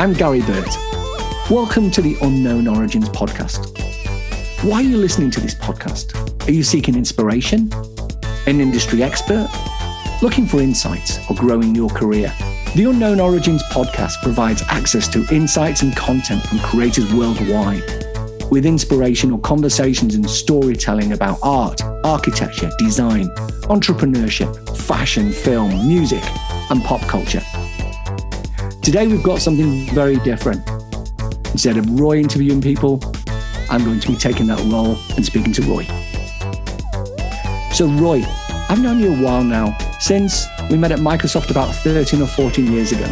I'm 0.00 0.14
Gary 0.14 0.40
Burt. 0.40 0.66
Welcome 1.50 1.90
to 1.90 2.00
the 2.00 2.16
Unknown 2.22 2.66
Origins 2.66 3.10
podcast. 3.10 3.68
Why 4.64 4.78
are 4.78 4.82
you 4.82 4.96
listening 4.96 5.30
to 5.32 5.40
this 5.40 5.54
podcast? 5.54 6.48
Are 6.48 6.50
you 6.50 6.62
seeking 6.62 6.94
inspiration? 6.94 7.70
An 8.46 8.62
industry 8.62 9.02
expert? 9.02 9.46
Looking 10.22 10.46
for 10.46 10.62
insights 10.62 11.18
or 11.28 11.36
growing 11.36 11.74
your 11.74 11.90
career? 11.90 12.32
The 12.74 12.86
Unknown 12.88 13.20
Origins 13.20 13.62
podcast 13.64 14.22
provides 14.22 14.62
access 14.68 15.06
to 15.08 15.26
insights 15.30 15.82
and 15.82 15.94
content 15.94 16.44
from 16.44 16.60
creators 16.60 17.12
worldwide 17.12 17.84
with 18.50 18.64
inspirational 18.64 19.38
conversations 19.40 20.14
and 20.14 20.30
storytelling 20.30 21.12
about 21.12 21.38
art, 21.42 21.82
architecture, 22.04 22.70
design, 22.78 23.28
entrepreneurship, 23.68 24.78
fashion, 24.78 25.30
film, 25.30 25.86
music, 25.86 26.24
and 26.70 26.82
pop 26.84 27.02
culture. 27.02 27.39
Today, 28.82 29.06
we've 29.06 29.22
got 29.22 29.40
something 29.40 29.86
very 29.94 30.16
different. 30.20 30.66
Instead 31.52 31.76
of 31.76 32.00
Roy 32.00 32.18
interviewing 32.18 32.62
people, 32.62 32.98
I'm 33.68 33.84
going 33.84 34.00
to 34.00 34.08
be 34.08 34.16
taking 34.16 34.46
that 34.46 34.58
role 34.72 34.96
and 35.16 35.24
speaking 35.24 35.52
to 35.52 35.62
Roy. 35.62 35.84
So, 37.74 37.86
Roy, 37.86 38.22
I've 38.70 38.80
known 38.80 38.98
you 38.98 39.12
a 39.12 39.22
while 39.22 39.44
now, 39.44 39.76
since 39.98 40.46
we 40.70 40.78
met 40.78 40.92
at 40.92 40.98
Microsoft 40.98 41.50
about 41.50 41.74
13 41.74 42.22
or 42.22 42.26
14 42.26 42.72
years 42.72 42.92
ago. 42.92 43.04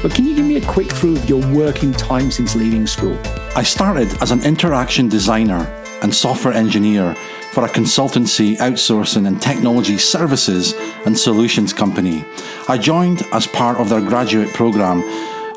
But 0.00 0.14
can 0.14 0.26
you 0.26 0.36
give 0.36 0.46
me 0.46 0.56
a 0.56 0.64
quick 0.64 0.92
through 0.92 1.16
of 1.16 1.28
your 1.28 1.44
working 1.52 1.90
time 1.90 2.30
since 2.30 2.54
leaving 2.54 2.86
school? 2.86 3.18
I 3.56 3.64
started 3.64 4.22
as 4.22 4.30
an 4.30 4.44
interaction 4.44 5.08
designer 5.08 5.66
and 6.02 6.14
software 6.14 6.54
engineer 6.54 7.16
for 7.54 7.64
a 7.64 7.68
consultancy, 7.68 8.56
outsourcing, 8.56 9.28
and 9.28 9.40
technology 9.40 9.96
services 9.96 10.74
and 11.06 11.16
solutions 11.16 11.72
company. 11.72 12.24
I 12.68 12.78
joined 12.78 13.22
as 13.32 13.46
part 13.46 13.78
of 13.78 13.88
their 13.88 14.00
graduate 14.00 14.52
program 14.52 15.00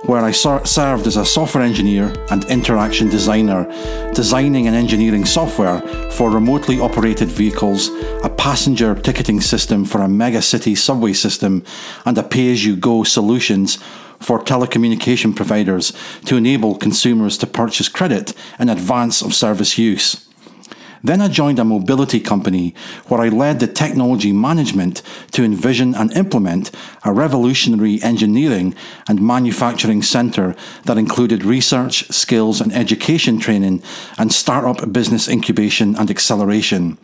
where 0.03 0.23
I 0.23 0.31
served 0.31 1.07
as 1.07 1.17
a 1.17 1.25
software 1.25 1.63
engineer 1.63 2.13
and 2.29 2.45
interaction 2.45 3.09
designer, 3.09 3.65
designing 4.13 4.67
and 4.67 4.75
engineering 4.75 5.25
software 5.25 5.81
for 6.11 6.29
remotely 6.29 6.79
operated 6.79 7.29
vehicles, 7.29 7.89
a 8.23 8.29
passenger 8.29 8.93
ticketing 8.93 9.41
system 9.41 9.83
for 9.83 10.01
a 10.01 10.07
mega 10.07 10.41
city 10.41 10.75
subway 10.75 11.13
system, 11.13 11.63
and 12.05 12.15
a 12.17 12.23
pay 12.23 12.51
as 12.51 12.63
you 12.63 12.75
go 12.75 13.03
solutions 13.03 13.79
for 14.19 14.39
telecommunication 14.39 15.35
providers 15.35 15.93
to 16.25 16.37
enable 16.37 16.75
consumers 16.75 17.37
to 17.39 17.47
purchase 17.47 17.89
credit 17.89 18.33
in 18.59 18.69
advance 18.69 19.23
of 19.23 19.33
service 19.33 19.79
use. 19.79 20.26
Then 21.03 21.21
I 21.21 21.27
joined 21.27 21.59
a 21.59 21.63
mobility 21.63 22.19
company 22.19 22.73
where 23.07 23.21
I 23.21 23.29
led 23.29 23.59
the 23.59 23.67
technology 23.67 24.31
management 24.31 25.01
to 25.31 25.43
envision 25.43 25.95
and 25.95 26.11
implement 26.13 26.71
a 27.03 27.13
revolutionary 27.13 28.01
engineering 28.01 28.75
and 29.07 29.21
manufacturing 29.21 30.01
centre 30.01 30.55
that 30.85 30.97
included 30.97 31.43
research, 31.43 32.07
skills 32.09 32.61
and 32.61 32.73
education 32.73 33.39
training 33.39 33.81
and 34.17 34.31
startup 34.31 34.91
business 34.91 35.27
incubation 35.27 35.95
and 35.95 36.09
acceleration. 36.09 36.97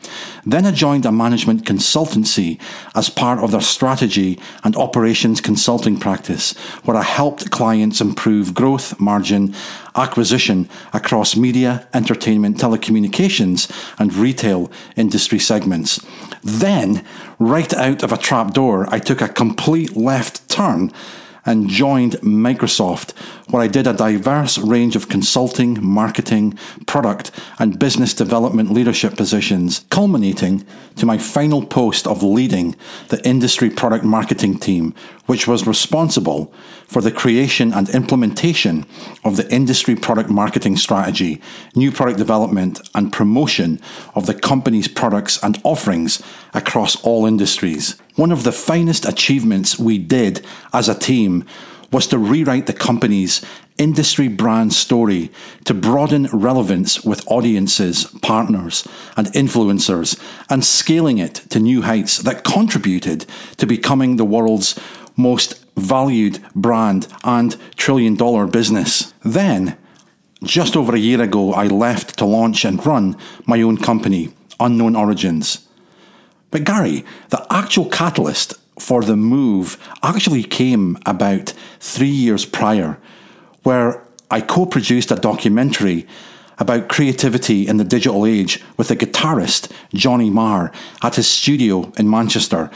Then 0.45 0.66
I 0.66 0.71
joined 0.71 1.05
a 1.05 1.11
management 1.11 1.66
consultancy 1.66 2.59
as 2.95 3.09
part 3.09 3.39
of 3.39 3.52
their 3.52 3.61
strategy 3.61 4.39
and 4.64 4.75
operations 4.75 5.41
consulting 5.41 5.99
practice 5.99 6.53
where 6.83 6.97
I 6.97 7.03
helped 7.03 7.52
clients 7.52 8.02
improve 8.02 8.53
growth, 8.53 8.99
margin 8.99 9.53
acquisition 9.95 10.69
across 10.94 11.36
media, 11.36 11.88
entertainment, 11.94 12.58
telecommunications, 12.58 13.72
and 13.99 14.13
retail 14.13 14.72
industry 14.95 15.39
segments. 15.39 16.03
Then, 16.44 17.05
right 17.39 17.73
out 17.73 18.03
of 18.03 18.11
a 18.11 18.17
trapdoor, 18.17 18.88
I 18.94 18.99
took 18.99 19.21
a 19.21 19.30
complete 19.30 19.95
left 19.95 20.49
turn 20.49 20.91
and 21.45 21.69
joined 21.69 22.14
Microsoft, 22.21 23.14
where 23.54 23.62
I 23.62 23.68
did 23.68 23.86
a 23.86 23.94
diverse 23.94 24.58
range 24.58 24.95
of 24.95 25.10
consulting, 25.10 25.77
marketing, 25.80 26.58
product, 26.88 27.30
and 27.60 27.77
business 27.77 28.16
development 28.16 28.72
leadership 28.72 29.16
positions, 29.16 29.86
culminating 29.92 30.66
to 30.95 31.05
my 31.05 31.20
final 31.20 31.64
post 31.64 32.08
of 32.08 32.23
leading 32.23 32.76
the 33.10 33.23
industry 33.23 33.70
product 33.70 34.04
marketing 34.04 34.58
team, 34.58 34.95
which 35.27 35.48
was 35.48 35.67
responsible 35.67 36.52
for 36.88 37.00
the 37.00 37.11
creation 37.11 37.72
and 37.73 37.89
implementation 37.89 38.88
of 39.23 39.38
the 39.38 39.48
industry 39.54 39.95
product 39.95 40.32
marketing 40.32 40.76
strategy, 40.76 41.39
new 41.76 41.92
product 41.92 42.17
development, 42.17 42.82
and 42.95 43.14
promotion 43.14 43.80
of 44.16 44.26
the 44.26 44.33
company's 44.33 44.88
products 44.88 45.38
and 45.44 45.61
offerings 45.64 46.23
across 46.56 46.95
all 47.04 47.27
industries. 47.27 48.02
One 48.16 48.32
of 48.32 48.45
the 48.45 48.52
finest 48.52 49.06
achievements 49.06 49.77
we 49.77 50.00
did 50.00 50.44
as 50.73 50.89
a 50.89 50.98
team 50.98 51.45
was 51.93 52.08
to 52.08 52.17
rewrite 52.17 52.65
the 52.65 52.73
company's 52.73 53.45
industry 53.77 54.27
brand 54.27 54.73
story 54.73 55.31
to 55.64 55.73
broaden 55.73 56.26
relevance 56.33 57.04
with 57.04 57.26
audiences, 57.27 58.05
partners, 58.21 58.87
and 59.15 59.27
influencers, 59.27 60.20
and 60.49 60.65
scaling 60.65 61.20
it 61.20 61.36
to 61.49 61.59
new 61.59 61.83
heights 61.83 62.17
that 62.17 62.43
contributed 62.43 63.26
to 63.58 63.65
becoming 63.67 64.17
the 64.17 64.26
world's 64.26 64.77
most 65.15 65.64
valued 65.77 66.43
brand 66.55 67.08
and 67.23 67.55
trillion 67.76 68.15
dollar 68.15 68.48
business. 68.48 69.14
Then, 69.23 69.77
just 70.43 70.76
over 70.76 70.95
a 70.95 70.99
year 70.99 71.21
ago, 71.21 71.53
I 71.53 71.67
left 71.67 72.17
to 72.17 72.26
launch 72.26 72.65
and 72.65 72.83
run 72.86 73.15
my 73.45 73.61
own 73.61 73.77
company, 73.77 74.33
Unknown 74.59 74.95
Origins. 74.95 75.67
But 76.52 76.64
Gary, 76.64 77.05
the 77.30 77.45
actual 77.52 77.86
catalyst 77.86 78.53
for 78.80 79.04
the 79.04 79.16
move 79.16 79.78
actually 80.02 80.44
came 80.44 80.98
about 81.06 81.54
three 81.80 82.08
years 82.08 82.45
prior, 82.45 82.98
where 83.64 84.04
I 84.32 84.42
co 84.42 84.66
produced 84.66 85.11
a 85.11 85.16
documentary 85.16 86.08
about 86.58 86.89
creativity 86.89 87.67
in 87.67 87.78
the 87.78 87.83
digital 87.83 88.26
age 88.26 88.62
with 88.78 88.88
the 88.88 88.95
guitarist 88.95 89.72
Johnny 89.94 90.30
Marr 90.30 90.72
at 91.02 91.16
his 91.16 91.28
studio 91.28 91.92
in 91.98 92.10
Manchester, 92.10 92.70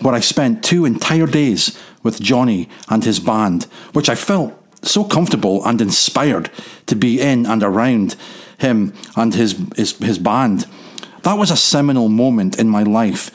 where 0.00 0.14
I 0.14 0.20
spent 0.20 0.64
two 0.64 0.84
entire 0.84 1.26
days 1.26 1.78
with 2.02 2.20
Johnny 2.20 2.68
and 2.88 3.04
his 3.04 3.20
band, 3.20 3.64
which 3.92 4.08
I 4.08 4.14
felt 4.14 4.54
so 4.82 5.04
comfortable 5.04 5.64
and 5.64 5.80
inspired 5.80 6.50
to 6.86 6.96
be 6.96 7.20
in 7.20 7.46
and 7.46 7.62
around 7.62 8.16
him 8.58 8.94
and 9.16 9.34
his, 9.34 9.60
his, 9.76 9.96
his 9.98 10.18
band. 10.18 10.66
That 11.22 11.34
was 11.34 11.50
a 11.50 11.56
seminal 11.56 12.08
moment 12.08 12.58
in 12.58 12.68
my 12.68 12.82
life. 12.82 13.30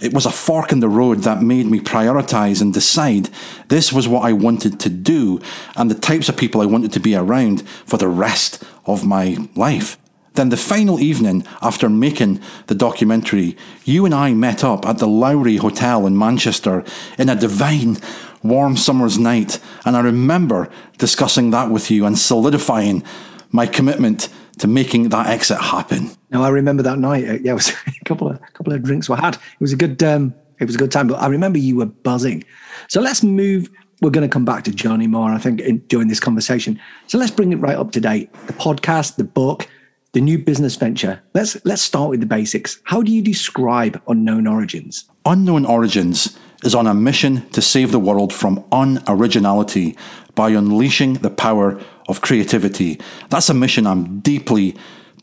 It 0.00 0.12
was 0.12 0.26
a 0.26 0.30
fork 0.30 0.72
in 0.72 0.80
the 0.80 0.88
road 0.88 1.20
that 1.20 1.42
made 1.42 1.66
me 1.66 1.78
prioritize 1.78 2.60
and 2.60 2.74
decide 2.74 3.30
this 3.68 3.92
was 3.92 4.08
what 4.08 4.24
I 4.24 4.32
wanted 4.32 4.80
to 4.80 4.88
do 4.88 5.40
and 5.76 5.90
the 5.90 5.94
types 5.94 6.28
of 6.28 6.36
people 6.36 6.60
I 6.60 6.66
wanted 6.66 6.92
to 6.92 7.00
be 7.00 7.14
around 7.14 7.66
for 7.86 7.96
the 7.96 8.08
rest 8.08 8.62
of 8.86 9.06
my 9.06 9.48
life. 9.54 9.96
Then, 10.34 10.48
the 10.48 10.56
final 10.56 10.98
evening 10.98 11.46
after 11.62 11.88
making 11.88 12.40
the 12.66 12.74
documentary, 12.74 13.56
you 13.84 14.04
and 14.04 14.12
I 14.12 14.34
met 14.34 14.64
up 14.64 14.84
at 14.84 14.98
the 14.98 15.06
Lowry 15.06 15.56
Hotel 15.58 16.08
in 16.08 16.18
Manchester 16.18 16.84
in 17.16 17.28
a 17.28 17.36
divine, 17.36 17.98
warm 18.42 18.76
summer's 18.76 19.16
night. 19.16 19.60
And 19.84 19.96
I 19.96 20.00
remember 20.00 20.68
discussing 20.98 21.50
that 21.50 21.70
with 21.70 21.88
you 21.88 22.04
and 22.04 22.18
solidifying 22.18 23.04
my 23.52 23.66
commitment 23.68 24.28
to 24.58 24.66
making 24.66 25.10
that 25.10 25.28
exit 25.28 25.60
happen. 25.60 26.10
No, 26.34 26.42
I 26.42 26.48
remember 26.48 26.82
that 26.82 26.98
night. 26.98 27.28
Uh, 27.28 27.32
yeah, 27.34 27.52
it 27.52 27.54
was 27.54 27.70
a 27.86 28.04
couple 28.04 28.28
of 28.28 28.36
a 28.36 28.52
couple 28.52 28.72
of 28.72 28.82
drinks 28.82 29.08
were 29.08 29.16
had. 29.16 29.36
It 29.36 29.60
was 29.60 29.72
a 29.72 29.76
good 29.76 30.02
um, 30.02 30.34
it 30.58 30.64
was 30.66 30.74
a 30.74 30.78
good 30.78 30.90
time. 30.90 31.06
But 31.06 31.22
I 31.22 31.28
remember 31.28 31.58
you 31.58 31.76
were 31.76 31.86
buzzing. 31.86 32.44
So 32.88 33.00
let's 33.00 33.22
move. 33.22 33.70
We're 34.02 34.10
going 34.10 34.28
to 34.28 34.32
come 34.32 34.44
back 34.44 34.64
to 34.64 34.72
Johnny 34.72 35.06
Marr, 35.06 35.32
I 35.32 35.38
think, 35.38 35.60
in, 35.60 35.78
during 35.86 36.08
this 36.08 36.20
conversation. 36.20 36.78
So 37.06 37.16
let's 37.16 37.30
bring 37.30 37.52
it 37.52 37.56
right 37.56 37.76
up 37.76 37.92
to 37.92 38.00
date. 38.00 38.30
The 38.48 38.52
podcast, 38.52 39.16
the 39.16 39.24
book, 39.24 39.68
the 40.12 40.20
new 40.20 40.36
business 40.36 40.74
venture. 40.74 41.22
Let's 41.34 41.56
let's 41.64 41.82
start 41.82 42.10
with 42.10 42.18
the 42.20 42.26
basics. 42.26 42.80
How 42.82 43.00
do 43.00 43.12
you 43.12 43.22
describe 43.22 44.02
Unknown 44.08 44.48
Origins? 44.48 45.04
Unknown 45.24 45.64
Origins 45.64 46.36
is 46.64 46.74
on 46.74 46.88
a 46.88 46.94
mission 46.94 47.48
to 47.50 47.62
save 47.62 47.92
the 47.92 48.00
world 48.00 48.32
from 48.32 48.62
unoriginality 48.72 49.96
by 50.34 50.50
unleashing 50.50 51.14
the 51.14 51.30
power 51.30 51.80
of 52.08 52.22
creativity. 52.22 53.00
That's 53.28 53.48
a 53.48 53.54
mission 53.54 53.86
I'm 53.86 54.18
deeply 54.20 54.76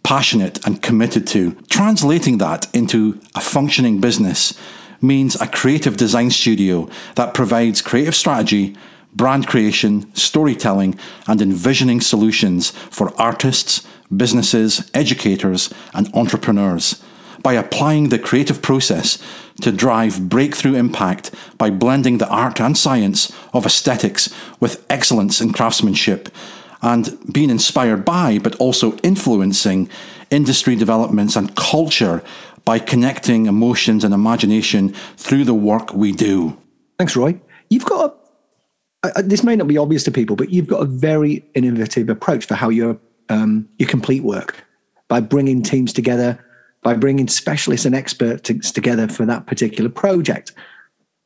passionate 0.04 0.66
and 0.66 0.82
committed 0.82 1.28
to. 1.28 1.54
Translating 1.70 2.38
that 2.40 2.74
into 2.74 3.20
a 3.36 3.42
functioning 3.42 4.02
business 4.02 4.58
means 5.02 5.40
a 5.40 5.48
creative 5.48 5.98
design 5.98 6.30
studio 6.30 6.90
that 7.16 7.34
provides 7.34 7.82
creative 7.82 8.16
strategy, 8.16 8.76
brand 9.14 9.48
creation, 9.48 10.14
storytelling, 10.16 10.98
and 11.28 11.42
envisioning 11.42 12.02
solutions 12.02 12.72
for 12.72 13.14
artists, 13.20 13.86
businesses, 14.16 14.90
educators, 14.94 15.74
and 15.94 16.14
entrepreneurs 16.14 17.02
by 17.42 17.54
applying 17.54 18.10
the 18.10 18.20
creative 18.20 18.62
process 18.62 19.18
to 19.62 19.72
drive 19.72 20.30
breakthrough 20.30 20.76
impact 20.76 21.32
by 21.58 21.70
blending 21.70 22.18
the 22.18 22.28
art 22.30 22.62
and 22.62 22.78
science 22.78 23.32
of 23.54 23.66
aesthetics 23.66 24.34
with 24.60 24.86
excellence 24.90 25.42
in 25.42 25.52
craftsmanship 25.52 26.30
and 26.82 27.18
being 27.32 27.50
inspired 27.50 28.04
by, 28.04 28.40
but 28.40 28.56
also 28.56 28.98
influencing 28.98 29.90
industry 30.30 30.76
developments 30.76 31.36
and 31.36 31.56
culture 31.56 32.24
by 32.66 32.80
connecting 32.80 33.46
emotions 33.46 34.04
and 34.04 34.14
imagination 34.14 34.94
through 35.18 35.44
the 35.44 35.54
work 35.54 35.94
we 35.94 36.12
do. 36.12 36.58
Thanks, 36.98 37.16
Roy. 37.16 37.40
You've 37.70 37.86
got 37.86 38.18
a 39.04 39.24
this 39.24 39.44
may 39.44 39.56
not 39.56 39.68
be 39.68 39.78
obvious 39.78 40.04
to 40.04 40.12
people, 40.12 40.36
but 40.36 40.52
you've 40.52 40.68
got 40.68 40.82
a 40.82 40.86
very 40.86 41.44
innovative 41.56 42.10
approach 42.10 42.46
for 42.46 42.56
how 42.56 42.70
you 42.70 43.00
um, 43.30 43.68
you 43.80 43.86
complete 43.86 44.24
work 44.24 44.64
by 45.08 45.20
bringing 45.20 45.64
teams 45.64 45.92
together, 45.92 46.44
by 46.84 46.94
bringing 46.94 47.28
specialists 47.28 47.86
and 47.86 47.96
experts 47.96 48.72
together 48.72 49.08
for 49.08 49.26
that 49.26 49.48
particular 49.48 49.90
project. 49.90 50.52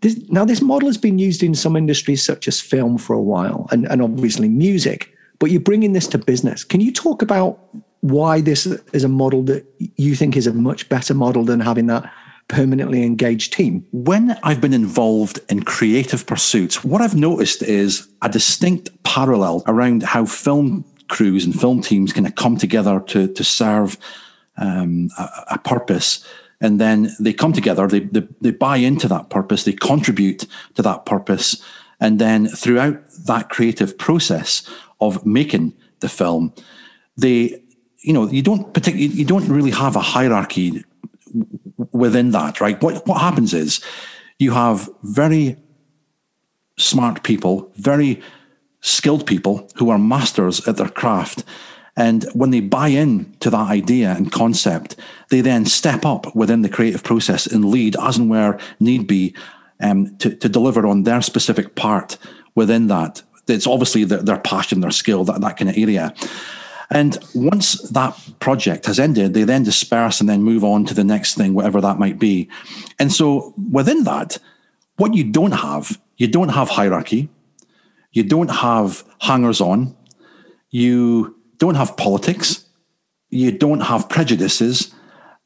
This, 0.01 0.17
now, 0.29 0.45
this 0.45 0.61
model 0.61 0.87
has 0.87 0.97
been 0.97 1.19
used 1.19 1.41
in 1.41 1.55
some 1.55 1.75
industries 1.75 2.23
such 2.23 2.47
as 2.47 2.61
film 2.61 2.97
for 2.97 3.13
a 3.13 3.21
while, 3.21 3.67
and, 3.71 3.85
and 3.85 4.01
obviously 4.01 4.49
music. 4.49 5.14
But 5.39 5.51
you're 5.51 5.61
bringing 5.61 5.93
this 5.93 6.07
to 6.07 6.17
business. 6.17 6.63
Can 6.63 6.81
you 6.81 6.91
talk 6.91 7.21
about 7.21 7.59
why 8.01 8.39
this 8.39 8.67
is 8.67 9.03
a 9.03 9.09
model 9.09 9.41
that 9.43 9.65
you 9.97 10.15
think 10.15 10.37
is 10.37 10.45
a 10.45 10.53
much 10.53 10.87
better 10.89 11.13
model 11.13 11.43
than 11.43 11.59
having 11.59 11.87
that 11.87 12.11
permanently 12.47 13.03
engaged 13.03 13.53
team. 13.53 13.85
When 13.91 14.37
I've 14.43 14.61
been 14.61 14.73
involved 14.73 15.39
in 15.49 15.63
creative 15.63 16.27
pursuits, 16.27 16.83
what 16.83 17.01
I've 17.01 17.15
noticed 17.15 17.63
is 17.63 18.07
a 18.21 18.29
distinct 18.29 18.91
parallel 19.03 19.63
around 19.65 20.03
how 20.03 20.25
film 20.25 20.85
crews 21.07 21.45
and 21.45 21.59
film 21.59 21.81
teams 21.81 22.13
kind 22.13 22.27
of 22.27 22.35
come 22.35 22.57
together 22.57 22.99
to, 23.07 23.27
to 23.27 23.43
serve 23.43 23.97
um, 24.57 25.09
a, 25.17 25.29
a, 25.51 25.57
purpose. 25.59 26.25
And 26.61 26.79
then 26.79 27.09
they 27.19 27.33
come 27.33 27.53
together, 27.53 27.87
they, 27.87 28.01
they, 28.01 28.27
they 28.41 28.51
buy 28.51 28.77
into 28.77 29.07
that 29.07 29.29
purpose, 29.29 29.63
they 29.63 29.73
contribute 29.73 30.45
to 30.75 30.81
that 30.81 31.05
purpose. 31.05 31.61
And 31.99 32.19
then 32.19 32.47
throughout 32.47 33.01
that 33.25 33.49
creative 33.49 33.97
process 33.97 34.67
of 34.99 35.25
making 35.25 35.73
the 35.99 36.09
film, 36.09 36.53
they, 37.17 37.61
you 37.99 38.13
know, 38.13 38.27
you 38.29 38.41
don't 38.41 38.73
particularly, 38.73 39.13
you 39.13 39.25
don't 39.25 39.47
really 39.47 39.71
have 39.71 39.95
a 39.95 40.01
hierarchy 40.01 40.83
within 41.91 42.31
that, 42.31 42.61
right? 42.61 42.81
What 42.81 43.05
what 43.07 43.21
happens 43.21 43.53
is 43.53 43.81
you 44.39 44.51
have 44.51 44.89
very 45.03 45.57
smart 46.77 47.23
people, 47.23 47.71
very 47.75 48.21
skilled 48.81 49.25
people 49.25 49.67
who 49.77 49.89
are 49.89 49.97
masters 49.97 50.67
at 50.67 50.77
their 50.77 50.89
craft. 50.89 51.43
And 51.97 52.25
when 52.33 52.51
they 52.51 52.59
buy 52.59 52.89
in 52.89 53.33
to 53.39 53.49
that 53.49 53.67
idea 53.67 54.11
and 54.11 54.31
concept, 54.31 54.97
they 55.29 55.39
then 55.39 55.65
step 55.65 56.05
up 56.05 56.35
within 56.35 56.61
the 56.61 56.69
creative 56.69 57.03
process 57.03 57.47
and 57.47 57.65
lead 57.65 57.95
as 57.95 58.17
and 58.17 58.29
where 58.29 58.59
need 58.79 59.07
be 59.07 59.33
um, 59.79 60.15
to, 60.17 60.35
to 60.35 60.49
deliver 60.49 60.85
on 60.85 61.03
their 61.03 61.21
specific 61.21 61.75
part 61.75 62.17
within 62.53 62.87
that. 62.87 63.23
It's 63.47 63.67
obviously 63.67 64.03
their, 64.03 64.21
their 64.21 64.39
passion, 64.39 64.81
their 64.81 64.91
skill, 64.91 65.23
that, 65.25 65.41
that 65.41 65.57
kind 65.57 65.69
of 65.69 65.77
area. 65.77 66.13
And 66.89 67.17
once 67.33 67.81
that 67.89 68.17
project 68.39 68.85
has 68.85 68.99
ended, 68.99 69.33
they 69.33 69.43
then 69.43 69.63
disperse 69.63 70.19
and 70.19 70.29
then 70.29 70.43
move 70.43 70.63
on 70.63 70.85
to 70.85 70.93
the 70.93 71.03
next 71.03 71.35
thing, 71.35 71.53
whatever 71.53 71.81
that 71.81 71.99
might 71.99 72.19
be. 72.19 72.49
And 72.99 73.11
so 73.11 73.53
within 73.71 74.03
that, 74.03 74.37
what 74.97 75.13
you 75.13 75.23
don't 75.23 75.51
have, 75.53 75.99
you 76.17 76.27
don't 76.27 76.49
have 76.49 76.69
hierarchy, 76.69 77.29
you 78.11 78.23
don't 78.23 78.51
have 78.51 79.03
hangers 79.19 79.61
on, 79.61 79.95
you 80.69 81.35
don't 81.57 81.75
have 81.75 81.97
politics, 81.97 82.65
you 83.29 83.51
don't 83.51 83.81
have 83.81 84.07
prejudices, 84.07 84.93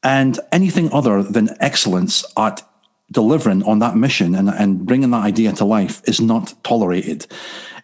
and 0.03 0.39
anything 0.51 0.91
other 0.93 1.23
than 1.23 1.55
excellence 1.59 2.23
at 2.37 2.61
delivering 3.11 3.63
on 3.63 3.79
that 3.79 3.95
mission 3.95 4.35
and, 4.35 4.49
and 4.49 4.85
bringing 4.85 5.11
that 5.11 5.23
idea 5.23 5.51
to 5.53 5.65
life 5.65 6.01
is 6.05 6.21
not 6.21 6.53
tolerated. 6.63 7.25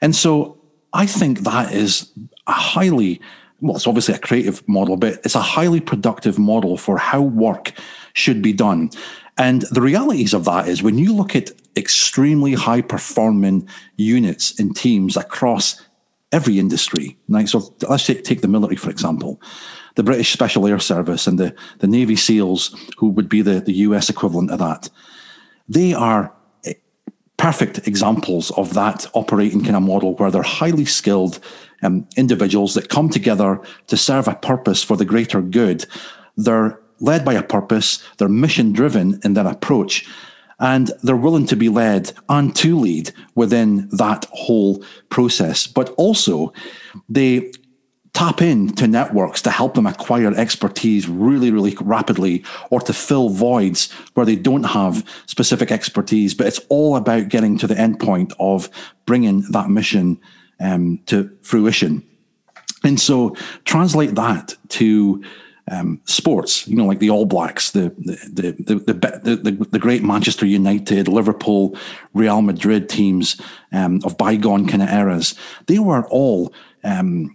And 0.02 0.16
so 0.16 0.58
I 0.94 1.06
think 1.06 1.40
that 1.40 1.74
is 1.74 2.12
a 2.48 2.52
highly 2.52 3.22
well, 3.62 3.78
it's 3.78 3.88
obviously 3.88 4.14
a 4.14 4.20
creative 4.20 4.68
model, 4.68 4.98
but 4.98 5.14
it's 5.24 5.36
a 5.36 5.42
highly 5.42 5.80
productive 5.80 6.38
model 6.38 6.78
for 6.78 6.98
how 6.98 7.22
work 7.22 7.72
should 8.14 8.42
be 8.42 8.54
done. 8.54 8.90
And 9.38 9.64
the 9.72 9.82
realities 9.82 10.34
of 10.34 10.46
that 10.46 10.68
is 10.68 10.84
when 10.84 10.98
you 10.98 11.14
look 11.14 11.36
at 11.36 11.52
extremely 11.76 12.54
high 12.54 12.82
performing 12.82 13.68
units 13.98 14.58
and 14.60 14.76
teams 14.76 15.18
across 15.18 15.82
every 16.32 16.60
industry, 16.60 17.18
right? 17.28 17.48
So 17.48 17.74
let's 17.88 18.06
take, 18.06 18.24
take 18.24 18.42
the 18.42 18.48
military, 18.48 18.78
for 18.78 18.90
example. 18.90 19.42
The 19.96 20.04
British 20.04 20.32
Special 20.32 20.68
Air 20.68 20.80
Service 20.80 21.28
and 21.28 21.40
the, 21.40 21.56
the 21.80 21.88
Navy 21.88 22.16
SEALs, 22.16 22.76
who 22.98 23.10
would 23.10 23.30
be 23.30 23.42
the, 23.42 23.62
the 23.62 23.74
US 23.74 24.10
equivalent 24.10 24.52
of 24.52 24.60
that, 24.60 24.90
they 25.68 25.94
are 25.94 26.34
perfect 27.38 27.88
examples 27.88 28.52
of 28.52 28.74
that 28.74 29.06
operating 29.14 29.64
kind 29.64 29.76
of 29.76 29.84
model 29.84 30.16
where 30.16 30.32
they're 30.32 30.42
highly 30.42 30.86
skilled 30.86 31.40
um, 31.84 32.08
individuals 32.16 32.74
that 32.74 32.90
come 32.90 33.10
together 33.10 33.60
to 33.88 33.98
serve 33.98 34.28
a 34.28 34.36
purpose 34.36 34.84
for 34.84 34.96
the 34.96 35.06
greater 35.06 35.42
good. 35.42 35.86
They're 36.38 36.80
led 37.00 37.26
by 37.26 37.34
a 37.34 37.44
purpose, 37.44 38.04
they're 38.18 38.30
mission 38.30 38.72
driven 38.72 39.20
in 39.24 39.34
their 39.34 39.48
approach, 39.48 40.08
and 40.60 40.92
they're 41.04 41.18
willing 41.18 41.46
to 41.48 41.58
be 41.58 41.68
led 41.68 42.14
and 42.30 42.56
to 42.56 42.80
lead 42.80 43.12
within 43.36 43.90
that 43.90 44.26
whole 44.32 44.84
process. 45.10 45.68
But 45.68 45.90
also, 45.98 46.54
they 47.10 47.52
tap 48.16 48.42
into 48.42 48.88
networks 48.88 49.42
to 49.42 49.52
help 49.52 49.74
them 49.74 49.86
acquire 49.86 50.34
expertise 50.34 51.08
really, 51.08 51.52
really 51.52 51.76
rapidly 51.82 52.44
or 52.72 52.80
to 52.80 52.94
fill 52.94 53.30
voids 53.30 53.92
where 54.14 54.26
they 54.26 54.38
don't 54.38 54.64
have 54.64 55.06
specific 55.26 55.70
expertise. 55.70 56.34
But 56.34 56.48
it's 56.48 56.62
all 56.70 56.96
about 56.96 57.28
getting 57.28 57.58
to 57.58 57.68
the 57.68 57.78
end 57.78 58.00
point 58.00 58.34
of 58.40 58.70
bringing 59.06 59.42
that 59.52 59.70
mission 59.70 60.20
um, 60.62 61.00
to 61.08 61.30
fruition. 61.42 62.04
And 62.86 63.00
so 63.00 63.36
translate 63.66 64.16
that 64.16 64.56
to 64.70 65.22
um, 65.70 66.00
sports, 66.06 66.68
you 66.68 66.76
know, 66.78 66.86
like 66.86 67.00
the 67.00 67.10
All 67.10 67.26
Blacks, 67.26 67.72
the 67.72 67.90
the 67.98 68.52
the 68.60 68.76
the, 68.76 69.36
the, 69.36 69.68
the, 69.72 69.80
great 69.80 70.04
Manchester 70.04 70.46
United, 70.46 71.08
Liverpool, 71.08 71.76
Real 72.14 72.44
Madrid 72.44 72.88
teams 72.88 73.42
um, 73.72 74.00
of 74.06 74.16
bygone 74.16 74.68
kind 74.68 74.84
of 74.84 74.90
eras. 74.90 75.34
They 75.66 75.80
were 75.80 76.06
all 76.10 76.54
um, 76.84 77.35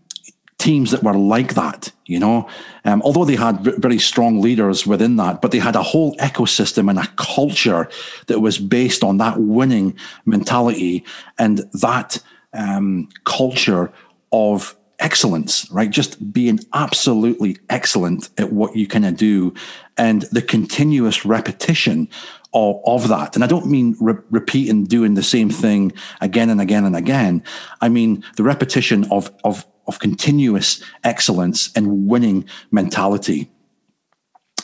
teams 0.61 0.91
that 0.91 1.03
were 1.03 1.15
like 1.15 1.55
that, 1.55 1.91
you 2.07 2.19
know, 2.19 2.49
um, 2.85 3.03
although 3.03 3.25
they 3.25 3.37
had 3.37 3.61
very 3.79 3.99
strong 3.99 4.41
leaders 4.41 4.87
within 4.87 5.17
that, 5.17 5.41
but 5.41 5.51
they 5.51 5.59
had 5.59 5.75
a 5.75 5.83
whole 5.83 6.15
ecosystem 6.17 6.89
and 6.89 6.99
a 6.99 7.07
culture 7.17 7.89
that 8.27 8.41
was 8.41 8.59
based 8.59 9.03
on 9.03 9.19
that 9.19 9.41
winning 9.41 9.97
mentality 10.25 11.05
and 11.39 11.59
that 11.73 12.23
um, 12.53 13.09
culture 13.25 13.93
of 14.33 14.77
excellence, 15.01 15.69
right? 15.71 15.91
Just 15.91 16.33
being 16.33 16.61
absolutely 16.75 17.57
excellent 17.69 18.29
at 18.39 18.53
what 18.53 18.77
you 18.77 18.87
of 19.07 19.17
do 19.17 19.55
and 19.97 20.23
the 20.31 20.43
continuous 20.43 21.25
repetition 21.25 22.09
of, 22.53 23.09
that. 23.09 23.35
And 23.35 23.45
I 23.45 23.47
don't 23.47 23.67
mean 23.67 23.97
re- 24.01 24.15
repeating 24.31 24.85
doing 24.85 25.15
the 25.15 25.23
same 25.23 25.51
thing 25.51 25.93
again 26.21 26.51
and 26.51 26.61
again 26.61 26.85
and 26.85 26.97
again. 26.97 27.43
I 27.81 27.89
mean 27.89 28.25
the 28.37 28.43
repetition 28.43 29.11
of, 29.11 29.31
of, 29.45 29.65
of 29.87 29.99
continuous 29.99 30.83
excellence 31.05 31.71
and 31.75 32.07
winning 32.07 32.45
mentality. 32.71 33.51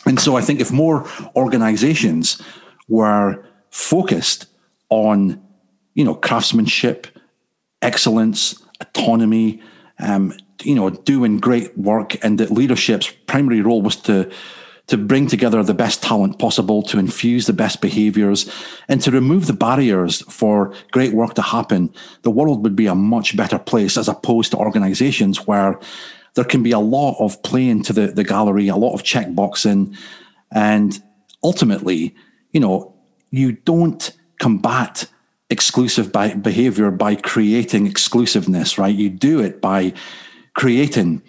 And 0.05 0.21
so 0.21 0.37
I 0.37 0.41
think 0.41 0.61
if 0.61 0.71
more 0.71 1.09
organizations 1.35 2.41
were 2.89 3.45
focused 3.71 4.47
on, 4.89 5.43
you 5.95 6.05
know, 6.05 6.15
craftsmanship, 6.15 7.09
excellence, 7.83 8.63
autonomy, 8.81 9.61
um, 9.99 10.33
you 10.63 10.75
know, 10.75 10.91
doing 10.91 11.39
great 11.39 11.77
work, 11.77 12.17
and 12.25 12.39
that 12.39 12.51
leadership's 12.51 13.11
primary 13.27 13.61
role 13.61 13.83
was 13.83 13.97
to 13.97 14.31
to 14.87 14.97
bring 14.97 15.26
together 15.26 15.62
the 15.62 15.75
best 15.75 16.02
talent 16.02 16.38
possible, 16.38 16.83
to 16.83 16.99
infuse 16.99 17.47
the 17.47 17.52
best 17.52 17.81
behaviors, 17.81 18.50
and 18.88 19.00
to 19.02 19.11
remove 19.11 19.47
the 19.47 19.52
barriers 19.52 20.23
for 20.23 20.73
great 20.93 21.12
work 21.12 21.35
to 21.35 21.43
happen, 21.43 21.93
the 22.23 22.31
world 22.31 22.62
would 22.62 22.76
be 22.76 22.87
a 22.87 22.95
much 22.95 23.37
better 23.37 23.59
place 23.59 23.97
as 23.97 24.09
opposed 24.09 24.52
to 24.52 24.57
organizations 24.57 25.47
where 25.47 25.78
there 26.35 26.45
can 26.45 26.62
be 26.62 26.71
a 26.71 26.78
lot 26.78 27.16
of 27.19 27.43
playing 27.43 27.83
to 27.83 27.93
the, 27.93 28.09
the 28.09 28.25
gallery, 28.25 28.69
a 28.69 28.76
lot 28.76 28.95
of 28.95 29.02
checkboxing, 29.02 29.97
and 30.52 31.02
ultimately, 31.43 32.14
you 32.52 32.61
know, 32.61 32.95
you 33.31 33.52
don't 33.52 34.12
combat 34.38 35.09
exclusive 35.50 36.12
by 36.12 36.35
behavior 36.35 36.90
by 36.90 37.14
creating 37.14 37.87
exclusiveness, 37.87 38.78
right? 38.78 38.95
You 38.95 39.11
do 39.11 39.40
it 39.40 39.61
by 39.61 39.93
creating 40.55 41.23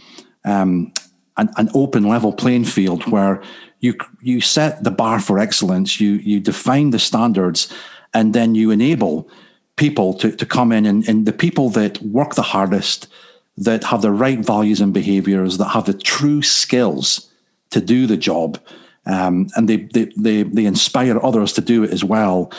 um, 0.45 0.91
an, 1.37 1.49
an, 1.57 1.69
open 1.73 2.03
level 2.03 2.33
playing 2.33 2.65
field 2.65 3.05
where 3.11 3.41
you 3.79 3.95
you 4.21 4.41
set 4.41 4.83
the 4.83 4.91
bar 4.91 5.19
for 5.19 5.39
excellence, 5.39 6.01
you 6.01 6.13
you 6.13 6.39
define 6.39 6.89
the 6.89 6.99
standards, 6.99 7.71
and 8.13 8.33
then 8.33 8.55
you 8.55 8.71
enable 8.71 9.29
people 9.75 10.13
to, 10.15 10.31
to 10.31 10.45
come 10.45 10.71
in 10.71 10.85
and, 10.85 11.07
and 11.07 11.25
the 11.25 11.33
people 11.33 11.69
that 11.69 12.01
work 12.01 12.33
the 12.33 12.41
hardest, 12.41 13.07
that 13.55 13.83
have 13.83 14.01
the 14.01 14.11
right 14.11 14.39
values 14.39 14.81
and 14.81 14.93
behaviors, 14.93 15.57
that 15.57 15.69
have 15.69 15.85
the 15.85 15.93
true 15.93 16.41
skills 16.41 17.31
to 17.69 17.79
do 17.79 18.07
the 18.07 18.17
job, 18.17 18.59
um, 19.05 19.47
and 19.55 19.69
they, 19.69 19.77
they 19.93 20.11
they 20.17 20.43
they 20.43 20.65
inspire 20.65 21.23
others 21.23 21.53
to 21.53 21.61
do 21.61 21.83
it 21.83 21.91
as 21.91 22.03
well. 22.03 22.51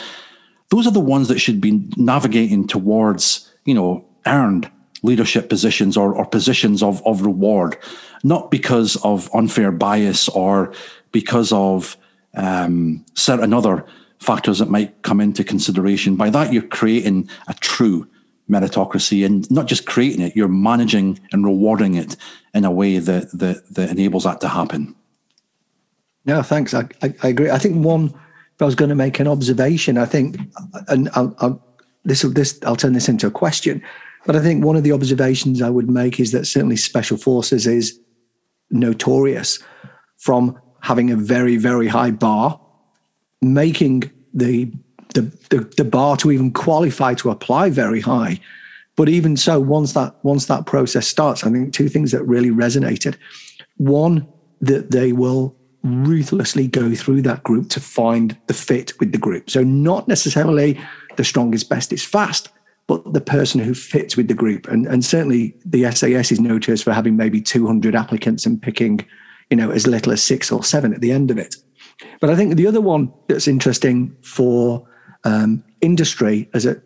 Those 0.69 0.87
are 0.87 0.91
the 0.91 0.99
ones 0.99 1.27
that 1.27 1.39
should 1.39 1.59
be 1.59 1.83
navigating 1.97 2.67
towards, 2.67 3.51
you 3.65 3.73
know, 3.73 4.05
earned 4.25 4.69
leadership 5.01 5.49
positions 5.49 5.97
or, 5.97 6.13
or 6.13 6.25
positions 6.25 6.83
of, 6.83 7.05
of 7.05 7.21
reward, 7.21 7.77
not 8.23 8.51
because 8.51 8.95
of 9.03 9.29
unfair 9.33 9.71
bias 9.71 10.29
or 10.29 10.73
because 11.11 11.51
of 11.51 11.97
um, 12.35 13.05
certain 13.15 13.53
other 13.53 13.85
factors 14.19 14.59
that 14.59 14.69
might 14.69 15.01
come 15.01 15.21
into 15.21 15.43
consideration. 15.43 16.15
By 16.15 16.29
that, 16.29 16.53
you're 16.53 16.63
creating 16.63 17.29
a 17.47 17.53
true 17.55 18.07
meritocracy 18.49 19.25
and 19.25 19.49
not 19.51 19.67
just 19.67 19.85
creating 19.85 20.21
it, 20.21 20.35
you're 20.35 20.47
managing 20.47 21.19
and 21.31 21.45
rewarding 21.45 21.95
it 21.95 22.15
in 22.53 22.65
a 22.65 22.71
way 22.71 22.97
that 22.97 23.31
that, 23.37 23.63
that 23.75 23.89
enables 23.89 24.23
that 24.23 24.41
to 24.41 24.47
happen. 24.47 24.95
No, 26.25 26.41
thanks. 26.41 26.73
I, 26.73 26.87
I, 27.01 27.13
I 27.23 27.27
agree. 27.29 27.49
I 27.49 27.59
think 27.59 27.83
one, 27.83 28.05
if 28.05 28.61
I 28.61 28.65
was 28.65 28.75
going 28.75 28.89
to 28.89 28.95
make 28.95 29.19
an 29.19 29.27
observation, 29.27 29.97
I 29.97 30.05
think, 30.05 30.37
and 30.87 31.09
I'll, 31.13 31.33
I'll, 31.39 31.63
this, 32.03 32.23
this, 32.23 32.59
I'll 32.65 32.75
turn 32.75 32.93
this 32.93 33.07
into 33.07 33.27
a 33.27 33.31
question, 33.31 33.83
but 34.25 34.35
I 34.35 34.41
think 34.41 34.65
one 34.65 34.75
of 34.75 34.83
the 34.83 34.91
observations 34.91 35.61
I 35.61 35.69
would 35.69 35.89
make 35.89 36.19
is 36.19 36.31
that 36.31 36.45
certainly 36.45 36.75
special 36.75 37.17
forces 37.17 37.67
is 37.67 37.99
notorious 38.71 39.59
from 40.17 40.59
having 40.81 41.11
a 41.11 41.15
very, 41.15 41.57
very 41.57 41.87
high 41.87 42.11
bar, 42.11 42.59
making 43.41 44.11
the 44.33 44.71
the, 45.15 45.21
the, 45.49 45.61
the 45.75 45.83
bar 45.83 46.17
to 46.17 46.31
even 46.31 46.51
qualify 46.51 47.15
to 47.15 47.31
apply 47.31 47.71
very 47.71 47.99
high. 47.99 48.39
But 48.95 49.09
even 49.09 49.37
so, 49.37 49.59
once 49.59 49.93
that 49.93 50.15
once 50.23 50.45
that 50.45 50.65
process 50.65 51.07
starts, 51.07 51.43
I 51.43 51.49
think 51.49 51.73
two 51.73 51.89
things 51.89 52.11
that 52.11 52.23
really 52.23 52.49
resonated. 52.49 53.15
One, 53.77 54.27
that 54.61 54.91
they 54.91 55.13
will 55.13 55.55
ruthlessly 55.83 56.67
go 56.67 56.93
through 56.93 57.21
that 57.21 57.43
group 57.43 57.69
to 57.69 57.79
find 57.79 58.37
the 58.47 58.53
fit 58.53 58.99
with 58.99 59.13
the 59.13 59.17
group. 59.17 59.49
So 59.49 59.63
not 59.63 60.07
necessarily 60.07 60.79
the 61.15 61.23
strongest, 61.23 61.69
best 61.69 61.93
is 61.93 62.03
fast, 62.03 62.49
but 62.89 63.13
the 63.13 63.21
person 63.21 63.61
who 63.61 63.75
fits 63.75 64.17
with 64.17 64.27
the 64.27 64.33
group. 64.33 64.67
And, 64.67 64.87
and 64.87 65.05
certainly 65.05 65.55
the 65.63 65.89
SAS 65.91 66.31
is 66.31 66.39
notorious 66.39 66.81
for 66.81 66.91
having 66.91 67.15
maybe 67.15 67.39
200 67.39 67.95
applicants 67.95 68.47
and 68.47 68.59
picking, 68.59 69.05
you 69.51 69.57
know, 69.57 69.69
as 69.69 69.85
little 69.85 70.11
as 70.11 70.23
six 70.23 70.51
or 70.51 70.63
seven 70.63 70.91
at 70.95 70.99
the 70.99 71.11
end 71.11 71.29
of 71.29 71.37
it. 71.37 71.55
But 72.19 72.31
I 72.31 72.35
think 72.35 72.55
the 72.55 72.65
other 72.65 72.81
one 72.81 73.13
that's 73.27 73.47
interesting 73.47 74.17
for 74.23 74.87
um, 75.23 75.63
industry, 75.81 76.49
as 76.55 76.65
a, 76.65 76.81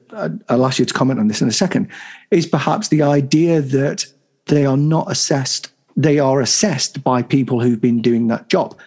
I'll 0.49 0.65
ask 0.65 0.77
you 0.77 0.83
to 0.83 0.93
comment 0.93 1.21
on 1.21 1.29
this 1.29 1.41
in 1.41 1.47
a 1.47 1.53
second, 1.53 1.89
is 2.31 2.45
perhaps 2.45 2.89
the 2.89 3.01
idea 3.01 3.61
that 3.61 4.05
they 4.47 4.65
are 4.65 4.75
not 4.75 5.09
assessed, 5.09 5.71
they 5.95 6.19
are 6.19 6.41
assessed 6.41 7.01
by 7.01 7.21
people 7.21 7.61
who've 7.61 7.79
been 7.79 8.01
doing 8.01 8.27
that 8.27 8.49
job. 8.49 8.77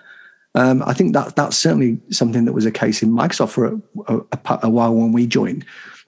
Um, 0.54 0.82
I 0.84 0.92
think 0.92 1.14
that 1.14 1.34
that's 1.34 1.56
certainly 1.56 1.98
something 2.10 2.44
that 2.44 2.52
was 2.52 2.66
a 2.66 2.70
case 2.70 3.02
in 3.02 3.10
Microsoft 3.10 3.52
for 3.52 3.80
a, 4.06 4.18
a, 4.18 4.58
a 4.64 4.68
while 4.68 4.94
when 4.94 5.12
we 5.12 5.26
joined. 5.26 5.64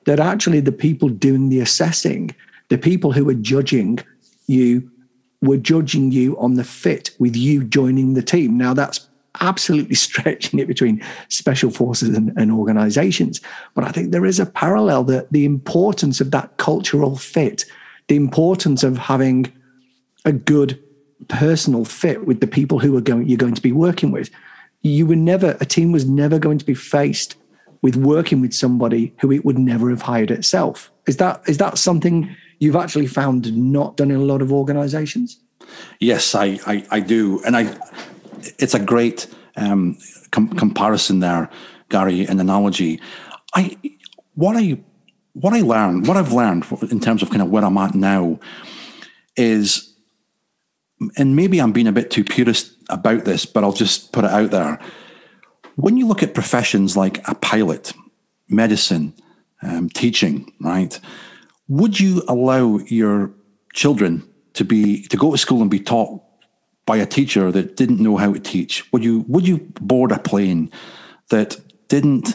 That 0.08 0.20
actually 0.20 0.60
the 0.60 0.72
people 0.72 1.10
doing 1.10 1.50
the 1.50 1.60
assessing, 1.60 2.34
the 2.70 2.78
people 2.78 3.12
who 3.12 3.28
are 3.28 3.34
judging 3.34 3.98
you, 4.46 4.90
were 5.42 5.58
judging 5.58 6.12
you 6.12 6.34
on 6.38 6.54
the 6.54 6.64
fit 6.64 7.10
with 7.18 7.36
you 7.36 7.62
joining 7.62 8.14
the 8.14 8.22
team. 8.22 8.56
Now 8.56 8.72
that's 8.72 9.06
absolutely 9.42 9.94
stretching 10.06 10.60
it 10.60 10.66
between 10.66 11.04
special 11.28 11.70
forces 11.70 12.16
and, 12.16 12.32
and, 12.38 12.50
organizations. 12.50 13.42
But 13.74 13.84
I 13.84 13.92
think 13.92 14.10
there 14.10 14.24
is 14.24 14.40
a 14.40 14.46
parallel 14.46 15.04
that 15.04 15.30
the 15.30 15.44
importance 15.44 16.22
of 16.22 16.30
that 16.30 16.56
cultural 16.56 17.18
fit, 17.18 17.66
the 18.06 18.16
importance 18.16 18.82
of 18.82 18.96
having 18.96 19.52
a 20.24 20.32
good 20.32 20.82
personal 21.28 21.84
fit 21.84 22.26
with 22.26 22.40
the 22.40 22.46
people 22.46 22.78
who 22.78 22.96
are 22.96 23.02
going 23.02 23.28
you're 23.28 23.36
going 23.36 23.54
to 23.54 23.60
be 23.60 23.72
working 23.72 24.10
with. 24.10 24.30
You 24.80 25.04
were 25.06 25.16
never 25.16 25.58
a 25.60 25.66
team 25.66 25.92
was 25.92 26.08
never 26.08 26.38
going 26.38 26.56
to 26.56 26.64
be 26.64 26.72
faced 26.72 27.34
with 27.82 27.96
working 27.96 28.40
with 28.40 28.52
somebody 28.52 29.14
who 29.20 29.32
it 29.32 29.44
would 29.44 29.58
never 29.58 29.90
have 29.90 30.02
hired 30.02 30.30
itself. 30.30 30.90
Is 31.06 31.16
that 31.18 31.42
is 31.48 31.58
that 31.58 31.78
something 31.78 32.34
you've 32.58 32.76
actually 32.76 33.06
found 33.06 33.56
not 33.56 33.96
done 33.96 34.10
in 34.10 34.16
a 34.16 34.24
lot 34.24 34.42
of 34.42 34.52
organizations? 34.52 35.40
Yes, 36.00 36.34
I, 36.34 36.58
I, 36.66 36.86
I 36.90 37.00
do. 37.00 37.42
And 37.44 37.56
I 37.56 37.76
it's 38.58 38.74
a 38.74 38.78
great 38.78 39.26
um, 39.56 39.96
com- 40.30 40.50
comparison 40.50 41.20
there, 41.20 41.50
Gary, 41.88 42.24
an 42.26 42.40
analogy. 42.40 43.00
I 43.54 43.76
what 44.34 44.56
I 44.56 44.78
what 45.32 45.54
I 45.54 45.60
learned, 45.60 46.06
what 46.06 46.16
I've 46.16 46.32
learned 46.32 46.66
in 46.90 47.00
terms 47.00 47.22
of 47.22 47.30
kind 47.30 47.42
of 47.42 47.50
where 47.50 47.64
I'm 47.64 47.78
at 47.78 47.94
now, 47.94 48.40
is, 49.36 49.94
and 51.16 51.36
maybe 51.36 51.60
I'm 51.60 51.72
being 51.72 51.86
a 51.86 51.92
bit 51.92 52.10
too 52.10 52.24
purist 52.24 52.72
about 52.88 53.24
this, 53.24 53.46
but 53.46 53.62
I'll 53.62 53.72
just 53.72 54.12
put 54.12 54.24
it 54.24 54.30
out 54.30 54.50
there. 54.50 54.80
When 55.78 55.96
you 55.96 56.08
look 56.08 56.24
at 56.24 56.34
professions 56.34 56.96
like 56.96 57.20
a 57.28 57.36
pilot, 57.36 57.92
medicine, 58.48 59.14
um, 59.62 59.88
teaching, 59.88 60.52
right? 60.60 60.98
Would 61.68 62.00
you 62.00 62.24
allow 62.26 62.78
your 62.78 63.30
children 63.74 64.28
to 64.54 64.64
be 64.64 65.02
to 65.02 65.16
go 65.16 65.30
to 65.30 65.38
school 65.38 65.62
and 65.62 65.70
be 65.70 65.78
taught 65.78 66.20
by 66.84 66.96
a 66.96 67.06
teacher 67.06 67.52
that 67.52 67.76
didn't 67.76 68.00
know 68.00 68.16
how 68.16 68.32
to 68.32 68.40
teach? 68.40 68.92
Would 68.92 69.04
you 69.04 69.24
would 69.28 69.46
you 69.46 69.70
board 69.80 70.10
a 70.10 70.18
plane 70.18 70.72
that 71.28 71.60
didn't 71.86 72.34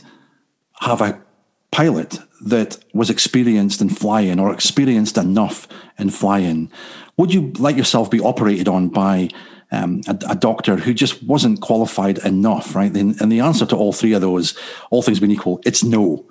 have 0.80 1.02
a 1.02 1.22
pilot 1.70 2.20
that 2.46 2.78
was 2.94 3.10
experienced 3.10 3.82
in 3.82 3.90
flying 3.90 4.40
or 4.40 4.54
experienced 4.54 5.18
enough 5.18 5.68
in 6.00 6.12
flying? 6.12 6.72
Would 7.18 7.34
you 7.34 7.52
let 7.60 7.76
yourself 7.76 8.10
be 8.10 8.22
operated 8.22 8.70
on 8.70 8.88
by 8.88 9.32
um, 9.74 10.02
a, 10.08 10.18
a, 10.30 10.36
doctor 10.36 10.76
who 10.78 10.94
just 10.94 11.24
wasn't 11.24 11.62
qualified 11.62 12.20
enough, 12.20 12.76
right? 12.76 12.96
And, 12.96 13.20
and 13.20 13.32
the 13.32 13.40
answer 13.40 13.66
to 13.66 13.76
all 13.76 13.92
three 13.92 14.14
of 14.14 14.22
those, 14.22 14.58
all 14.92 15.02
things 15.02 15.20
being 15.20 15.32
equal, 15.32 15.62
it's 15.66 15.84
no. 15.84 16.26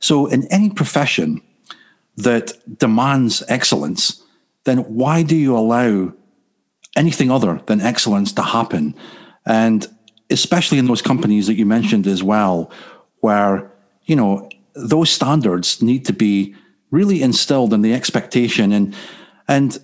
So 0.00 0.26
in 0.26 0.46
any 0.48 0.70
profession 0.70 1.42
that 2.16 2.52
demands 2.78 3.42
excellence, 3.48 4.22
then 4.64 4.78
why 4.78 5.22
do 5.22 5.36
you 5.36 5.56
allow 5.56 6.12
anything 6.96 7.30
other 7.30 7.60
than 7.66 7.80
excellence 7.80 8.32
to 8.32 8.42
happen. 8.42 8.94
And 9.44 9.86
especially 10.30 10.78
in 10.78 10.86
those 10.86 11.02
companies 11.02 11.46
that 11.46 11.54
you 11.54 11.66
mentioned 11.66 12.06
as 12.06 12.22
well, 12.22 12.70
where, 13.20 13.70
you 14.04 14.16
know, 14.16 14.48
those 14.74 15.10
standards 15.10 15.80
need 15.80 16.04
to 16.06 16.12
be 16.12 16.54
really 16.90 17.22
instilled 17.22 17.72
in 17.72 17.82
the 17.82 17.94
expectation 17.94 18.72
and, 18.72 18.94
and, 19.46 19.78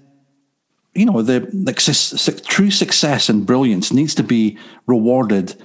you 0.95 1.07
know, 1.07 1.23
the, 1.23 1.41
the 1.41 2.43
true 2.47 2.71
success 2.71 3.29
and 3.29 3.47
brilliance 3.47 3.93
needs 3.93 4.15
to 4.17 4.23
be 4.23 4.59
rewarded 4.87 5.61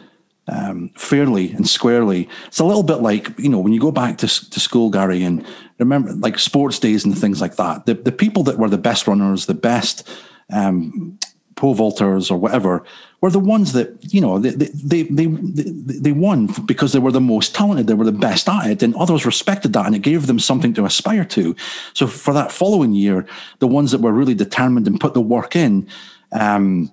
um, 0.48 0.90
fairly 0.96 1.52
and 1.52 1.68
squarely. 1.68 2.30
It's 2.48 2.60
a 2.60 2.66
little 2.66 2.84
bit 2.84 2.98
like, 3.02 3.38
you 3.38 3.50
know, 3.50 3.60
when 3.60 3.74
you 3.74 3.80
go 3.82 3.92
back 3.92 4.18
to, 4.20 4.28
to 4.28 4.60
school, 4.60 4.90
Gary, 4.90 5.24
and 5.24 5.46
remember 5.80 6.14
like 6.14 6.40
sports 6.40 6.80
days 6.80 7.04
and 7.04 7.18
things 7.18 7.42
like 7.42 7.58
that, 7.58 7.86
the, 7.86 7.96
the 7.96 8.12
people 8.12 8.44
that 8.44 8.58
were 8.58 8.70
the 8.70 8.78
best 8.78 9.08
runners, 9.08 9.46
the 9.46 9.54
best 9.54 10.08
um, 10.52 11.20
pole 11.56 11.76
vaulters 11.76 12.32
or 12.32 12.38
whatever 12.38 12.86
were 13.22 13.32
the 13.32 13.40
ones 13.40 13.74
that 13.74 13.90
you 14.14 14.22
know 14.22 14.40
they, 14.40 14.52
they 14.52 15.04
they 15.04 15.26
they 15.26 15.26
they 15.26 16.12
won 16.12 16.48
because 16.66 16.94
they 16.94 17.00
were 17.00 17.12
the 17.12 17.22
most 17.22 17.56
talented 17.56 17.88
they 17.88 17.94
were 17.94 18.06
the 18.06 18.12
best 18.12 18.48
at 18.48 18.70
it 18.70 18.84
and 18.84 18.96
others 18.96 19.26
respected 19.26 19.74
that 19.74 19.86
and 19.86 19.96
it 19.96 20.02
gave 20.02 20.28
them 20.28 20.40
something 20.40 20.74
to 20.74 20.86
aspire 20.86 21.26
to 21.26 21.56
so 21.94 22.06
for 22.06 22.34
that 22.34 22.52
following 22.52 22.94
year 22.94 23.26
the 23.60 23.68
ones 23.68 23.92
that 23.92 24.02
were 24.02 24.12
really 24.12 24.36
determined 24.36 24.88
and 24.88 25.00
put 25.00 25.14
the 25.14 25.22
work 25.22 25.56
in 25.56 25.88
um, 26.32 26.92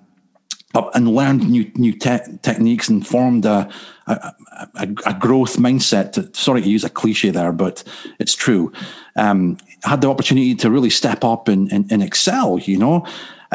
and 0.93 1.13
learned 1.13 1.49
new 1.49 1.71
new 1.75 1.93
te- 1.93 2.37
techniques 2.41 2.89
and 2.89 3.07
formed 3.07 3.45
a, 3.45 3.69
a, 4.07 4.33
a, 4.75 4.87
a 5.05 5.13
growth 5.13 5.57
mindset. 5.57 6.35
Sorry 6.35 6.61
to 6.61 6.69
use 6.69 6.83
a 6.83 6.89
cliche 6.89 7.29
there, 7.29 7.51
but 7.51 7.83
it's 8.19 8.35
true. 8.35 8.71
Um, 9.15 9.57
had 9.83 10.01
the 10.01 10.09
opportunity 10.09 10.55
to 10.55 10.69
really 10.69 10.89
step 10.89 11.23
up 11.23 11.47
and, 11.47 11.71
and, 11.71 11.89
and 11.91 12.03
excel, 12.03 12.59
you 12.59 12.77
know, 12.77 13.05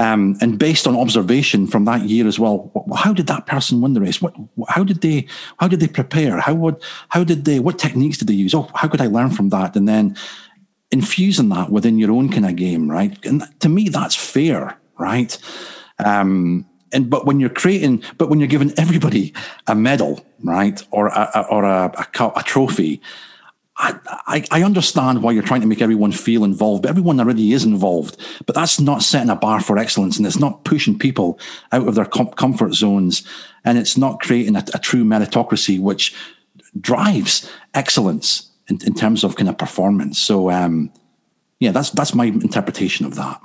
um, 0.00 0.34
and 0.40 0.58
based 0.58 0.86
on 0.86 0.96
observation 0.96 1.66
from 1.66 1.84
that 1.84 2.08
year 2.08 2.26
as 2.26 2.38
well, 2.38 2.72
how 2.96 3.12
did 3.12 3.26
that 3.26 3.44
person 3.44 3.82
win 3.82 3.92
the 3.92 4.00
race? 4.00 4.22
What, 4.22 4.34
how 4.66 4.82
did 4.82 5.02
they, 5.02 5.26
how 5.58 5.68
did 5.68 5.80
they 5.80 5.88
prepare? 5.88 6.40
How 6.40 6.54
would, 6.54 6.82
how 7.10 7.22
did 7.22 7.44
they, 7.44 7.58
what 7.58 7.78
techniques 7.78 8.16
did 8.16 8.26
they 8.26 8.34
use? 8.34 8.54
Oh, 8.54 8.70
how 8.74 8.88
could 8.88 9.02
I 9.02 9.08
learn 9.08 9.28
from 9.28 9.50
that? 9.50 9.76
And 9.76 9.86
then 9.86 10.16
infusing 10.90 11.50
that 11.50 11.68
within 11.68 11.98
your 11.98 12.12
own 12.12 12.30
kind 12.30 12.46
of 12.46 12.56
game, 12.56 12.90
right? 12.90 13.14
And 13.26 13.42
to 13.60 13.68
me, 13.68 13.90
that's 13.90 14.14
fair, 14.14 14.78
right? 14.98 15.36
Um, 16.02 16.66
and 16.92 17.10
but 17.10 17.26
when 17.26 17.38
you're 17.38 17.50
creating, 17.50 18.02
but 18.16 18.30
when 18.30 18.40
you're 18.40 18.48
giving 18.48 18.72
everybody 18.78 19.34
a 19.66 19.74
medal, 19.74 20.24
right, 20.42 20.82
or 20.92 21.08
a, 21.08 21.46
or 21.50 21.64
a, 21.64 21.92
a, 21.94 22.32
a 22.36 22.42
trophy, 22.42 23.02
I, 23.82 24.44
I, 24.50 24.62
understand 24.62 25.22
why 25.22 25.32
you're 25.32 25.42
trying 25.42 25.62
to 25.62 25.66
make 25.66 25.80
everyone 25.80 26.12
feel 26.12 26.44
involved, 26.44 26.82
but 26.82 26.90
everyone 26.90 27.18
already 27.18 27.52
is 27.52 27.64
involved. 27.64 28.18
But 28.44 28.54
that's 28.54 28.78
not 28.78 29.02
setting 29.02 29.30
a 29.30 29.36
bar 29.36 29.60
for 29.60 29.78
excellence, 29.78 30.18
and 30.18 30.26
it's 30.26 30.38
not 30.38 30.64
pushing 30.64 30.98
people 30.98 31.38
out 31.72 31.88
of 31.88 31.94
their 31.94 32.04
com- 32.04 32.32
comfort 32.32 32.74
zones, 32.74 33.26
and 33.64 33.78
it's 33.78 33.96
not 33.96 34.20
creating 34.20 34.56
a, 34.56 34.64
a 34.74 34.78
true 34.78 35.02
meritocracy, 35.02 35.80
which 35.80 36.14
drives 36.78 37.50
excellence 37.72 38.50
in, 38.68 38.78
in, 38.84 38.94
terms 38.94 39.24
of 39.24 39.36
kind 39.36 39.48
of 39.48 39.56
performance. 39.56 40.18
So, 40.18 40.50
um, 40.50 40.92
yeah, 41.58 41.72
that's 41.72 41.90
that's 41.90 42.14
my 42.14 42.26
interpretation 42.26 43.06
of 43.06 43.14
that. 43.14 43.40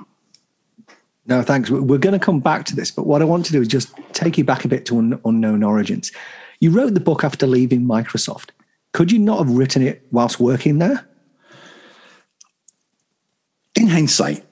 No, 1.26 1.42
thanks. 1.42 1.70
We're 1.70 1.98
going 1.98 2.18
to 2.18 2.24
come 2.24 2.40
back 2.40 2.66
to 2.66 2.76
this, 2.76 2.90
but 2.90 3.06
what 3.06 3.22
I 3.22 3.24
want 3.24 3.46
to 3.46 3.52
do 3.52 3.62
is 3.62 3.68
just 3.68 3.94
take 4.12 4.36
you 4.36 4.44
back 4.44 4.66
a 4.66 4.68
bit 4.68 4.84
to 4.86 4.98
un- 4.98 5.20
unknown 5.24 5.62
origins. 5.62 6.12
You 6.60 6.70
wrote 6.70 6.92
the 6.94 7.00
book 7.00 7.24
after 7.24 7.46
leaving 7.46 7.82
Microsoft. 7.82 8.50
Could 8.96 9.12
you 9.12 9.18
not 9.18 9.40
have 9.40 9.50
written 9.50 9.82
it 9.82 10.06
whilst 10.10 10.40
working 10.40 10.78
there? 10.78 11.06
In 13.78 13.88
hindsight, 13.88 14.42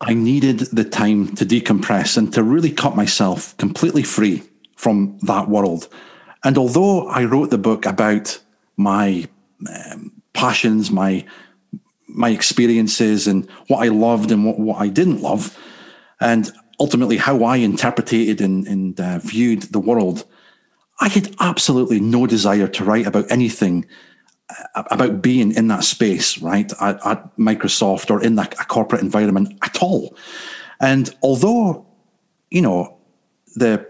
I 0.00 0.14
needed 0.14 0.60
the 0.60 0.84
time 0.84 1.34
to 1.34 1.44
decompress 1.44 2.16
and 2.16 2.32
to 2.32 2.44
really 2.44 2.70
cut 2.70 2.94
myself 2.94 3.56
completely 3.56 4.04
free 4.04 4.44
from 4.76 5.18
that 5.22 5.48
world. 5.48 5.88
And 6.44 6.56
although 6.56 7.08
I 7.08 7.24
wrote 7.24 7.50
the 7.50 7.58
book 7.58 7.86
about 7.86 8.38
my 8.76 9.26
um, 9.68 10.12
passions, 10.32 10.92
my 10.92 11.24
my 12.06 12.28
experiences 12.28 13.26
and 13.26 13.50
what 13.66 13.84
I 13.84 13.88
loved 13.88 14.30
and 14.30 14.46
what, 14.46 14.60
what 14.60 14.80
I 14.80 14.86
didn't 14.86 15.22
love, 15.22 15.58
and 16.20 16.52
ultimately 16.78 17.16
how 17.16 17.42
I 17.42 17.56
interpreted 17.56 18.40
and, 18.40 18.64
and 18.68 19.00
uh, 19.00 19.18
viewed 19.18 19.62
the 19.62 19.80
world, 19.80 20.24
I 21.00 21.08
had 21.08 21.34
absolutely 21.40 22.00
no 22.00 22.26
desire 22.26 22.68
to 22.68 22.84
write 22.84 23.06
about 23.06 23.30
anything 23.30 23.86
uh, 24.74 24.82
about 24.90 25.22
being 25.22 25.52
in 25.52 25.68
that 25.68 25.84
space, 25.84 26.38
right, 26.38 26.72
at, 26.80 27.06
at 27.06 27.36
Microsoft 27.36 28.10
or 28.10 28.22
in 28.22 28.34
that 28.36 28.54
a 28.54 28.64
corporate 28.64 29.02
environment 29.02 29.56
at 29.62 29.82
all. 29.82 30.16
And 30.80 31.14
although, 31.22 31.86
you 32.50 32.62
know, 32.62 32.96
the 33.54 33.86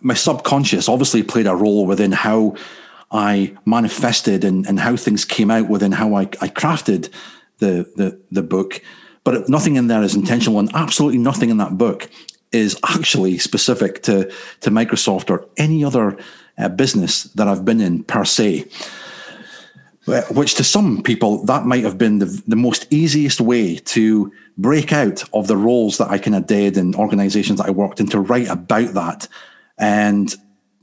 my 0.00 0.14
subconscious 0.14 0.88
obviously 0.88 1.22
played 1.22 1.46
a 1.46 1.54
role 1.54 1.84
within 1.86 2.12
how 2.12 2.54
I 3.10 3.54
manifested 3.66 4.42
and, 4.42 4.66
and 4.66 4.80
how 4.80 4.96
things 4.96 5.24
came 5.24 5.50
out 5.50 5.68
within 5.68 5.92
how 5.92 6.14
I, 6.14 6.22
I 6.22 6.48
crafted 6.48 7.10
the, 7.58 7.86
the 7.96 8.20
the 8.30 8.42
book. 8.42 8.80
But 9.24 9.48
nothing 9.48 9.76
in 9.76 9.86
there 9.86 10.02
is 10.02 10.16
intentional, 10.16 10.58
and 10.58 10.74
absolutely 10.74 11.18
nothing 11.18 11.50
in 11.50 11.58
that 11.58 11.78
book 11.78 12.10
is 12.52 12.78
actually 12.88 13.38
specific 13.38 14.02
to 14.04 14.30
to 14.60 14.70
Microsoft 14.70 15.30
or 15.30 15.46
any 15.56 15.84
other 15.84 16.18
uh, 16.58 16.68
business 16.68 17.24
that 17.24 17.48
I've 17.48 17.64
been 17.64 17.80
in 17.80 18.04
per 18.04 18.24
se. 18.24 18.66
Which 20.32 20.56
to 20.56 20.64
some 20.64 21.02
people 21.04 21.44
that 21.44 21.64
might 21.64 21.84
have 21.84 21.96
been 21.96 22.18
the, 22.18 22.42
the 22.48 22.56
most 22.56 22.88
easiest 22.90 23.40
way 23.40 23.76
to 23.76 24.32
break 24.58 24.92
out 24.92 25.22
of 25.32 25.46
the 25.46 25.56
roles 25.56 25.98
that 25.98 26.10
I 26.10 26.18
kind 26.18 26.34
of 26.34 26.46
did 26.46 26.76
in 26.76 26.96
organizations 26.96 27.58
that 27.58 27.68
I 27.68 27.70
worked 27.70 28.00
in 28.00 28.08
to 28.08 28.18
write 28.18 28.48
about 28.48 28.94
that 28.94 29.28
and 29.78 30.34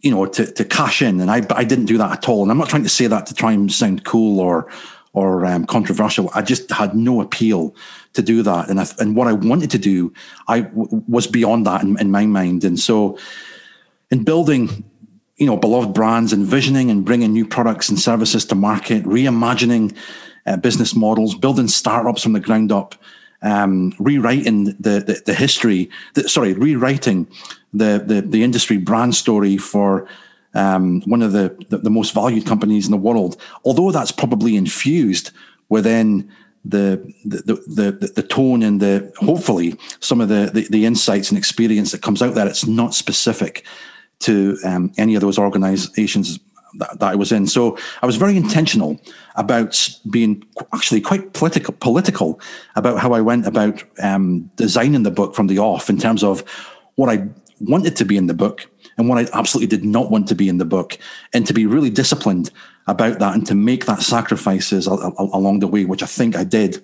you 0.02 0.12
know 0.12 0.26
to, 0.26 0.50
to 0.54 0.64
cash 0.64 1.02
in 1.02 1.20
and 1.20 1.30
I, 1.30 1.46
I 1.50 1.66
didn't 1.66 1.86
do 1.86 1.98
that 1.98 2.12
at 2.12 2.30
all 2.30 2.44
and 2.44 2.52
I'm 2.52 2.58
not 2.58 2.70
trying 2.70 2.84
to 2.84 2.90
say 2.90 3.08
that 3.08 3.26
to 3.28 3.34
try 3.34 3.52
and 3.52 3.70
sound 3.72 4.06
cool 4.06 4.40
or 4.40 4.72
or 5.20 5.46
um, 5.46 5.66
controversial. 5.66 6.30
I 6.34 6.42
just 6.42 6.70
had 6.72 6.96
no 6.96 7.22
appeal 7.22 7.76
to 8.14 8.22
do 8.22 8.42
that. 8.44 8.70
And 8.70 8.80
I, 8.80 8.86
and 9.00 9.16
what 9.16 9.28
I 9.28 9.34
wanted 9.34 9.72
to 9.72 9.78
do 9.78 10.14
I 10.48 10.62
w- 10.62 11.04
was 11.08 11.28
beyond 11.28 11.66
that 11.66 11.84
in, 11.84 12.00
in 12.00 12.10
my 12.12 12.26
mind. 12.26 12.64
And 12.64 12.80
so 12.80 13.18
in 14.12 14.24
building 14.24 14.84
you 15.38 15.46
know 15.46 15.58
beloved 15.58 15.94
brands 15.94 16.34
envisioning 16.34 16.92
and 16.92 17.06
bringing 17.06 17.32
new 17.32 17.48
products 17.48 17.90
and 17.90 18.00
services 18.00 18.46
to 18.46 18.56
market 18.56 19.04
reimagining 19.04 19.96
uh, 20.46 20.58
business 20.58 20.94
models 20.96 21.34
building 21.34 21.70
startups 21.70 22.24
from 22.24 22.34
the 22.34 22.42
ground 22.42 22.72
up 22.72 22.96
um, 23.42 23.94
rewriting 24.00 24.66
the, 24.66 25.00
the, 25.00 25.22
the 25.26 25.34
history, 25.34 25.90
the, 26.14 26.28
sorry, 26.28 26.54
rewriting 26.54 27.28
the, 27.74 28.04
the, 28.06 28.22
the 28.22 28.44
industry 28.44 28.78
brand 28.78 29.16
story 29.16 29.58
for 29.58 30.08
um, 30.54 31.02
one 31.02 31.22
of 31.22 31.32
the, 31.32 31.56
the, 31.70 31.78
the, 31.78 31.90
most 31.90 32.14
valued 32.14 32.46
companies 32.46 32.86
in 32.86 32.92
the 32.92 32.98
world. 32.98 33.40
Although 33.64 33.92
that's 33.92 34.12
probably 34.12 34.56
infused 34.56 35.32
within 35.70 36.32
the 36.66 37.14
the, 37.24 37.42
the, 37.68 37.92
the, 37.92 38.08
the 38.16 38.24
tone 38.24 38.64
and 38.64 38.80
the 38.80 39.12
hopefully 39.18 39.78
some 40.00 40.22
of 40.22 40.30
the, 40.30 40.50
the, 40.54 40.68
the 40.70 40.86
insights 40.86 41.30
and 41.30 41.38
experience 41.38 41.92
that 41.92 42.02
comes 42.02 42.22
out 42.22 42.36
there, 42.36 42.48
it's 42.48 42.66
not 42.68 42.94
specific 42.94 43.66
to 44.20 44.58
um, 44.66 44.92
any 44.98 45.16
of 45.16 45.22
those 45.22 45.38
organizations 45.40 46.40
that, 46.78 47.00
that, 47.00 47.12
I 47.12 47.16
was 47.16 47.32
in. 47.32 47.48
So 47.48 47.78
I 48.02 48.06
was 48.06 48.18
very 48.18 48.36
intentional 48.36 49.00
about 49.36 49.90
being 50.10 50.44
actually 50.74 51.02
quite 51.02 51.34
political, 51.34 51.74
political 51.80 52.40
about 52.76 53.00
how 53.00 53.14
I 53.14 53.22
went 53.22 53.48
about 53.48 53.84
um, 54.04 54.52
designing 54.56 55.04
the 55.04 55.12
book 55.12 55.36
from 55.36 55.48
the 55.48 55.60
off 55.60 55.90
in 55.90 55.98
terms 55.98 56.24
of 56.24 56.42
what 56.96 57.10
I 57.10 57.28
wanted 57.62 57.96
to 57.98 58.06
be 58.06 58.18
in 58.18 58.28
the 58.28 58.34
book 58.34 58.68
and 59.00 59.10
what 59.10 59.18
I 59.18 59.38
absolutely 59.38 59.76
did 59.76 59.86
not 59.86 60.12
want 60.12 60.28
to 60.28 60.36
be 60.36 60.50
in 60.50 60.58
the 60.58 60.66
book, 60.66 60.98
and 61.34 61.48
to 61.48 61.54
be 61.54 61.66
really 61.66 61.90
disciplined 61.90 62.52
about 62.86 63.20
that 63.20 63.34
and 63.34 63.48
to 63.48 63.56
make 63.56 63.86
that 63.86 64.02
sacrifices 64.02 64.86
along 64.88 65.60
the 65.60 65.68
way, 65.68 65.86
which 65.86 66.04
I 66.04 66.06
think 66.06 66.36
I 66.36 66.44
did. 66.44 66.84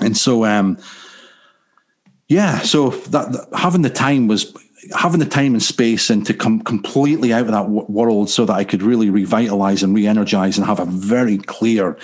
And 0.00 0.16
so, 0.16 0.44
um, 0.44 0.78
yeah, 2.28 2.60
so 2.60 2.90
that, 2.90 3.32
that 3.32 3.48
having 3.54 3.82
the 3.82 3.90
time 3.90 4.26
was 4.26 4.54
having 4.96 5.20
the 5.20 5.26
time 5.26 5.54
and 5.54 5.62
space 5.62 6.08
and 6.08 6.24
to 6.24 6.32
come 6.32 6.60
completely 6.60 7.32
out 7.32 7.42
of 7.42 7.48
that 7.48 7.62
w- 7.62 7.84
world 7.88 8.30
so 8.30 8.44
that 8.46 8.54
I 8.54 8.64
could 8.64 8.82
really 8.82 9.10
revitalize 9.10 9.82
and 9.82 9.94
re-energize 9.94 10.56
and 10.56 10.66
have 10.66 10.78
a 10.78 10.84
very 10.84 11.36
clear 11.36 11.98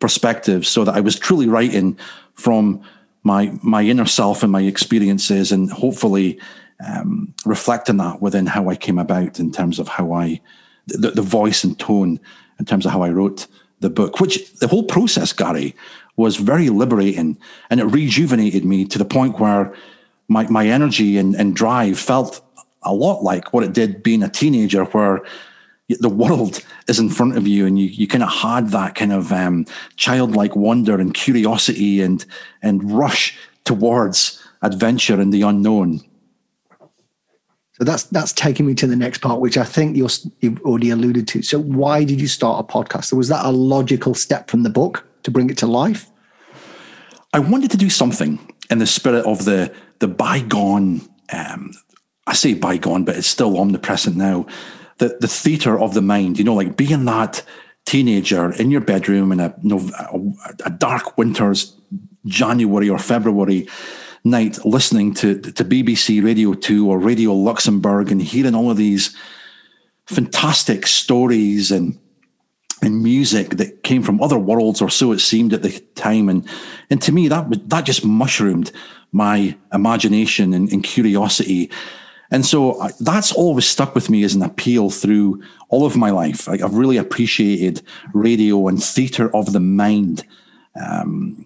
perspective 0.00 0.66
so 0.66 0.84
that 0.84 0.94
I 0.94 1.00
was 1.00 1.18
truly 1.18 1.48
writing 1.48 1.96
from 2.34 2.82
my 3.22 3.56
my 3.62 3.82
inner 3.82 4.06
self 4.06 4.42
and 4.42 4.52
my 4.52 4.62
experiences 4.62 5.52
and 5.52 5.70
hopefully 5.70 6.38
um, 6.84 7.34
reflecting 7.44 7.96
that 7.98 8.20
within 8.20 8.46
how 8.46 8.68
I 8.68 8.76
came 8.76 8.98
about 8.98 9.38
in 9.38 9.52
terms 9.52 9.78
of 9.78 9.88
how 9.88 10.12
I 10.12 10.40
the, 10.86 11.10
the 11.10 11.22
voice 11.22 11.64
and 11.64 11.78
tone 11.78 12.20
in 12.58 12.64
terms 12.64 12.86
of 12.86 12.92
how 12.92 13.02
I 13.02 13.10
wrote 13.10 13.46
the 13.80 13.90
book 13.90 14.20
which 14.20 14.52
the 14.54 14.68
whole 14.68 14.84
process 14.84 15.32
Gary 15.32 15.74
was 16.16 16.36
very 16.36 16.70
liberating 16.70 17.38
and 17.70 17.80
it 17.80 17.84
rejuvenated 17.84 18.64
me 18.64 18.84
to 18.86 18.98
the 18.98 19.04
point 19.04 19.38
where 19.38 19.74
my, 20.28 20.46
my 20.48 20.66
energy 20.66 21.18
and, 21.18 21.34
and 21.34 21.54
drive 21.54 21.98
felt 21.98 22.40
a 22.82 22.92
lot 22.92 23.22
like 23.22 23.52
what 23.52 23.64
it 23.64 23.72
did 23.72 24.02
being 24.02 24.22
a 24.22 24.28
teenager, 24.28 24.84
where 24.84 25.22
the 25.88 26.08
world 26.08 26.64
is 26.88 26.98
in 26.98 27.10
front 27.10 27.36
of 27.36 27.46
you 27.46 27.66
and 27.66 27.78
you, 27.78 27.86
you 27.86 28.06
kind 28.06 28.22
of 28.22 28.30
had 28.32 28.70
that 28.70 28.94
kind 28.94 29.12
of 29.12 29.32
um, 29.32 29.66
childlike 29.96 30.56
wonder 30.56 30.98
and 30.98 31.14
curiosity 31.14 32.00
and, 32.00 32.24
and 32.62 32.90
rush 32.90 33.36
towards 33.64 34.42
adventure 34.62 35.20
and 35.20 35.32
the 35.32 35.42
unknown. 35.42 36.00
So 37.78 37.84
that's 37.84 38.04
that's 38.04 38.32
taking 38.32 38.66
me 38.66 38.74
to 38.74 38.86
the 38.86 38.96
next 38.96 39.20
part, 39.20 39.40
which 39.40 39.58
I 39.58 39.64
think 39.64 39.96
you 39.96 40.08
have 40.42 40.60
already 40.62 40.90
alluded 40.90 41.28
to. 41.28 41.42
So 41.42 41.60
why 41.60 42.04
did 42.04 42.20
you 42.20 42.28
start 42.28 42.64
a 42.64 42.72
podcast? 42.72 43.12
Was 43.12 43.28
that 43.28 43.44
a 43.44 43.50
logical 43.50 44.14
step 44.14 44.50
from 44.50 44.62
the 44.62 44.70
book 44.70 45.06
to 45.24 45.30
bring 45.30 45.50
it 45.50 45.58
to 45.58 45.66
life? 45.66 46.10
I 47.34 47.38
wanted 47.38 47.70
to 47.72 47.76
do 47.76 47.90
something 47.90 48.38
in 48.70 48.78
the 48.78 48.86
spirit 48.86 49.26
of 49.26 49.44
the 49.44 49.74
the 49.98 50.08
bygone, 50.08 51.02
um, 51.32 51.72
I 52.26 52.34
say 52.34 52.54
bygone, 52.54 53.04
but 53.04 53.16
it's 53.16 53.26
still 53.26 53.58
omnipresent 53.58 54.16
now. 54.16 54.46
The 54.98 55.18
the 55.20 55.28
theater 55.28 55.78
of 55.78 55.92
the 55.92 56.02
mind, 56.02 56.38
you 56.38 56.44
know, 56.44 56.54
like 56.54 56.78
being 56.78 57.04
that 57.04 57.42
teenager 57.84 58.52
in 58.52 58.70
your 58.70 58.80
bedroom 58.80 59.32
in 59.32 59.40
a, 59.40 59.54
a 60.64 60.70
dark 60.70 61.16
winter's 61.18 61.76
January 62.24 62.88
or 62.88 62.98
February 62.98 63.68
night, 64.26 64.64
listening 64.64 65.14
to 65.14 65.40
to 65.40 65.64
BBC 65.64 66.22
Radio 66.22 66.52
Two 66.52 66.90
or 66.90 66.98
Radio 66.98 67.32
Luxembourg 67.32 68.10
and 68.10 68.20
hearing 68.20 68.54
all 68.54 68.70
of 68.70 68.76
these 68.76 69.16
fantastic 70.06 70.86
stories 70.86 71.70
and 71.70 71.98
and 72.82 73.02
music 73.02 73.56
that 73.56 73.82
came 73.82 74.02
from 74.02 74.22
other 74.22 74.38
worlds, 74.38 74.82
or 74.82 74.90
so 74.90 75.12
it 75.12 75.20
seemed 75.20 75.54
at 75.54 75.62
the 75.62 75.80
time. 75.94 76.28
And 76.28 76.46
and 76.90 77.00
to 77.02 77.12
me, 77.12 77.28
that 77.28 77.68
that 77.70 77.86
just 77.86 78.04
mushroomed 78.04 78.72
my 79.12 79.56
imagination 79.72 80.52
and, 80.52 80.70
and 80.70 80.84
curiosity. 80.84 81.70
And 82.30 82.44
so 82.44 82.80
I, 82.80 82.90
that's 83.00 83.32
always 83.32 83.66
stuck 83.66 83.94
with 83.94 84.10
me 84.10 84.24
as 84.24 84.34
an 84.34 84.42
appeal 84.42 84.90
through 84.90 85.42
all 85.68 85.86
of 85.86 85.96
my 85.96 86.10
life. 86.10 86.48
I, 86.48 86.54
I've 86.54 86.74
really 86.74 86.96
appreciated 86.96 87.82
radio 88.12 88.66
and 88.66 88.82
theatre 88.82 89.34
of 89.34 89.52
the 89.52 89.60
mind 89.60 90.26
um, 90.74 91.45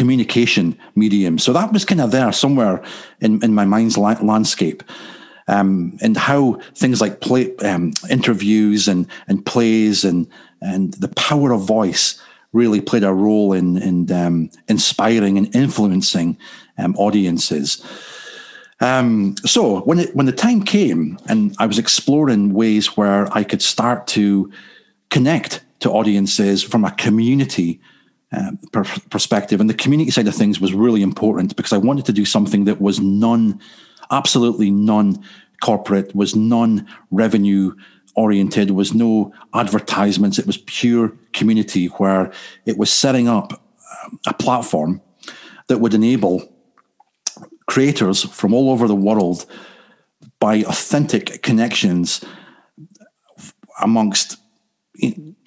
communication 0.00 0.66
medium. 0.94 1.38
So 1.38 1.52
that 1.52 1.74
was 1.74 1.84
kind 1.84 2.00
of 2.00 2.10
there 2.10 2.32
somewhere 2.32 2.82
in, 3.20 3.44
in 3.44 3.52
my 3.54 3.66
mind's 3.66 3.98
la- 3.98 4.22
landscape. 4.22 4.82
Um, 5.46 5.98
and 6.00 6.16
how 6.16 6.58
things 6.74 7.02
like 7.02 7.20
play, 7.20 7.54
um, 7.56 7.92
interviews 8.08 8.88
and, 8.88 9.06
and 9.28 9.44
plays 9.44 10.02
and, 10.02 10.26
and 10.62 10.94
the 10.94 11.12
power 11.28 11.52
of 11.52 11.66
voice 11.66 12.18
really 12.52 12.80
played 12.80 13.04
a 13.04 13.12
role 13.12 13.52
in, 13.52 13.76
in 13.76 14.10
um, 14.10 14.50
inspiring 14.68 15.36
and 15.36 15.54
influencing 15.54 16.38
um, 16.78 16.96
audiences. 16.96 17.84
Um, 18.80 19.34
so 19.44 19.80
when 19.80 19.98
it, 19.98 20.16
when 20.16 20.24
the 20.24 20.32
time 20.46 20.62
came 20.62 21.18
and 21.26 21.54
I 21.58 21.66
was 21.66 21.78
exploring 21.78 22.54
ways 22.54 22.96
where 22.96 23.28
I 23.36 23.44
could 23.44 23.60
start 23.60 24.06
to 24.16 24.50
connect 25.10 25.62
to 25.80 25.90
audiences 25.90 26.62
from 26.62 26.84
a 26.86 26.92
community 26.92 27.80
uh, 28.32 28.52
per- 28.72 28.84
perspective, 29.10 29.60
and 29.60 29.68
the 29.68 29.74
community 29.74 30.10
side 30.10 30.28
of 30.28 30.34
things 30.34 30.60
was 30.60 30.72
really 30.72 31.02
important 31.02 31.56
because 31.56 31.72
I 31.72 31.78
wanted 31.78 32.04
to 32.06 32.12
do 32.12 32.24
something 32.24 32.64
that 32.64 32.80
was 32.80 33.00
non, 33.00 33.60
absolutely 34.10 34.70
non 34.70 35.22
corporate, 35.60 36.14
was 36.14 36.36
non 36.36 36.86
revenue 37.10 37.74
oriented, 38.14 38.70
was 38.70 38.94
no 38.94 39.32
advertisements. 39.54 40.38
It 40.38 40.46
was 40.46 40.58
pure 40.58 41.12
community 41.32 41.86
where 41.86 42.32
it 42.66 42.78
was 42.78 42.92
setting 42.92 43.28
up 43.28 43.52
um, 44.04 44.20
a 44.26 44.34
platform 44.34 45.00
that 45.68 45.78
would 45.78 45.94
enable 45.94 46.52
creators 47.66 48.24
from 48.24 48.52
all 48.52 48.70
over 48.70 48.88
the 48.88 48.94
world 48.94 49.46
by 50.40 50.56
authentic 50.64 51.42
connections 51.42 52.24
amongst 53.80 54.38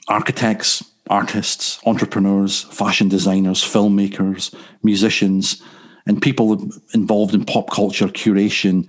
architects, 0.08 0.84
artists, 1.10 1.80
entrepreneurs, 1.86 2.64
fashion 2.64 3.10
designers, 3.10 3.64
filmmakers, 3.64 4.54
musicians, 4.84 5.62
and 6.06 6.22
people 6.22 6.70
involved 6.94 7.34
in 7.34 7.46
pop 7.46 7.70
culture 7.70 8.08
curation 8.08 8.88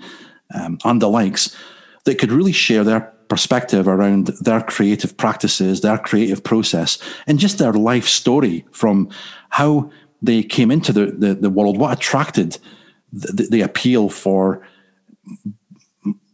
um, 0.54 0.78
and 0.84 1.00
the 1.00 1.08
likes 1.08 1.56
that 2.04 2.18
could 2.18 2.32
really 2.32 2.52
share 2.52 2.84
their 2.84 3.12
perspective 3.28 3.88
around 3.88 4.28
their 4.40 4.60
creative 4.60 5.16
practices, 5.16 5.80
their 5.80 5.98
creative 5.98 6.44
process, 6.44 6.98
and 7.26 7.38
just 7.38 7.58
their 7.58 7.72
life 7.72 8.06
story 8.06 8.64
from 8.70 9.08
how 9.50 9.90
they 10.22 10.42
came 10.42 10.70
into 10.70 10.92
the, 10.92 11.06
the, 11.06 11.34
the 11.34 11.50
world, 11.50 11.78
what 11.78 11.96
attracted 11.96 12.58
the, 13.12 13.48
the 13.50 13.60
appeal 13.60 14.08
for 14.08 14.66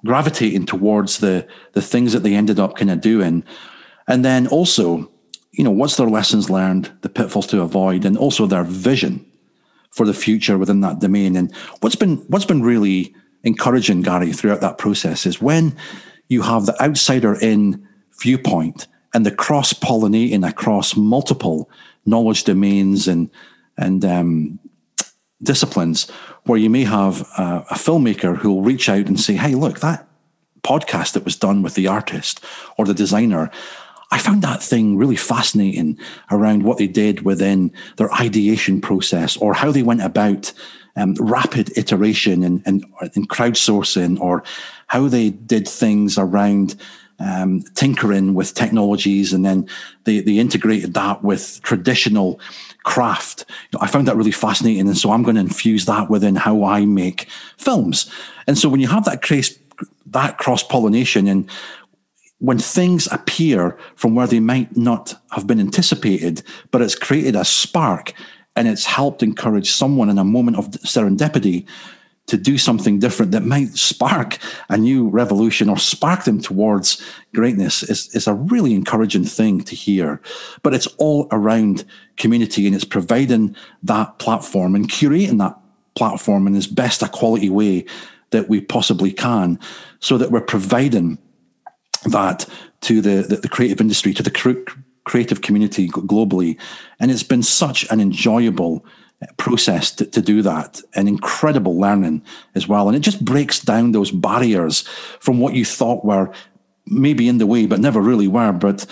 gravitating 0.04 0.66
towards 0.66 1.18
the 1.18 1.46
the 1.72 1.82
things 1.82 2.12
that 2.12 2.20
they 2.20 2.34
ended 2.34 2.58
up 2.58 2.76
kind 2.76 2.90
of 2.90 3.00
doing. 3.00 3.44
And 4.08 4.24
then 4.24 4.46
also 4.46 5.10
you 5.52 5.64
know 5.64 5.70
what's 5.70 5.96
their 5.96 6.08
lessons 6.08 6.50
learned 6.50 6.90
the 7.02 7.08
pitfalls 7.08 7.46
to 7.48 7.60
avoid 7.60 8.04
and 8.04 8.16
also 8.16 8.46
their 8.46 8.64
vision 8.64 9.24
for 9.90 10.06
the 10.06 10.14
future 10.14 10.56
within 10.56 10.80
that 10.80 11.00
domain. 11.00 11.36
And 11.36 11.54
what's 11.80 11.96
been 11.96 12.16
what's 12.28 12.44
been 12.44 12.62
really 12.62 13.14
encouraging 13.42 14.02
gary 14.02 14.32
throughout 14.32 14.60
that 14.60 14.78
process 14.78 15.26
is 15.26 15.40
when 15.40 15.76
you 16.28 16.42
have 16.42 16.66
the 16.66 16.80
outsider 16.82 17.34
in 17.34 17.86
viewpoint 18.20 18.86
and 19.12 19.26
the 19.26 19.30
cross 19.30 19.72
pollinating 19.72 20.48
across 20.48 20.94
multiple 20.96 21.68
knowledge 22.06 22.44
domains 22.44 23.08
and 23.08 23.30
and 23.76 24.04
um, 24.04 24.58
disciplines 25.42 26.08
where 26.44 26.58
you 26.58 26.70
may 26.70 26.84
have 26.84 27.22
a, 27.38 27.64
a 27.70 27.74
filmmaker 27.74 28.36
who 28.36 28.52
will 28.52 28.62
reach 28.62 28.88
out 28.88 29.06
and 29.06 29.18
say, 29.18 29.34
Hey, 29.34 29.54
look, 29.54 29.80
that 29.80 30.06
podcast 30.62 31.14
that 31.14 31.24
was 31.24 31.36
done 31.36 31.62
with 31.62 31.74
the 31.74 31.86
artist 31.86 32.44
or 32.76 32.84
the 32.84 32.94
designer, 32.94 33.50
I 34.10 34.18
found 34.18 34.42
that 34.42 34.62
thing 34.62 34.96
really 34.96 35.16
fascinating 35.16 35.98
around 36.30 36.64
what 36.64 36.78
they 36.78 36.88
did 36.88 37.22
within 37.22 37.72
their 37.96 38.12
ideation 38.12 38.80
process 38.80 39.36
or 39.36 39.54
how 39.54 39.70
they 39.70 39.82
went 39.82 40.02
about 40.02 40.52
um, 40.96 41.14
rapid 41.14 41.76
iteration 41.78 42.42
and, 42.42 42.62
and, 42.66 42.84
and 43.14 43.28
crowdsourcing 43.28 44.20
or 44.20 44.42
how 44.88 45.08
they 45.08 45.30
did 45.30 45.68
things 45.68 46.18
around 46.18 46.74
um, 47.20 47.62
tinkering 47.74 48.34
with 48.34 48.54
technologies 48.54 49.32
and 49.32 49.44
then 49.44 49.68
they, 50.04 50.20
they 50.20 50.38
integrated 50.38 50.94
that 50.94 51.22
with 51.22 51.60
traditional 51.62 52.40
craft. 52.82 53.44
You 53.70 53.78
know, 53.78 53.84
I 53.84 53.86
found 53.88 54.08
that 54.08 54.16
really 54.16 54.30
fascinating. 54.30 54.88
And 54.88 54.96
so 54.96 55.12
I'm 55.12 55.22
going 55.22 55.34
to 55.34 55.42
infuse 55.42 55.84
that 55.84 56.08
within 56.08 56.34
how 56.34 56.64
I 56.64 56.86
make 56.86 57.28
films. 57.58 58.10
And 58.46 58.58
so 58.58 58.68
when 58.68 58.80
you 58.80 58.88
have 58.88 59.04
that 59.04 59.22
cross, 59.22 59.50
that 60.06 60.38
cross 60.38 60.62
pollination 60.62 61.28
and 61.28 61.48
when 62.40 62.58
things 62.58 63.06
appear 63.12 63.78
from 63.94 64.14
where 64.14 64.26
they 64.26 64.40
might 64.40 64.76
not 64.76 65.14
have 65.30 65.46
been 65.46 65.60
anticipated, 65.60 66.42
but 66.70 66.82
it's 66.82 66.94
created 66.94 67.36
a 67.36 67.44
spark 67.44 68.12
and 68.56 68.66
it's 68.66 68.84
helped 68.84 69.22
encourage 69.22 69.70
someone 69.70 70.10
in 70.10 70.18
a 70.18 70.24
moment 70.24 70.56
of 70.56 70.70
serendipity 70.70 71.66
to 72.26 72.36
do 72.36 72.56
something 72.56 72.98
different 72.98 73.32
that 73.32 73.44
might 73.44 73.70
spark 73.70 74.38
a 74.68 74.76
new 74.76 75.08
revolution 75.08 75.68
or 75.68 75.76
spark 75.76 76.24
them 76.24 76.40
towards 76.40 77.02
greatness 77.34 77.82
is, 77.82 78.14
is 78.14 78.26
a 78.26 78.34
really 78.34 78.74
encouraging 78.74 79.24
thing 79.24 79.60
to 79.60 79.74
hear. 79.74 80.20
But 80.62 80.72
it's 80.72 80.86
all 80.98 81.28
around 81.32 81.84
community 82.16 82.66
and 82.66 82.74
it's 82.74 82.84
providing 82.84 83.56
that 83.82 84.18
platform 84.18 84.74
and 84.74 84.88
curating 84.88 85.38
that 85.38 85.58
platform 85.96 86.46
in 86.46 86.54
as 86.54 86.68
best 86.68 87.02
a 87.02 87.08
quality 87.08 87.50
way 87.50 87.84
that 88.30 88.48
we 88.48 88.60
possibly 88.60 89.12
can 89.12 89.58
so 89.98 90.16
that 90.16 90.30
we're 90.30 90.40
providing 90.40 91.18
that 92.06 92.46
to 92.82 93.00
the, 93.00 93.22
the, 93.22 93.36
the 93.36 93.48
creative 93.48 93.80
industry, 93.80 94.14
to 94.14 94.22
the 94.22 94.30
cr- 94.30 94.72
creative 95.04 95.42
community 95.42 95.88
globally. 95.88 96.58
And 96.98 97.10
it's 97.10 97.22
been 97.22 97.42
such 97.42 97.90
an 97.90 98.00
enjoyable 98.00 98.84
process 99.36 99.90
to, 99.92 100.06
to 100.06 100.22
do 100.22 100.42
that 100.42 100.80
and 100.94 101.08
incredible 101.08 101.78
learning 101.78 102.22
as 102.54 102.66
well. 102.66 102.88
And 102.88 102.96
it 102.96 103.00
just 103.00 103.24
breaks 103.24 103.60
down 103.60 103.92
those 103.92 104.10
barriers 104.10 104.82
from 105.20 105.40
what 105.40 105.54
you 105.54 105.64
thought 105.64 106.04
were 106.04 106.32
maybe 106.86 107.28
in 107.28 107.38
the 107.38 107.46
way, 107.46 107.66
but 107.66 107.80
never 107.80 108.00
really 108.00 108.28
were. 108.28 108.52
But 108.52 108.86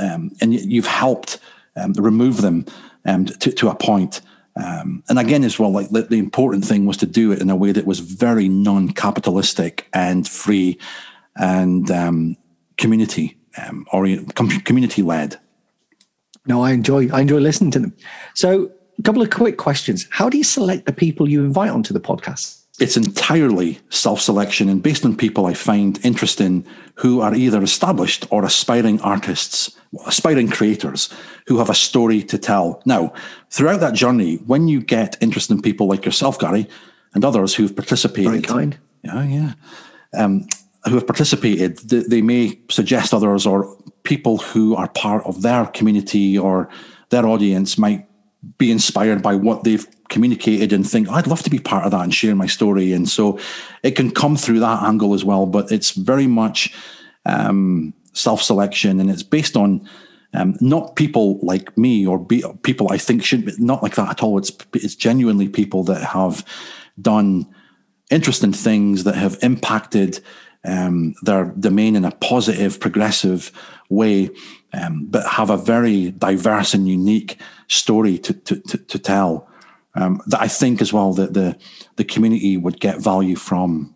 um, 0.00 0.30
and 0.40 0.54
you've 0.54 0.86
helped 0.86 1.38
um, 1.76 1.92
remove 1.94 2.42
them 2.42 2.66
um, 3.06 3.24
to, 3.24 3.52
to 3.52 3.68
a 3.68 3.74
point. 3.74 4.20
Um, 4.62 5.02
and 5.08 5.18
again, 5.18 5.44
as 5.44 5.58
well, 5.58 5.70
like 5.70 5.90
the, 5.90 6.02
the, 6.02 6.18
important 6.18 6.64
thing 6.64 6.84
was 6.84 6.96
to 6.98 7.06
do 7.06 7.32
it 7.32 7.40
in 7.40 7.48
a 7.48 7.56
way 7.56 7.72
that 7.72 7.86
was 7.86 8.00
very 8.00 8.48
non-capitalistic 8.48 9.88
and 9.94 10.28
free 10.28 10.78
and 11.36 11.90
um, 11.90 12.36
community 12.80 13.38
um, 13.58 13.86
orient, 13.92 14.34
community 14.64 15.02
led. 15.02 15.38
No, 16.46 16.62
I 16.62 16.72
enjoy 16.72 17.08
I 17.12 17.20
enjoy 17.20 17.38
listening 17.38 17.70
to 17.72 17.78
them. 17.78 17.94
So 18.34 18.72
a 18.98 19.02
couple 19.02 19.22
of 19.22 19.30
quick 19.30 19.56
questions. 19.56 20.08
How 20.10 20.28
do 20.28 20.38
you 20.38 20.44
select 20.44 20.86
the 20.86 20.92
people 20.92 21.28
you 21.28 21.44
invite 21.44 21.70
onto 21.70 21.94
the 21.94 22.00
podcast? 22.00 22.56
It's 22.80 22.96
entirely 22.96 23.78
self 23.90 24.20
selection 24.20 24.68
and 24.68 24.82
based 24.82 25.04
on 25.04 25.16
people 25.16 25.46
I 25.46 25.54
find 25.54 26.02
interesting 26.04 26.64
who 26.94 27.20
are 27.20 27.34
either 27.34 27.62
established 27.62 28.26
or 28.30 28.44
aspiring 28.44 29.00
artists, 29.02 29.76
aspiring 30.06 30.48
creators 30.48 31.10
who 31.46 31.58
have 31.58 31.68
a 31.68 31.74
story 31.74 32.22
to 32.22 32.38
tell. 32.38 32.82
Now, 32.86 33.12
throughout 33.50 33.80
that 33.80 33.94
journey, 33.94 34.36
when 34.46 34.66
you 34.66 34.80
get 34.80 35.18
interesting 35.20 35.60
people 35.60 35.88
like 35.88 36.06
yourself, 36.06 36.38
Gary, 36.38 36.68
and 37.14 37.24
others 37.24 37.54
who've 37.54 37.74
participated. 37.74 38.30
Very 38.30 38.42
kind. 38.42 38.78
Yeah, 39.02 39.24
yeah. 39.24 39.52
Um, 40.14 40.46
who 40.86 40.94
have 40.94 41.06
participated, 41.06 41.78
they 41.78 42.22
may 42.22 42.58
suggest 42.70 43.12
others 43.12 43.46
or 43.46 43.76
people 44.02 44.38
who 44.38 44.74
are 44.74 44.88
part 44.88 45.24
of 45.26 45.42
their 45.42 45.66
community 45.66 46.38
or 46.38 46.68
their 47.10 47.26
audience 47.26 47.76
might 47.76 48.06
be 48.56 48.70
inspired 48.70 49.22
by 49.22 49.34
what 49.34 49.64
they've 49.64 49.86
communicated 50.08 50.72
and 50.72 50.88
think 50.88 51.08
I'd 51.08 51.26
love 51.26 51.42
to 51.42 51.50
be 51.50 51.58
part 51.58 51.84
of 51.84 51.90
that 51.90 52.02
and 52.02 52.14
share 52.14 52.34
my 52.34 52.46
story. 52.46 52.92
And 52.92 53.08
so 53.08 53.38
it 53.82 53.92
can 53.92 54.10
come 54.10 54.36
through 54.36 54.60
that 54.60 54.82
angle 54.82 55.12
as 55.12 55.24
well, 55.24 55.46
but 55.46 55.70
it's 55.70 55.90
very 55.92 56.26
much 56.26 56.74
um, 57.26 57.92
self 58.12 58.42
selection 58.42 59.00
and 59.00 59.10
it's 59.10 59.22
based 59.22 59.56
on 59.56 59.88
um, 60.32 60.56
not 60.60 60.96
people 60.96 61.38
like 61.42 61.76
me 61.76 62.06
or 62.06 62.18
be, 62.18 62.42
people 62.62 62.90
I 62.90 62.98
think 62.98 63.24
should 63.24 63.46
be 63.46 63.52
not 63.58 63.82
like 63.82 63.96
that 63.96 64.10
at 64.10 64.22
all. 64.22 64.38
It's 64.38 64.52
it's 64.74 64.94
genuinely 64.94 65.48
people 65.48 65.82
that 65.84 66.02
have 66.02 66.44
done 67.00 67.46
interesting 68.10 68.52
things 68.52 69.04
that 69.04 69.16
have 69.16 69.38
impacted 69.42 70.20
um, 70.64 71.14
their 71.22 71.46
domain 71.46 71.96
in 71.96 72.04
a 72.04 72.10
positive, 72.10 72.80
progressive 72.80 73.50
way, 73.88 74.30
um, 74.72 75.06
but 75.06 75.26
have 75.26 75.50
a 75.50 75.56
very 75.56 76.10
diverse 76.12 76.74
and 76.74 76.88
unique 76.88 77.38
story 77.68 78.18
to 78.18 78.34
to, 78.34 78.56
to, 78.60 78.78
to 78.78 78.98
tell. 78.98 79.48
Um, 79.96 80.22
that 80.26 80.40
I 80.40 80.46
think 80.46 80.80
as 80.80 80.92
well 80.92 81.12
that 81.14 81.34
the 81.34 81.58
the 81.96 82.04
community 82.04 82.56
would 82.56 82.80
get 82.80 83.00
value 83.00 83.36
from. 83.36 83.94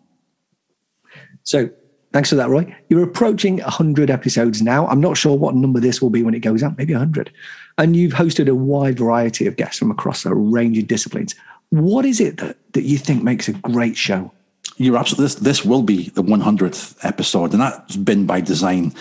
So 1.43 1.69
thanks 2.11 2.29
for 2.29 2.35
that, 2.35 2.49
Roy. 2.49 2.75
You're 2.89 3.03
approaching 3.03 3.57
100 3.57 4.09
episodes 4.09 4.61
now. 4.61 4.87
I'm 4.87 4.99
not 4.99 5.15
sure 5.15 5.37
what 5.37 5.55
number 5.55 5.79
this 5.79 6.01
will 6.01 6.09
be 6.09 6.23
when 6.23 6.33
it 6.33 6.39
goes 6.39 6.63
out, 6.63 6.77
maybe 6.77 6.93
100. 6.93 7.31
And 7.77 7.95
you've 7.95 8.13
hosted 8.13 8.49
a 8.49 8.55
wide 8.55 8.97
variety 8.97 9.45
of 9.47 9.57
guests 9.57 9.79
from 9.79 9.91
across 9.91 10.25
a 10.25 10.33
range 10.33 10.77
of 10.77 10.87
disciplines. 10.87 11.35
What 11.69 12.05
is 12.05 12.19
it 12.19 12.37
that, 12.37 12.57
that 12.73 12.83
you 12.83 12.97
think 12.97 13.21
makes 13.21 13.47
a 13.47 13.53
great 13.53 13.97
show? 13.97 14.31
You're 14.77 14.97
absolutely 14.97 15.25
this. 15.25 15.35
This 15.35 15.65
will 15.65 15.83
be 15.83 16.09
the 16.09 16.23
100th 16.23 16.97
episode, 17.03 17.53
and 17.53 17.61
that's 17.61 17.95
been 17.95 18.25
by 18.25 18.41
design, 18.41 18.93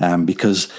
um, 0.00 0.26
because 0.26 0.70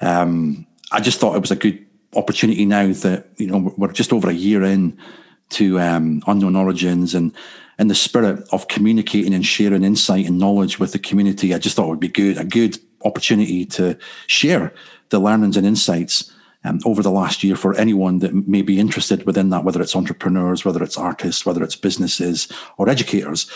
um, 0.00 0.66
I 0.92 1.00
just 1.00 1.20
thought 1.20 1.36
it 1.36 1.40
was 1.40 1.50
a 1.50 1.56
good 1.56 1.84
opportunity 2.14 2.64
now 2.64 2.92
that 2.92 3.28
you 3.36 3.46
know 3.46 3.72
we're 3.76 3.92
just 3.92 4.12
over 4.12 4.28
a 4.28 4.34
year 4.34 4.62
in 4.62 4.98
to 5.50 5.80
um, 5.80 6.22
unknown 6.26 6.56
origins 6.56 7.14
and 7.14 7.32
in 7.78 7.88
the 7.88 7.94
spirit 7.94 8.46
of 8.52 8.68
communicating 8.68 9.34
and 9.34 9.44
sharing 9.44 9.82
insight 9.82 10.26
and 10.26 10.38
knowledge 10.38 10.78
with 10.78 10.92
the 10.92 10.98
community. 10.98 11.54
I 11.54 11.58
just 11.58 11.76
thought 11.76 11.86
it 11.86 11.90
would 11.90 12.00
be 12.00 12.08
good 12.08 12.38
a 12.38 12.44
good 12.44 12.78
opportunity 13.04 13.64
to 13.66 13.98
share 14.26 14.72
the 15.10 15.18
learnings 15.18 15.56
and 15.56 15.66
insights 15.66 16.32
um, 16.64 16.80
over 16.84 17.02
the 17.02 17.10
last 17.10 17.44
year 17.44 17.56
for 17.56 17.74
anyone 17.74 18.20
that 18.20 18.34
may 18.48 18.62
be 18.62 18.80
interested 18.80 19.26
within 19.26 19.50
that, 19.50 19.64
whether 19.64 19.82
it's 19.82 19.94
entrepreneurs, 19.94 20.64
whether 20.64 20.82
it's 20.82 20.96
artists, 20.96 21.44
whether 21.44 21.62
it's 21.62 21.76
businesses 21.76 22.48
or 22.78 22.88
educators. 22.88 23.50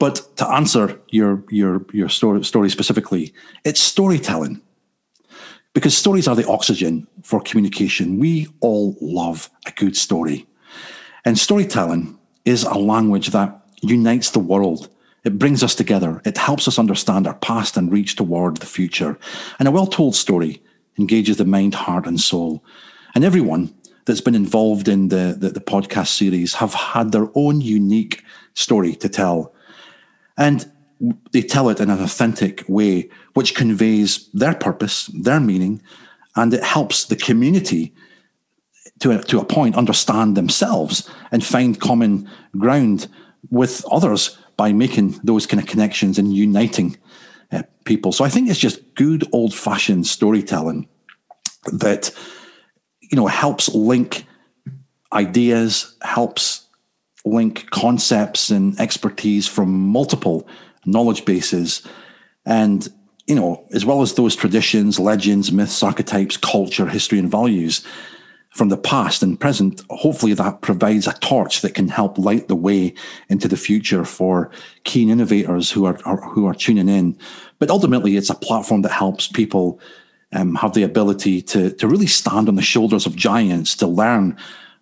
But 0.00 0.36
to 0.38 0.48
answer 0.48 0.98
your 1.10 1.44
your 1.50 1.86
your 1.92 2.08
story, 2.08 2.42
story 2.44 2.70
specifically, 2.70 3.32
it's 3.64 3.80
storytelling. 3.80 4.62
Because 5.72 5.96
stories 5.96 6.26
are 6.26 6.34
the 6.34 6.48
oxygen 6.48 7.06
for 7.22 7.40
communication. 7.40 8.18
We 8.18 8.48
all 8.60 8.96
love 9.00 9.48
a 9.66 9.70
good 9.70 9.96
story. 9.96 10.48
And 11.24 11.38
storytelling 11.38 12.18
is 12.44 12.64
a 12.64 12.74
language 12.74 13.28
that 13.28 13.60
unites 13.82 14.30
the 14.30 14.40
world. 14.40 14.88
It 15.22 15.38
brings 15.38 15.62
us 15.62 15.76
together. 15.76 16.22
It 16.24 16.38
helps 16.38 16.66
us 16.66 16.78
understand 16.78 17.26
our 17.26 17.34
past 17.34 17.76
and 17.76 17.92
reach 17.92 18.16
toward 18.16 18.56
the 18.56 18.66
future. 18.66 19.16
And 19.58 19.68
a 19.68 19.70
well 19.70 19.86
told 19.86 20.16
story 20.16 20.62
engages 20.98 21.36
the 21.36 21.44
mind, 21.44 21.74
heart, 21.74 22.06
and 22.06 22.18
soul. 22.20 22.64
And 23.14 23.22
everyone 23.22 23.72
that's 24.06 24.22
been 24.22 24.34
involved 24.34 24.88
in 24.88 25.08
the, 25.08 25.36
the, 25.38 25.50
the 25.50 25.60
podcast 25.60 26.08
series 26.08 26.54
have 26.54 26.74
had 26.74 27.12
their 27.12 27.28
own 27.34 27.60
unique 27.60 28.24
story 28.54 28.94
to 28.96 29.08
tell. 29.08 29.54
And 30.40 30.72
they 31.32 31.42
tell 31.42 31.68
it 31.68 31.80
in 31.80 31.90
an 31.90 32.02
authentic 32.02 32.64
way, 32.66 33.10
which 33.34 33.54
conveys 33.54 34.28
their 34.32 34.54
purpose, 34.54 35.06
their 35.06 35.38
meaning, 35.38 35.82
and 36.34 36.52
it 36.52 36.64
helps 36.64 37.04
the 37.04 37.16
community 37.16 37.94
to 39.00 39.12
a, 39.12 39.22
to 39.24 39.38
a 39.38 39.44
point 39.44 39.76
understand 39.76 40.36
themselves 40.36 41.08
and 41.30 41.44
find 41.44 41.80
common 41.80 42.28
ground 42.56 43.06
with 43.50 43.84
others 43.90 44.38
by 44.56 44.72
making 44.72 45.20
those 45.24 45.46
kind 45.46 45.62
of 45.62 45.68
connections 45.68 46.18
and 46.18 46.34
uniting 46.34 46.96
uh, 47.52 47.62
people. 47.84 48.12
So 48.12 48.24
I 48.24 48.28
think 48.30 48.48
it's 48.48 48.58
just 48.58 48.94
good 48.94 49.24
old 49.32 49.54
fashioned 49.54 50.06
storytelling 50.06 50.88
that 51.72 52.10
you 53.00 53.16
know 53.16 53.26
helps 53.26 53.68
link 53.74 54.24
ideas, 55.12 55.96
helps 56.02 56.59
link 57.24 57.68
concepts 57.70 58.50
and 58.50 58.78
expertise 58.80 59.46
from 59.46 59.70
multiple 59.70 60.46
knowledge 60.86 61.24
bases, 61.24 61.86
and 62.46 62.88
you 63.26 63.34
know 63.34 63.66
as 63.72 63.84
well 63.84 64.02
as 64.02 64.14
those 64.14 64.36
traditions, 64.36 64.98
legends, 64.98 65.52
myths, 65.52 65.82
archetypes, 65.82 66.36
culture, 66.36 66.86
history, 66.86 67.18
and 67.18 67.30
values 67.30 67.84
from 68.50 68.68
the 68.68 68.76
past 68.76 69.22
and 69.22 69.38
present, 69.38 69.82
hopefully 69.90 70.34
that 70.34 70.60
provides 70.60 71.06
a 71.06 71.12
torch 71.20 71.60
that 71.60 71.74
can 71.74 71.88
help 71.88 72.18
light 72.18 72.48
the 72.48 72.56
way 72.56 72.92
into 73.28 73.46
the 73.46 73.56
future 73.56 74.04
for 74.04 74.50
keen 74.82 75.08
innovators 75.08 75.70
who 75.70 75.86
are, 75.86 75.98
are 76.04 76.20
who 76.20 76.46
are 76.46 76.54
tuning 76.54 76.88
in. 76.88 77.16
But 77.60 77.70
ultimately, 77.70 78.16
it's 78.16 78.30
a 78.30 78.34
platform 78.34 78.82
that 78.82 78.90
helps 78.90 79.28
people 79.28 79.78
um, 80.32 80.56
have 80.56 80.74
the 80.74 80.82
ability 80.82 81.42
to 81.42 81.70
to 81.72 81.86
really 81.86 82.06
stand 82.06 82.48
on 82.48 82.56
the 82.56 82.62
shoulders 82.62 83.06
of 83.06 83.14
giants 83.14 83.76
to 83.76 83.86
learn 83.86 84.36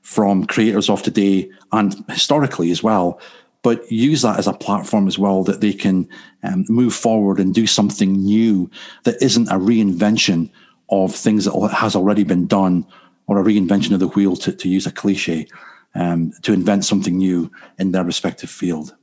from 0.09 0.47
creators 0.47 0.89
of 0.89 1.03
today 1.03 1.51
and 1.73 2.03
historically 2.09 2.71
as 2.71 2.83
well. 2.83 3.21
But 3.63 3.93
use 3.93 4.23
that 4.23 4.39
as 4.39 4.47
a 4.47 4.55
platform 4.55 5.07
as 5.07 5.19
well 5.19 5.45
that 5.45 5.61
they 5.61 5.75
can 5.75 6.09
um, 6.43 6.65
move 6.71 6.95
forward 6.95 7.39
and 7.39 7.55
do 7.55 7.67
something 7.67 8.15
new 8.15 8.71
that 9.05 9.23
isn't 9.23 9.51
a 9.51 9.59
reinvention 9.59 10.51
of 10.89 11.15
things 11.15 11.45
that 11.45 11.75
has 11.75 11.95
already 11.95 12.25
been 12.25 12.47
done 12.47 12.87
or 13.27 13.39
a 13.39 13.45
reinvention 13.45 13.93
of 13.93 14.01
the 14.01 14.09
wheel, 14.09 14.35
to, 14.37 14.51
to 14.51 14.67
use 14.67 14.87
a 14.87 14.91
cliche, 14.91 15.47
um, 15.95 16.33
to 16.41 16.55
invent 16.55 16.87
something 16.87 17.19
new 17.19 17.53
in 17.79 17.93
their 17.93 18.05
respective 18.05 18.49
field. 18.49 18.97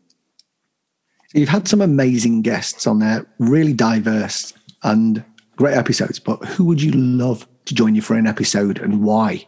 You've 1.35 1.49
had 1.49 1.67
some 1.67 1.81
amazing 1.81 2.41
guests 2.41 2.87
on 2.87 2.97
there, 2.97 3.27
really 3.37 3.73
diverse 3.73 4.53
and 4.81 5.23
great 5.55 5.77
episodes. 5.77 6.17
But 6.17 6.43
who 6.45 6.65
would 6.65 6.81
you 6.81 6.93
love 6.93 7.47
to 7.65 7.75
join 7.75 7.93
you 7.93 8.01
for 8.01 8.15
an 8.15 8.25
episode 8.25 8.79
and 8.79 9.03
why? 9.03 9.45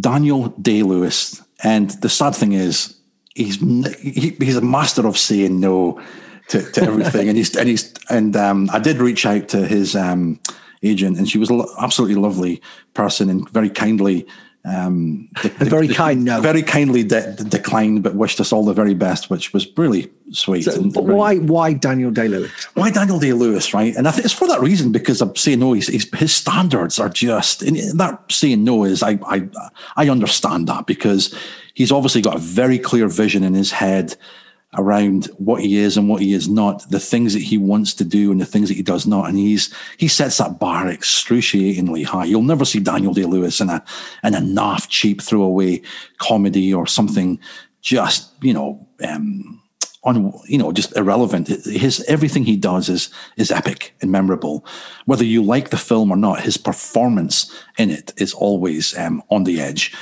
Daniel 0.00 0.48
Day 0.48 0.82
Lewis. 0.82 1.42
And 1.62 1.90
the 1.90 2.08
sad 2.08 2.34
thing 2.34 2.52
is, 2.52 2.96
he's 3.34 3.60
he, 4.00 4.36
he's 4.38 4.56
a 4.56 4.60
master 4.60 5.06
of 5.06 5.16
saying 5.16 5.60
no 5.60 6.00
to, 6.48 6.62
to 6.72 6.82
everything. 6.82 7.28
and 7.28 7.36
he's 7.36 7.56
and 7.56 7.68
he's 7.68 7.92
and 8.10 8.36
um, 8.36 8.68
I 8.72 8.78
did 8.78 8.98
reach 8.98 9.26
out 9.26 9.48
to 9.48 9.66
his 9.66 9.96
um, 9.96 10.40
agent, 10.82 11.18
and 11.18 11.28
she 11.28 11.38
was 11.38 11.50
an 11.50 11.64
absolutely 11.80 12.16
lovely 12.16 12.62
person 12.94 13.30
and 13.30 13.48
very 13.50 13.70
kindly. 13.70 14.26
Um, 14.64 15.28
de- 15.42 15.48
very 15.64 15.88
kind, 15.88 16.24
no, 16.24 16.40
very 16.40 16.62
kindly 16.62 17.02
de- 17.02 17.34
declined, 17.36 18.02
but 18.02 18.14
wished 18.14 18.40
us 18.40 18.52
all 18.52 18.64
the 18.64 18.74
very 18.74 18.94
best, 18.94 19.30
which 19.30 19.52
was 19.52 19.66
really 19.76 20.10
sweet. 20.30 20.62
So, 20.62 20.80
why, 20.80 21.36
why 21.36 21.72
Daniel 21.72 22.10
Day 22.10 22.28
Lewis? 22.28 22.50
Why 22.74 22.90
Daniel 22.90 23.18
Day 23.18 23.32
Lewis? 23.32 23.72
Right, 23.72 23.94
and 23.96 24.06
I 24.06 24.10
think 24.10 24.24
it's 24.24 24.34
for 24.34 24.48
that 24.48 24.60
reason 24.60 24.92
because 24.92 25.22
I'm 25.22 25.34
saying 25.36 25.60
no. 25.60 25.72
He's, 25.72 25.86
he's, 25.86 26.18
his 26.18 26.34
standards 26.34 26.98
are 26.98 27.08
just, 27.08 27.62
and 27.62 27.76
that 27.98 28.20
saying 28.30 28.64
no 28.64 28.84
is 28.84 29.02
I, 29.02 29.18
I, 29.26 29.48
I 29.96 30.08
understand 30.08 30.68
that 30.68 30.86
because 30.86 31.34
he's 31.74 31.92
obviously 31.92 32.20
got 32.20 32.36
a 32.36 32.40
very 32.40 32.78
clear 32.78 33.08
vision 33.08 33.44
in 33.44 33.54
his 33.54 33.70
head 33.70 34.16
around 34.76 35.26
what 35.38 35.62
he 35.62 35.78
is 35.78 35.96
and 35.96 36.08
what 36.08 36.20
he 36.20 36.34
is 36.34 36.48
not, 36.48 36.88
the 36.90 37.00
things 37.00 37.32
that 37.32 37.42
he 37.42 37.56
wants 37.56 37.94
to 37.94 38.04
do 38.04 38.30
and 38.30 38.40
the 38.40 38.46
things 38.46 38.68
that 38.68 38.76
he 38.76 38.82
does 38.82 39.06
not. 39.06 39.28
And 39.28 39.38
he's 39.38 39.74
he 39.96 40.08
sets 40.08 40.38
that 40.38 40.58
bar 40.58 40.88
excruciatingly 40.88 42.02
high. 42.02 42.26
You'll 42.26 42.42
never 42.42 42.64
see 42.64 42.80
Daniel 42.80 43.14
Day 43.14 43.24
Lewis 43.24 43.60
in 43.60 43.70
a 43.70 43.82
in 44.22 44.34
a 44.34 44.40
naff, 44.40 44.88
cheap 44.88 45.22
throwaway 45.22 45.82
comedy 46.18 46.72
or 46.72 46.86
something 46.86 47.38
just, 47.80 48.32
you 48.42 48.52
know, 48.52 48.86
um, 49.02 49.62
on 50.04 50.32
you 50.46 50.58
know, 50.58 50.72
just 50.72 50.96
irrelevant. 50.96 51.48
His 51.48 52.04
everything 52.04 52.44
he 52.44 52.56
does 52.56 52.88
is 52.88 53.10
is 53.36 53.50
epic 53.50 53.94
and 54.02 54.12
memorable. 54.12 54.66
Whether 55.06 55.24
you 55.24 55.42
like 55.42 55.70
the 55.70 55.76
film 55.76 56.10
or 56.10 56.16
not, 56.16 56.42
his 56.42 56.56
performance 56.56 57.52
in 57.78 57.90
it 57.90 58.12
is 58.16 58.34
always 58.34 58.96
um, 58.98 59.22
on 59.30 59.44
the 59.44 59.60
edge. 59.60 59.94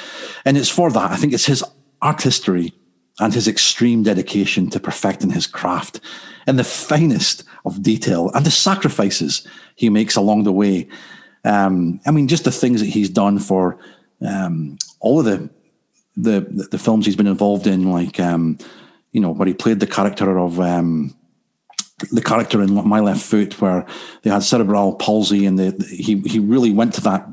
And 0.45 0.59
it's 0.59 0.69
for 0.69 0.91
that. 0.91 1.11
I 1.13 1.17
think 1.17 1.33
it's 1.33 1.47
his 1.47 1.65
art 2.03 2.23
history 2.23 2.73
and 3.21 3.33
his 3.33 3.49
extreme 3.49 4.03
dedication 4.03 4.69
to 4.71 4.81
perfecting 4.81 5.31
his 5.31 5.47
craft 5.47 6.01
in 6.47 6.57
the 6.57 6.65
finest 6.65 7.45
of 7.65 7.83
detail 7.83 8.31
and 8.35 8.45
the 8.45 8.51
sacrifices 8.51 9.47
he 9.75 9.89
makes 9.89 10.17
along 10.17 10.45
the 10.45 10.53
way. 10.53 10.89
Um, 11.45 12.01
I 12.07 12.11
mean, 12.11 12.29
just 12.29 12.45
the 12.45 12.51
things 12.51 12.81
that 12.81 12.89
he's 12.89 13.09
done 13.09 13.39
for 13.39 13.79
um, 14.27 14.79
all 15.01 15.21
of 15.21 15.25
the, 15.25 15.49
the 16.17 16.41
the 16.71 16.79
films 16.79 17.05
he's 17.05 17.17
been 17.17 17.27
involved 17.27 17.67
in, 17.67 17.91
like 17.91 18.19
um, 18.19 18.59
you 19.13 19.21
know, 19.21 19.31
where 19.31 19.47
he 19.47 19.55
played 19.55 19.81
the 19.81 19.87
character 19.87 20.39
of 20.39 20.59
um, 20.61 21.15
the 22.11 22.23
character 22.23 22.63
in 22.63 22.75
My 22.89 23.01
Left 23.01 23.23
Foot, 23.23 23.61
where 23.61 23.87
they 24.23 24.31
had 24.31 24.43
cerebral 24.43 24.95
palsy, 24.95 25.47
and 25.47 25.59
the, 25.59 25.87
he 25.87 26.21
he 26.21 26.39
really 26.39 26.73
went 26.73 26.95
to 26.95 27.01
that 27.03 27.27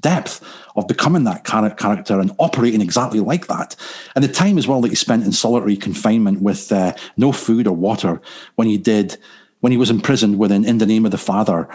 depth 0.00 0.44
of 0.76 0.86
becoming 0.86 1.24
that 1.24 1.44
character 1.44 2.20
and 2.20 2.30
operating 2.38 2.80
exactly 2.80 3.20
like 3.20 3.46
that. 3.46 3.76
And 4.14 4.22
the 4.24 4.28
time 4.28 4.58
as 4.58 4.66
well 4.66 4.80
that 4.80 4.88
he 4.88 4.94
spent 4.94 5.24
in 5.24 5.32
solitary 5.32 5.76
confinement 5.76 6.42
with 6.42 6.70
uh, 6.72 6.94
no 7.16 7.32
food 7.32 7.66
or 7.66 7.74
water 7.74 8.20
when 8.56 8.68
he 8.68 8.78
did, 8.78 9.16
when 9.60 9.72
he 9.72 9.78
was 9.78 9.90
imprisoned 9.90 10.38
within 10.38 10.64
In 10.64 10.78
the 10.78 10.86
Name 10.86 11.04
of 11.04 11.10
the 11.10 11.18
Father. 11.18 11.68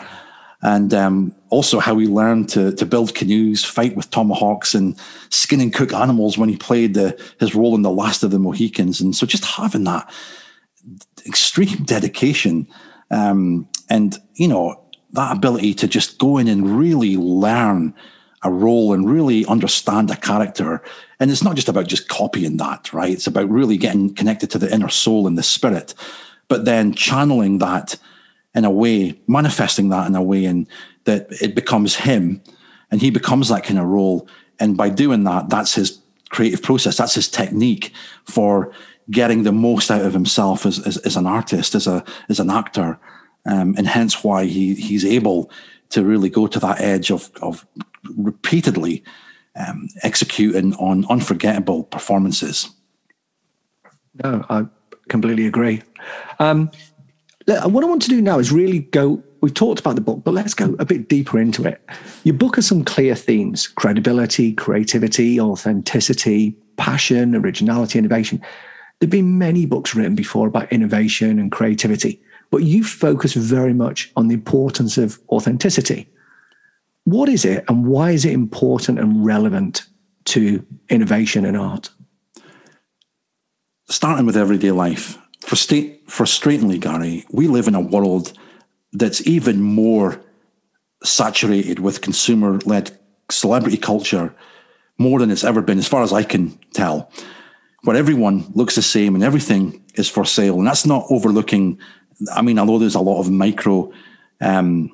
And 0.62 0.94
um, 0.94 1.36
also 1.50 1.80
how 1.80 1.98
he 1.98 2.08
learned 2.08 2.48
to, 2.50 2.72
to 2.76 2.86
build 2.86 3.16
canoes, 3.16 3.66
fight 3.66 3.98
with 3.98 4.10
tomahawks, 4.10 4.74
and 4.74 4.98
skin 5.30 5.60
and 5.60 5.74
cook 5.74 5.94
animals 5.94 6.38
when 6.38 6.48
he 6.48 6.56
played 6.56 6.94
the, 6.94 7.20
his 7.40 7.54
role 7.54 7.76
in 7.76 7.82
The 7.82 7.92
Last 7.92 8.24
of 8.24 8.32
the 8.32 8.40
Mohicans. 8.40 9.02
And 9.02 9.14
so 9.14 9.28
just 9.28 9.44
having 9.44 9.84
that 9.84 10.10
extreme 11.26 11.84
dedication 11.84 12.68
um, 13.12 13.68
and, 13.90 14.18
you 14.36 14.48
know, 14.48 14.83
that 15.14 15.36
ability 15.36 15.74
to 15.76 15.88
just 15.88 16.18
go 16.18 16.38
in 16.38 16.48
and 16.48 16.78
really 16.78 17.18
learn 17.18 17.94
a 18.44 18.52
role 18.52 18.94
and 18.94 19.10
really 19.10 19.46
understand 19.46 20.12
a 20.12 20.16
character. 20.16 20.82
And 21.20 21.32
it's 21.32 21.44
not 21.44 21.56
just 21.56 21.70
about 21.70 21.88
just 21.88 22.10
copying 22.10 22.58
that, 22.58 22.92
right? 22.94 23.12
It's 23.12 23.28
about 23.28 23.50
really 23.50 23.78
getting 23.78 24.14
connected 24.14 24.52
to 24.52 24.58
the 24.58 24.74
inner 24.74 24.90
soul 24.90 25.28
and 25.28 25.38
the 25.38 25.44
spirit, 25.44 25.94
but 26.50 26.66
then 26.66 26.94
channeling 26.94 27.60
that 27.60 27.96
in 28.54 28.66
a 28.66 28.72
way, 28.72 29.20
manifesting 29.28 29.90
that 29.90 30.08
in 30.08 30.16
a 30.16 30.22
way, 30.22 30.46
and 30.46 30.68
that 31.06 31.28
it 31.42 31.56
becomes 31.56 31.96
him 31.96 32.42
and 32.92 33.02
he 33.02 33.10
becomes 33.10 33.50
that 33.50 33.64
kind 33.64 33.80
of 33.80 33.86
role. 33.86 34.28
And 34.60 34.78
by 34.78 34.90
doing 34.90 35.24
that, 35.24 35.50
that's 35.50 35.74
his 35.74 36.00
creative 36.30 36.62
process, 36.62 36.98
that's 36.98 37.16
his 37.16 37.28
technique 37.28 37.92
for 38.26 38.72
getting 39.10 39.44
the 39.44 39.52
most 39.52 39.90
out 39.90 40.06
of 40.06 40.14
himself 40.14 40.66
as, 40.66 40.86
as, 40.86 40.98
as 40.98 41.16
an 41.16 41.26
artist, 41.26 41.76
as 41.76 41.88
a 41.88 42.04
as 42.30 42.40
an 42.40 42.50
actor. 42.50 43.00
Um, 43.46 43.76
and 43.78 43.88
hence 43.88 44.24
why 44.24 44.46
he 44.46 44.76
he's 44.76 45.06
able 45.06 45.52
to 45.90 46.04
really 46.04 46.30
go 46.30 46.48
to 46.48 46.60
that 46.60 46.80
edge 46.82 47.12
of 47.12 47.30
of 47.42 47.66
repeatedly 48.16 49.04
um, 49.56 49.90
executing 50.02 50.74
on 50.76 51.06
unforgettable 51.10 51.84
performances. 51.84 52.70
No, 54.24 54.46
I 54.50 54.66
completely 55.10 55.48
agree. 55.48 55.82
Um, 56.40 56.72
what 57.46 57.84
I 57.84 57.88
want 57.88 58.02
to 58.04 58.10
do 58.10 58.22
now 58.22 58.40
is 58.40 58.52
really 58.52 58.80
go. 58.80 59.24
We've 59.42 59.54
talked 59.54 59.82
about 59.82 59.96
the 59.96 60.02
book, 60.02 60.24
but 60.24 60.34
let's 60.34 60.54
go 60.54 60.76
a 60.80 60.86
bit 60.86 61.10
deeper 61.10 61.38
into 61.38 61.68
it. 61.68 61.82
Your 62.24 62.36
book 62.36 62.56
has 62.56 62.66
some 62.66 62.86
clear 62.86 63.14
themes 63.14 63.68
credibility, 63.68 64.54
creativity, 64.54 65.40
authenticity, 65.40 66.56
passion, 66.78 67.36
originality, 67.36 68.00
innovation. 68.00 68.40
There 69.00 69.08
have 69.08 69.12
been 69.12 69.38
many 69.38 69.66
books 69.66 69.96
written 69.96 70.16
before 70.16 70.48
about 70.48 70.72
innovation 70.72 71.40
and 71.40 71.52
creativity, 71.52 72.22
but 72.54 72.62
you 72.62 72.84
focus 72.84 73.34
very 73.34 73.74
much 73.74 74.12
on 74.16 74.28
the 74.28 74.36
importance 74.36 75.00
of 75.00 75.20
authenticity. 75.30 76.08
What 77.06 77.28
is 77.28 77.46
it 77.46 77.66
and 77.68 77.88
why 77.88 78.12
is 78.12 78.26
it 78.26 78.32
important 78.32 79.00
and 79.00 79.26
relevant 79.26 79.88
to 80.26 80.64
innovation 80.88 81.46
and 81.46 81.58
art? 81.58 81.90
Starting 83.90 84.28
with 84.28 84.38
everyday 84.38 84.70
life, 84.70 85.18
frustratingly, 85.42 86.80
Gary, 86.80 87.26
we 87.32 87.48
live 87.48 87.68
in 87.68 87.74
a 87.74 87.82
world 87.82 88.34
that's 88.92 89.26
even 89.26 89.60
more 89.60 90.22
saturated 91.04 91.80
with 91.80 92.02
consumer 92.02 92.60
led 92.66 92.96
celebrity 93.32 93.78
culture 93.78 94.32
more 95.00 95.18
than 95.18 95.32
it's 95.32 95.44
ever 95.44 95.64
been, 95.64 95.80
as 95.80 95.88
far 95.88 96.04
as 96.04 96.14
I 96.14 96.22
can 96.22 96.56
tell, 96.72 97.12
where 97.82 97.98
everyone 97.98 98.46
looks 98.54 98.76
the 98.76 98.84
same 98.84 99.16
and 99.16 99.24
everything 99.24 99.84
is 99.96 100.08
for 100.08 100.24
sale. 100.24 100.60
And 100.60 100.68
that's 100.68 100.86
not 100.86 101.08
overlooking, 101.10 101.80
I 102.34 102.42
mean, 102.42 102.60
although 102.60 102.80
there's 102.80 102.96
a 102.96 103.02
lot 103.02 103.20
of 103.20 103.30
micro 103.30 103.92
um, 104.42 104.94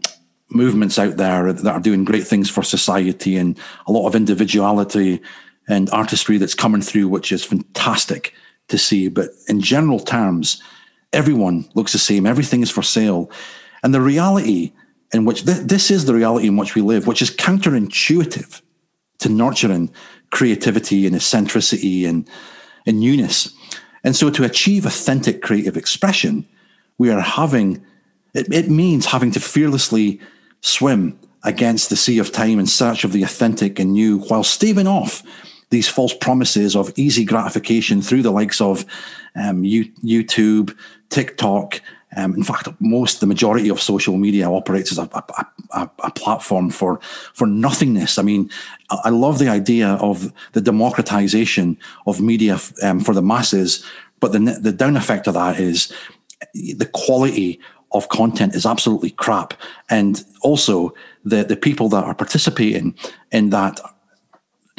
movements 0.49 0.97
out 0.97 1.17
there 1.17 1.51
that 1.53 1.71
are 1.71 1.79
doing 1.79 2.03
great 2.03 2.25
things 2.25 2.49
for 2.49 2.63
society 2.63 3.38
and 3.38 3.58
a 3.88 3.91
lot 3.91 4.08
of 4.08 4.15
individuality 4.15 5.21
and 5.67 5.89
artistry 5.91 6.38
that's 6.38 6.55
coming 6.55 6.82
through, 6.82 7.08
which 7.08 7.32
is 7.32 7.43
fantastic 7.43 8.34
to 8.67 8.77
see. 8.77 9.08
But 9.08 9.29
in 9.47 9.62
general 9.62 9.99
terms, 9.99 10.62
everyone 11.13 11.69
looks 11.75 11.91
the 11.91 11.99
same. 11.99 12.25
Everything 12.25 12.62
is 12.62 12.71
for 12.71 12.82
sale. 12.82 13.32
And 13.84 13.93
the 13.93 14.01
reality 14.01 14.73
in 15.13 15.25
which 15.25 15.45
th- 15.45 15.60
this 15.60 15.91
is 15.91 16.05
the 16.05 16.13
reality 16.13 16.47
in 16.47 16.58
which 16.58 16.75
we 16.75 16.82
live, 16.82 17.08
which 17.08 17.21
is 17.21 17.32
counterintuitive 17.32 18.62
to 19.19 19.29
nurturing 19.29 19.91
creativity 20.32 21.05
and 21.05 21.15
eccentricity 21.15 22.05
and, 22.05 22.27
and 22.86 22.99
newness. 22.99 23.53
And 24.03 24.15
so 24.15 24.29
to 24.29 24.43
achieve 24.43 24.86
authentic 24.86 25.41
creative 25.41 25.75
expression, 25.75 26.47
we 26.99 27.09
are 27.09 27.21
having 27.21 27.83
It, 28.35 28.53
it 28.53 28.69
means 28.69 29.07
having 29.07 29.31
to 29.31 29.39
fearlessly 29.39 30.19
swim 30.62 31.17
against 31.43 31.89
the 31.89 31.95
sea 31.95 32.19
of 32.19 32.31
time 32.31 32.59
in 32.59 32.67
search 32.67 33.03
of 33.03 33.12
the 33.12 33.23
authentic 33.23 33.79
and 33.79 33.93
new 33.93 34.19
while 34.19 34.43
staving 34.43 34.88
off 34.88 35.23
these 35.69 35.88
false 35.88 36.13
promises 36.13 36.75
of 36.75 36.91
easy 36.95 37.25
gratification 37.25 38.01
through 38.01 38.23
the 38.23 38.31
likes 38.31 38.59
of 38.62 38.85
um, 39.35 39.63
YouTube, 39.63 40.75
TikTok. 41.09 41.81
Um, 42.15 42.33
in 42.33 42.43
fact, 42.43 42.67
most, 42.79 43.19
the 43.19 43.27
majority 43.27 43.69
of 43.69 43.79
social 43.79 44.17
media 44.17 44.49
operates 44.49 44.91
as 44.91 44.97
a, 44.97 45.09
a, 45.13 45.45
a, 45.71 45.89
a, 46.03 46.12
platform 46.12 46.71
for 46.71 46.99
for 47.33 47.45
nothingness. 47.45 48.17
I 48.17 48.23
mean, 48.23 48.49
I 48.89 49.09
love 49.09 49.38
the 49.38 49.47
idea 49.47 49.89
of 50.01 50.33
the 50.53 50.62
democratization 50.62 51.77
of 52.07 52.19
media 52.19 52.57
um, 52.81 52.99
for 52.99 53.13
the 53.13 53.21
masses, 53.21 53.85
but 54.19 54.31
the 54.31 54.39
the 54.39 54.71
down 54.71 54.97
effect 54.97 55.27
of 55.27 55.35
that 55.35 55.59
is 55.59 55.93
the 56.54 56.89
quality 56.93 57.60
of 57.91 58.10
content 58.10 58.56
is 58.56 58.65
absolutely 58.65 59.12
crap, 59.12 59.54
and 59.89 60.23
also 60.41 60.93
the 61.23 61.43
the 61.43 61.58
people 61.58 61.89
that 61.89 62.04
are 62.04 62.15
participating 62.15 62.95
in 63.32 63.49
that 63.49 63.80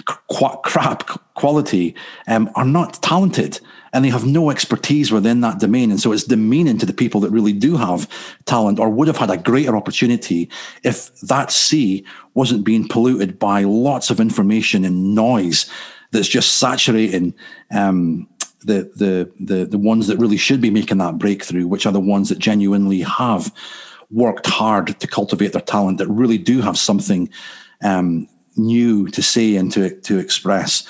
qu- 0.04 0.56
crap 0.64 1.08
quality 1.34 1.94
um, 2.28 2.50
are 2.54 2.64
not 2.64 3.02
talented 3.02 3.60
and 3.92 4.04
they 4.04 4.08
have 4.08 4.24
no 4.24 4.50
expertise 4.50 5.10
within 5.10 5.40
that 5.40 5.58
domain. 5.58 5.90
And 5.90 6.00
so 6.00 6.12
it's 6.12 6.24
demeaning 6.24 6.78
to 6.78 6.86
the 6.86 6.92
people 6.92 7.20
that 7.20 7.30
really 7.30 7.52
do 7.52 7.76
have 7.76 8.08
talent 8.44 8.78
or 8.78 8.88
would 8.88 9.08
have 9.08 9.16
had 9.16 9.30
a 9.30 9.36
greater 9.36 9.76
opportunity 9.76 10.48
if 10.84 11.12
that 11.20 11.50
sea 11.50 12.04
wasn't 12.34 12.64
being 12.64 12.86
polluted 12.86 13.38
by 13.38 13.62
lots 13.64 14.10
of 14.10 14.20
information 14.20 14.84
and 14.84 15.14
noise 15.14 15.68
that's 16.12 16.28
just 16.28 16.58
saturating 16.58 17.34
um, 17.72 18.28
the, 18.64 18.90
the, 18.96 19.30
the, 19.40 19.64
the 19.64 19.78
ones 19.78 20.06
that 20.06 20.18
really 20.18 20.36
should 20.36 20.60
be 20.60 20.70
making 20.70 20.98
that 20.98 21.18
breakthrough, 21.18 21.66
which 21.66 21.86
are 21.86 21.92
the 21.92 22.00
ones 22.00 22.28
that 22.28 22.38
genuinely 22.38 23.00
have 23.00 23.52
worked 24.10 24.46
hard 24.46 24.98
to 25.00 25.06
cultivate 25.06 25.52
their 25.52 25.62
talent, 25.62 25.98
that 25.98 26.08
really 26.08 26.38
do 26.38 26.60
have 26.60 26.78
something 26.78 27.28
um, 27.82 28.28
new 28.56 29.08
to 29.08 29.22
say 29.22 29.56
and 29.56 29.72
to, 29.72 29.98
to 30.00 30.18
express. 30.18 30.86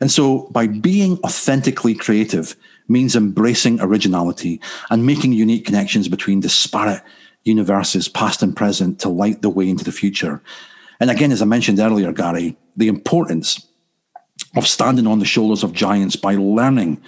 And 0.00 0.10
so 0.10 0.48
by 0.50 0.66
being 0.66 1.18
authentically 1.24 1.94
creative 1.94 2.56
means 2.88 3.14
embracing 3.14 3.80
originality 3.80 4.60
and 4.90 5.06
making 5.06 5.32
unique 5.32 5.66
connections 5.66 6.08
between 6.08 6.40
disparate 6.40 7.02
universes, 7.44 8.08
past 8.08 8.42
and 8.42 8.56
present, 8.56 8.98
to 9.00 9.08
light 9.08 9.42
the 9.42 9.50
way 9.50 9.68
into 9.68 9.84
the 9.84 9.92
future. 9.92 10.42
And 10.98 11.10
again, 11.10 11.32
as 11.32 11.40
I 11.40 11.46
mentioned 11.46 11.78
earlier, 11.78 12.12
Gary, 12.12 12.56
the 12.76 12.88
importance 12.88 13.66
of 14.56 14.66
standing 14.66 15.06
on 15.06 15.18
the 15.18 15.24
shoulders 15.24 15.62
of 15.62 15.72
giants 15.72 16.16
by 16.16 16.34
learning 16.34 17.00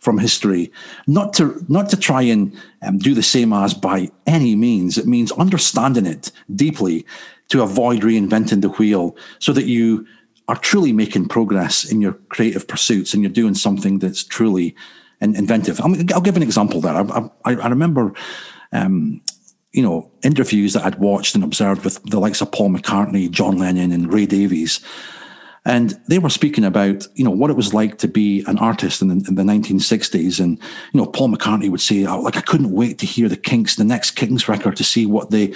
from 0.00 0.18
history, 0.18 0.70
not 1.06 1.32
to 1.32 1.64
not 1.68 1.88
to 1.90 1.96
try 1.96 2.22
and 2.22 2.56
um, 2.82 2.98
do 2.98 3.14
the 3.14 3.22
same 3.22 3.52
as 3.52 3.74
by 3.74 4.08
any 4.26 4.54
means. 4.54 4.96
It 4.96 5.06
means 5.06 5.32
understanding 5.32 6.06
it 6.06 6.30
deeply 6.54 7.04
to 7.48 7.62
avoid 7.62 8.02
reinventing 8.02 8.62
the 8.62 8.68
wheel, 8.68 9.16
so 9.38 9.52
that 9.52 9.66
you 9.66 10.06
are 10.48 10.56
truly 10.56 10.92
making 10.92 11.28
progress 11.28 11.84
in 11.84 12.00
your 12.00 12.14
creative 12.30 12.66
pursuits 12.66 13.12
and 13.12 13.22
you're 13.22 13.30
doing 13.30 13.54
something 13.54 13.98
that's 13.98 14.24
truly 14.24 14.74
inventive. 15.20 15.80
I 15.80 15.88
will 15.88 16.20
give 16.22 16.36
an 16.36 16.42
example 16.42 16.80
there. 16.80 16.94
I, 16.94 17.28
I, 17.44 17.54
I 17.54 17.68
remember, 17.68 18.14
um, 18.72 19.20
you 19.72 19.82
know, 19.82 20.10
interviews 20.22 20.72
that 20.72 20.84
I'd 20.84 20.98
watched 21.00 21.34
and 21.34 21.44
observed 21.44 21.84
with 21.84 22.02
the 22.04 22.20
likes 22.20 22.40
of 22.40 22.50
Paul 22.52 22.70
McCartney, 22.70 23.30
John 23.30 23.58
Lennon, 23.58 23.92
and 23.92 24.12
Ray 24.12 24.26
Davies. 24.26 24.80
And 25.64 25.98
they 26.08 26.18
were 26.18 26.30
speaking 26.30 26.64
about, 26.64 27.06
you 27.14 27.24
know, 27.24 27.30
what 27.30 27.50
it 27.50 27.56
was 27.56 27.74
like 27.74 27.98
to 27.98 28.08
be 28.08 28.44
an 28.46 28.58
artist 28.58 29.02
in 29.02 29.08
the, 29.08 29.14
in 29.28 29.34
the 29.34 29.42
1960s. 29.42 30.40
And, 30.40 30.58
you 30.92 31.00
know, 31.00 31.06
Paul 31.06 31.28
McCartney 31.28 31.70
would 31.70 31.80
say, 31.80 32.06
oh, 32.06 32.20
like, 32.20 32.36
I 32.36 32.40
couldn't 32.40 32.72
wait 32.72 32.98
to 32.98 33.06
hear 33.06 33.28
the 33.28 33.36
Kinks, 33.36 33.76
the 33.76 33.84
next 33.84 34.12
Kinks 34.12 34.48
record 34.48 34.76
to 34.76 34.84
see 34.84 35.04
what 35.04 35.30
they, 35.30 35.52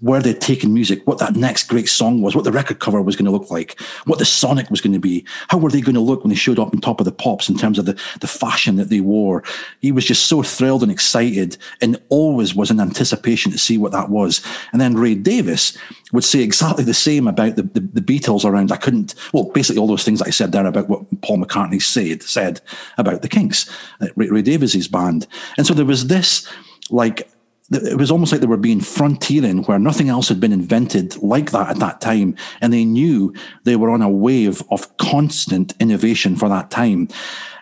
where 0.00 0.20
they'd 0.20 0.40
taken 0.40 0.72
music, 0.72 1.06
what 1.06 1.18
that 1.18 1.36
next 1.36 1.68
great 1.68 1.88
song 1.88 2.22
was, 2.22 2.34
what 2.34 2.44
the 2.44 2.52
record 2.52 2.80
cover 2.80 3.00
was 3.02 3.16
going 3.16 3.24
to 3.24 3.30
look 3.30 3.50
like, 3.50 3.80
what 4.04 4.18
the 4.18 4.24
sonic 4.24 4.70
was 4.70 4.80
going 4.80 4.92
to 4.92 4.98
be, 4.98 5.24
how 5.48 5.58
were 5.58 5.70
they 5.70 5.80
going 5.80 5.94
to 5.94 6.00
look 6.00 6.22
when 6.22 6.30
they 6.30 6.36
showed 6.36 6.58
up 6.58 6.72
on 6.72 6.80
top 6.80 7.00
of 7.00 7.04
the 7.04 7.12
pops 7.12 7.48
in 7.48 7.56
terms 7.56 7.78
of 7.78 7.86
the, 7.86 8.00
the 8.20 8.26
fashion 8.26 8.76
that 8.76 8.88
they 8.88 9.00
wore. 9.00 9.42
He 9.80 9.92
was 9.92 10.04
just 10.04 10.26
so 10.26 10.42
thrilled 10.42 10.82
and 10.82 10.92
excited 10.92 11.56
and 11.80 12.00
always 12.08 12.54
was 12.54 12.70
in 12.70 12.80
anticipation 12.80 13.52
to 13.52 13.58
see 13.58 13.78
what 13.78 13.92
that 13.92 14.10
was. 14.10 14.42
And 14.72 14.80
then 14.80 14.96
Ray 14.96 15.14
Davies 15.14 15.76
would 16.12 16.24
say 16.24 16.40
exactly 16.40 16.84
the 16.84 16.94
same 16.94 17.28
about 17.28 17.56
the, 17.56 17.62
the, 17.62 17.80
the 17.80 18.00
Beatles 18.00 18.44
around. 18.44 18.72
I 18.72 18.76
couldn't, 18.76 19.14
well, 19.32 19.44
basically 19.44 19.80
all 19.80 19.86
those 19.86 20.04
things 20.04 20.18
that 20.18 20.28
I 20.28 20.32
said 20.32 20.52
there 20.52 20.66
about 20.66 20.88
what 20.88 21.04
Paul 21.22 21.38
McCartney 21.38 21.80
said, 21.80 22.22
said 22.22 22.60
about 22.98 23.22
the 23.22 23.28
Kinks, 23.28 23.70
Ray, 24.16 24.28
Ray 24.28 24.42
Davies's 24.42 24.88
band. 24.88 25.26
And 25.56 25.66
so 25.66 25.74
there 25.74 25.84
was 25.84 26.08
this, 26.08 26.48
like, 26.90 27.30
it 27.70 27.98
was 27.98 28.10
almost 28.10 28.32
like 28.32 28.40
they 28.40 28.46
were 28.46 28.56
being 28.56 28.80
frontiering 28.80 29.62
where 29.64 29.78
nothing 29.78 30.08
else 30.08 30.28
had 30.28 30.40
been 30.40 30.52
invented 30.52 31.16
like 31.22 31.52
that 31.52 31.70
at 31.70 31.78
that 31.78 32.00
time. 32.00 32.36
And 32.60 32.72
they 32.72 32.84
knew 32.84 33.32
they 33.64 33.76
were 33.76 33.90
on 33.90 34.02
a 34.02 34.10
wave 34.10 34.62
of 34.70 34.96
constant 34.96 35.74
innovation 35.78 36.34
for 36.34 36.48
that 36.48 36.70
time. 36.70 37.08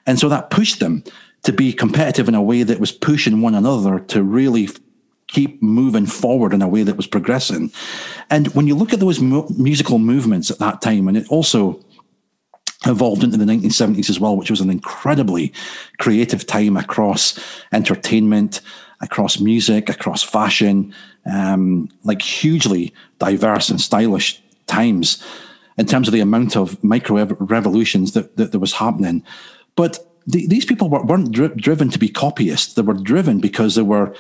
And 0.07 0.19
so 0.19 0.29
that 0.31 0.51
pushed 0.51 0.81
them 0.81 1.05
to 1.43 1.53
be 1.53 1.73
competitive 1.73 2.29
in 2.29 2.35
a 2.35 2.43
way 2.43 2.63
that 2.63 2.81
was 2.81 2.91
pushing 2.91 3.43
one 3.43 3.55
another 3.55 4.01
to 4.01 4.23
really 4.23 4.69
keep 5.29 5.63
moving 5.63 6.07
forward 6.07 6.55
in 6.55 6.63
a 6.63 6.69
way 6.69 6.83
that 6.83 6.97
was 6.97 7.07
progressing. 7.07 7.71
And 8.31 8.49
when 8.55 8.67
you 8.67 8.75
look 8.75 8.95
at 8.95 9.01
those 9.01 9.21
mu- 9.21 9.47
musical 9.57 9.99
movements 9.99 10.51
at 10.51 10.59
that 10.59 10.81
time, 10.81 11.07
and 11.07 11.19
it 11.19 11.29
also 11.29 11.85
evolved 12.87 13.23
into 13.23 13.37
the 13.37 13.45
1970s 13.45 14.09
as 14.09 14.19
well, 14.19 14.37
which 14.37 14.51
was 14.51 14.63
an 14.63 14.71
incredibly 14.71 15.53
creative 15.99 16.47
time 16.47 16.77
across 16.77 17.39
entertainment, 17.73 18.63
across 19.01 19.39
music, 19.41 19.89
across 19.89 20.23
fashion, 20.23 20.95
um, 21.31 21.89
like 22.05 22.23
hugely 22.23 22.93
diverse 23.19 23.69
and 23.69 23.81
stylish 23.81 24.43
times 24.67 25.23
in 25.77 25.87
terms 25.87 26.09
of 26.09 26.13
the 26.15 26.21
amount 26.21 26.57
of 26.57 26.83
micro 26.83 27.25
revolutions 27.25 28.13
that, 28.13 28.37
that, 28.37 28.53
that 28.53 28.59
was 28.59 28.75
happening. 28.75 29.23
But 29.77 29.99
the, 30.27 30.47
these 30.47 30.65
people 30.65 30.89
were, 30.91 31.05
not 31.05 31.31
dri- 31.31 31.55
driven 31.57 31.91
to 31.91 31.99
be 31.99 32.09
copyists. 32.09 32.75
They 32.75 32.83
were 32.83 32.95
driven 32.95 33.41
because 33.41 33.75
they 33.75 33.83
were 33.83 34.15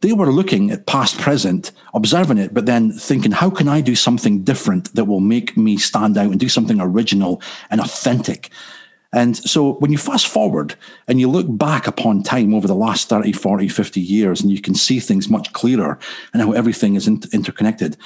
they 0.00 0.14
were 0.14 0.32
looking 0.32 0.70
at 0.70 0.86
past, 0.86 1.18
present, 1.18 1.72
observing 1.92 2.38
it, 2.38 2.54
but 2.54 2.64
then 2.64 2.90
thinking, 2.90 3.32
how 3.32 3.50
can 3.50 3.68
I 3.68 3.82
do 3.82 3.94
something 3.94 4.42
different 4.42 4.94
that 4.94 5.04
will 5.04 5.20
make 5.20 5.58
me 5.58 5.76
stand 5.76 6.16
out 6.16 6.30
and 6.30 6.40
do 6.40 6.48
something 6.48 6.80
original 6.80 7.42
and 7.68 7.82
authentic? 7.82 8.50
And 9.12 9.36
so 9.36 9.74
when 9.74 9.90
you 9.90 9.98
fast 9.98 10.28
forward 10.28 10.76
and 11.08 11.18
you 11.18 11.28
look 11.28 11.46
back 11.48 11.86
upon 11.86 12.22
time 12.22 12.54
over 12.54 12.68
the 12.68 12.74
last 12.74 13.08
30, 13.08 13.32
40, 13.32 13.68
50 13.68 14.00
years, 14.00 14.40
and 14.40 14.50
you 14.50 14.60
can 14.60 14.74
see 14.74 15.00
things 15.00 15.28
much 15.28 15.52
clearer 15.52 15.98
and 16.32 16.42
how 16.42 16.52
everything 16.52 16.94
is 16.94 17.08
inter- 17.08 17.28
interconnected, 17.32 17.96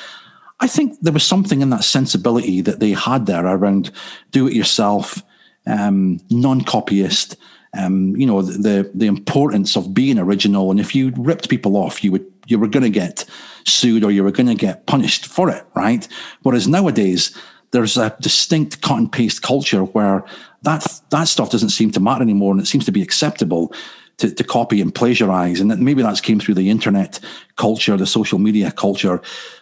I 0.60 0.66
think 0.66 0.98
there 1.02 1.12
was 1.12 1.24
something 1.24 1.60
in 1.60 1.70
that 1.70 1.84
sensibility 1.84 2.62
that 2.62 2.80
they 2.80 2.92
had 2.92 3.26
there 3.26 3.44
around 3.44 3.90
do 4.30 4.46
it 4.46 4.54
yourself, 4.54 5.22
um, 5.66 6.20
non 6.30 6.62
copyist, 6.62 7.36
um, 7.76 8.16
you 8.16 8.26
know, 8.26 8.40
the, 8.40 8.90
the 8.94 9.06
importance 9.06 9.76
of 9.76 9.92
being 9.92 10.18
original. 10.18 10.70
And 10.70 10.80
if 10.80 10.94
you 10.94 11.12
ripped 11.16 11.50
people 11.50 11.76
off, 11.76 12.02
you 12.02 12.12
would, 12.12 12.24
you 12.46 12.58
were 12.58 12.68
going 12.68 12.84
to 12.84 12.90
get 12.90 13.24
sued 13.66 14.04
or 14.04 14.10
you 14.10 14.22
were 14.22 14.30
going 14.30 14.46
to 14.46 14.54
get 14.54 14.86
punished 14.86 15.26
for 15.26 15.50
it, 15.50 15.66
right? 15.74 16.06
Whereas 16.42 16.68
nowadays, 16.68 17.36
there's 17.72 17.96
a 17.96 18.16
distinct 18.20 18.82
cut 18.82 18.98
and 18.98 19.12
paste 19.12 19.42
culture 19.42 19.82
where 19.82 20.24
that 20.64 21.00
that 21.10 21.28
stuff 21.28 21.50
doesn't 21.50 21.70
seem 21.70 21.90
to 21.92 22.00
matter 22.00 22.22
anymore, 22.22 22.52
and 22.52 22.60
it 22.60 22.66
seems 22.66 22.84
to 22.86 22.92
be 22.92 23.02
acceptable 23.02 23.72
to, 24.18 24.30
to 24.32 24.44
copy 24.44 24.80
and 24.80 24.94
plagiarize. 24.94 25.60
And 25.60 25.70
that 25.70 25.78
maybe 25.78 26.02
that's 26.02 26.20
came 26.20 26.40
through 26.40 26.54
the 26.54 26.70
internet 26.70 27.20
culture, 27.56 27.96
the 27.96 28.06
social 28.06 28.38
media 28.38 28.70
culture, 28.70 29.20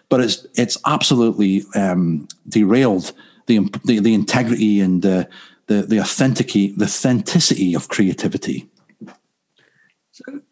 but 0.09 0.21
it's 0.21 0.47
it's 0.55 0.79
absolutely 0.87 1.65
um, 1.75 2.29
derailed 2.49 3.13
the, 3.47 3.59
the, 3.85 3.99
the 4.01 4.15
integrity 4.15 4.81
and 4.81 5.03
the 5.03 5.29
the 5.67 5.83
the 5.83 6.01
authenticity 6.01 6.73
the 6.77 6.85
authenticity 6.85 7.75
of 7.75 7.89
creativity. 7.89 8.69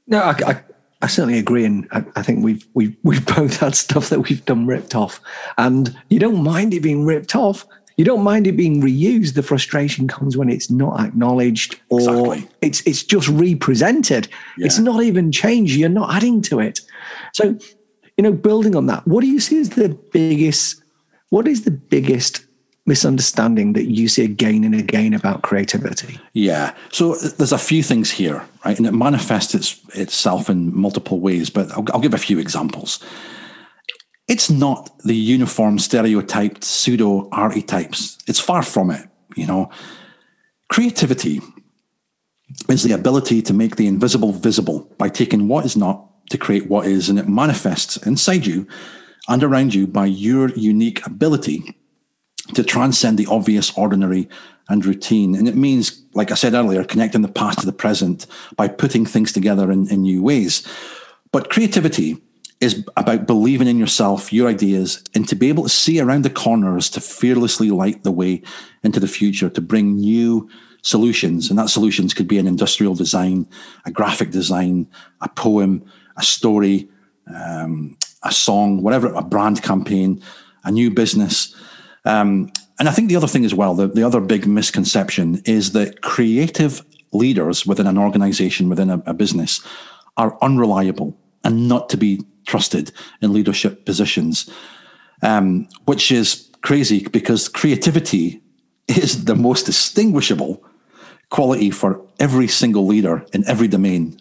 No, 0.07 0.21
I, 0.21 0.35
I, 0.47 0.63
I 1.03 1.07
certainly 1.07 1.39
agree, 1.39 1.65
and 1.65 1.87
I, 1.93 2.05
I, 2.17 2.23
think 2.23 2.43
we've 2.43 2.67
we've 2.75 2.97
we've 3.03 3.25
both 3.37 3.59
had 3.59 3.75
stuff 3.75 4.09
that 4.09 4.21
we've 4.21 4.45
done 4.45 4.67
ripped 4.67 4.95
off, 4.95 5.21
and 5.59 5.97
you 6.09 6.19
don't 6.19 6.43
mind 6.43 6.75
it 6.75 6.81
being 6.81 7.05
ripped 7.05 7.37
off 7.37 7.67
you 8.01 8.05
don't 8.05 8.23
mind 8.23 8.47
it 8.47 8.57
being 8.57 8.81
reused. 8.81 9.35
The 9.35 9.43
frustration 9.43 10.09
comes 10.09 10.35
when 10.35 10.49
it's 10.49 10.71
not 10.71 10.99
acknowledged 11.01 11.79
or 11.91 12.01
exactly. 12.01 12.49
it's 12.63 12.81
it's 12.87 13.03
just 13.03 13.29
represented. 13.29 14.27
Yeah. 14.57 14.65
It's 14.65 14.79
not 14.79 15.03
even 15.03 15.31
changed. 15.31 15.75
You're 15.75 15.91
not 15.91 16.15
adding 16.15 16.41
to 16.49 16.61
it. 16.61 16.81
So, 17.35 17.59
you 18.17 18.23
know, 18.23 18.33
building 18.33 18.75
on 18.75 18.87
that, 18.87 19.07
what 19.07 19.21
do 19.21 19.27
you 19.27 19.39
see 19.39 19.61
as 19.61 19.69
the 19.71 19.91
biggest? 19.91 20.83
What 21.29 21.47
is 21.47 21.65
the 21.65 21.73
biggest 21.73 22.47
misunderstanding 22.87 23.75
that 23.75 23.91
you 23.91 24.09
see 24.09 24.25
again 24.25 24.65
and 24.65 24.75
again 24.75 25.13
about 25.13 25.43
creativity? 25.43 26.19
Yeah. 26.33 26.75
So 26.93 27.17
there's 27.17 27.53
a 27.53 27.59
few 27.59 27.83
things 27.83 28.11
here, 28.11 28.43
right? 28.65 28.79
And 28.79 28.87
it 28.87 28.93
manifests 28.93 29.55
its, 29.55 29.79
itself 29.95 30.49
in 30.49 30.75
multiple 30.75 31.21
ways, 31.21 31.51
but 31.51 31.71
I'll, 31.73 31.85
I'll 31.93 32.01
give 32.01 32.15
a 32.15 32.19
few 32.19 32.39
examples 32.39 32.99
it's 34.31 34.49
not 34.49 34.97
the 35.01 35.15
uniform 35.15 35.77
stereotyped 35.81 36.63
pseudo 36.63 37.29
archetypes. 37.33 38.17
It's 38.29 38.39
far 38.39 38.63
from 38.63 38.93
it, 38.93 39.09
you 39.35 39.45
know. 39.45 39.71
Creativity 40.69 41.41
is 42.69 42.85
the 42.85 42.93
ability 42.93 43.43
to 43.43 43.53
make 43.53 43.75
the 43.75 43.89
invisible 43.89 44.31
visible 44.31 44.89
by 44.99 45.09
taking 45.09 45.49
what 45.49 45.65
is 45.65 45.77
not 45.77 46.07
to 46.31 46.39
create 46.39 46.71
what 46.71 46.87
is, 46.87 47.09
and 47.09 47.19
it 47.19 47.29
manifests 47.29 47.97
inside 48.07 48.47
you 48.47 48.69
and 49.29 49.43
around 49.43 49.75
you 49.75 49.89
by 49.89 50.07
your 50.07 50.51
unique 50.51 51.05
ability 51.05 51.75
to 52.55 52.63
transcend 52.63 53.19
the 53.19 53.27
obvious, 53.27 53.77
ordinary, 53.77 54.29
and 54.69 54.87
routine. 54.87 55.35
And 55.35 55.49
it 55.49 55.57
means, 55.57 56.05
like 56.15 56.31
I 56.31 56.35
said 56.35 56.55
earlier, 56.55 56.85
connecting 56.85 57.23
the 57.23 57.29
past 57.29 57.59
to 57.61 57.67
the 57.67 57.73
present 57.73 58.27
by 58.55 58.69
putting 58.69 59.05
things 59.05 59.33
together 59.33 59.73
in, 59.73 59.89
in 59.89 60.03
new 60.03 60.23
ways. 60.23 60.65
But 61.33 61.51
creativity 61.51 62.23
is 62.61 62.85
about 62.97 63.27
believing 63.27 63.69
in 63.69 63.79
yourself, 63.79 64.33
your 64.33 64.49
ideas, 64.49 65.03
and 65.15 65.27
to 65.29 65.35
be 65.35 65.49
able 65.49 65.63
to 65.63 65.69
see 65.69 65.99
around 65.99 66.23
the 66.23 66.31
corners 66.31 66.91
to 66.91 67.01
fearlessly 67.01 67.71
light 67.71 68.05
the 68.05 68.13
way 68.13 68.43
into 68.83 69.01
the 69.01 69.09
future, 69.09 69.49
to 69.49 69.61
bring 69.63 69.97
new 69.97 70.49
solutions. 70.83 71.49
And 71.49 71.59
that 71.59 71.71
solutions 71.71 72.13
could 72.13 72.29
be 72.29 72.39
an 72.39 72.47
industrial 72.47 72.95
design, 72.95 73.49
a 73.87 73.91
graphic 73.91 74.31
design, 74.31 74.87
a 75.23 75.29
poem, 75.29 75.85
a 76.19 76.23
story, 76.23 76.89
um, 77.35 77.97
a 78.23 78.33
song, 78.33 78.83
whatever, 78.83 79.13
a 79.15 79.23
brand 79.23 79.63
campaign, 79.63 80.23
a 80.65 80.71
new 80.71 80.91
business. 80.91 81.55
Um, 82.05 82.53
and 82.79 82.89
I 82.89 82.93
think 82.93 83.09
the 83.09 83.17
other 83.17 83.27
thing 83.27 83.45
as 83.47 83.55
well, 83.55 83.75
the, 83.75 83.89
the 83.89 84.03
other 84.03 84.21
big 84.21 84.47
misconception 84.47 85.43
is 85.47 85.73
that 85.73 86.03
creative 86.03 86.85
leaders 87.13 87.67
within 87.67 87.87
an 87.87 87.99
organization, 87.99 88.69
within 88.69 88.91
a, 88.91 89.03
a 89.07 89.15
business, 89.15 89.65
are 90.17 90.37
unreliable 90.43 91.17
and 91.45 91.69
not 91.69 91.89
to 91.89 91.97
be 91.97 92.23
trusted 92.47 92.93
in 93.23 93.33
leadership 93.33 93.85
positions, 93.85 94.51
um, 95.23 95.69
which 95.85 96.11
is 96.13 96.51
crazy 96.63 97.07
because 97.09 97.49
creativity 97.49 98.43
is 98.89 99.25
the 99.25 99.35
most 99.35 99.67
distinguishable 99.67 100.63
quality 101.31 101.71
for 101.71 102.05
every 102.19 102.49
single 102.49 102.87
leader 102.87 103.25
in 103.33 103.47
every 103.47 103.69
domain. 103.69 104.19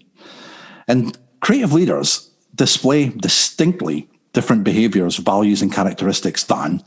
And 0.88 1.18
creative 1.42 1.74
leaders 1.74 2.30
display 2.56 3.10
distinctly 3.10 4.08
different 4.34 4.64
behaviors, 4.64 5.18
values, 5.18 5.62
and 5.62 5.74
characteristics 5.74 6.44
than 6.44 6.84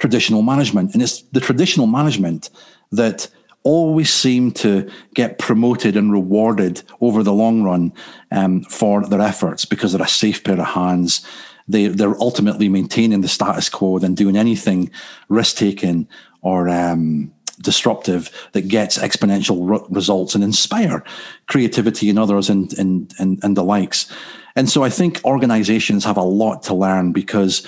traditional 0.00 0.42
management. 0.42 0.94
And 0.94 1.02
it's 1.02 1.22
the 1.32 1.40
traditional 1.40 1.86
management 1.86 2.50
that 2.92 3.28
always 3.62 4.12
seem 4.12 4.50
to 4.52 4.88
get 5.14 5.38
promoted 5.38 5.96
and 5.96 6.12
rewarded 6.12 6.82
over 7.00 7.22
the 7.22 7.32
long 7.32 7.62
run 7.62 7.92
um, 8.30 8.62
for 8.62 9.06
their 9.06 9.20
efforts 9.20 9.64
because 9.64 9.92
they're 9.92 10.02
a 10.02 10.08
safe 10.08 10.42
pair 10.44 10.60
of 10.60 10.66
hands. 10.66 11.26
They, 11.66 11.88
they're 11.88 12.20
ultimately 12.20 12.68
maintaining 12.68 13.20
the 13.20 13.28
status 13.28 13.68
quo 13.68 13.98
than 13.98 14.14
doing 14.14 14.36
anything 14.36 14.90
risk 15.28 15.56
taking 15.56 16.08
or 16.40 16.68
um, 16.68 17.32
disruptive 17.60 18.30
that 18.52 18.68
gets 18.68 18.98
exponential 18.98 19.84
results 19.90 20.34
and 20.34 20.44
inspire 20.44 21.04
creativity 21.46 22.08
in 22.08 22.18
others 22.18 22.48
and, 22.48 22.72
and, 22.78 23.12
and, 23.18 23.38
and 23.42 23.56
the 23.56 23.64
likes. 23.64 24.10
And 24.56 24.68
so 24.70 24.82
I 24.82 24.90
think 24.90 25.20
organizations 25.24 26.04
have 26.04 26.16
a 26.16 26.22
lot 26.22 26.62
to 26.64 26.74
learn 26.74 27.12
because 27.12 27.66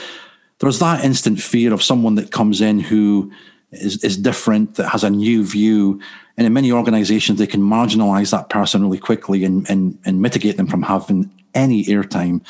there's 0.60 0.78
that 0.78 1.04
instant 1.04 1.40
fear 1.40 1.72
of 1.72 1.82
someone 1.82 2.14
that 2.16 2.30
comes 2.30 2.60
in 2.60 2.80
who 2.80 3.32
is, 3.72 4.02
is 4.02 4.16
different, 4.16 4.74
that 4.76 4.88
has 4.88 5.04
a 5.04 5.10
new 5.10 5.44
view. 5.44 6.00
And 6.36 6.46
in 6.46 6.52
many 6.52 6.72
organizations, 6.72 7.38
they 7.38 7.46
can 7.46 7.60
marginalize 7.60 8.30
that 8.30 8.48
person 8.48 8.82
really 8.82 8.98
quickly 8.98 9.44
and, 9.44 9.68
and, 9.70 9.98
and 10.04 10.20
mitigate 10.22 10.56
them 10.56 10.66
from 10.66 10.82
having 10.82 11.30
any 11.54 11.84
airtime 11.84 12.42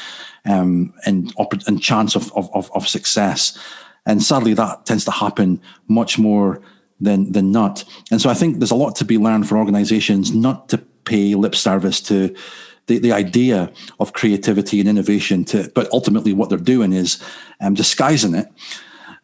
um, 0.45 0.95
and, 1.05 1.33
and 1.67 1.83
chance 1.83 2.15
of, 2.15 2.33
of, 2.37 2.71
of 2.73 2.89
success. 2.89 3.59
And 4.07 4.23
sadly, 4.23 4.55
that 4.55 4.87
tends 4.87 5.05
to 5.05 5.11
happen 5.11 5.61
much 5.89 6.19
more 6.19 6.63
than, 7.01 7.33
than 7.33 7.51
not. 7.51 7.85
And 8.11 8.21
so 8.21 8.31
I 8.31 8.35
think 8.35 8.59
there's 8.59 8.71
a 8.71 8.77
lot 8.77 8.97
to 8.97 9.05
be 9.05 9.19
learned 9.19 9.49
for 9.49 9.57
organizations 9.57 10.33
not 10.33 10.69
to 10.71 10.79
pay 11.05 11.35
lip 11.35 11.55
service 11.55 12.01
to 12.03 12.35
the, 12.87 12.99
the 12.99 13.13
idea 13.13 13.73
of 13.99 14.13
creativity 14.13 14.81
and 14.81 14.89
innovation 14.89 15.45
to, 15.47 15.71
but 15.75 15.91
ultimately 15.93 16.33
what 16.33 16.49
they're 16.49 16.59
doing 16.59 16.93
is 16.93 17.23
um, 17.61 17.75
disguising 17.75 18.35
it 18.35 18.49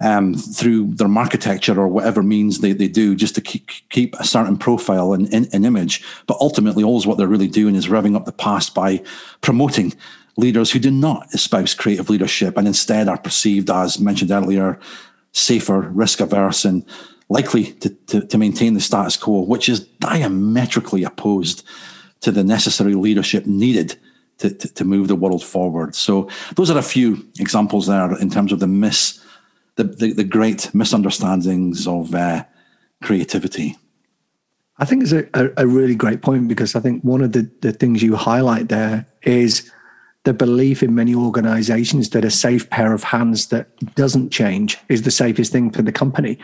um, 0.01 0.35
through 0.35 0.95
their 0.95 1.09
architecture 1.09 1.81
or 1.81 1.89
whatever 1.89 2.23
means 2.23 2.59
they, 2.59 2.73
they 2.73 2.89
do 2.89 3.15
just 3.15 3.35
to 3.35 3.41
keep, 3.41 3.69
keep 3.89 4.15
a 4.17 4.25
certain 4.25 4.59
profile 4.59 5.13
and, 5.13 5.33
an 5.33 5.65
image. 5.65 6.05
But 6.27 6.39
ultimately, 6.41 6.85
always 6.85 7.07
what 7.07 7.19
they're 7.19 7.27
really 7.27 7.49
doing 7.49 7.75
is 7.75 7.89
revving 7.89 8.17
up 8.17 8.25
the 8.25 8.33
past 8.33 8.75
by 8.75 9.03
promoting 9.41 9.95
leaders 10.37 10.71
who 10.71 10.79
do 10.79 10.91
not 10.91 11.27
espouse 11.33 11.75
creative 11.75 12.11
leadership 12.11 12.57
and 12.57 12.67
instead 12.67 13.09
are 13.09 13.19
perceived 13.19 13.71
as 13.71 13.99
mentioned 13.99 14.31
earlier, 14.31 14.79
safer, 15.33 15.81
risk 15.81 16.21
averse, 16.21 16.65
and 16.65 16.85
likely 17.29 17.73
to, 17.73 17.89
to, 17.89 18.27
to 18.27 18.39
maintain 18.39 18.75
the 18.75 18.81
status 18.81 19.17
quo, 19.17 19.41
which 19.41 19.69
is 19.69 19.81
diametrically 19.81 21.05
opposed 21.05 21.65
to 22.21 22.31
the 22.31 22.45
necessary 22.45 22.95
leadership 22.95 23.47
needed 23.47 23.99
to, 24.39 24.51
to, 24.51 24.69
to, 24.75 24.85
move 24.85 25.09
the 25.09 25.17
world 25.17 25.43
forward. 25.43 25.95
So 25.95 26.29
those 26.55 26.71
are 26.71 26.79
a 26.79 26.83
few 26.83 27.27
examples 27.39 27.87
there 27.87 28.15
in 28.19 28.31
terms 28.31 28.53
of 28.53 28.61
the 28.61 28.67
miss 28.67 29.21
the, 29.77 29.85
the, 29.85 30.13
the 30.13 30.25
great 30.25 30.75
misunderstandings 30.75 31.87
of 31.87 32.15
uh, 32.15 32.45
creativity. 33.03 33.77
I 34.79 34.85
think 34.85 35.03
it's 35.03 35.13
a, 35.13 35.27
a, 35.33 35.51
a, 35.59 35.67
really 35.67 35.95
great 35.95 36.21
point 36.21 36.49
because 36.49 36.75
I 36.75 36.81
think 36.81 37.03
one 37.03 37.23
of 37.23 37.33
the, 37.33 37.51
the 37.63 37.73
things 37.73 38.03
you 38.03 38.15
highlight 38.15 38.69
there 38.69 39.07
is 39.23 39.71
the 40.25 40.35
belief 40.35 40.83
in 40.83 40.95
many 40.95 41.15
organizations 41.15 42.11
that 42.11 42.25
a 42.25 42.31
safe 42.31 42.69
pair 42.69 42.93
of 42.93 43.05
hands 43.05 43.47
that 43.49 43.95
doesn't 43.95 44.31
change 44.31 44.77
is 44.89 45.03
the 45.03 45.11
safest 45.11 45.53
thing 45.53 45.71
for 45.71 45.83
the 45.83 45.93
company. 45.93 46.39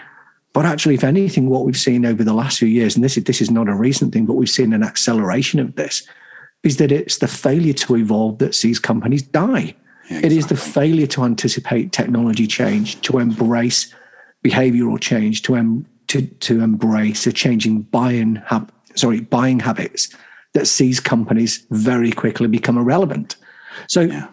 But 0.54 0.66
actually, 0.66 0.94
if 0.94 1.04
anything, 1.04 1.48
what 1.48 1.64
we've 1.64 1.76
seen 1.76 2.06
over 2.06 2.22
the 2.22 2.34
last 2.34 2.58
few 2.58 2.68
years, 2.68 2.94
and 2.94 3.04
this 3.04 3.16
is, 3.16 3.24
this 3.24 3.40
is 3.40 3.50
not 3.50 3.68
a 3.68 3.74
recent 3.74 4.12
thing, 4.12 4.24
but 4.24 4.34
we've 4.34 4.48
seen 4.48 4.72
an 4.72 4.82
acceleration 4.82 5.60
of 5.60 5.74
this, 5.76 6.06
is 6.62 6.76
that 6.76 6.92
it's 6.92 7.18
the 7.18 7.28
failure 7.28 7.72
to 7.72 7.96
evolve 7.96 8.38
that 8.38 8.54
sees 8.54 8.78
companies 8.78 9.22
die. 9.22 9.74
Exactly. 10.12 10.30
It 10.30 10.38
is 10.38 10.46
the 10.46 10.56
failure 10.56 11.06
to 11.08 11.24
anticipate 11.24 11.92
technology 11.92 12.46
change, 12.46 13.00
to 13.02 13.18
embrace 13.18 13.94
behavioral 14.44 15.00
change, 15.00 15.42
to 15.42 15.56
em- 15.56 15.86
to, 16.08 16.22
to 16.26 16.60
embrace 16.60 17.26
a 17.26 17.32
changing 17.32 17.82
buying 17.82 18.36
hab- 18.46 18.72
sorry 18.94 19.20
buying 19.20 19.60
habits 19.60 20.14
that 20.52 20.66
sees 20.66 21.00
companies 21.00 21.64
very 21.70 22.12
quickly 22.12 22.48
become 22.48 22.76
irrelevant. 22.76 23.36
So, 23.88 24.02
yeah. 24.02 24.28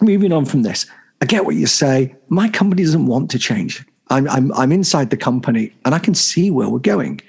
moving 0.00 0.32
on 0.32 0.44
from 0.44 0.62
this, 0.62 0.86
I 1.22 1.26
get 1.26 1.44
what 1.44 1.54
you 1.54 1.66
say. 1.66 2.14
My 2.28 2.48
company 2.48 2.82
doesn't 2.82 3.06
want 3.06 3.30
to 3.30 3.38
change. 3.38 3.84
I'm, 4.08 4.28
I'm, 4.28 4.52
I'm 4.54 4.72
inside 4.72 5.10
the 5.10 5.16
company 5.16 5.72
and 5.84 5.94
I 5.94 5.98
can 6.00 6.14
see 6.14 6.50
where 6.50 6.68
we're 6.68 6.80
going. 6.80 7.20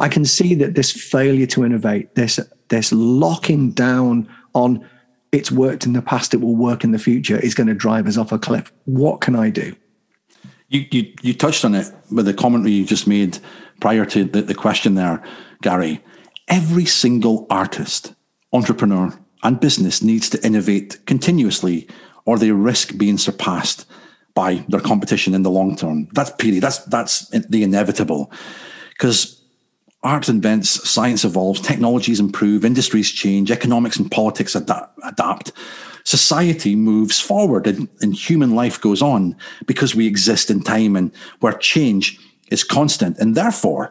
I 0.00 0.08
can 0.08 0.24
see 0.24 0.54
that 0.56 0.74
this 0.74 0.90
failure 0.90 1.46
to 1.46 1.64
innovate, 1.64 2.14
this 2.14 2.38
this 2.68 2.92
locking 2.92 3.70
down 3.70 4.28
on 4.54 4.86
it's 5.32 5.50
worked 5.50 5.86
in 5.86 5.92
the 5.92 6.02
past, 6.02 6.34
it 6.34 6.40
will 6.40 6.56
work 6.56 6.84
in 6.84 6.92
the 6.92 6.98
future, 6.98 7.38
is 7.38 7.54
going 7.54 7.66
to 7.66 7.74
drive 7.74 8.06
us 8.06 8.16
off 8.16 8.32
a 8.32 8.38
cliff. 8.38 8.72
What 8.84 9.20
can 9.20 9.36
I 9.36 9.50
do? 9.50 9.74
You, 10.68 10.86
you, 10.90 11.12
you 11.22 11.34
touched 11.34 11.64
on 11.64 11.74
it 11.74 11.92
with 12.10 12.26
the 12.26 12.34
commentary 12.34 12.72
you 12.72 12.84
just 12.84 13.06
made 13.06 13.38
prior 13.80 14.04
to 14.06 14.24
the, 14.24 14.42
the 14.42 14.54
question 14.54 14.94
there, 14.94 15.22
Gary. 15.62 16.02
Every 16.48 16.84
single 16.84 17.46
artist, 17.50 18.14
entrepreneur, 18.52 19.18
and 19.42 19.60
business 19.60 20.02
needs 20.02 20.28
to 20.30 20.44
innovate 20.44 20.98
continuously 21.06 21.88
or 22.24 22.38
they 22.38 22.50
risk 22.50 22.96
being 22.98 23.18
surpassed 23.18 23.86
by 24.34 24.64
their 24.68 24.80
competition 24.80 25.34
in 25.34 25.42
the 25.42 25.50
long 25.50 25.76
term. 25.76 26.08
That's 26.12 26.30
period. 26.32 26.62
That's 26.62 26.78
that's 26.84 27.28
the 27.28 27.62
inevitable. 27.62 28.30
Because 28.90 29.37
art 30.02 30.28
invents, 30.28 30.88
science 30.88 31.24
evolves, 31.24 31.60
technologies 31.60 32.20
improve, 32.20 32.64
industries 32.64 33.10
change, 33.10 33.50
economics 33.50 33.96
and 33.96 34.10
politics 34.10 34.54
adapt. 34.54 35.52
Society 36.04 36.76
moves 36.76 37.20
forward 37.20 37.66
and, 37.66 37.88
and 38.00 38.14
human 38.14 38.54
life 38.54 38.80
goes 38.80 39.02
on 39.02 39.36
because 39.66 39.94
we 39.94 40.06
exist 40.06 40.50
in 40.50 40.62
time 40.62 40.96
and 40.96 41.12
where 41.40 41.52
change 41.52 42.18
is 42.50 42.64
constant. 42.64 43.18
And 43.18 43.34
therefore, 43.34 43.90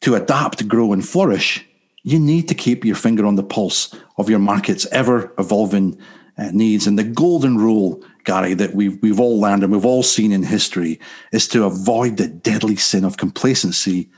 to 0.00 0.14
adapt, 0.14 0.66
grow, 0.66 0.92
and 0.92 1.06
flourish, 1.06 1.64
you 2.02 2.18
need 2.18 2.48
to 2.48 2.54
keep 2.54 2.84
your 2.84 2.96
finger 2.96 3.26
on 3.26 3.36
the 3.36 3.42
pulse 3.42 3.94
of 4.16 4.30
your 4.30 4.38
market's 4.38 4.86
ever 4.86 5.32
evolving 5.38 5.98
uh, 6.38 6.50
needs. 6.52 6.86
And 6.86 6.98
the 6.98 7.04
golden 7.04 7.58
rule, 7.58 8.02
Gary, 8.24 8.54
that 8.54 8.74
we've, 8.74 9.00
we've 9.02 9.20
all 9.20 9.40
learned 9.40 9.62
and 9.62 9.72
we've 9.72 9.86
all 9.86 10.02
seen 10.02 10.32
in 10.32 10.42
history 10.42 10.98
is 11.32 11.46
to 11.48 11.64
avoid 11.64 12.16
the 12.16 12.28
deadly 12.28 12.76
sin 12.76 13.04
of 13.04 13.16
complacency 13.16 14.08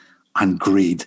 and 0.40 0.58
greed. 0.58 1.04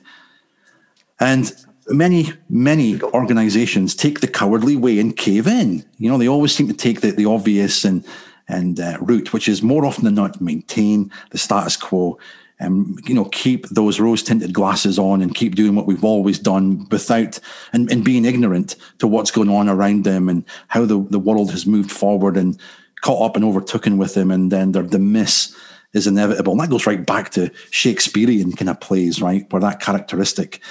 And 1.19 1.51
many, 1.87 2.33
many 2.49 3.01
organizations 3.01 3.95
take 3.95 4.19
the 4.19 4.27
cowardly 4.27 4.75
way 4.75 4.99
and 4.99 5.15
cave 5.15 5.47
in. 5.47 5.85
You 5.97 6.09
know, 6.09 6.17
they 6.17 6.27
always 6.27 6.53
seem 6.53 6.67
to 6.67 6.73
take 6.73 7.01
the, 7.01 7.11
the 7.11 7.25
obvious 7.25 7.85
and, 7.85 8.05
and 8.47 8.79
uh, 8.79 8.97
route, 9.01 9.33
which 9.33 9.47
is 9.47 9.61
more 9.61 9.85
often 9.85 10.05
than 10.05 10.15
not 10.15 10.41
maintain 10.41 11.11
the 11.31 11.37
status 11.37 11.77
quo 11.77 12.17
and 12.61 12.99
you 13.09 13.15
know 13.15 13.25
keep 13.25 13.67
those 13.69 13.99
rose 13.99 14.21
tinted 14.23 14.53
glasses 14.53 14.99
on 14.99 15.21
and 15.21 15.35
keep 15.35 15.55
doing 15.55 15.75
what 15.75 15.87
we've 15.87 16.05
always 16.05 16.37
done 16.37 16.87
without 16.91 17.39
and, 17.73 17.91
and 17.91 18.05
being 18.05 18.23
ignorant 18.23 18.75
to 18.99 19.07
what's 19.07 19.31
going 19.31 19.49
on 19.49 19.67
around 19.67 20.03
them 20.03 20.29
and 20.29 20.45
how 20.67 20.85
the, 20.85 21.03
the 21.09 21.19
world 21.19 21.49
has 21.51 21.65
moved 21.65 21.91
forward 21.91 22.37
and 22.37 22.59
caught 23.01 23.25
up 23.25 23.35
and 23.35 23.43
overtaken 23.43 23.97
with 23.97 24.13
them 24.13 24.29
and 24.29 24.51
then 24.51 24.71
they're 24.71 24.83
the 24.83 24.99
miss 24.99 25.55
is 25.93 26.07
inevitable. 26.07 26.53
And 26.53 26.61
that 26.61 26.69
goes 26.69 26.87
right 26.87 27.05
back 27.05 27.31
to 27.31 27.51
Shakespearean 27.69 28.53
kind 28.53 28.69
of 28.69 28.79
plays, 28.79 29.21
right, 29.21 29.51
where 29.51 29.61
that 29.61 29.79
characteristic 29.79 30.61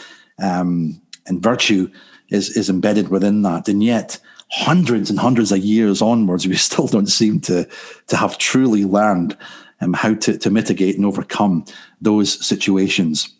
um, 0.42 1.00
and 1.26 1.42
virtue 1.42 1.90
is 2.30 2.56
is 2.56 2.70
embedded 2.70 3.08
within 3.08 3.42
that. 3.42 3.68
And 3.68 3.82
yet, 3.82 4.18
hundreds 4.50 5.10
and 5.10 5.18
hundreds 5.18 5.52
of 5.52 5.58
years 5.58 6.02
onwards, 6.02 6.46
we 6.46 6.56
still 6.56 6.86
don't 6.86 7.06
seem 7.06 7.40
to, 7.40 7.68
to 8.08 8.16
have 8.16 8.38
truly 8.38 8.84
learned 8.84 9.36
um, 9.80 9.92
how 9.94 10.14
to, 10.14 10.36
to 10.36 10.50
mitigate 10.50 10.96
and 10.96 11.06
overcome 11.06 11.64
those 12.00 12.44
situations. 12.44 13.32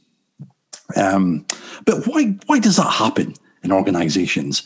Um, 0.96 1.46
but 1.84 2.06
why, 2.06 2.36
why 2.46 2.58
does 2.58 2.76
that 2.76 2.90
happen 2.90 3.34
in 3.62 3.72
organizations? 3.72 4.62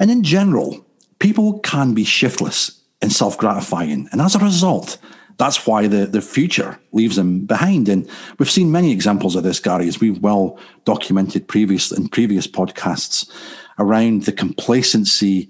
And 0.00 0.10
in 0.10 0.22
general, 0.22 0.84
people 1.18 1.60
can 1.60 1.94
be 1.94 2.04
shiftless 2.04 2.82
and 3.02 3.12
self 3.12 3.38
gratifying. 3.38 4.08
And 4.10 4.20
as 4.20 4.34
a 4.34 4.40
result, 4.40 4.98
that's 5.38 5.66
why 5.66 5.86
the, 5.86 6.06
the 6.06 6.22
future 6.22 6.78
leaves 6.92 7.16
them 7.16 7.40
behind. 7.40 7.88
And 7.88 8.08
we've 8.38 8.50
seen 8.50 8.72
many 8.72 8.90
examples 8.90 9.36
of 9.36 9.42
this, 9.42 9.60
Gary, 9.60 9.88
as 9.88 10.00
we've 10.00 10.20
well 10.20 10.58
documented 10.84 11.46
previous 11.46 11.92
in 11.92 12.08
previous 12.08 12.46
podcasts 12.46 13.30
around 13.78 14.22
the 14.22 14.32
complacency 14.32 15.48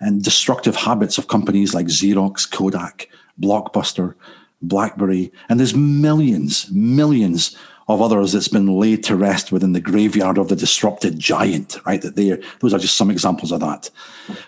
and 0.00 0.22
destructive 0.22 0.76
habits 0.76 1.18
of 1.18 1.28
companies 1.28 1.74
like 1.74 1.86
Xerox, 1.86 2.50
Kodak, 2.50 3.08
Blockbuster, 3.40 4.14
BlackBerry, 4.62 5.32
and 5.48 5.60
there's 5.60 5.74
millions, 5.74 6.70
millions 6.72 7.56
of 7.88 8.02
others 8.02 8.32
that's 8.32 8.48
been 8.48 8.66
laid 8.66 9.02
to 9.04 9.16
rest 9.16 9.50
within 9.50 9.72
the 9.72 9.80
graveyard 9.80 10.36
of 10.36 10.48
the 10.48 10.56
disrupted 10.56 11.18
giant, 11.18 11.78
right? 11.86 12.02
That 12.02 12.16
they 12.16 12.38
those 12.60 12.74
are 12.74 12.78
just 12.78 12.96
some 12.96 13.10
examples 13.10 13.50
of 13.50 13.60
that. 13.60 13.90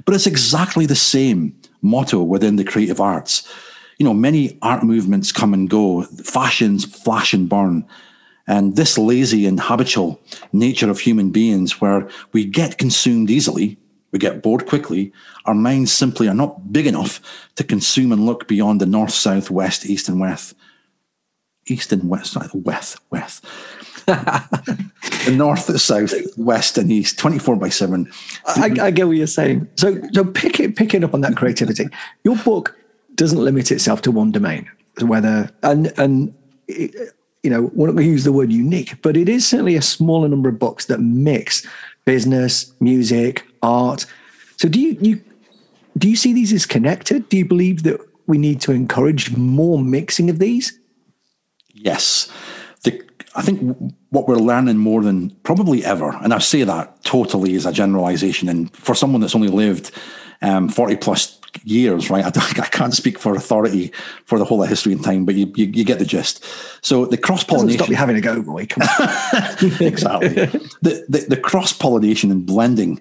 But 0.04 0.14
it's 0.14 0.26
exactly 0.26 0.84
the 0.84 0.96
same 0.96 1.58
motto 1.80 2.22
within 2.22 2.56
the 2.56 2.64
creative 2.64 3.00
arts 3.00 3.48
you 4.00 4.04
know, 4.04 4.14
many 4.14 4.58
art 4.62 4.82
movements 4.82 5.30
come 5.30 5.52
and 5.52 5.68
go, 5.68 6.04
fashions 6.04 6.86
flash 6.86 7.34
and 7.34 7.50
burn. 7.50 7.86
And 8.46 8.74
this 8.74 8.96
lazy 8.96 9.44
and 9.44 9.60
habitual 9.60 10.18
nature 10.54 10.88
of 10.88 10.98
human 10.98 11.30
beings, 11.30 11.82
where 11.82 12.08
we 12.32 12.46
get 12.46 12.78
consumed 12.78 13.30
easily, 13.30 13.76
we 14.10 14.18
get 14.18 14.42
bored 14.42 14.66
quickly, 14.66 15.12
our 15.44 15.54
minds 15.54 15.92
simply 15.92 16.28
are 16.28 16.34
not 16.34 16.72
big 16.72 16.86
enough 16.86 17.20
to 17.56 17.62
consume 17.62 18.10
and 18.10 18.24
look 18.24 18.48
beyond 18.48 18.80
the 18.80 18.86
north, 18.86 19.12
south, 19.12 19.50
west, 19.50 19.84
east, 19.84 20.08
and 20.08 20.18
west. 20.18 20.54
East 21.66 21.92
and 21.92 22.08
west, 22.08 22.38
west, 22.54 22.96
west. 23.10 23.44
the 24.06 25.34
north, 25.36 25.66
the 25.66 25.78
south, 25.78 26.14
west, 26.38 26.78
and 26.78 26.90
east, 26.90 27.18
24 27.18 27.56
by 27.56 27.68
7. 27.68 28.10
I, 28.46 28.76
I, 28.80 28.90
get 28.90 29.06
what 29.06 29.18
you're 29.18 29.26
saying. 29.26 29.68
So, 29.76 30.00
so 30.14 30.24
pick 30.24 30.58
it, 30.58 30.74
picking 30.74 31.04
up 31.04 31.12
on 31.12 31.20
that 31.20 31.36
creativity. 31.36 31.88
Your 32.24 32.36
book 32.36 32.74
doesn't 33.20 33.44
limit 33.44 33.70
itself 33.70 34.00
to 34.00 34.10
one 34.10 34.32
domain. 34.32 34.68
Whether 35.00 35.50
and 35.62 35.92
and 35.98 36.34
you 36.68 37.50
know, 37.50 37.70
we're 37.74 37.86
not 37.86 37.92
going 37.92 38.06
to 38.06 38.10
use 38.10 38.24
the 38.24 38.32
word 38.32 38.50
unique, 38.50 39.00
but 39.02 39.16
it 39.16 39.28
is 39.28 39.46
certainly 39.46 39.76
a 39.76 39.82
smaller 39.82 40.28
number 40.28 40.48
of 40.48 40.58
books 40.58 40.86
that 40.86 41.00
mix 41.00 41.66
business, 42.06 42.72
music, 42.80 43.46
art. 43.62 44.06
So 44.56 44.68
do 44.68 44.80
you 44.80 44.96
you 45.00 45.20
do 45.98 46.08
you 46.08 46.16
see 46.16 46.32
these 46.32 46.52
as 46.52 46.64
connected? 46.64 47.28
Do 47.28 47.36
you 47.36 47.44
believe 47.44 47.82
that 47.82 48.00
we 48.26 48.38
need 48.38 48.60
to 48.62 48.72
encourage 48.72 49.36
more 49.36 49.78
mixing 49.78 50.30
of 50.30 50.38
these? 50.38 50.78
Yes. 51.74 52.32
The, 52.84 53.02
I 53.34 53.42
think 53.42 53.76
what 54.08 54.28
we're 54.28 54.36
learning 54.36 54.78
more 54.78 55.02
than 55.02 55.30
probably 55.42 55.84
ever, 55.84 56.10
and 56.22 56.32
I 56.32 56.38
say 56.38 56.62
that 56.64 57.04
totally 57.04 57.54
as 57.54 57.66
a 57.66 57.72
generalization, 57.72 58.48
and 58.48 58.74
for 58.74 58.94
someone 58.94 59.20
that's 59.20 59.34
only 59.34 59.48
lived 59.48 59.90
um, 60.42 60.68
40 60.68 60.96
plus 60.96 61.39
years, 61.64 62.10
right? 62.10 62.24
I, 62.36 62.62
I, 62.62 62.66
can't 62.66 62.94
speak 62.94 63.18
for 63.18 63.34
authority 63.34 63.92
for 64.24 64.38
the 64.38 64.44
whole 64.44 64.62
of 64.62 64.68
history 64.68 64.92
and 64.92 65.02
time, 65.02 65.24
but 65.24 65.34
you, 65.34 65.52
you, 65.56 65.66
you 65.66 65.84
get 65.84 65.98
the 65.98 66.04
gist. 66.04 66.44
So 66.82 67.06
the 67.06 67.18
cross 67.18 67.44
pollination. 67.44 67.78
Stop 67.78 67.88
you 67.90 67.96
having 67.96 68.16
a 68.16 68.20
go, 68.20 68.42
boy. 68.42 68.62
exactly. 69.80 70.28
the, 70.82 71.04
the, 71.08 71.26
the 71.28 71.36
cross 71.36 71.72
pollination 71.72 72.30
and 72.30 72.46
blending 72.46 73.00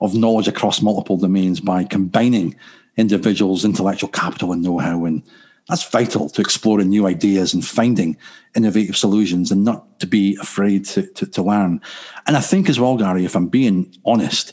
of 0.00 0.14
knowledge 0.14 0.48
across 0.48 0.80
multiple 0.80 1.16
domains 1.16 1.60
by 1.60 1.84
combining 1.84 2.56
individuals' 2.96 3.64
intellectual 3.64 4.08
capital 4.08 4.52
and 4.52 4.62
know 4.62 4.78
how. 4.78 5.04
And 5.04 5.22
that's 5.68 5.88
vital 5.88 6.28
to 6.30 6.40
exploring 6.40 6.88
new 6.88 7.06
ideas 7.06 7.52
and 7.52 7.64
finding 7.64 8.16
innovative 8.54 8.96
solutions 8.96 9.50
and 9.50 9.64
not 9.64 10.00
to 10.00 10.06
be 10.06 10.36
afraid 10.40 10.84
to, 10.86 11.02
to, 11.14 11.26
to 11.26 11.42
learn. 11.42 11.80
And 12.26 12.36
I 12.36 12.40
think 12.40 12.68
as 12.68 12.80
well, 12.80 12.96
Gary, 12.96 13.24
if 13.24 13.36
I'm 13.36 13.48
being 13.48 13.94
honest, 14.04 14.52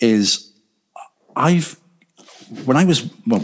is 0.00 0.52
I've 1.36 1.80
when 2.64 2.76
I 2.76 2.84
was 2.84 3.10
well, 3.26 3.40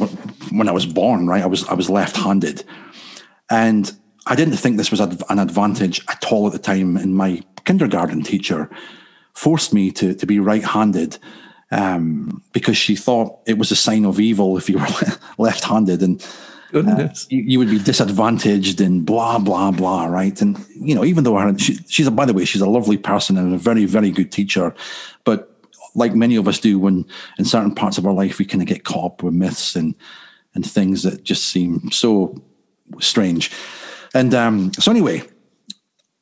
when 0.51 0.69
I 0.69 0.73
was 0.73 0.87
born, 0.87 1.27
right, 1.27 1.43
I 1.43 1.47
was 1.47 1.67
I 1.69 1.75
was 1.75 1.91
left-handed, 1.91 2.65
and 3.51 3.93
I 4.27 4.37
didn't 4.37 4.57
think 4.57 4.77
this 4.77 4.91
was 4.91 5.01
an 5.01 5.39
advantage 5.39 6.01
at 6.09 6.33
all 6.33 6.47
at 6.47 6.53
the 6.53 6.59
time. 6.59 6.97
And 6.97 7.17
my 7.17 7.43
kindergarten 7.65 8.23
teacher 8.23 8.71
forced 9.35 9.73
me 9.73 9.91
to 9.93 10.15
to 10.15 10.27
be 10.27 10.39
right-handed 10.39 11.19
um, 11.71 12.43
because 12.53 12.77
she 12.77 12.97
thought 12.97 13.39
it 13.47 13.59
was 13.59 13.71
a 13.71 13.77
sign 13.77 14.05
of 14.05 14.21
evil 14.21 14.57
if 14.57 14.69
you 14.69 14.79
were 14.79 14.87
left-handed, 15.39 16.03
and 16.03 16.27
uh, 16.75 17.09
you, 17.29 17.43
you, 17.43 17.59
would 17.59 17.71
be 17.71 17.79
disadvantaged 17.79 18.81
and 18.81 19.05
blah 19.05 19.39
blah 19.39 19.71
blah, 19.71 20.07
right? 20.07 20.41
And 20.41 20.65
you 20.75 20.95
know, 20.95 21.05
even 21.05 21.25
though 21.25 21.37
her, 21.37 21.59
she, 21.59 21.79
she's 21.89 22.07
a, 22.07 22.11
by 22.11 22.27
the 22.27 22.33
way, 22.33 22.45
she's 22.45 22.61
a 22.61 22.69
lovely 22.69 22.97
person 22.97 23.37
and 23.37 23.55
a 23.55 23.59
very 23.59 23.85
very 23.87 24.11
good 24.11 24.31
teacher, 24.31 24.75
but 25.25 25.50
like 25.95 26.15
many 26.15 26.37
of 26.37 26.49
us 26.49 26.59
do 26.59 26.79
when 26.79 27.05
in 27.39 27.45
certain 27.45 27.75
parts 27.75 27.99
of 27.99 28.07
our 28.07 28.13
life 28.13 28.39
we 28.39 28.45
kind 28.45 28.63
of 28.63 28.69
get 28.69 28.85
caught 28.85 29.13
up 29.13 29.23
with 29.23 29.35
myths 29.35 29.77
and 29.77 29.95
and 30.55 30.69
things 30.69 31.03
that 31.05 31.23
just 31.23 31.49
seem 31.49 31.91
so 31.93 32.41
strange. 32.99 33.53
And 34.15 34.35
um, 34.35 34.73
so 34.75 34.91
anyway, 34.91 35.23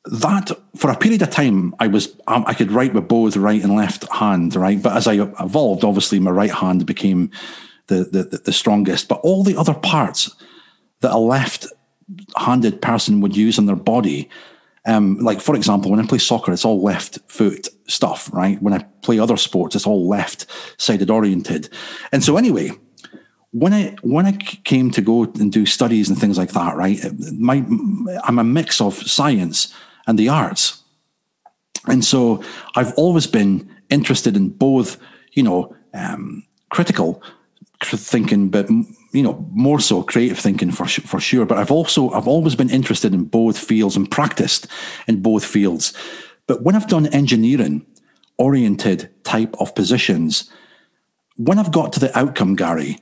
that 0.05 0.51
for 0.75 0.91
a 0.91 0.97
period 0.97 1.21
of 1.21 1.31
time 1.31 1.73
I 1.79 1.87
was 1.87 2.15
um, 2.27 2.43
I 2.47 2.53
could 2.53 2.71
write 2.71 2.93
with 2.93 3.07
both 3.07 3.35
right 3.37 3.63
and 3.63 3.75
left 3.75 4.11
hand, 4.11 4.55
right? 4.55 4.81
But 4.81 4.95
as 4.95 5.07
I 5.07 5.13
evolved, 5.13 5.83
obviously 5.83 6.19
my 6.19 6.31
right 6.31 6.51
hand 6.51 6.85
became 6.85 7.31
the 7.87 8.03
the, 8.03 8.41
the 8.45 8.53
strongest. 8.53 9.07
But 9.07 9.19
all 9.21 9.43
the 9.43 9.57
other 9.57 9.73
parts 9.73 10.29
that 11.01 11.11
a 11.11 11.17
left-handed 11.17 12.81
person 12.81 13.21
would 13.21 13.35
use 13.35 13.57
on 13.57 13.65
their 13.65 13.75
body 13.75 14.29
um, 14.89 15.19
like 15.19 15.39
for 15.39 15.55
example, 15.55 15.91
when 15.91 15.99
I 15.99 16.07
play 16.07 16.17
soccer, 16.17 16.51
it's 16.51 16.65
all 16.65 16.81
left 16.81 17.19
foot 17.27 17.67
stuff, 17.87 18.29
right? 18.33 18.59
When 18.61 18.73
I 18.73 18.79
play 19.03 19.19
other 19.19 19.37
sports, 19.37 19.75
it's 19.75 19.85
all 19.85 20.07
left 20.07 20.47
sided 20.77 21.11
oriented. 21.11 21.69
And 22.11 22.23
so 22.23 22.37
anyway, 22.37 22.71
when 23.51 23.71
I 23.71 23.95
when 24.01 24.25
I 24.25 24.31
came 24.63 24.89
to 24.91 25.01
go 25.01 25.23
and 25.23 25.51
do 25.51 25.67
studies 25.67 26.09
and 26.09 26.17
things 26.19 26.39
like 26.39 26.53
that, 26.53 26.75
right? 26.75 26.99
My 27.33 27.63
I'm 28.23 28.39
a 28.39 28.43
mix 28.43 28.81
of 28.81 28.95
science 28.95 29.73
and 30.07 30.17
the 30.17 30.29
arts, 30.29 30.83
and 31.87 32.03
so 32.03 32.43
I've 32.75 32.93
always 32.95 33.27
been 33.27 33.69
interested 33.91 34.35
in 34.35 34.49
both, 34.49 34.97
you 35.33 35.43
know, 35.43 35.75
um, 35.93 36.43
critical 36.71 37.21
thinking, 37.83 38.49
but 38.49 38.67
you 39.11 39.23
know 39.23 39.45
more 39.51 39.79
so 39.79 40.03
creative 40.03 40.39
thinking 40.39 40.71
for 40.71 40.85
for 40.87 41.19
sure. 41.19 41.45
But 41.45 41.57
I've 41.57 41.71
also 41.71 42.11
I've 42.11 42.27
always 42.27 42.55
been 42.55 42.69
interested 42.69 43.13
in 43.13 43.25
both 43.25 43.57
fields 43.57 43.95
and 43.95 44.09
practiced 44.09 44.67
in 45.07 45.21
both 45.21 45.45
fields. 45.45 45.93
But 46.47 46.63
when 46.63 46.75
I've 46.75 46.87
done 46.87 47.07
engineering 47.07 47.85
oriented 48.37 49.09
type 49.23 49.55
of 49.59 49.75
positions, 49.75 50.49
when 51.35 51.59
I've 51.59 51.71
got 51.71 51.93
to 51.93 51.99
the 51.99 52.17
outcome, 52.17 52.55
Gary, 52.55 52.97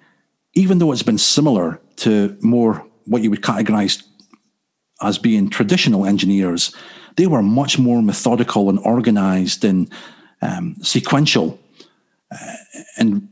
even 0.53 0.79
though 0.79 0.91
it's 0.91 1.03
been 1.03 1.17
similar 1.17 1.79
to 1.97 2.37
more 2.41 2.85
what 3.05 3.21
you 3.21 3.29
would 3.29 3.41
categorize 3.41 4.03
as 5.01 5.17
being 5.17 5.49
traditional 5.49 6.05
engineers, 6.05 6.75
they 7.15 7.27
were 7.27 7.43
much 7.43 7.77
more 7.77 8.01
methodical 8.01 8.69
and 8.69 8.79
organized 8.79 9.63
and 9.63 9.89
um, 10.41 10.75
sequential 10.81 11.59
uh, 12.31 12.55
and 12.97 13.29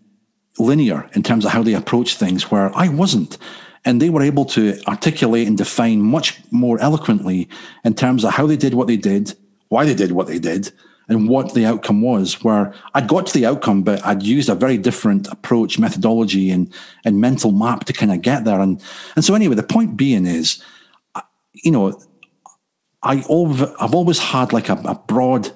linear 0.58 1.10
in 1.14 1.24
terms 1.24 1.46
of 1.46 1.52
how 1.52 1.64
they 1.64 1.74
approach 1.74 2.16
things, 2.16 2.52
where 2.52 2.76
I 2.76 2.88
wasn't. 2.90 3.38
And 3.84 4.02
they 4.02 4.10
were 4.10 4.24
able 4.24 4.46
to 4.46 4.80
articulate 4.88 5.48
and 5.48 5.58
define 5.58 6.02
much 6.02 6.40
more 6.52 6.80
eloquently 6.80 7.48
in 7.84 7.94
terms 7.94 8.24
of 8.24 8.34
how 8.34 8.48
they 8.48 8.58
did 8.58 8.74
what 8.74 8.88
they 8.88 8.98
did, 8.98 9.36
why 9.70 9.86
they 9.86 9.94
did 9.94 10.12
what 10.12 10.28
they 10.28 10.40
did, 10.40 10.72
and 11.08 11.30
what 11.30 11.54
the 11.54 11.66
outcome 11.66 12.02
was. 12.02 12.44
Where 12.44 12.74
I'd 12.96 13.08
got 13.08 13.28
to 13.28 13.34
the 13.34 13.46
outcome, 13.46 13.84
but 13.84 14.04
I'd 14.04 14.24
used 14.24 14.50
a 14.50 14.56
very 14.56 14.78
different 14.78 15.28
approach, 15.28 15.78
methodology, 15.78 16.50
and 16.50 16.74
and 17.04 17.22
mental 17.22 17.52
map 17.52 17.86
to 17.86 17.94
kind 17.94 18.12
of 18.12 18.22
get 18.22 18.44
there. 18.44 18.60
And 18.60 18.82
and 19.16 19.24
so 19.24 19.36
anyway, 19.36 19.56
the 19.56 19.64
point 19.64 19.98
being 19.98 20.26
is, 20.26 20.64
you 21.54 21.72
know, 21.72 22.00
I 23.04 23.18
I've 23.18 23.94
always 23.94 24.20
had 24.20 24.52
like 24.52 24.70
a, 24.70 24.82
a 24.86 24.96
broad 24.96 25.52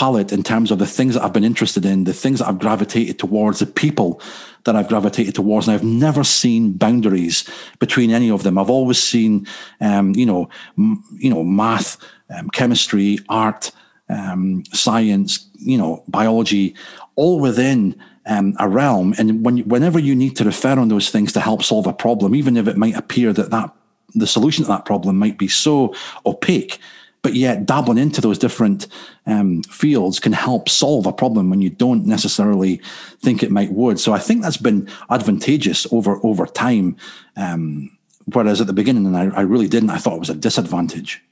palette 0.00 0.32
in 0.32 0.42
terms 0.42 0.70
of 0.70 0.78
the 0.78 0.86
things 0.86 1.12
that 1.12 1.22
I've 1.22 1.34
been 1.34 1.44
interested 1.44 1.84
in, 1.84 2.04
the 2.04 2.14
things 2.14 2.38
that 2.38 2.48
I've 2.48 2.58
gravitated 2.58 3.18
towards, 3.18 3.58
the 3.58 3.66
people 3.66 4.18
that 4.64 4.74
I've 4.74 4.88
gravitated 4.88 5.34
towards. 5.34 5.68
And 5.68 5.74
I've 5.74 5.84
never 5.84 6.24
seen 6.24 6.72
boundaries 6.72 7.46
between 7.80 8.10
any 8.10 8.30
of 8.30 8.42
them. 8.42 8.56
I've 8.56 8.70
always 8.70 8.98
seen, 8.98 9.46
um, 9.78 10.14
you 10.14 10.24
know, 10.24 10.48
m- 10.78 11.04
you 11.18 11.28
know, 11.28 11.44
math, 11.44 11.98
um, 12.34 12.48
chemistry, 12.48 13.18
art, 13.28 13.72
um, 14.08 14.64
science, 14.72 15.46
you 15.58 15.76
know, 15.76 16.02
biology, 16.08 16.74
all 17.16 17.38
within 17.38 17.94
um, 18.24 18.56
a 18.58 18.70
realm. 18.70 19.14
And 19.18 19.44
when, 19.44 19.58
whenever 19.68 19.98
you 19.98 20.14
need 20.16 20.34
to 20.36 20.44
refer 20.44 20.78
on 20.78 20.88
those 20.88 21.10
things 21.10 21.30
to 21.34 21.40
help 21.40 21.62
solve 21.62 21.86
a 21.86 21.92
problem, 21.92 22.34
even 22.34 22.56
if 22.56 22.66
it 22.68 22.78
might 22.78 22.96
appear 22.96 23.34
that 23.34 23.50
that 23.50 23.70
the 24.14 24.26
solution 24.26 24.64
to 24.64 24.70
that 24.70 24.86
problem 24.86 25.18
might 25.18 25.36
be 25.36 25.46
so 25.46 25.94
opaque 26.24 26.80
but 27.22 27.34
yet 27.34 27.66
dabbling 27.66 27.98
into 27.98 28.20
those 28.20 28.38
different 28.38 28.86
um, 29.26 29.62
fields 29.64 30.18
can 30.18 30.32
help 30.32 30.68
solve 30.68 31.06
a 31.06 31.12
problem 31.12 31.50
when 31.50 31.60
you 31.60 31.70
don't 31.70 32.06
necessarily 32.06 32.80
think 33.20 33.42
it 33.42 33.50
might 33.50 33.72
would. 33.72 34.00
So 34.00 34.12
I 34.12 34.18
think 34.18 34.42
that's 34.42 34.56
been 34.56 34.88
advantageous 35.10 35.86
over 35.92 36.18
over 36.24 36.46
time. 36.46 36.96
Um, 37.36 37.96
whereas 38.32 38.60
at 38.60 38.66
the 38.66 38.72
beginning, 38.72 39.06
and 39.06 39.16
I, 39.16 39.26
I 39.36 39.40
really 39.42 39.68
didn't, 39.68 39.90
I 39.90 39.98
thought 39.98 40.16
it 40.16 40.20
was 40.20 40.30
a 40.30 40.34
disadvantage. 40.34 41.22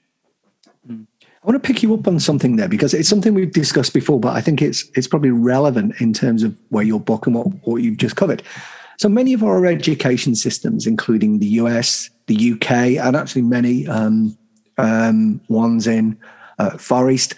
I 0.91 1.47
want 1.47 1.63
to 1.63 1.67
pick 1.67 1.83
you 1.83 1.95
up 1.95 2.09
on 2.09 2.19
something 2.19 2.57
there 2.57 2.69
because 2.69 2.93
it's 2.93 3.09
something 3.09 3.33
we've 3.33 3.53
discussed 3.53 3.95
before, 3.95 4.19
but 4.19 4.35
I 4.35 4.41
think 4.41 4.61
it's 4.61 4.85
it's 4.95 5.07
probably 5.07 5.31
relevant 5.31 6.01
in 6.01 6.13
terms 6.13 6.43
of 6.43 6.57
where 6.69 6.85
your 6.85 7.01
book 7.01 7.27
and 7.27 7.37
what, 7.37 7.47
what 7.65 7.83
you've 7.83 7.97
just 7.97 8.17
covered. 8.17 8.43
So 8.99 9.09
many 9.09 9.33
of 9.33 9.45
our 9.45 9.65
education 9.65 10.35
systems, 10.35 10.87
including 10.87 11.39
the 11.39 11.47
US, 11.63 12.11
the 12.27 12.53
UK, 12.53 12.71
and 12.99 13.17
actually 13.17 13.43
many 13.43 13.87
um, 13.87 14.37
um, 14.77 15.41
ones 15.49 15.87
in 15.87 16.19
uh, 16.59 16.77
Far 16.77 17.09
East, 17.09 17.35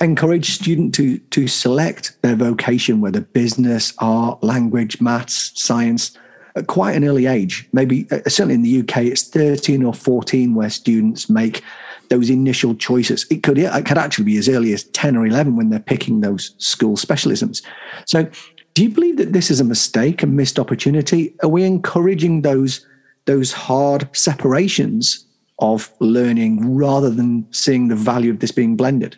encourage 0.00 0.50
student 0.50 0.94
to 0.94 1.18
to 1.18 1.48
select 1.48 2.16
their 2.22 2.36
vocation, 2.36 3.00
whether 3.00 3.20
business, 3.20 3.92
art, 3.98 4.42
language, 4.42 5.00
maths, 5.00 5.52
science, 5.54 6.16
at 6.56 6.66
quite 6.66 6.96
an 6.96 7.04
early 7.04 7.26
age. 7.26 7.68
Maybe 7.72 8.06
uh, 8.10 8.20
certainly 8.28 8.54
in 8.54 8.62
the 8.62 8.80
UK, 8.80 9.04
it's 9.04 9.28
13 9.28 9.82
or 9.84 9.94
14 9.94 10.54
where 10.54 10.70
students 10.70 11.30
make 11.30 11.62
those 12.10 12.30
initial 12.30 12.74
choices. 12.74 13.26
It 13.30 13.42
could 13.42 13.58
it 13.58 13.86
could 13.86 13.98
actually 13.98 14.24
be 14.24 14.36
as 14.38 14.48
early 14.48 14.72
as 14.72 14.84
10 14.84 15.16
or 15.16 15.26
11 15.26 15.56
when 15.56 15.70
they're 15.70 15.80
picking 15.80 16.20
those 16.20 16.54
school 16.58 16.96
specialisms. 16.96 17.62
So, 18.06 18.28
do 18.74 18.82
you 18.82 18.90
believe 18.90 19.16
that 19.16 19.32
this 19.32 19.50
is 19.50 19.60
a 19.60 19.64
mistake, 19.64 20.22
a 20.22 20.26
missed 20.26 20.58
opportunity? 20.58 21.34
Are 21.42 21.48
we 21.48 21.64
encouraging 21.64 22.42
those 22.42 22.86
those 23.24 23.52
hard 23.52 24.08
separations 24.16 25.26
of 25.58 25.92
learning 26.00 26.74
rather 26.74 27.10
than 27.10 27.46
seeing 27.52 27.88
the 27.88 27.96
value 27.96 28.30
of 28.30 28.38
this 28.38 28.52
being 28.52 28.76
blended? 28.76 29.16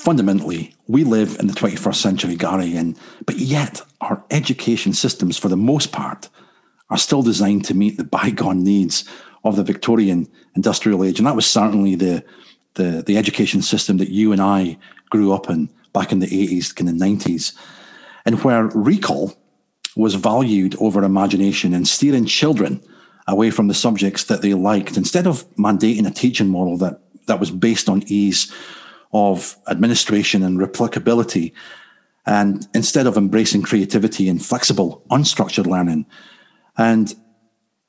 Fundamentally, 0.00 0.74
we 0.88 1.04
live 1.04 1.36
in 1.38 1.46
the 1.46 1.52
21st 1.52 1.94
century, 1.96 2.34
Gary, 2.34 2.74
and 2.74 2.96
but 3.26 3.36
yet 3.36 3.82
our 4.00 4.24
education 4.30 4.94
systems, 4.94 5.36
for 5.36 5.48
the 5.48 5.58
most 5.58 5.92
part, 5.92 6.30
are 6.88 6.96
still 6.96 7.20
designed 7.20 7.66
to 7.66 7.74
meet 7.74 7.98
the 7.98 8.04
bygone 8.04 8.64
needs 8.64 9.04
of 9.44 9.56
the 9.56 9.62
Victorian 9.62 10.26
industrial 10.56 11.04
age, 11.04 11.18
and 11.18 11.26
that 11.26 11.36
was 11.36 11.44
certainly 11.44 11.96
the 11.96 12.24
the, 12.74 13.02
the 13.06 13.18
education 13.18 13.60
system 13.60 13.98
that 13.98 14.08
you 14.08 14.32
and 14.32 14.40
I 14.40 14.78
grew 15.10 15.34
up 15.34 15.50
in 15.50 15.68
back 15.92 16.12
in 16.12 16.20
the 16.20 16.28
80s, 16.28 16.74
kind 16.74 16.88
of 16.88 16.94
90s, 16.94 17.52
and 18.24 18.42
where 18.42 18.68
recall 18.68 19.36
was 19.96 20.14
valued 20.14 20.76
over 20.80 21.04
imagination 21.04 21.74
and 21.74 21.86
steering 21.86 22.24
children 22.24 22.82
away 23.28 23.50
from 23.50 23.68
the 23.68 23.74
subjects 23.74 24.24
that 24.24 24.40
they 24.40 24.54
liked 24.54 24.96
instead 24.96 25.26
of 25.26 25.46
mandating 25.56 26.06
a 26.06 26.10
teaching 26.10 26.48
model 26.48 26.78
that, 26.78 27.00
that 27.26 27.38
was 27.38 27.50
based 27.50 27.90
on 27.90 28.02
ease 28.06 28.50
of 29.12 29.56
administration 29.68 30.42
and 30.42 30.58
replicability. 30.58 31.52
And 32.26 32.66
instead 32.74 33.06
of 33.06 33.16
embracing 33.16 33.62
creativity 33.62 34.28
and 34.28 34.44
flexible, 34.44 35.02
unstructured 35.10 35.66
learning. 35.66 36.06
And, 36.76 37.14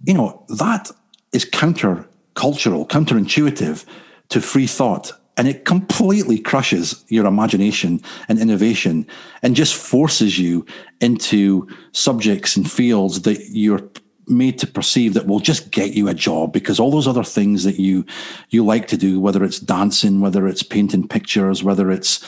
you 0.06 0.14
know, 0.14 0.46
that 0.50 0.92
is 1.32 1.46
counter 1.46 2.08
cultural, 2.34 2.86
counterintuitive 2.88 3.86
to 4.30 4.42
free 4.42 4.68
thought. 4.68 5.14
And 5.38 5.48
it 5.48 5.66
completely 5.66 6.40
crushes 6.40 7.04
your 7.08 7.26
imagination 7.26 8.02
and 8.28 8.40
innovation 8.40 9.08
and 9.42 9.56
just 9.56 9.76
forces 9.76 10.38
you 10.38 10.66
into 11.00 11.68
subjects 11.94 12.58
and 12.58 12.70
fields 12.70 13.22
that 13.22 13.50
you're 13.50 13.90
made 14.28 14.60
to 14.60 14.68
perceive 14.68 15.14
that 15.14 15.28
will 15.28 15.40
just 15.40 15.72
get 15.72 15.94
you 15.94 16.08
a 16.08 16.14
job 16.14 16.54
because 16.54 16.80
all 16.80 16.92
those 16.92 17.08
other 17.08 17.24
things 17.24 17.64
that 17.64 17.80
you 17.80 18.06
you 18.50 18.64
like 18.64 18.88
to 18.88 18.98
do 18.98 19.20
whether 19.20 19.44
it's 19.44 19.60
dancing 19.60 20.22
whether 20.22 20.48
it's 20.48 20.64
painting 20.64 21.08
pictures 21.08 21.64
whether 21.64 21.92
it's 21.92 22.24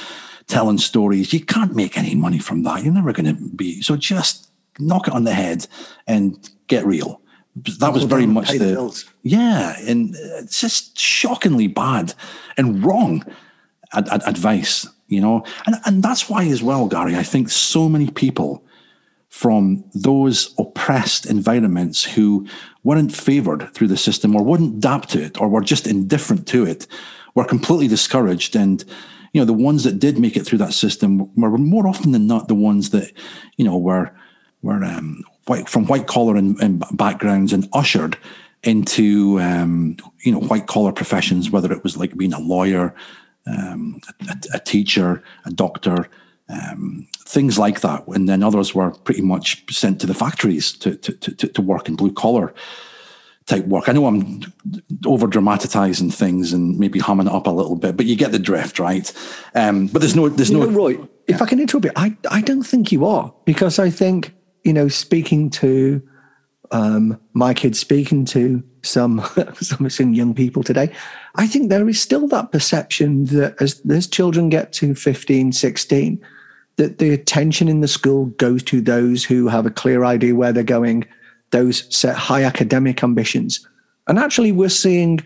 telling 0.48 0.78
stories 0.78 1.34
you 1.34 1.44
can't 1.44 1.76
make 1.76 1.98
any 1.98 2.16
money 2.16 2.40
from 2.40 2.64
that. 2.64 2.84
You're 2.84 2.94
never 2.94 3.14
going 3.14 3.26
to 3.36 3.56
be 3.56 3.82
so 3.82 3.96
just 3.96 4.50
knock 4.80 5.08
it 5.08 5.14
on 5.14 5.24
the 5.24 5.34
head 5.34 5.68
and 6.08 6.50
get 6.68 6.86
real. 6.86 7.22
That 7.80 7.94
was 7.94 8.04
very 8.06 8.26
much 8.26 8.50
the, 8.50 9.06
yeah, 9.22 9.76
and 9.88 10.16
it's 10.16 10.60
just 10.60 10.98
shockingly 10.98 11.68
bad 11.68 12.16
and 12.58 12.84
wrong 12.84 13.24
ad- 13.94 14.10
ad- 14.10 14.24
advice, 14.26 14.88
you 15.08 15.22
know, 15.22 15.46
and 15.68 15.76
and 15.86 16.02
that's 16.02 16.28
why 16.28 16.46
as 16.46 16.64
well, 16.64 16.88
Gary. 16.88 17.16
I 17.16 17.22
think 17.22 17.50
so 17.50 17.88
many 17.88 18.10
people 18.10 18.66
from 19.34 19.84
those 19.96 20.54
oppressed 20.60 21.26
environments 21.26 22.04
who 22.04 22.46
weren't 22.84 23.12
favored 23.12 23.74
through 23.74 23.88
the 23.88 23.98
system 23.98 24.36
or 24.36 24.44
wouldn't 24.44 24.76
adapt 24.76 25.10
to 25.10 25.20
it 25.20 25.42
or 25.42 25.50
were 25.50 25.60
just 25.60 25.88
indifferent 25.88 26.48
to 26.48 26.64
it 26.64 26.86
were 27.34 27.44
completely 27.44 27.88
discouraged. 27.88 28.56
And 28.56 28.86
you 29.34 29.42
know 29.42 29.46
the 29.46 29.52
ones 29.52 29.86
that 29.86 29.98
did 29.98 30.20
make 30.20 30.38
it 30.38 30.46
through 30.46 30.60
that 30.60 30.74
system 30.74 31.34
were 31.36 31.58
more 31.58 31.88
often 31.88 32.12
than 32.12 32.28
not 32.28 32.48
the 32.48 32.54
ones 32.54 32.92
that 32.92 33.12
you 33.58 33.66
know 33.66 33.76
were 33.76 34.12
were 34.62 34.84
um, 34.84 35.24
white 35.48 35.68
from 35.68 35.88
white 35.88 36.06
collar 36.06 36.36
and, 36.36 36.56
and 36.62 36.86
backgrounds 36.92 37.54
and 37.54 37.68
ushered 37.74 38.16
into 38.62 39.40
um, 39.40 39.98
you 40.22 40.32
know 40.32 40.42
white 40.42 40.68
collar 40.68 40.92
professions, 40.92 41.50
whether 41.50 41.74
it 41.74 41.84
was 41.84 41.98
like 41.98 42.16
being 42.16 42.34
a 42.34 42.40
lawyer, 42.40 42.94
um, 43.48 44.00
a, 44.30 44.36
a, 44.54 44.60
teacher, 44.60 45.24
a 45.46 45.50
doctor, 45.50 46.08
um, 46.50 47.08
things 47.26 47.58
like 47.58 47.82
that. 47.82 48.08
And 48.08 48.28
then 48.28 48.44
others 48.44 48.76
were 48.76 48.92
pretty 48.92 49.22
much 49.22 49.64
sent 49.74 50.02
to 50.02 50.08
the 50.08 50.14
factories 50.14 50.74
to 50.74 50.96
to, 50.96 51.14
to, 51.14 51.48
to 51.48 51.62
work 51.62 51.88
in 51.88 51.96
blue 51.96 52.14
collar 52.14 52.54
type 53.46 53.66
work. 53.66 53.90
I 53.90 53.92
know 53.92 54.06
I'm 54.06 54.42
over 55.06 55.28
dramatizing 55.28 56.12
things 56.12 56.54
and 56.54 56.80
maybe 56.80 57.00
humming 57.00 57.28
it 57.28 57.34
up 57.34 57.48
a 57.48 57.52
little 57.52 57.76
bit, 57.76 57.98
but 57.98 58.06
you 58.06 58.16
get 58.16 58.32
the 58.32 58.40
drift, 58.40 58.80
right? 58.80 59.12
Um, 59.54 59.88
but 59.88 60.00
there's 60.00 60.16
no 60.16 60.30
there's 60.30 60.50
you 60.50 60.60
no 60.60 60.66
know, 60.66 60.72
Roy. 60.72 60.98
If 61.28 61.42
I 61.42 61.46
can 61.46 61.60
interrupt 61.60 61.86
you, 61.86 61.92
I 61.96 62.16
I 62.30 62.42
don't 62.42 62.64
think 62.64 62.92
you 62.92 63.06
are 63.06 63.34
because 63.46 63.80
I 63.80 63.90
think 63.90 64.34
you 64.64 64.74
know, 64.74 64.88
speaking 64.88 65.50
to 65.50 66.02
um, 66.74 67.20
my 67.34 67.54
kids, 67.54 67.80
speaking 67.80 68.26
to 68.26 68.62
some 68.82 69.22
some 69.62 70.14
young 70.14 70.34
people 70.34 70.64
today, 70.64 70.94
I 71.36 71.48
think 71.48 71.70
there 71.70 71.88
is 71.88 72.02
still 72.02 72.28
that 72.28 72.52
perception 72.52 73.26
that 73.26 73.56
as 73.62 73.82
as 73.90 74.08
children 74.08 74.50
get 74.50 74.74
to 74.74 74.96
15, 74.96 75.54
16, 75.54 76.20
that 76.76 76.98
the 76.98 77.14
attention 77.14 77.70
in 77.70 77.82
the 77.82 77.88
school 77.88 78.26
goes 78.26 78.64
to 78.64 78.82
those 78.82 79.24
who 79.24 79.48
have 79.48 79.66
a 79.66 79.72
clear 79.72 80.04
idea 80.04 80.36
where 80.36 80.52
they're 80.52 80.64
going, 80.64 81.06
those 81.52 81.96
set 81.96 82.16
high 82.16 82.44
academic 82.44 83.04
ambitions. 83.04 83.66
And 84.08 84.20
actually, 84.20 84.52
we're 84.52 84.70
seeing 84.70 85.22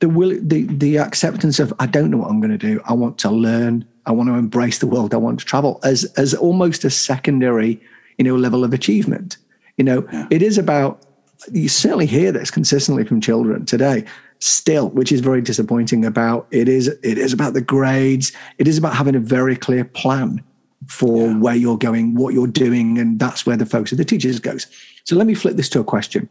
the 0.00 0.08
will, 0.08 0.36
the 0.42 0.64
the 0.64 0.98
acceptance 0.98 1.60
of 1.60 1.72
I 1.78 1.86
don't 1.86 2.10
know 2.10 2.18
what 2.18 2.30
I'm 2.30 2.40
going 2.40 2.50
to 2.50 2.58
do. 2.58 2.82
I 2.84 2.92
want 2.92 3.16
to 3.18 3.30
learn. 3.30 3.86
I 4.06 4.12
want 4.12 4.28
to 4.28 4.34
embrace 4.34 4.80
the 4.80 4.86
world. 4.86 5.14
I 5.14 5.18
want 5.18 5.38
to 5.38 5.46
travel 5.46 5.80
as 5.84 6.04
as 6.16 6.34
almost 6.34 6.84
a 6.84 6.90
secondary 6.90 7.80
you 8.18 8.24
know, 8.24 8.36
level 8.36 8.64
of 8.64 8.72
achievement. 8.72 9.36
You 9.76 9.84
know, 9.84 10.08
yeah. 10.12 10.26
it 10.30 10.42
is 10.42 10.58
about, 10.58 11.04
you 11.52 11.68
certainly 11.68 12.06
hear 12.06 12.32
this 12.32 12.50
consistently 12.50 13.04
from 13.04 13.20
children 13.20 13.66
today 13.66 14.04
still, 14.40 14.90
which 14.90 15.10
is 15.10 15.20
very 15.20 15.40
disappointing 15.40 16.04
about 16.04 16.46
it 16.50 16.68
is, 16.68 16.88
it 16.88 17.18
is 17.18 17.32
about 17.32 17.54
the 17.54 17.60
grades. 17.62 18.32
It 18.58 18.68
is 18.68 18.76
about 18.76 18.94
having 18.94 19.14
a 19.14 19.20
very 19.20 19.56
clear 19.56 19.84
plan 19.84 20.42
for 20.88 21.28
yeah. 21.28 21.38
where 21.38 21.54
you're 21.54 21.78
going, 21.78 22.14
what 22.14 22.34
you're 22.34 22.46
doing. 22.46 22.98
And 22.98 23.18
that's 23.18 23.46
where 23.46 23.56
the 23.56 23.66
focus 23.66 23.92
of 23.92 23.98
the 23.98 24.04
teachers 24.04 24.38
goes. 24.38 24.66
So 25.04 25.16
let 25.16 25.26
me 25.26 25.34
flip 25.34 25.56
this 25.56 25.68
to 25.70 25.80
a 25.80 25.84
question. 25.84 26.28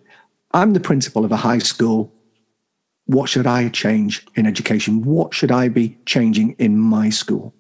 I'm 0.52 0.74
the 0.74 0.80
principal 0.80 1.26
of 1.26 1.32
a 1.32 1.38
high 1.38 1.58
school. 1.58 2.14
What 3.06 3.30
should 3.30 3.48
I 3.48 3.70
change 3.70 4.26
in 4.36 4.46
education? 4.46 5.02
What 5.02 5.34
should 5.34 5.52
I 5.52 5.68
be 5.68 5.98
changing 6.06 6.52
in 6.60 6.78
my 6.78 7.10
school? 7.10 7.54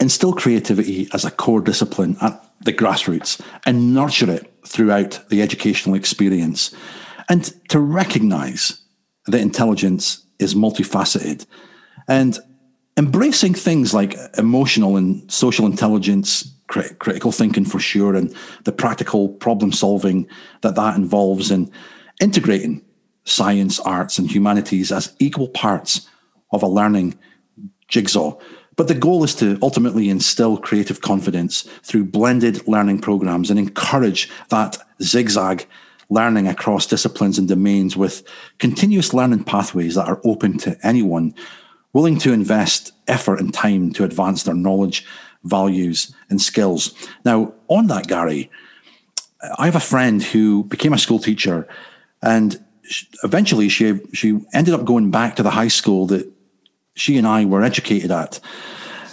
Instill 0.00 0.32
creativity 0.32 1.08
as 1.12 1.24
a 1.24 1.30
core 1.30 1.60
discipline 1.60 2.16
at 2.22 2.45
the 2.66 2.72
grassroots 2.72 3.40
and 3.64 3.94
nurture 3.94 4.30
it 4.30 4.52
throughout 4.66 5.20
the 5.30 5.40
educational 5.40 5.96
experience. 5.96 6.74
And 7.28 7.44
to 7.70 7.80
recognize 7.80 8.80
that 9.26 9.40
intelligence 9.40 10.26
is 10.38 10.54
multifaceted 10.54 11.46
and 12.08 12.38
embracing 12.96 13.54
things 13.54 13.94
like 13.94 14.16
emotional 14.36 14.96
and 14.96 15.30
social 15.30 15.66
intelligence, 15.66 16.52
crit- 16.68 16.98
critical 16.98 17.32
thinking 17.32 17.64
for 17.64 17.78
sure, 17.78 18.14
and 18.14 18.34
the 18.64 18.72
practical 18.72 19.28
problem 19.28 19.72
solving 19.72 20.28
that 20.62 20.74
that 20.76 20.96
involves, 20.96 21.50
and 21.50 21.70
integrating 22.20 22.84
science, 23.24 23.80
arts, 23.80 24.18
and 24.18 24.30
humanities 24.30 24.92
as 24.92 25.14
equal 25.18 25.48
parts 25.48 26.08
of 26.52 26.62
a 26.62 26.68
learning 26.68 27.18
jigsaw 27.88 28.36
but 28.76 28.88
the 28.88 28.94
goal 28.94 29.24
is 29.24 29.34
to 29.36 29.58
ultimately 29.62 30.08
instill 30.08 30.56
creative 30.56 31.00
confidence 31.00 31.62
through 31.82 32.04
blended 32.04 32.66
learning 32.68 33.00
programs 33.00 33.50
and 33.50 33.58
encourage 33.58 34.30
that 34.50 34.78
zigzag 35.02 35.66
learning 36.08 36.46
across 36.46 36.86
disciplines 36.86 37.38
and 37.38 37.48
domains 37.48 37.96
with 37.96 38.22
continuous 38.58 39.12
learning 39.12 39.42
pathways 39.42 39.96
that 39.96 40.06
are 40.06 40.20
open 40.24 40.56
to 40.58 40.78
anyone 40.82 41.34
willing 41.92 42.18
to 42.18 42.32
invest 42.32 42.92
effort 43.08 43.40
and 43.40 43.54
time 43.54 43.90
to 43.90 44.04
advance 44.04 44.42
their 44.42 44.54
knowledge, 44.54 45.06
values, 45.44 46.14
and 46.28 46.42
skills. 46.42 46.92
Now, 47.24 47.54
on 47.68 47.86
that, 47.86 48.06
Gary, 48.06 48.50
I 49.58 49.64
have 49.64 49.76
a 49.76 49.80
friend 49.80 50.22
who 50.22 50.64
became 50.64 50.92
a 50.92 50.98
school 50.98 51.18
teacher 51.18 51.66
and 52.22 52.62
eventually 53.24 53.68
she 53.68 54.00
she 54.12 54.38
ended 54.52 54.74
up 54.74 54.84
going 54.84 55.10
back 55.10 55.36
to 55.36 55.42
the 55.42 55.50
high 55.50 55.68
school 55.68 56.06
that 56.06 56.30
she 56.96 57.16
and 57.16 57.26
I 57.26 57.44
were 57.44 57.62
educated 57.62 58.10
at. 58.10 58.40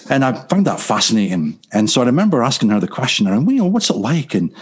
And 0.09 0.25
I 0.25 0.34
found 0.34 0.65
that 0.65 0.79
fascinating. 0.79 1.59
And 1.71 1.89
so 1.89 2.01
I 2.01 2.05
remember 2.05 2.41
asking 2.41 2.69
her 2.69 2.79
the 2.79 2.88
question, 2.88 3.27
and 3.27 3.49
you 3.49 3.57
know, 3.57 3.65
what's 3.65 3.89
it 3.89 3.97
like? 3.97 4.34
And 4.34 4.53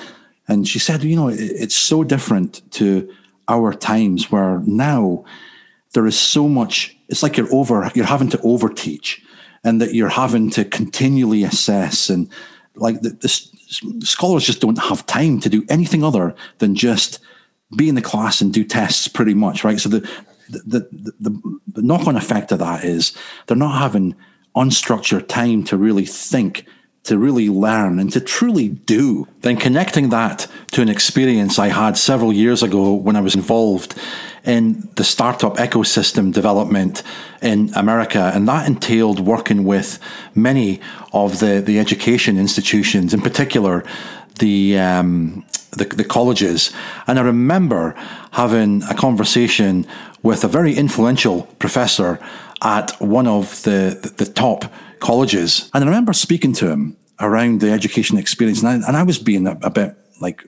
and 0.47 0.67
she 0.67 0.79
said, 0.79 1.03
you 1.03 1.15
know, 1.15 1.29
it, 1.29 1.39
it's 1.39 1.75
so 1.75 2.03
different 2.03 2.61
to 2.73 3.09
our 3.47 3.73
times 3.73 4.31
where 4.31 4.59
now 4.65 5.23
there 5.93 6.05
is 6.05 6.19
so 6.19 6.47
much. 6.47 6.97
It's 7.07 7.23
like 7.23 7.37
you're 7.37 7.53
over, 7.53 7.89
you're 7.95 8.05
having 8.05 8.29
to 8.29 8.37
overteach, 8.39 9.21
and 9.63 9.81
that 9.81 9.93
you're 9.93 10.09
having 10.09 10.49
to 10.51 10.65
continually 10.65 11.43
assess, 11.43 12.09
and 12.09 12.29
like 12.75 13.01
the, 13.01 13.09
the 13.09 14.05
scholars 14.05 14.45
just 14.45 14.61
don't 14.61 14.77
have 14.77 15.05
time 15.05 15.39
to 15.39 15.49
do 15.49 15.65
anything 15.69 16.03
other 16.03 16.35
than 16.59 16.75
just 16.75 17.19
be 17.75 17.89
in 17.89 17.95
the 17.95 18.01
class 18.01 18.41
and 18.41 18.53
do 18.53 18.63
tests, 18.63 19.07
pretty 19.07 19.33
much, 19.33 19.63
right? 19.63 19.79
So 19.79 19.89
the 19.89 20.07
the, 20.51 20.87
the, 20.91 21.13
the, 21.19 21.59
the 21.73 21.81
knock 21.81 22.07
on 22.07 22.15
effect 22.15 22.51
of 22.51 22.59
that 22.59 22.83
is 22.83 23.15
they're 23.47 23.57
not 23.57 23.79
having 23.79 24.15
unstructured 24.55 25.27
time 25.27 25.63
to 25.63 25.77
really 25.77 26.05
think, 26.05 26.65
to 27.03 27.17
really 27.17 27.49
learn, 27.49 27.99
and 27.99 28.11
to 28.11 28.19
truly 28.19 28.69
do. 28.69 29.27
Then 29.41 29.57
connecting 29.57 30.09
that 30.09 30.47
to 30.71 30.81
an 30.81 30.89
experience 30.89 31.57
I 31.57 31.69
had 31.69 31.97
several 31.97 32.33
years 32.33 32.61
ago 32.61 32.93
when 32.93 33.15
I 33.15 33.21
was 33.21 33.35
involved 33.35 33.97
in 34.43 34.89
the 34.95 35.03
startup 35.03 35.55
ecosystem 35.57 36.33
development 36.33 37.03
in 37.41 37.71
America. 37.75 38.31
And 38.33 38.47
that 38.47 38.67
entailed 38.67 39.19
working 39.19 39.63
with 39.63 39.99
many 40.35 40.81
of 41.13 41.39
the, 41.39 41.61
the 41.61 41.79
education 41.79 42.37
institutions, 42.37 43.13
in 43.13 43.21
particular, 43.21 43.83
the, 44.39 44.79
um, 44.79 45.45
the, 45.71 45.85
the 45.85 46.03
colleges. 46.03 46.71
And 47.07 47.19
I 47.19 47.21
remember 47.21 47.95
having 48.31 48.83
a 48.83 48.95
conversation 48.95 49.85
with 50.23 50.43
a 50.43 50.47
very 50.47 50.75
influential 50.75 51.43
professor 51.59 52.19
at 52.61 52.91
one 53.01 53.27
of 53.27 53.63
the, 53.63 54.13
the 54.17 54.25
top 54.25 54.71
colleges. 54.99 55.69
And 55.73 55.83
I 55.83 55.87
remember 55.87 56.13
speaking 56.13 56.53
to 56.53 56.69
him 56.69 56.97
around 57.19 57.61
the 57.61 57.71
education 57.71 58.17
experience, 58.17 58.63
and 58.63 58.83
I, 58.83 58.87
and 58.87 58.97
I 58.97 59.03
was 59.03 59.17
being 59.19 59.47
a, 59.47 59.57
a 59.63 59.69
bit 59.69 59.95
like 60.19 60.43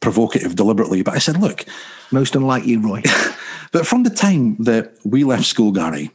provocative 0.00 0.56
deliberately, 0.56 1.02
but 1.02 1.14
I 1.14 1.18
said, 1.18 1.38
look. 1.38 1.64
Most 2.10 2.36
unlike 2.36 2.66
you, 2.66 2.80
Roy. 2.80 3.02
but 3.72 3.86
from 3.86 4.02
the 4.02 4.10
time 4.10 4.56
that 4.64 4.92
we 5.04 5.24
left 5.24 5.44
school, 5.44 5.72
Gary, 5.72 6.10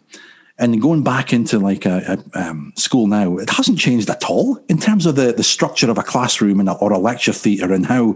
and 0.59 0.81
going 0.81 1.03
back 1.03 1.33
into 1.33 1.59
like 1.59 1.85
a, 1.85 2.23
a 2.33 2.39
um, 2.39 2.73
school 2.75 3.07
now, 3.07 3.37
it 3.37 3.49
hasn't 3.49 3.79
changed 3.79 4.09
at 4.09 4.23
all 4.25 4.57
in 4.69 4.77
terms 4.77 5.05
of 5.05 5.15
the, 5.15 5.31
the 5.31 5.43
structure 5.43 5.89
of 5.89 5.97
a 5.97 6.03
classroom 6.03 6.59
and 6.59 6.69
a, 6.69 6.73
or 6.73 6.91
a 6.91 6.97
lecture 6.97 7.33
theatre 7.33 7.73
and 7.73 7.85
how 7.85 8.15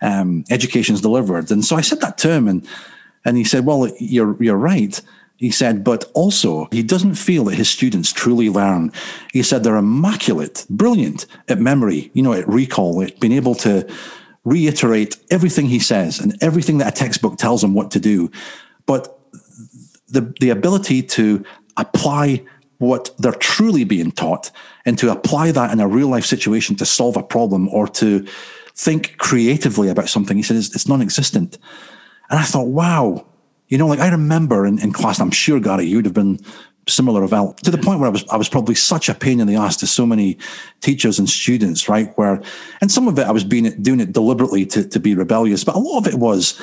um, 0.00 0.44
education 0.50 0.94
is 0.94 1.00
delivered. 1.00 1.50
And 1.50 1.64
so 1.64 1.76
I 1.76 1.80
said 1.80 2.00
that 2.00 2.18
to 2.18 2.30
him, 2.30 2.48
and 2.48 2.66
and 3.24 3.36
he 3.36 3.44
said, 3.44 3.66
"Well, 3.66 3.90
you're 3.98 4.40
you're 4.42 4.56
right." 4.56 5.00
He 5.36 5.50
said, 5.50 5.82
but 5.82 6.04
also 6.12 6.68
he 6.70 6.82
doesn't 6.82 7.14
feel 7.14 7.44
that 7.44 7.54
his 7.54 7.70
students 7.70 8.12
truly 8.12 8.50
learn. 8.50 8.92
He 9.32 9.42
said 9.42 9.64
they're 9.64 9.76
immaculate, 9.76 10.66
brilliant 10.68 11.24
at 11.48 11.58
memory, 11.58 12.10
you 12.12 12.22
know, 12.22 12.34
at 12.34 12.46
recall, 12.46 13.00
at 13.00 13.18
being 13.20 13.32
able 13.32 13.54
to 13.54 13.90
reiterate 14.44 15.16
everything 15.30 15.66
he 15.66 15.78
says 15.78 16.20
and 16.20 16.36
everything 16.42 16.76
that 16.78 16.88
a 16.88 16.94
textbook 16.94 17.38
tells 17.38 17.62
them 17.62 17.72
what 17.72 17.90
to 17.92 18.00
do. 18.00 18.30
But 18.84 19.18
the, 20.08 20.34
the 20.40 20.50
ability 20.50 21.02
to 21.04 21.42
apply 21.78 22.44
what 22.76 23.10
they're 23.18 23.32
truly 23.32 23.84
being 23.84 24.10
taught 24.10 24.50
and 24.84 24.98
to 24.98 25.10
apply 25.10 25.52
that 25.52 25.70
in 25.70 25.80
a 25.80 25.88
real 25.88 26.08
life 26.08 26.24
situation 26.24 26.76
to 26.76 26.86
solve 26.86 27.16
a 27.16 27.22
problem 27.22 27.68
or 27.68 27.86
to 27.88 28.26
think 28.74 29.16
creatively 29.18 29.88
about 29.88 30.08
something, 30.08 30.36
he 30.36 30.42
said, 30.42 30.56
it's, 30.56 30.74
it's 30.74 30.88
non 30.88 31.02
existent. 31.02 31.58
And 32.30 32.38
I 32.38 32.44
thought, 32.44 32.68
wow, 32.68 33.26
you 33.68 33.76
know, 33.76 33.86
like 33.86 33.98
I 33.98 34.08
remember 34.08 34.66
in, 34.66 34.78
in 34.78 34.92
class, 34.92 35.20
I'm 35.20 35.30
sure, 35.30 35.60
Gary, 35.60 35.84
you'd 35.84 36.04
have 36.04 36.14
been 36.14 36.38
similar 36.88 37.22
of 37.22 37.30
to 37.56 37.70
the 37.70 37.78
point 37.78 38.00
where 38.00 38.08
I 38.08 38.12
was 38.12 38.24
I 38.30 38.36
was 38.36 38.48
probably 38.48 38.74
such 38.74 39.08
a 39.08 39.14
pain 39.14 39.38
in 39.38 39.46
the 39.46 39.54
ass 39.54 39.76
to 39.78 39.86
so 39.86 40.06
many 40.06 40.38
teachers 40.80 41.18
and 41.18 41.28
students, 41.28 41.88
right? 41.88 42.16
Where 42.16 42.42
and 42.80 42.90
some 42.90 43.06
of 43.06 43.18
it 43.18 43.26
I 43.26 43.30
was 43.30 43.44
being 43.44 43.70
doing 43.82 44.00
it 44.00 44.12
deliberately 44.12 44.66
to, 44.66 44.88
to 44.88 44.98
be 44.98 45.14
rebellious, 45.14 45.62
but 45.64 45.76
a 45.76 45.78
lot 45.78 45.98
of 45.98 46.06
it 46.06 46.18
was 46.18 46.60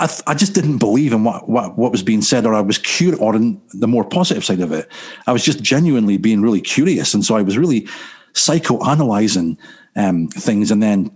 I, 0.00 0.06
th- 0.06 0.22
I 0.28 0.34
just 0.34 0.54
didn't 0.54 0.78
believe 0.78 1.12
in 1.12 1.24
what, 1.24 1.48
what 1.48 1.76
what 1.76 1.92
was 1.92 2.02
being 2.02 2.22
said, 2.22 2.46
or 2.46 2.54
I 2.54 2.60
was 2.60 2.78
curious, 2.78 3.20
or 3.20 3.34
in 3.34 3.60
the 3.74 3.88
more 3.88 4.04
positive 4.04 4.44
side 4.44 4.60
of 4.60 4.72
it, 4.72 4.90
I 5.26 5.32
was 5.32 5.44
just 5.44 5.62
genuinely 5.62 6.16
being 6.16 6.40
really 6.40 6.60
curious, 6.60 7.14
and 7.14 7.24
so 7.24 7.36
I 7.36 7.42
was 7.42 7.58
really 7.58 7.88
psychoanalyzing 8.32 9.58
um, 9.96 10.28
things, 10.28 10.70
and 10.70 10.82
then 10.82 11.10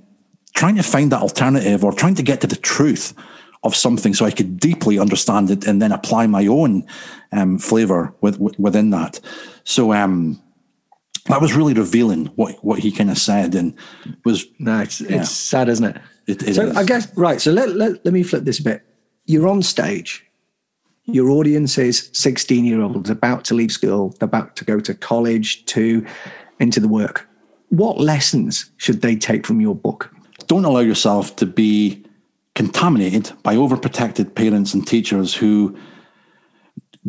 trying 0.54 0.76
to 0.76 0.82
find 0.82 1.12
that 1.12 1.22
alternative, 1.22 1.84
or 1.84 1.92
trying 1.92 2.16
to 2.16 2.22
get 2.22 2.40
to 2.40 2.46
the 2.46 2.56
truth 2.56 3.14
of 3.64 3.76
something 3.76 4.12
so 4.14 4.24
I 4.24 4.30
could 4.30 4.58
deeply 4.58 4.98
understand 4.98 5.50
it 5.50 5.66
and 5.66 5.80
then 5.80 5.92
apply 5.92 6.26
my 6.26 6.46
own 6.46 6.84
um, 7.30 7.58
flavor 7.58 8.14
with, 8.20 8.38
with, 8.38 8.58
within 8.58 8.90
that. 8.90 9.20
So 9.64 9.92
um, 9.92 10.42
that 11.26 11.40
was 11.40 11.54
really 11.54 11.74
revealing 11.74 12.26
what, 12.36 12.56
what 12.64 12.80
he 12.80 12.90
kind 12.90 13.10
of 13.10 13.18
said 13.18 13.54
and 13.54 13.74
was. 14.24 14.46
No, 14.58 14.80
it's, 14.80 15.00
yeah. 15.00 15.20
it's 15.20 15.30
sad, 15.30 15.68
isn't 15.68 15.84
it? 15.84 16.02
It, 16.26 16.42
it 16.42 16.54
so 16.54 16.66
is. 16.66 16.76
I 16.76 16.84
guess, 16.84 17.16
right. 17.16 17.40
So 17.40 17.52
let, 17.52 17.70
let, 17.70 18.04
let 18.04 18.12
me 18.12 18.22
flip 18.22 18.44
this 18.44 18.58
a 18.58 18.64
bit. 18.64 18.82
You're 19.26 19.48
on 19.48 19.62
stage. 19.62 20.24
Your 21.06 21.30
audience 21.30 21.78
is 21.78 22.10
16 22.12 22.64
year 22.64 22.80
olds 22.80 23.10
about 23.10 23.44
to 23.46 23.54
leave 23.54 23.72
school, 23.72 24.14
about 24.20 24.54
to 24.56 24.64
go 24.64 24.80
to 24.80 24.94
college, 24.94 25.64
to 25.66 26.04
into 26.60 26.80
the 26.80 26.88
work. 26.88 27.28
What 27.70 27.98
lessons 27.98 28.70
should 28.76 29.02
they 29.02 29.16
take 29.16 29.46
from 29.46 29.60
your 29.60 29.74
book? 29.74 30.14
Don't 30.46 30.64
allow 30.64 30.80
yourself 30.80 31.34
to 31.36 31.46
be 31.46 32.01
contaminated 32.54 33.32
by 33.42 33.56
overprotected 33.56 34.34
parents 34.34 34.74
and 34.74 34.86
teachers 34.86 35.34
who 35.34 35.76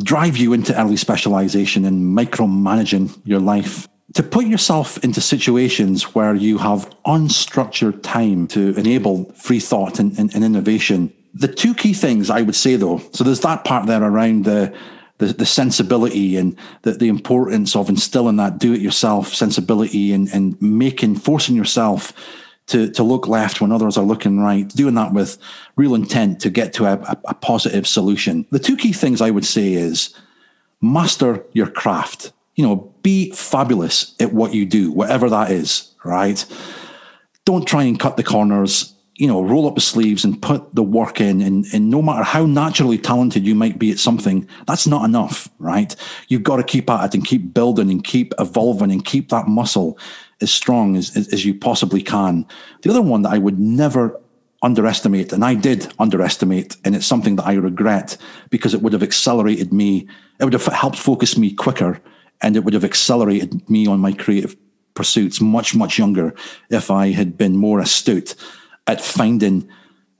drive 0.02 0.36
you 0.36 0.52
into 0.52 0.78
early 0.80 0.96
specialization 0.96 1.84
and 1.84 2.16
micromanaging 2.16 3.20
your 3.24 3.40
life. 3.40 3.88
To 4.14 4.22
put 4.22 4.46
yourself 4.46 5.02
into 5.04 5.20
situations 5.20 6.14
where 6.14 6.34
you 6.34 6.58
have 6.58 6.88
unstructured 7.06 8.02
time 8.02 8.46
to 8.48 8.74
enable 8.76 9.32
free 9.32 9.60
thought 9.60 9.98
and, 9.98 10.16
and, 10.18 10.34
and 10.34 10.44
innovation. 10.44 11.12
The 11.34 11.48
two 11.48 11.74
key 11.74 11.94
things 11.94 12.30
I 12.30 12.42
would 12.42 12.54
say 12.54 12.76
though, 12.76 13.02
so 13.12 13.24
there's 13.24 13.40
that 13.40 13.64
part 13.64 13.86
there 13.86 14.02
around 14.02 14.44
the 14.44 14.74
the, 15.18 15.26
the 15.26 15.46
sensibility 15.46 16.36
and 16.36 16.56
the, 16.82 16.92
the 16.92 17.08
importance 17.08 17.76
of 17.76 17.88
instilling 17.88 18.36
that 18.36 18.58
do 18.58 18.72
it 18.72 18.80
yourself 18.80 19.32
sensibility 19.32 20.12
and, 20.12 20.28
and 20.34 20.60
making 20.60 21.14
forcing 21.14 21.54
yourself 21.54 22.12
to, 22.66 22.90
to 22.90 23.02
look 23.02 23.28
left 23.28 23.60
when 23.60 23.72
others 23.72 23.96
are 23.96 24.04
looking 24.04 24.40
right, 24.40 24.68
doing 24.68 24.94
that 24.94 25.12
with 25.12 25.38
real 25.76 25.94
intent 25.94 26.40
to 26.40 26.50
get 26.50 26.72
to 26.74 26.86
a, 26.86 27.18
a, 27.24 27.34
positive 27.34 27.86
solution. 27.86 28.46
The 28.50 28.58
two 28.58 28.76
key 28.76 28.92
things 28.92 29.20
I 29.20 29.30
would 29.30 29.44
say 29.44 29.74
is 29.74 30.14
master 30.80 31.44
your 31.52 31.66
craft. 31.66 32.32
You 32.54 32.66
know, 32.66 32.94
be 33.02 33.32
fabulous 33.32 34.14
at 34.20 34.32
what 34.32 34.54
you 34.54 34.64
do, 34.64 34.92
whatever 34.92 35.28
that 35.28 35.50
is, 35.50 35.92
right? 36.04 36.44
Don't 37.44 37.66
try 37.66 37.82
and 37.82 37.98
cut 37.98 38.16
the 38.16 38.22
corners. 38.22 38.92
You 39.16 39.28
know, 39.28 39.42
roll 39.42 39.68
up 39.68 39.76
the 39.76 39.80
sleeves 39.80 40.24
and 40.24 40.40
put 40.40 40.74
the 40.74 40.82
work 40.82 41.20
in. 41.20 41.40
And, 41.40 41.66
and 41.72 41.90
no 41.90 42.02
matter 42.02 42.24
how 42.24 42.46
naturally 42.46 42.98
talented 42.98 43.46
you 43.46 43.54
might 43.54 43.78
be 43.78 43.90
at 43.92 43.98
something, 43.98 44.48
that's 44.66 44.86
not 44.86 45.04
enough, 45.04 45.48
right? 45.58 45.94
You've 46.28 46.42
got 46.42 46.56
to 46.56 46.64
keep 46.64 46.90
at 46.90 47.04
it 47.04 47.14
and 47.14 47.24
keep 47.24 47.54
building 47.54 47.90
and 47.90 48.02
keep 48.02 48.34
evolving 48.40 48.90
and 48.90 49.04
keep 49.04 49.28
that 49.28 49.46
muscle 49.46 49.98
as 50.40 50.52
strong 50.52 50.96
as, 50.96 51.16
as, 51.16 51.32
as 51.32 51.44
you 51.44 51.54
possibly 51.54 52.02
can. 52.02 52.46
The 52.82 52.90
other 52.90 53.02
one 53.02 53.22
that 53.22 53.32
I 53.32 53.38
would 53.38 53.58
never 53.58 54.20
underestimate, 54.62 55.32
and 55.32 55.44
I 55.44 55.54
did 55.54 55.92
underestimate, 55.98 56.76
and 56.84 56.96
it's 56.96 57.06
something 57.06 57.36
that 57.36 57.46
I 57.46 57.54
regret 57.54 58.16
because 58.50 58.72
it 58.74 58.82
would 58.82 58.94
have 58.94 59.02
accelerated 59.02 59.72
me, 59.72 60.08
it 60.40 60.44
would 60.44 60.54
have 60.54 60.64
helped 60.66 60.98
focus 60.98 61.36
me 61.36 61.52
quicker, 61.52 62.00
and 62.40 62.56
it 62.56 62.64
would 62.64 62.74
have 62.74 62.84
accelerated 62.84 63.68
me 63.68 63.86
on 63.86 64.00
my 64.00 64.12
creative 64.12 64.56
pursuits 64.94 65.40
much, 65.40 65.74
much 65.74 65.98
younger 65.98 66.34
if 66.70 66.90
I 66.90 67.10
had 67.10 67.36
been 67.36 67.56
more 67.56 67.80
astute 67.80 68.34
at 68.86 69.00
finding 69.00 69.68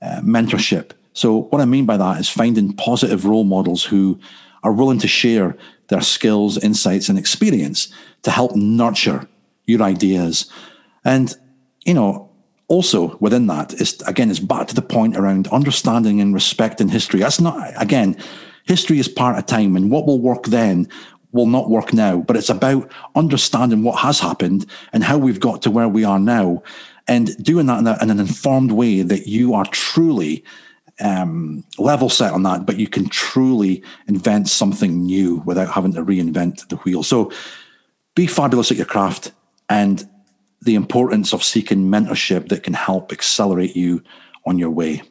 uh, 0.01 0.21
mentorship. 0.21 0.91
So, 1.13 1.43
what 1.43 1.61
I 1.61 1.65
mean 1.65 1.85
by 1.85 1.97
that 1.97 2.19
is 2.19 2.29
finding 2.29 2.73
positive 2.73 3.25
role 3.25 3.45
models 3.45 3.83
who 3.83 4.19
are 4.63 4.73
willing 4.73 4.99
to 4.99 5.07
share 5.07 5.55
their 5.87 6.01
skills, 6.01 6.57
insights, 6.57 7.09
and 7.09 7.17
experience 7.17 7.93
to 8.23 8.31
help 8.31 8.55
nurture 8.55 9.27
your 9.67 9.81
ideas. 9.81 10.49
And, 11.03 11.35
you 11.85 11.93
know, 11.93 12.29
also 12.67 13.17
within 13.19 13.47
that 13.47 13.73
is, 13.73 14.01
again, 14.07 14.29
it's 14.29 14.39
back 14.39 14.67
to 14.67 14.75
the 14.75 14.81
point 14.81 15.17
around 15.17 15.47
understanding 15.49 16.19
and 16.19 16.33
respecting 16.33 16.89
history. 16.89 17.19
That's 17.19 17.41
not, 17.41 17.71
again, 17.81 18.17
history 18.63 18.99
is 18.99 19.07
part 19.07 19.37
of 19.37 19.45
time 19.45 19.75
and 19.75 19.91
what 19.91 20.05
will 20.05 20.19
work 20.19 20.45
then 20.45 20.87
will 21.31 21.45
not 21.45 21.69
work 21.69 21.93
now, 21.93 22.17
but 22.17 22.37
it's 22.37 22.49
about 22.49 22.89
understanding 23.15 23.83
what 23.83 23.99
has 23.99 24.19
happened 24.19 24.65
and 24.93 25.03
how 25.03 25.17
we've 25.17 25.39
got 25.39 25.61
to 25.61 25.69
where 25.69 25.89
we 25.89 26.03
are 26.03 26.19
now 26.19 26.63
and 27.07 27.35
doing 27.43 27.67
that 27.67 27.79
in, 27.79 27.87
a, 27.87 27.97
in 28.01 28.09
an 28.09 28.19
informed 28.19 28.71
way 28.71 29.01
that 29.01 29.27
you 29.27 29.53
are 29.53 29.65
truly 29.65 30.43
um, 30.99 31.63
level 31.77 32.09
set 32.09 32.31
on 32.31 32.43
that, 32.43 32.65
but 32.65 32.77
you 32.77 32.87
can 32.87 33.09
truly 33.09 33.83
invent 34.07 34.47
something 34.47 35.05
new 35.05 35.37
without 35.45 35.69
having 35.69 35.93
to 35.93 36.03
reinvent 36.03 36.67
the 36.69 36.77
wheel. 36.77 37.03
So 37.03 37.31
be 38.15 38.27
fabulous 38.27 38.71
at 38.71 38.77
your 38.77 38.85
craft 38.85 39.33
and 39.69 40.07
the 40.61 40.75
importance 40.75 41.33
of 41.33 41.43
seeking 41.43 41.89
mentorship 41.89 42.49
that 42.49 42.63
can 42.63 42.73
help 42.73 43.11
accelerate 43.11 43.75
you 43.75 44.03
on 44.45 44.57
your 44.57 44.71
way. 44.71 45.01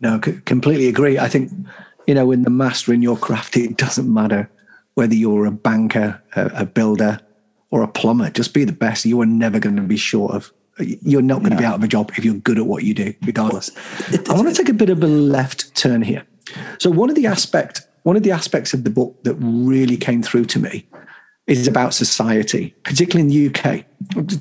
No, 0.00 0.20
c- 0.24 0.40
completely 0.44 0.88
agree. 0.88 1.18
I 1.18 1.28
think, 1.28 1.50
you 2.06 2.14
know, 2.14 2.26
when 2.26 2.42
the 2.42 2.50
master 2.50 2.92
in 2.92 3.02
your 3.02 3.16
craft, 3.16 3.56
it 3.56 3.76
doesn't 3.76 4.12
matter 4.12 4.50
whether 4.94 5.14
you're 5.14 5.46
a 5.46 5.52
banker, 5.52 6.22
a, 6.36 6.46
a 6.54 6.66
builder, 6.66 7.20
or 7.70 7.82
a 7.82 7.88
plumber. 7.88 8.30
Just 8.30 8.54
be 8.54 8.64
the 8.64 8.72
best. 8.72 9.04
You 9.04 9.20
are 9.20 9.26
never 9.26 9.58
going 9.58 9.76
to 9.76 9.82
be 9.82 9.96
short 9.96 10.34
of. 10.34 10.52
You're 10.78 11.22
not 11.22 11.40
going 11.40 11.52
to 11.52 11.58
be 11.58 11.64
out 11.64 11.74
of 11.74 11.84
a 11.84 11.88
job 11.88 12.12
if 12.16 12.24
you're 12.24 12.34
good 12.34 12.58
at 12.58 12.66
what 12.66 12.82
you 12.82 12.94
do, 12.94 13.14
regardless. 13.24 13.70
I 14.28 14.32
want 14.34 14.48
to 14.48 14.54
take 14.54 14.68
a 14.68 14.74
bit 14.74 14.88
of 14.88 15.02
a 15.02 15.06
left 15.06 15.74
turn 15.74 16.02
here. 16.02 16.24
So 16.78 16.90
one 16.90 17.10
of 17.10 17.16
the 17.16 17.26
aspect, 17.26 17.82
one 18.04 18.16
of 18.16 18.22
the 18.22 18.30
aspects 18.30 18.72
of 18.72 18.84
the 18.84 18.90
book 18.90 19.22
that 19.24 19.34
really 19.34 19.96
came 19.96 20.22
through 20.22 20.46
to 20.46 20.58
me 20.58 20.86
is 21.58 21.68
about 21.68 21.94
society, 21.94 22.74
particularly 22.84 23.22
in 23.22 23.52
the 23.52 23.70
UK. 23.70 23.84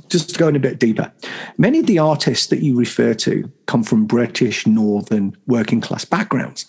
Just 0.10 0.38
going 0.38 0.56
a 0.56 0.60
bit 0.60 0.80
deeper. 0.80 1.12
Many 1.58 1.80
of 1.80 1.86
the 1.86 2.00
artists 2.00 2.48
that 2.48 2.62
you 2.62 2.78
refer 2.78 3.14
to 3.16 3.52
come 3.68 3.84
from 3.84 4.06
British, 4.06 4.66
Northern, 4.66 5.36
working 5.48 5.82
class 5.82 6.06
backgrounds. 6.06 6.66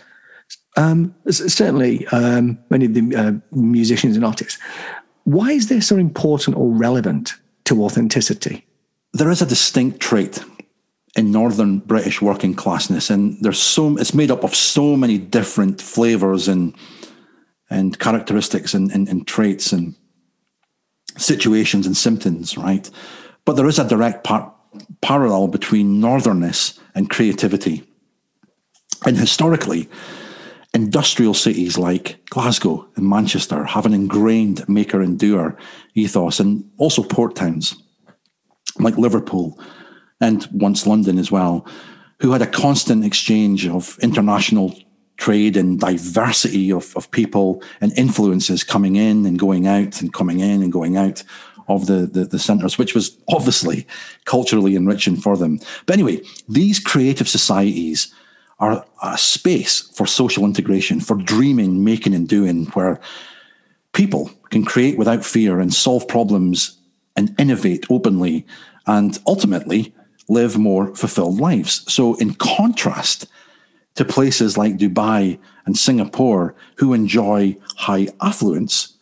Um, 0.77 1.15
certainly, 1.29 2.07
um, 2.09 2.59
many 2.71 2.87
of 2.87 2.95
the 2.95 3.15
uh, 3.15 3.33
musicians 3.51 4.17
and 4.17 4.25
artists. 4.25 4.59
Why 5.25 5.53
is 5.53 5.69
this 5.69 5.87
so 5.87 5.97
important 5.97 6.57
or 6.57 6.71
relevant 6.71 7.35
to 7.65 7.85
authenticity? 7.85 8.67
There 9.13 9.31
is 9.31 9.43
a 9.43 9.47
distinct 9.47 10.01
trait 10.01 10.43
in 11.15 11.31
northern 11.31 11.79
British 11.81 12.23
working 12.23 12.55
classness, 12.55 13.11
and 13.11 13.37
there's 13.43 13.59
so 13.59 13.97
it's 13.99 14.15
made 14.15 14.31
up 14.31 14.45
of 14.45 14.55
so 14.55 14.97
many 14.97 15.19
different 15.19 15.81
flavors 15.81 16.49
and 16.49 16.75
and 17.73 17.99
characteristics 17.99 18.75
and, 18.75 18.91
and, 18.93 19.09
and 19.09 19.27
traits 19.27 19.73
and 19.73 19.95
situations 21.17 21.87
and 21.87 21.97
symptoms, 21.97 22.57
right? 22.57 22.91
But 23.45 23.55
there 23.57 23.67
is 23.67 23.79
a 23.79 23.89
direct 23.89 24.25
par- 24.25 24.55
parallel 25.01 25.49
between 25.49 26.01
northernness 26.01 26.79
and 26.95 27.11
creativity. 27.11 27.85
And 29.05 29.17
historically, 29.17 29.89
industrial 30.75 31.35
cities 31.35 31.77
like 31.77 32.25
Glasgow 32.31 32.89
and 32.97 33.09
Manchester 33.09 33.65
have 33.65 33.87
an 33.87 33.95
ingrained 33.95 34.69
maker 34.69 35.01
and 35.01 35.19
doer 35.19 35.57
ethos, 35.95 36.41
and 36.41 36.71
also 36.79 37.03
port 37.03 37.35
towns 37.37 37.75
like 38.79 38.97
Liverpool 38.97 39.59
and 40.21 40.49
once 40.53 40.87
London 40.87 41.19
as 41.19 41.31
well, 41.31 41.67
who 42.21 42.33
had 42.33 42.43
a 42.43 42.47
constant 42.47 43.05
exchange 43.05 43.67
of 43.67 43.99
international 44.01 44.75
trade 45.23 45.57
and 45.57 45.79
diversity 45.79 46.73
of, 46.73 46.97
of 46.97 47.09
people 47.13 47.63
and 47.81 47.97
influences 47.97 48.65
coming 48.65 48.97
in 48.97 49.25
and 49.25 49.39
going 49.39 49.69
out 49.69 50.01
and 50.01 50.13
coming 50.13 50.41
in 50.41 50.65
and 50.65 50.73
going 50.73 50.97
out 50.97 51.23
of 51.69 51.87
the, 51.87 52.07
the, 52.07 52.25
the 52.25 52.41
centres, 52.41 52.77
which 52.77 52.93
was 52.93 53.17
obviously 53.29 53.87
culturally 54.25 54.75
enriching 54.75 55.15
for 55.15 55.37
them. 55.37 55.61
But 55.87 55.93
anyway, 55.93 56.23
these 56.49 56.81
creative 56.81 57.29
societies 57.29 58.13
are 58.59 58.85
a 59.01 59.17
space 59.17 59.83
for 59.95 60.09
social 60.09 60.45
integration, 60.45 60.99
for 60.99 61.15
dreaming, 61.15 61.85
making, 61.85 62.15
and 62.15 62.29
doing, 62.29 62.67
where 62.75 63.01
people 63.93 64.29
can 64.51 64.65
create 64.65 64.99
without 64.99 65.25
fear 65.25 65.61
and 65.61 65.73
solve 65.73 66.09
problems 66.09 66.81
and 67.15 67.33
innovate 67.39 67.87
openly 67.91 68.45
and 68.89 69.21
ultimately 69.25 69.95
live 70.29 70.59
more 70.59 70.93
fulfilled 70.97 71.39
lives. 71.39 71.85
So, 71.93 72.17
in 72.17 72.35
contrast, 72.35 73.29
to 73.95 74.05
places 74.05 74.57
like 74.57 74.79
Dubai 74.79 75.39
and 75.67 75.77
Singapore 75.77 76.55
who 76.77 76.93
enjoy 76.93 77.57
high 77.77 78.09
affluence, 78.21 78.97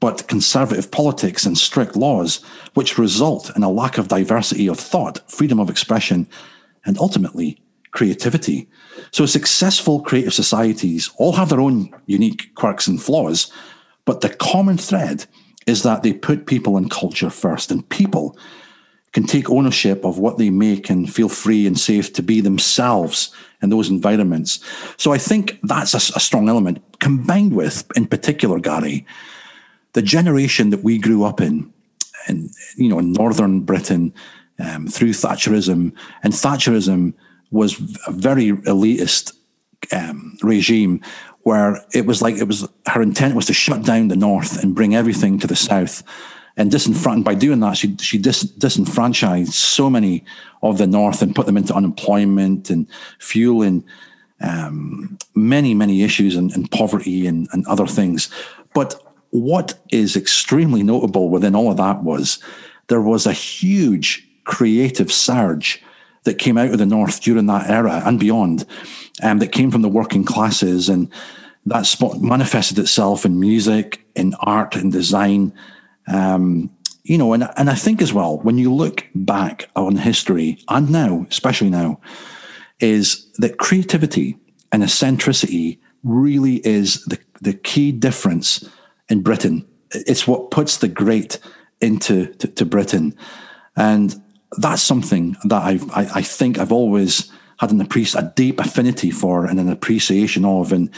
but 0.00 0.28
conservative 0.28 0.90
politics 0.90 1.44
and 1.46 1.56
strict 1.56 1.96
laws, 1.96 2.42
which 2.74 2.98
result 2.98 3.54
in 3.56 3.62
a 3.62 3.70
lack 3.70 3.98
of 3.98 4.08
diversity 4.08 4.68
of 4.68 4.78
thought, 4.78 5.28
freedom 5.30 5.58
of 5.58 5.70
expression, 5.70 6.28
and 6.84 6.98
ultimately 6.98 7.60
creativity. 7.92 8.68
So, 9.10 9.26
successful 9.26 10.00
creative 10.00 10.34
societies 10.34 11.10
all 11.16 11.32
have 11.32 11.48
their 11.48 11.60
own 11.60 11.90
unique 12.06 12.54
quirks 12.54 12.86
and 12.86 13.02
flaws, 13.02 13.52
but 14.04 14.20
the 14.20 14.30
common 14.30 14.78
thread 14.78 15.26
is 15.66 15.82
that 15.84 16.02
they 16.02 16.12
put 16.12 16.46
people 16.46 16.76
and 16.76 16.90
culture 16.90 17.30
first, 17.30 17.70
and 17.70 17.88
people 17.88 18.36
can 19.12 19.24
take 19.24 19.50
ownership 19.50 20.04
of 20.04 20.18
what 20.18 20.38
they 20.38 20.50
make 20.50 20.88
and 20.88 21.12
feel 21.12 21.28
free 21.28 21.66
and 21.66 21.78
safe 21.78 22.12
to 22.14 22.22
be 22.22 22.40
themselves 22.40 23.34
in 23.62 23.68
those 23.68 23.90
environments. 23.90 24.60
So 24.96 25.12
I 25.12 25.18
think 25.18 25.58
that's 25.62 25.94
a, 25.94 26.16
a 26.16 26.20
strong 26.20 26.48
element, 26.48 26.82
combined 26.98 27.54
with, 27.54 27.84
in 27.94 28.06
particular, 28.06 28.58
Gary, 28.58 29.06
the 29.92 30.02
generation 30.02 30.70
that 30.70 30.82
we 30.82 30.98
grew 30.98 31.24
up 31.24 31.40
in, 31.40 31.72
in 32.28 32.50
you 32.76 32.88
know, 32.88 32.98
in 32.98 33.12
northern 33.12 33.60
Britain 33.60 34.14
um, 34.58 34.86
through 34.88 35.10
Thatcherism, 35.10 35.92
and 36.22 36.32
Thatcherism 36.32 37.14
was 37.50 37.78
a 38.06 38.12
very 38.12 38.52
elitist 38.52 39.34
um, 39.92 40.38
regime 40.42 41.02
where 41.42 41.84
it 41.92 42.06
was 42.06 42.22
like 42.22 42.36
it 42.36 42.46
was 42.46 42.68
her 42.86 43.02
intent 43.02 43.34
was 43.34 43.46
to 43.46 43.52
shut 43.52 43.84
down 43.84 44.08
the 44.08 44.16
north 44.16 44.62
and 44.62 44.74
bring 44.74 44.94
everything 44.94 45.38
to 45.40 45.46
the 45.46 45.56
south 45.56 46.02
and 46.56 46.70
disenfranchised 46.70 47.24
by 47.24 47.34
doing 47.34 47.60
that 47.60 47.76
she 47.76 47.96
she 47.96 48.18
dis, 48.18 48.42
disenfranchised 48.42 49.54
so 49.54 49.88
many 49.88 50.24
of 50.62 50.78
the 50.78 50.86
north 50.86 51.22
and 51.22 51.34
put 51.34 51.46
them 51.46 51.56
into 51.56 51.74
unemployment 51.74 52.70
and 52.70 52.86
fueling 53.18 53.84
um, 54.40 55.18
many 55.34 55.74
many 55.74 56.02
issues 56.02 56.36
and, 56.36 56.50
and 56.52 56.70
poverty 56.70 57.26
and, 57.26 57.48
and 57.52 57.66
other 57.66 57.86
things. 57.86 58.30
But 58.74 59.00
what 59.30 59.78
is 59.90 60.14
extremely 60.14 60.82
notable 60.82 61.30
within 61.30 61.56
all 61.56 61.70
of 61.70 61.78
that 61.78 62.02
was 62.02 62.38
there 62.88 63.00
was 63.00 63.26
a 63.26 63.32
huge 63.32 64.28
creative 64.44 65.10
surge 65.10 65.82
that 66.24 66.38
came 66.38 66.58
out 66.58 66.70
of 66.70 66.78
the 66.78 66.86
north 66.86 67.20
during 67.20 67.46
that 67.46 67.68
era 67.68 68.02
and 68.04 68.20
beyond 68.20 68.66
um, 69.22 69.38
that 69.38 69.52
came 69.52 69.70
from 69.70 69.82
the 69.82 69.88
working 69.88 70.24
classes. 70.24 70.88
And 70.88 71.10
that 71.66 71.86
spot 71.86 72.20
manifested 72.20 72.78
itself 72.78 73.24
in 73.24 73.40
music 73.40 74.04
in 74.14 74.34
art 74.40 74.76
and 74.76 74.92
design 74.92 75.52
um, 76.06 76.70
you 77.04 77.18
know, 77.18 77.32
and, 77.32 77.48
and 77.56 77.68
I 77.68 77.74
think 77.74 78.00
as 78.00 78.12
well, 78.12 78.38
when 78.38 78.58
you 78.58 78.72
look 78.72 79.06
back 79.14 79.68
on 79.74 79.96
history 79.96 80.58
and 80.68 80.90
now, 80.90 81.26
especially 81.30 81.70
now, 81.70 82.00
is 82.80 83.26
that 83.38 83.58
creativity 83.58 84.38
and 84.70 84.82
eccentricity 84.82 85.80
really 86.02 86.56
is 86.66 87.04
the, 87.04 87.18
the 87.40 87.54
key 87.54 87.92
difference 87.92 88.68
in 89.08 89.22
Britain. 89.22 89.66
It's 89.90 90.26
what 90.26 90.50
puts 90.50 90.78
the 90.78 90.88
great 90.88 91.38
into 91.80 92.26
to, 92.34 92.48
to 92.48 92.64
Britain. 92.64 93.14
And 93.76 94.14
that's 94.58 94.82
something 94.82 95.36
that 95.44 95.62
I've, 95.62 95.90
I, 95.90 96.08
I 96.14 96.22
think 96.22 96.58
I've 96.58 96.72
always 96.72 97.30
had 97.58 97.70
an 97.70 97.84
appreci- 97.84 98.18
a 98.18 98.32
deep 98.34 98.60
affinity 98.60 99.10
for 99.10 99.46
and 99.46 99.60
an 99.60 99.68
appreciation 99.68 100.44
of. 100.44 100.72
And 100.72 100.90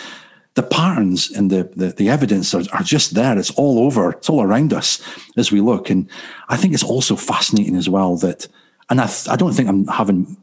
the 0.54 0.62
patterns 0.62 1.30
and 1.30 1.50
the, 1.50 1.70
the, 1.74 1.88
the 1.88 2.08
evidence 2.08 2.54
are, 2.54 2.62
are, 2.72 2.82
just 2.82 3.14
there. 3.14 3.36
It's 3.36 3.50
all 3.52 3.80
over. 3.80 4.10
It's 4.10 4.30
all 4.30 4.42
around 4.42 4.72
us 4.72 5.02
as 5.36 5.50
we 5.50 5.60
look. 5.60 5.90
And 5.90 6.08
I 6.48 6.56
think 6.56 6.74
it's 6.74 6.84
also 6.84 7.16
fascinating 7.16 7.76
as 7.76 7.88
well 7.88 8.16
that, 8.18 8.46
and 8.88 9.00
I, 9.00 9.10
I 9.28 9.36
don't 9.36 9.52
think 9.52 9.68
I'm 9.68 9.86
having, 9.88 10.36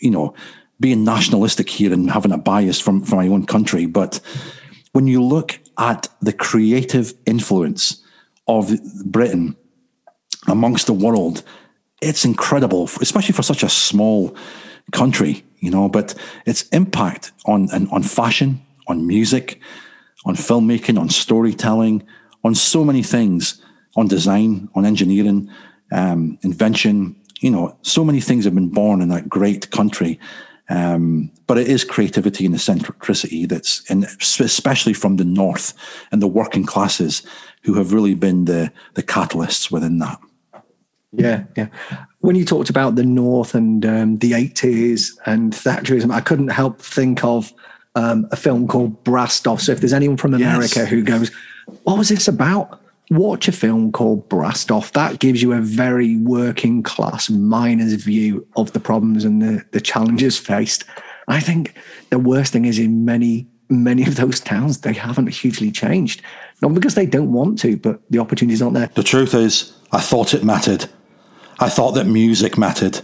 you 0.00 0.10
know, 0.10 0.34
being 0.80 1.04
nationalistic 1.04 1.68
here 1.68 1.92
and 1.92 2.10
having 2.10 2.32
a 2.32 2.38
bias 2.38 2.80
from, 2.80 3.02
from 3.02 3.18
my 3.18 3.28
own 3.28 3.44
country, 3.44 3.84
but 3.84 4.18
when 4.92 5.06
you 5.06 5.22
look 5.22 5.58
at 5.78 6.08
the 6.22 6.32
creative 6.32 7.12
influence 7.26 8.02
of 8.48 8.72
Britain 9.04 9.56
amongst 10.48 10.86
the 10.86 10.94
world, 10.94 11.42
it's 12.00 12.24
incredible, 12.24 12.84
especially 13.02 13.34
for 13.34 13.42
such 13.42 13.62
a 13.62 13.68
small 13.68 14.34
country, 14.90 15.44
you 15.58 15.70
know, 15.70 15.86
but 15.88 16.14
its 16.46 16.62
impact 16.68 17.32
on, 17.44 17.68
on 17.88 18.02
fashion, 18.02 18.62
on 18.90 19.06
music, 19.06 19.60
on 20.26 20.36
filmmaking, 20.36 20.98
on 20.98 21.08
storytelling, 21.08 22.02
on 22.44 22.54
so 22.54 22.84
many 22.84 23.02
things, 23.02 23.62
on 23.96 24.08
design, 24.08 24.68
on 24.74 24.84
engineering, 24.84 25.48
um, 25.92 26.38
invention. 26.42 27.16
You 27.40 27.50
know, 27.50 27.76
so 27.82 28.04
many 28.04 28.20
things 28.20 28.44
have 28.44 28.54
been 28.54 28.68
born 28.68 29.00
in 29.00 29.08
that 29.08 29.28
great 29.28 29.70
country. 29.70 30.20
Um, 30.68 31.32
but 31.48 31.58
it 31.58 31.66
is 31.66 31.84
creativity 31.84 32.46
and 32.46 32.54
eccentricity 32.54 33.46
that's, 33.46 33.82
and 33.90 34.04
especially 34.20 34.94
from 34.94 35.16
the 35.16 35.24
north 35.24 35.74
and 36.12 36.22
the 36.22 36.28
working 36.28 36.64
classes, 36.64 37.22
who 37.62 37.74
have 37.74 37.92
really 37.92 38.14
been 38.14 38.44
the 38.44 38.72
the 38.94 39.02
catalysts 39.02 39.70
within 39.70 39.98
that. 39.98 40.18
Yeah, 41.12 41.44
yeah. 41.56 41.66
When 42.20 42.36
you 42.36 42.44
talked 42.44 42.70
about 42.70 42.94
the 42.94 43.04
north 43.04 43.54
and 43.54 43.84
um, 43.84 44.18
the 44.18 44.34
eighties 44.34 45.18
and 45.26 45.52
Thatcherism, 45.52 46.12
I 46.12 46.20
couldn't 46.20 46.52
help 46.52 46.80
think 46.80 47.24
of 47.24 47.52
um, 47.94 48.28
a 48.30 48.36
film 48.36 48.68
called 48.68 49.02
Brassed 49.04 49.46
Off. 49.46 49.60
So 49.60 49.72
if 49.72 49.80
there's 49.80 49.92
anyone 49.92 50.16
from 50.16 50.34
America 50.34 50.80
yes. 50.80 50.88
who 50.88 51.02
goes, 51.02 51.30
what 51.82 51.98
was 51.98 52.08
this 52.08 52.28
about? 52.28 52.80
Watch 53.10 53.48
a 53.48 53.52
film 53.52 53.90
called 53.90 54.28
Brassed 54.28 54.70
Off. 54.70 54.92
That 54.92 55.18
gives 55.18 55.42
you 55.42 55.52
a 55.52 55.60
very 55.60 56.16
working 56.18 56.82
class 56.82 57.28
miner's 57.28 57.94
view 57.94 58.46
of 58.56 58.72
the 58.72 58.80
problems 58.80 59.24
and 59.24 59.42
the, 59.42 59.64
the 59.72 59.80
challenges 59.80 60.38
faced. 60.38 60.84
I 61.26 61.40
think 61.40 61.74
the 62.10 62.18
worst 62.18 62.52
thing 62.52 62.64
is 62.64 62.78
in 62.78 63.04
many, 63.04 63.48
many 63.68 64.04
of 64.06 64.16
those 64.16 64.38
towns, 64.38 64.80
they 64.80 64.92
haven't 64.92 65.28
hugely 65.28 65.72
changed. 65.72 66.22
Not 66.62 66.74
because 66.74 66.94
they 66.94 67.06
don't 67.06 67.32
want 67.32 67.58
to, 67.60 67.76
but 67.76 68.00
the 68.10 68.18
opportunities 68.18 68.62
aren't 68.62 68.74
there. 68.74 68.90
The 68.94 69.02
truth 69.02 69.34
is, 69.34 69.72
I 69.92 70.00
thought 70.00 70.34
it 70.34 70.44
mattered. 70.44 70.86
I 71.58 71.68
thought 71.68 71.92
that 71.92 72.06
music 72.06 72.56
mattered. 72.56 73.00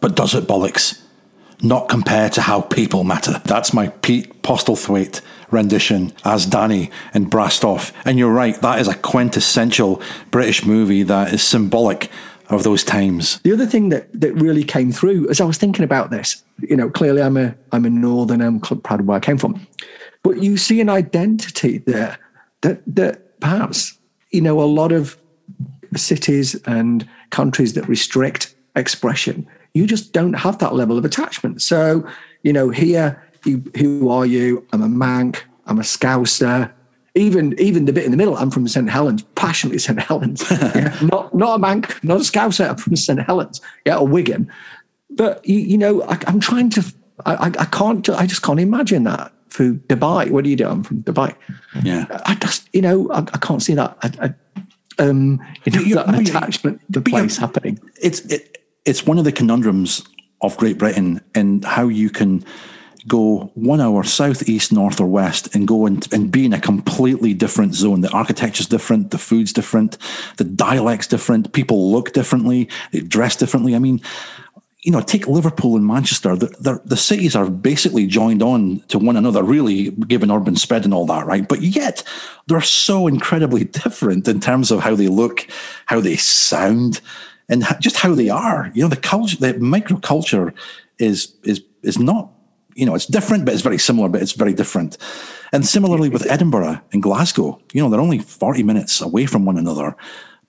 But 0.00 0.16
does 0.16 0.34
it 0.34 0.44
bollocks? 0.44 1.00
Not 1.62 1.88
compare 1.88 2.28
to 2.30 2.40
how 2.42 2.60
people 2.60 3.04
matter. 3.04 3.40
That's 3.44 3.72
my 3.72 3.88
Pete 3.88 4.42
Postlethwaite 4.42 5.20
rendition 5.50 6.12
as 6.24 6.46
Danny 6.46 6.90
in 7.14 7.26
Brassed 7.26 7.64
And 8.04 8.18
you're 8.18 8.32
right, 8.32 8.60
that 8.60 8.80
is 8.80 8.88
a 8.88 8.94
quintessential 8.94 10.02
British 10.30 10.64
movie 10.64 11.02
that 11.04 11.32
is 11.32 11.42
symbolic 11.42 12.10
of 12.48 12.62
those 12.62 12.84
times. 12.84 13.40
The 13.40 13.52
other 13.52 13.66
thing 13.66 13.88
that 13.88 14.08
that 14.20 14.32
really 14.34 14.64
came 14.64 14.92
through 14.92 15.28
as 15.28 15.40
I 15.40 15.44
was 15.44 15.58
thinking 15.58 15.84
about 15.84 16.10
this, 16.10 16.44
you 16.60 16.76
know, 16.76 16.88
clearly 16.88 17.22
I'm 17.22 17.36
a 17.36 17.54
I'm 17.72 17.84
a 17.84 17.90
northern, 17.90 18.40
I'm 18.40 18.60
proud 18.60 19.00
of 19.00 19.06
where 19.06 19.16
I 19.16 19.20
came 19.20 19.38
from. 19.38 19.66
But 20.22 20.42
you 20.42 20.56
see 20.56 20.80
an 20.80 20.88
identity 20.88 21.78
there 21.78 22.18
that 22.62 22.82
that 22.86 23.40
perhaps, 23.40 23.98
you 24.30 24.40
know, 24.40 24.60
a 24.60 24.64
lot 24.64 24.92
of 24.92 25.16
cities 25.96 26.54
and 26.66 27.08
countries 27.30 27.72
that 27.74 27.88
restrict 27.88 28.54
expression, 28.76 29.46
you 29.76 29.86
just 29.86 30.12
don't 30.14 30.32
have 30.32 30.58
that 30.58 30.74
level 30.74 30.96
of 30.96 31.04
attachment. 31.04 31.60
So, 31.60 32.08
you 32.42 32.52
know, 32.52 32.70
here, 32.70 33.22
you, 33.44 33.62
who 33.76 34.08
are 34.08 34.24
you? 34.24 34.66
I'm 34.72 34.82
a 34.82 34.88
Manc, 34.88 35.42
I'm 35.66 35.78
a 35.78 35.82
Scouser, 35.82 36.72
even 37.14 37.58
even 37.58 37.84
the 37.84 37.92
bit 37.92 38.04
in 38.04 38.10
the 38.10 38.16
middle, 38.16 38.36
I'm 38.36 38.50
from 38.50 38.66
St 38.68 38.88
Helens, 38.88 39.22
passionately 39.34 39.78
St 39.78 40.00
Helens. 40.00 40.42
yeah. 40.50 40.96
Not 41.02 41.34
not 41.34 41.56
a 41.56 41.58
Manc, 41.58 42.02
not 42.02 42.18
a 42.18 42.24
Scouser, 42.24 42.70
I'm 42.70 42.76
from 42.76 42.96
St 42.96 43.20
Helens, 43.20 43.60
yeah, 43.84 43.98
or 43.98 44.06
Wigan. 44.06 44.50
But 45.10 45.46
you, 45.46 45.58
you 45.58 45.78
know, 45.78 46.02
I, 46.02 46.18
am 46.26 46.40
trying 46.40 46.70
to, 46.70 46.84
I, 47.24 47.52
I 47.58 47.64
can't, 47.66 48.08
I 48.10 48.26
just 48.26 48.42
can't 48.42 48.60
imagine 48.60 49.04
that 49.04 49.32
for 49.48 49.72
Dubai. 49.72 50.30
What 50.30 50.44
do 50.44 50.50
you 50.50 50.56
do? 50.56 50.68
I'm 50.68 50.82
from 50.84 51.02
Dubai. 51.02 51.34
Yeah, 51.82 52.06
I 52.24 52.34
just, 52.36 52.68
you 52.72 52.82
know, 52.82 53.10
I, 53.10 53.18
I 53.18 53.38
can't 53.38 53.62
see 53.62 53.74
that. 53.74 53.96
I, 54.02 54.10
I, 54.26 54.62
um, 55.02 55.40
you 55.64 55.94
know, 55.94 56.02
that 56.02 56.20
attachment 56.20 56.80
to 56.92 57.00
the 57.00 57.10
place 57.10 57.36
happening. 57.36 57.78
It's 58.00 58.20
it, 58.20 58.55
it's 58.86 59.04
one 59.04 59.18
of 59.18 59.24
the 59.24 59.32
conundrums 59.32 60.02
of 60.40 60.56
Great 60.56 60.78
Britain 60.78 61.20
and 61.34 61.64
how 61.64 61.88
you 61.88 62.08
can 62.08 62.44
go 63.06 63.50
one 63.54 63.80
hour 63.80 64.02
south, 64.02 64.48
east, 64.48 64.72
north, 64.72 65.00
or 65.00 65.06
west 65.06 65.54
and 65.54 65.68
go 65.68 65.86
and, 65.86 66.12
and 66.12 66.32
be 66.32 66.44
in 66.44 66.52
a 66.52 66.60
completely 66.60 67.34
different 67.34 67.74
zone. 67.74 68.00
The 68.00 68.10
architecture's 68.10 68.66
different, 68.66 69.10
the 69.10 69.18
food's 69.18 69.52
different, 69.52 69.98
the 70.38 70.44
dialect's 70.44 71.06
different, 71.06 71.52
people 71.52 71.92
look 71.92 72.12
differently, 72.12 72.68
they 72.92 73.00
dress 73.00 73.36
differently. 73.36 73.76
I 73.76 73.78
mean, 73.78 74.00
you 74.82 74.92
know, 74.92 75.00
take 75.00 75.26
Liverpool 75.26 75.76
and 75.76 75.86
Manchester. 75.86 76.36
The, 76.36 76.46
the, 76.60 76.80
the, 76.84 76.96
cities 76.96 77.34
are 77.34 77.50
basically 77.50 78.06
joined 78.06 78.40
on 78.40 78.80
to 78.88 79.00
one 79.00 79.16
another, 79.16 79.42
really, 79.42 79.90
given 79.90 80.30
urban 80.30 80.54
spread 80.54 80.84
and 80.84 80.94
all 80.94 81.06
that, 81.06 81.26
right? 81.26 81.46
But 81.48 81.62
yet, 81.62 82.04
they're 82.46 82.60
so 82.60 83.08
incredibly 83.08 83.64
different 83.64 84.28
in 84.28 84.38
terms 84.38 84.70
of 84.70 84.80
how 84.80 84.94
they 84.94 85.08
look, 85.08 85.48
how 85.86 86.00
they 86.00 86.14
sound, 86.14 87.00
and 87.48 87.64
just 87.80 87.96
how 87.96 88.14
they 88.14 88.28
are. 88.28 88.70
You 88.74 88.82
know, 88.82 88.88
the 88.88 88.96
culture, 88.96 89.36
the 89.36 89.54
microculture 89.54 90.54
is 90.98 91.34
is 91.44 91.62
is 91.82 91.98
not 91.98 92.30
you 92.76 92.84
know, 92.84 92.94
it's 92.94 93.06
different, 93.06 93.44
but 93.46 93.54
it's 93.54 93.62
very 93.62 93.78
similar, 93.78 94.08
but 94.08 94.22
it's 94.22 94.32
very 94.32 94.52
different. 94.52 94.98
And 95.52 95.66
similarly 95.66 96.10
with 96.10 96.30
Edinburgh 96.30 96.80
and 96.92 97.02
Glasgow, 97.02 97.60
you 97.72 97.82
know, 97.82 97.88
they're 97.88 98.00
only 98.00 98.18
40 98.18 98.62
minutes 98.62 99.00
away 99.00 99.24
from 99.26 99.46
one 99.46 99.56
another, 99.56 99.96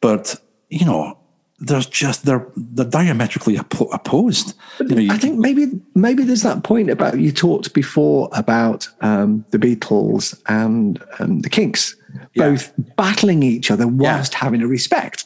but, 0.01 0.35
you 0.69 0.85
know, 0.85 1.17
there's 1.59 1.87
just 1.87 2.23
they're 2.25 2.45
they're 2.55 2.85
diametrically 2.85 3.55
opposed. 3.55 4.53
You 4.79 5.07
know, 5.07 5.13
I 5.13 5.17
think 5.17 5.39
maybe 5.39 5.81
maybe 5.95 6.23
there's 6.23 6.43
that 6.43 6.63
point 6.63 6.91
about 6.91 7.17
you 7.17 7.31
talked 7.31 7.73
before 7.73 8.29
about 8.33 8.87
um, 9.01 9.43
the 9.49 9.57
Beatles 9.57 10.39
and 10.47 11.03
um, 11.17 11.39
the 11.39 11.49
Kinks 11.49 11.95
yeah. 12.35 12.49
both 12.49 12.71
battling 12.95 13.41
each 13.41 13.71
other 13.71 13.87
whilst 13.87 14.33
yeah. 14.33 14.39
having 14.39 14.61
a 14.61 14.67
respect. 14.67 15.25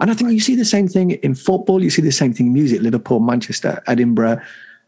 And 0.00 0.10
I 0.10 0.14
think 0.14 0.30
you 0.30 0.40
see 0.40 0.54
the 0.54 0.64
same 0.64 0.88
thing 0.88 1.12
in 1.12 1.34
football. 1.34 1.82
You 1.82 1.90
see 1.90 2.02
the 2.02 2.12
same 2.12 2.32
thing 2.32 2.48
in 2.48 2.52
music. 2.52 2.80
Liverpool, 2.82 3.20
Manchester, 3.20 3.82
Edinburgh, 3.86 4.40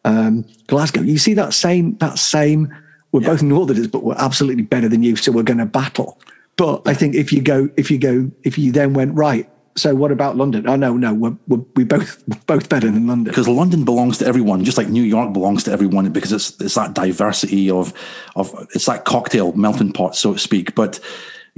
um, 0.05 0.45
Glasgow. 0.67 1.03
You 1.03 1.19
see 1.19 1.35
that 1.35 1.55
same 1.55 1.97
that 1.99 2.19
same. 2.19 2.75
We're 3.13 3.23
yeah. 3.23 3.29
both 3.29 3.43
Northerners, 3.43 3.87
but 3.87 4.05
we're 4.05 4.17
absolutely 4.19 4.65
better 4.65 4.89
than 4.89 5.03
you, 5.03 5.17
so 5.17 5.33
we're 5.33 5.43
going 5.43 5.59
to 5.59 5.67
battle. 5.67 6.19
But 6.57 6.83
I 6.87 6.93
think 6.93 7.15
if 7.15 7.33
you 7.33 7.41
go, 7.41 7.71
if 7.77 7.91
you 7.91 7.99
go, 7.99 8.31
if 8.43 8.59
you 8.59 8.73
then 8.73 8.93
went 8.93 9.15
right. 9.15 9.49
So 9.77 9.95
what 9.95 10.11
about 10.11 10.37
London? 10.37 10.69
Oh 10.69 10.75
no, 10.75 10.97
no, 10.97 11.15
we're, 11.15 11.37
we're 11.47 11.65
we 11.77 11.85
both 11.85 12.23
both 12.47 12.69
better 12.69 12.91
than 12.91 13.07
London 13.07 13.31
because 13.31 13.49
London 13.49 13.85
belongs 13.85 14.19
to 14.19 14.27
everyone, 14.27 14.65
just 14.65 14.77
like 14.77 14.89
New 14.89 15.05
York 15.05 15.33
belongs 15.33 15.65
to 15.65 15.73
everyone, 15.73 16.11
because 16.11 16.33
it's 16.33 16.61
it's 16.61 16.75
that 16.75 16.95
diversity 16.95 17.71
of 17.71 17.95
of 18.35 18.53
it's 18.75 18.87
that 18.87 19.05
cocktail 19.05 19.53
melting 19.53 19.93
pot, 19.93 20.17
so 20.17 20.33
to 20.33 20.39
speak. 20.39 20.75
But 20.75 21.01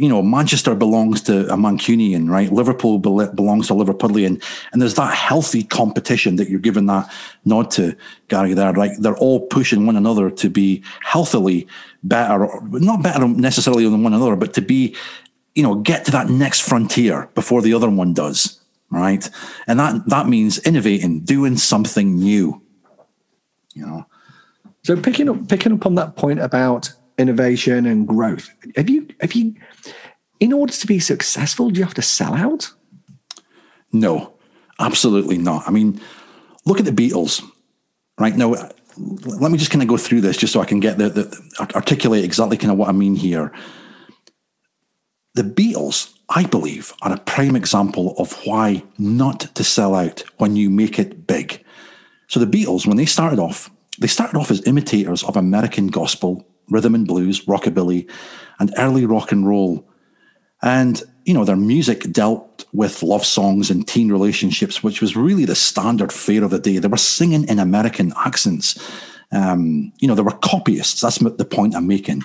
you 0.00 0.08
know, 0.08 0.22
Manchester 0.22 0.74
belongs 0.74 1.20
to 1.20 1.42
a 1.52 1.58
Mancunian, 1.58 2.30
right? 2.30 2.50
Liverpool 2.50 2.98
belongs 2.98 3.66
to 3.66 3.74
Liverpudlian. 3.74 4.42
And 4.72 4.80
there's 4.80 4.94
that 4.94 5.12
healthy 5.12 5.62
competition 5.62 6.36
that 6.36 6.48
you're 6.48 6.58
giving 6.58 6.86
that 6.86 7.12
nod 7.44 7.70
to, 7.72 7.94
Gary, 8.28 8.54
there. 8.54 8.72
Like 8.72 8.92
they're 8.96 9.18
all 9.18 9.40
pushing 9.48 9.84
one 9.84 9.98
another 9.98 10.30
to 10.30 10.48
be 10.48 10.82
healthily 11.02 11.68
better, 12.02 12.48
not 12.62 13.02
better 13.02 13.28
necessarily 13.28 13.84
than 13.84 14.02
one 14.02 14.14
another, 14.14 14.36
but 14.36 14.54
to 14.54 14.62
be, 14.62 14.96
you 15.54 15.62
know, 15.62 15.74
get 15.74 16.06
to 16.06 16.10
that 16.12 16.30
next 16.30 16.60
frontier 16.60 17.28
before 17.34 17.60
the 17.60 17.74
other 17.74 17.90
one 17.90 18.14
does, 18.14 18.58
right? 18.88 19.28
And 19.66 19.78
that, 19.78 20.06
that 20.06 20.28
means 20.28 20.58
innovating, 20.60 21.20
doing 21.20 21.58
something 21.58 22.14
new, 22.14 22.62
you 23.74 23.84
know. 23.84 24.06
So 24.82 24.96
picking 24.98 25.28
up 25.28 25.46
picking 25.46 25.72
up 25.72 25.84
on 25.84 25.96
that 25.96 26.16
point 26.16 26.40
about 26.40 26.90
innovation 27.20 27.86
and 27.86 28.08
growth, 28.08 28.50
have 28.76 28.90
you 28.90 29.08
have 29.20 29.34
you 29.34 29.54
in 30.40 30.52
order 30.54 30.72
to 30.72 30.86
be 30.86 30.98
successful, 30.98 31.70
do 31.70 31.78
you 31.78 31.84
have 31.84 31.94
to 31.94 32.02
sell 32.02 32.34
out? 32.34 32.72
No, 33.92 34.32
absolutely 34.78 35.38
not. 35.38 35.68
I 35.68 35.70
mean, 35.70 36.00
look 36.64 36.80
at 36.80 36.86
the 36.86 36.92
Beatles, 36.92 37.44
right? 38.18 38.34
Now, 38.34 38.54
let 38.96 39.50
me 39.50 39.58
just 39.58 39.70
kind 39.70 39.82
of 39.82 39.88
go 39.88 39.96
through 39.96 40.22
this 40.22 40.36
just 40.36 40.52
so 40.52 40.60
I 40.60 40.64
can 40.64 40.80
get 40.80 40.98
the, 40.98 41.10
the 41.10 41.66
articulate 41.74 42.24
exactly 42.24 42.56
kind 42.56 42.72
of 42.72 42.78
what 42.78 42.88
I 42.88 42.92
mean 42.92 43.14
here. 43.14 43.52
The 45.34 45.42
Beatles, 45.42 46.14
I 46.28 46.44
believe, 46.44 46.92
are 47.02 47.12
a 47.12 47.18
prime 47.18 47.54
example 47.54 48.14
of 48.18 48.32
why 48.44 48.82
not 48.98 49.40
to 49.54 49.62
sell 49.62 49.94
out 49.94 50.24
when 50.38 50.56
you 50.56 50.70
make 50.70 50.98
it 50.98 51.26
big. 51.26 51.64
So 52.28 52.40
the 52.40 52.46
Beatles, 52.46 52.86
when 52.86 52.96
they 52.96 53.06
started 53.06 53.38
off, 53.38 53.70
they 53.98 54.06
started 54.06 54.38
off 54.38 54.50
as 54.50 54.66
imitators 54.66 55.22
of 55.24 55.36
American 55.36 55.88
gospel, 55.88 56.46
rhythm 56.70 56.94
and 56.94 57.06
blues, 57.06 57.44
rockabilly, 57.46 58.10
and 58.58 58.72
early 58.78 59.06
rock 59.06 59.32
and 59.32 59.46
roll 59.46 59.86
and, 60.62 61.02
you 61.24 61.34
know, 61.34 61.44
their 61.44 61.56
music 61.56 62.10
dealt 62.12 62.64
with 62.72 63.02
love 63.02 63.24
songs 63.24 63.70
and 63.70 63.86
teen 63.86 64.12
relationships, 64.12 64.82
which 64.82 65.00
was 65.00 65.16
really 65.16 65.44
the 65.44 65.54
standard 65.54 66.12
fare 66.12 66.44
of 66.44 66.50
the 66.50 66.58
day. 66.58 66.78
They 66.78 66.88
were 66.88 66.96
singing 66.96 67.48
in 67.48 67.58
American 67.58 68.12
accents. 68.16 68.78
Um, 69.32 69.92
you 69.98 70.08
know, 70.08 70.14
they 70.14 70.22
were 70.22 70.32
copyists. 70.32 71.00
That's 71.00 71.18
the 71.18 71.44
point 71.44 71.74
I'm 71.74 71.86
making. 71.86 72.22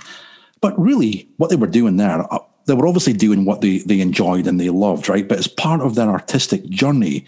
But 0.59 0.77
really, 0.79 1.29
what 1.37 1.49
they 1.49 1.55
were 1.55 1.67
doing 1.67 1.97
there, 1.97 2.31
uh, 2.33 2.39
they 2.65 2.73
were 2.73 2.87
obviously 2.87 3.13
doing 3.13 3.45
what 3.45 3.61
they, 3.61 3.79
they 3.79 4.01
enjoyed 4.01 4.47
and 4.47 4.59
they 4.59 4.69
loved, 4.69 5.07
right? 5.07 5.27
But 5.27 5.37
as 5.37 5.47
part 5.47 5.81
of 5.81 5.95
their 5.95 6.09
artistic 6.09 6.67
journey, 6.69 7.25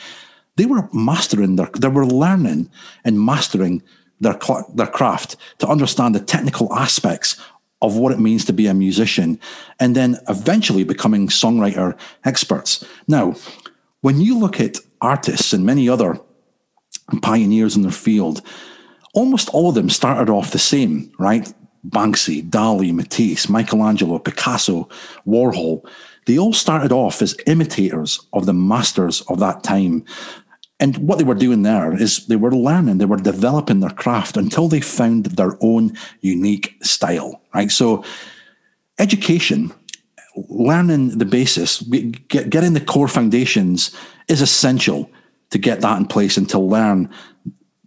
they 0.56 0.66
were 0.66 0.90
mastering 0.92 1.56
their, 1.56 1.70
they 1.78 1.88
were 1.88 2.08
learning 2.08 2.70
and 3.06 3.24
mastering 3.24 3.84
their, 4.20 4.40
their 4.74 4.88
craft 4.88 5.36
to 5.60 5.68
understand 5.68 6.16
the 6.16 6.20
technical 6.20 6.74
aspects 6.74 7.38
of 7.82 7.96
what 7.96 8.12
it 8.12 8.20
means 8.20 8.44
to 8.46 8.54
be 8.54 8.68
a 8.68 8.74
musician, 8.74 9.40
and 9.80 9.96
then 9.96 10.18
eventually 10.28 10.84
becoming 10.84 11.28
songwriter 11.28 11.98
experts. 12.26 12.84
Now, 13.08 13.36
when 14.02 14.20
you 14.20 14.38
look 14.40 14.60
at 14.60 14.78
artists 15.00 15.54
and 15.54 15.66
many 15.66 15.88
other 15.88 16.20
pioneers 17.22 17.76
in 17.76 17.84
their 17.84 17.92
field, 17.92 18.42
almost 19.14 19.50
all 19.50 19.70
of 19.70 19.76
them 19.76 19.90
started 19.90 20.30
off 20.32 20.52
the 20.52 20.60
same, 20.60 21.12
right? 21.20 21.54
Banksy, 21.88 22.48
Dali, 22.50 22.94
Matisse, 22.94 23.48
Michelangelo, 23.48 24.20
Picasso, 24.20 24.90
Warhol. 25.26 25.88
They 26.26 26.38
all 26.38 26.54
started 26.54 26.92
off 26.92 27.22
as 27.22 27.36
imitators 27.46 28.20
of 28.34 28.46
the 28.46 28.54
masters 28.54 29.22
of 29.30 29.40
that 29.40 29.64
time. 29.64 30.04
And 30.80 30.98
what 30.98 31.18
they 31.18 31.24
were 31.24 31.34
doing 31.34 31.64
there 31.64 32.00
is 32.00 32.28
they 32.28 32.36
were 32.36 32.56
learning, 32.56 33.00
they 33.00 33.06
were 33.06 33.18
developing 33.18 33.80
their 33.80 33.90
craft 33.90 34.38
until 34.38 34.68
they 34.68 34.80
found 34.80 35.26
their 35.26 35.58
own 35.60 35.98
unique 36.22 36.76
style, 36.84 37.42
right? 37.54 37.72
So, 37.72 38.04
education, 39.00 39.74
learning 40.50 41.18
the 41.18 41.26
basis, 41.26 41.82
getting 41.82 42.74
the 42.74 42.86
core 42.86 43.08
foundations 43.08 43.96
is 44.28 44.42
essential 44.42 45.10
to 45.50 45.58
get 45.58 45.82
that 45.82 45.98
in 45.98 46.06
place 46.06 46.38
and 46.38 46.50
to 46.50 46.60
learn 46.60 47.10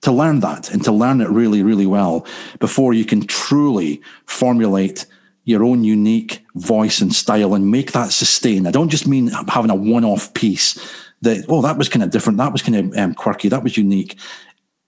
to 0.02 0.10
learn 0.10 0.40
that 0.40 0.70
and 0.72 0.82
to 0.82 0.92
learn 0.92 1.20
it 1.20 1.28
really 1.28 1.62
really 1.62 1.84
well 1.84 2.26
before 2.58 2.94
you 2.94 3.04
can 3.04 3.26
truly 3.26 4.00
formulate 4.24 5.04
your 5.44 5.62
own 5.62 5.84
unique 5.84 6.42
voice 6.54 7.00
and 7.00 7.14
style 7.14 7.54
and 7.54 7.70
make 7.70 7.92
that 7.92 8.12
sustain. 8.12 8.66
I 8.66 8.70
don't 8.70 8.88
just 8.88 9.06
mean 9.06 9.28
having 9.48 9.70
a 9.70 9.74
one-off 9.74 10.32
piece 10.32 10.78
that 11.22 11.44
oh 11.48 11.62
that 11.62 11.78
was 11.78 11.88
kind 11.88 12.02
of 12.02 12.10
different 12.10 12.38
that 12.38 12.52
was 12.52 12.62
kind 12.62 12.76
of 12.76 12.98
um, 12.98 13.14
quirky 13.14 13.48
that 13.48 13.62
was 13.62 13.76
unique 13.76 14.18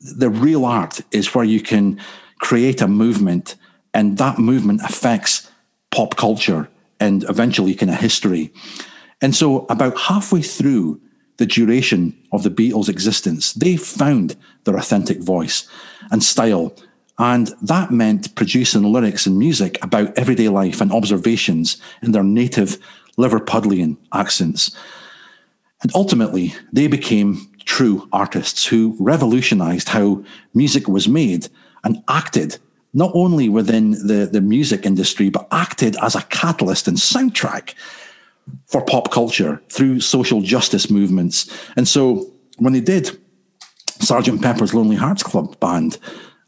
the 0.01 0.30
real 0.30 0.64
art 0.64 1.01
is 1.12 1.35
where 1.35 1.45
you 1.45 1.61
can 1.61 2.01
create 2.39 2.80
a 2.80 2.89
movement 2.89 3.55
and 3.95 4.18
that 4.18 4.39
movement 4.39 4.80
affects 4.83 5.51
pop 5.91 6.16
culture 6.16 6.68
and 6.99 7.24
eventually 7.24 7.74
kind 7.74 7.91
of 7.91 7.99
history 7.99 8.53
and 9.20 9.35
so 9.35 9.66
about 9.68 9.97
halfway 9.99 10.43
through 10.43 11.01
the 11.43 11.47
duration 11.47 12.16
of 12.33 12.43
the 12.43 12.51
Beatles' 12.51 12.89
existence, 12.89 13.53
they 13.55 13.76
found 13.76 14.37
their 14.64 14.76
authentic 14.76 15.20
voice 15.20 15.68
and 16.11 16.22
style. 16.22 16.74
And 17.18 17.51
that 17.62 17.91
meant 17.91 18.35
producing 18.35 18.85
lyrics 18.85 19.26
and 19.26 19.39
music 19.39 19.83
about 19.83 20.16
everyday 20.18 20.49
life 20.49 20.80
and 20.80 20.93
observations 20.93 21.80
in 22.03 22.12
their 22.12 22.24
native 22.24 22.78
Liverpudlian 23.18 23.97
accents. 24.12 24.76
And 25.83 25.91
ultimately, 25.95 26.55
they 26.72 26.87
became 26.87 27.49
true 27.64 28.09
artists 28.12 28.64
who 28.66 28.97
revolutionized 28.99 29.89
how 29.89 30.24
music 30.55 30.89
was 30.89 31.09
made 31.09 31.49
and 31.85 32.03
acted 32.09 32.59
not 32.95 33.11
only 33.14 33.49
within 33.49 33.93
the, 33.93 34.28
the 34.30 34.41
music 34.41 34.85
industry, 34.85 35.30
but 35.30 35.49
acted 35.51 35.97
as 36.03 36.14
a 36.14 36.22
catalyst 36.22 36.87
and 36.87 36.97
soundtrack 36.97 37.74
for 38.66 38.85
pop 38.85 39.11
culture 39.11 39.62
through 39.70 40.01
social 40.01 40.43
justice 40.43 40.91
movements. 40.91 41.51
And 41.76 41.89
so 41.89 42.30
when 42.59 42.72
they 42.72 42.80
did 42.80 43.18
Sergeant 43.87 44.43
Pepper's 44.43 44.74
Lonely 44.74 44.97
Hearts 44.97 45.22
Club 45.22 45.59
Band 45.59 45.99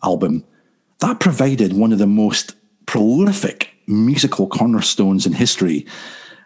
album, 0.03 0.45
that 1.01 1.21
provided 1.21 1.73
one 1.73 1.93
of 1.93 1.99
the 1.99 2.07
most 2.07 2.55
prolific 2.87 3.71
musical 3.87 4.47
cornerstones 4.47 5.27
in 5.27 5.33
history. 5.33 5.87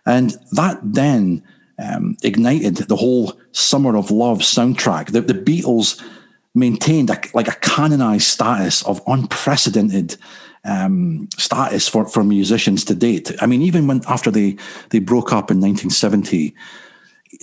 And 0.06 0.36
that 0.52 0.78
then 0.82 1.42
um, 1.78 2.16
ignited 2.22 2.76
the 2.76 2.96
whole 2.96 3.38
Summer 3.52 3.96
of 3.96 4.10
Love 4.10 4.38
soundtrack. 4.38 5.12
The, 5.12 5.20
the 5.20 5.34
Beatles 5.34 6.02
maintained 6.54 7.10
a, 7.10 7.20
like 7.34 7.48
a 7.48 7.58
canonized 7.60 8.26
status 8.26 8.84
of 8.84 9.00
unprecedented 9.06 10.16
um, 10.64 11.28
status 11.36 11.88
for, 11.88 12.06
for 12.06 12.24
musicians 12.24 12.84
to 12.86 12.94
date. 12.94 13.30
I 13.40 13.46
mean, 13.46 13.62
even 13.62 13.86
when 13.86 14.02
after 14.08 14.30
they 14.30 14.56
they 14.90 14.98
broke 14.98 15.32
up 15.32 15.50
in 15.50 15.60
1970 15.60 16.54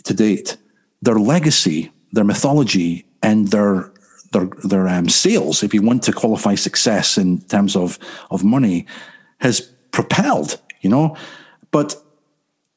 to 0.03 0.13
date, 0.13 0.57
their 1.01 1.15
legacy, 1.15 1.91
their 2.11 2.23
mythology, 2.23 3.05
and 3.23 3.47
their 3.49 3.91
their 4.31 4.47
their 4.63 4.88
um, 4.88 5.09
sales, 5.09 5.63
if 5.63 5.73
you 5.73 5.81
want 5.81 6.03
to 6.03 6.11
qualify 6.11 6.55
success 6.55 7.17
in 7.17 7.41
terms 7.43 7.75
of 7.75 7.97
of 8.31 8.43
money, 8.43 8.86
has 9.39 9.61
propelled. 9.91 10.59
You 10.81 10.89
know, 10.89 11.17
but 11.71 11.95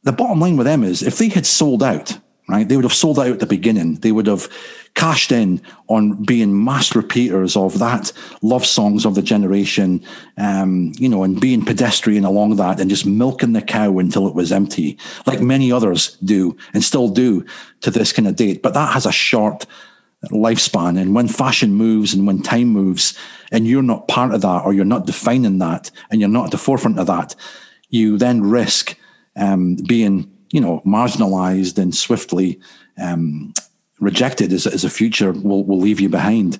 the 0.03 0.13
bottom 0.13 0.41
line 0.41 0.57
with 0.57 0.67
them 0.67 0.83
is 0.83 1.03
if 1.03 1.19
they 1.19 1.29
had 1.29 1.47
sold 1.47 1.83
out 1.83 2.19
right? 2.49 2.67
They 2.67 2.77
would 2.77 2.85
have 2.85 2.95
sold 2.95 3.19
out 3.19 3.29
at 3.29 3.41
the 3.41 3.47
beginning. 3.47 3.97
They 3.97 4.11
would 4.11 4.27
have 4.27 4.49
cashed 4.95 5.31
in 5.31 5.61
on 5.89 6.25
being 6.25 6.65
mass 6.65 6.97
repeaters 6.97 7.57
of 7.57 7.79
that 7.79 8.11
love 8.41 8.65
songs 8.65 9.05
of 9.05 9.15
the 9.15 9.23
generation, 9.23 10.03
um, 10.39 10.93
you 10.97 11.09
know, 11.09 11.23
and 11.23 11.41
being 11.41 11.65
pedestrian 11.65 12.25
along 12.25 12.57
that 12.57 12.81
and 12.81 12.89
just 12.89 13.07
milking 13.07 13.53
the 13.53 13.63
cow 13.63 13.99
until 13.99 14.27
it 14.27 14.35
was 14.35 14.51
empty, 14.51 14.99
like 15.27 15.41
many 15.41 15.71
others 15.71 16.17
do 16.25 16.57
and 16.73 16.83
still 16.83 17.09
do 17.09 17.45
to 17.83 17.91
this 17.91 18.13
kind 18.13 18.27
of 18.27 18.35
date. 18.35 18.63
But 18.63 18.75
that 18.75 18.95
has 18.95 19.05
a 19.05 19.13
short 19.13 19.67
lifespan. 20.33 20.99
And 20.99 21.15
when 21.15 21.29
fashion 21.29 21.75
moves 21.75 22.15
and 22.15 22.27
when 22.27 22.43
time 22.43 22.69
moves, 22.69 23.17
and 23.53 23.67
you're 23.67 23.83
not 23.83 24.09
part 24.09 24.35
of 24.35 24.41
that 24.41 24.65
or 24.65 24.73
you're 24.73 24.85
not 24.85 25.07
defining 25.07 25.59
that 25.59 25.91
and 26.11 26.21
you're 26.21 26.29
not 26.29 26.47
at 26.47 26.51
the 26.51 26.59
forefront 26.59 26.99
of 26.99 27.07
that, 27.07 27.35
you 27.91 28.19
then 28.19 28.43
risk 28.43 28.97
um, 29.39 29.77
being 29.87 30.31
you 30.51 30.61
know, 30.61 30.81
marginalized 30.87 31.79
and 31.79 31.95
swiftly 31.95 32.61
um, 33.01 33.53
rejected 34.01 34.53
as, 34.53 34.67
as 34.67 34.85
a 34.85 34.91
future 34.91 35.33
will, 35.33 35.65
will 35.65 35.79
leave 35.79 36.01
you 36.01 36.09
behind. 36.09 36.59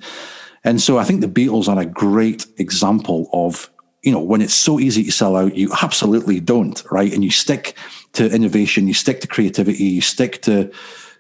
And 0.65 0.81
so 0.81 0.99
I 0.99 1.05
think 1.05 1.21
the 1.21 1.29
Beatles 1.29 1.69
are 1.69 1.81
a 1.81 1.87
great 1.87 2.47
example 2.59 3.29
of, 3.33 3.71
you 4.03 4.13
know, 4.13 4.21
when 4.21 4.43
it's 4.43 4.55
so 4.55 4.79
easy 4.79 5.05
to 5.05 5.13
sell 5.13 5.37
out, 5.37 5.57
you 5.57 5.73
absolutely 5.83 6.41
don't, 6.41 6.83
right? 6.91 7.13
And 7.13 7.25
you 7.25 7.31
stick 7.31 7.77
to 8.15 8.31
innovation, 8.31 8.89
you 8.89 8.95
stick 8.95 9.21
to 9.21 9.27
creativity, 9.27 9.85
you 9.85 10.01
stick 10.01 10.43
to 10.43 10.71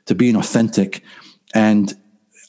to 0.07 0.15
being 0.15 0.37
authentic. 0.37 1.03
And 1.55 1.95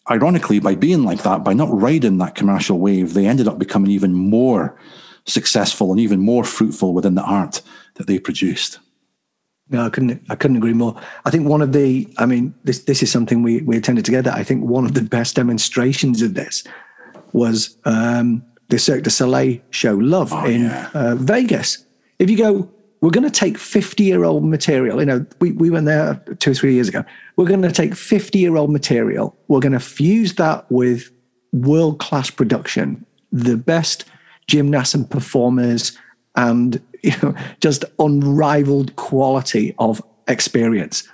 ironically, 0.09 0.59
by 0.59 0.75
being 0.75 1.03
like 1.03 1.23
that, 1.23 1.43
by 1.43 1.53
not 1.53 1.69
riding 1.69 2.17
that 2.19 2.35
commercial 2.35 2.79
wave, 2.79 3.13
they 3.13 3.27
ended 3.27 3.49
up 3.49 3.59
becoming 3.59 3.91
even 3.91 4.13
more 4.13 4.79
successful 5.25 5.91
and 5.91 5.99
even 5.99 6.21
more 6.21 6.45
fruitful 6.45 6.93
within 6.93 7.15
the 7.15 7.21
art 7.21 7.61
that 7.95 8.07
they 8.07 8.17
produced. 8.17 8.79
No, 9.69 9.85
I 9.85 9.89
couldn't. 9.89 10.23
I 10.29 10.35
couldn't 10.35 10.57
agree 10.57 10.73
more. 10.73 10.99
I 11.25 11.29
think 11.29 11.47
one 11.47 11.61
of 11.61 11.73
the. 11.73 12.07
I 12.17 12.25
mean, 12.25 12.53
this 12.63 12.79
this 12.79 13.03
is 13.03 13.11
something 13.11 13.43
we 13.43 13.61
we 13.61 13.77
attended 13.77 14.05
together. 14.05 14.31
I 14.33 14.43
think 14.43 14.63
one 14.63 14.85
of 14.85 14.95
the 14.95 15.01
best 15.01 15.35
demonstrations 15.35 16.21
of 16.21 16.33
this 16.33 16.63
was 17.33 17.77
um, 17.85 18.43
the 18.69 18.79
Cirque 18.79 19.03
du 19.03 19.11
Soleil 19.11 19.59
show 19.69 19.93
Love 19.95 20.33
oh, 20.33 20.45
in 20.45 20.63
yeah. 20.63 20.89
uh, 20.93 21.15
Vegas. 21.15 21.85
If 22.17 22.29
you 22.29 22.37
go, 22.37 22.69
we're 23.01 23.11
going 23.11 23.29
to 23.29 23.29
take 23.29 23.59
fifty 23.59 24.03
year 24.03 24.23
old 24.23 24.43
material. 24.43 24.99
You 24.99 25.05
know, 25.05 25.25
we 25.39 25.51
we 25.51 25.69
went 25.69 25.85
there 25.85 26.15
two 26.39 26.51
or 26.51 26.55
three 26.55 26.73
years 26.73 26.89
ago. 26.89 27.03
We're 27.35 27.47
going 27.47 27.61
to 27.61 27.71
take 27.71 27.93
fifty 27.93 28.39
year 28.39 28.57
old 28.57 28.71
material. 28.71 29.37
We're 29.49 29.59
going 29.59 29.73
to 29.73 29.79
fuse 29.79 30.33
that 30.35 30.65
with 30.71 31.11
world 31.53 31.99
class 31.99 32.31
production, 32.31 33.05
the 33.31 33.57
best 33.57 34.05
gymnasts 34.47 34.95
and 34.95 35.09
performers 35.09 35.97
and 36.35 36.81
you 37.03 37.13
know 37.21 37.35
just 37.59 37.85
unrivaled 37.99 38.95
quality 38.95 39.75
of 39.79 40.01
experience. 40.27 41.07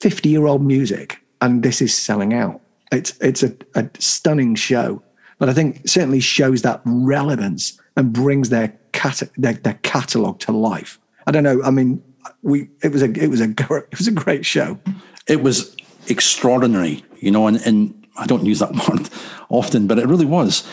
50 0.00 0.28
year 0.28 0.46
old 0.46 0.62
music 0.62 1.18
and 1.40 1.62
this 1.62 1.80
is 1.80 1.94
selling 1.94 2.34
out. 2.34 2.60
It's 2.92 3.16
it's 3.20 3.42
a, 3.42 3.54
a, 3.74 3.88
stunning 3.98 4.54
show 4.54 5.02
but 5.38 5.48
i 5.48 5.52
think 5.52 5.86
certainly 5.88 6.20
shows 6.20 6.62
that 6.62 6.80
relevance 6.84 7.78
and 7.96 8.12
brings 8.12 8.48
their 8.48 8.68
cat 8.92 9.22
their, 9.36 9.54
their 9.54 9.78
catalog 9.82 10.38
to 10.40 10.52
life. 10.52 10.98
I 11.26 11.32
don't 11.32 11.42
know 11.42 11.62
i 11.64 11.70
mean 11.70 12.02
we 12.42 12.68
it 12.82 12.92
was 12.92 13.02
a 13.02 13.10
it 13.12 13.28
was 13.28 13.40
a 13.40 13.50
it 13.90 13.98
was 13.98 14.06
a 14.06 14.12
great 14.12 14.46
show. 14.46 14.78
It 15.26 15.42
was 15.42 15.76
extraordinary 16.08 17.04
you 17.18 17.32
know 17.32 17.48
and, 17.48 17.56
and 17.66 18.06
i 18.16 18.26
don't 18.26 18.46
use 18.46 18.60
that 18.60 18.72
word 18.88 19.10
often 19.48 19.86
but 19.86 19.98
it 19.98 20.06
really 20.06 20.26
was. 20.26 20.66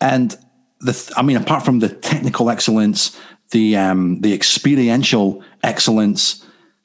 And 0.00 0.36
the 0.80 1.12
I 1.16 1.22
mean, 1.22 1.36
apart 1.36 1.64
from 1.64 1.78
the 1.80 1.88
technical 1.88 2.50
excellence, 2.50 3.18
the 3.50 3.76
um, 3.76 4.20
the 4.20 4.32
experiential 4.32 5.42
excellence, 5.62 6.44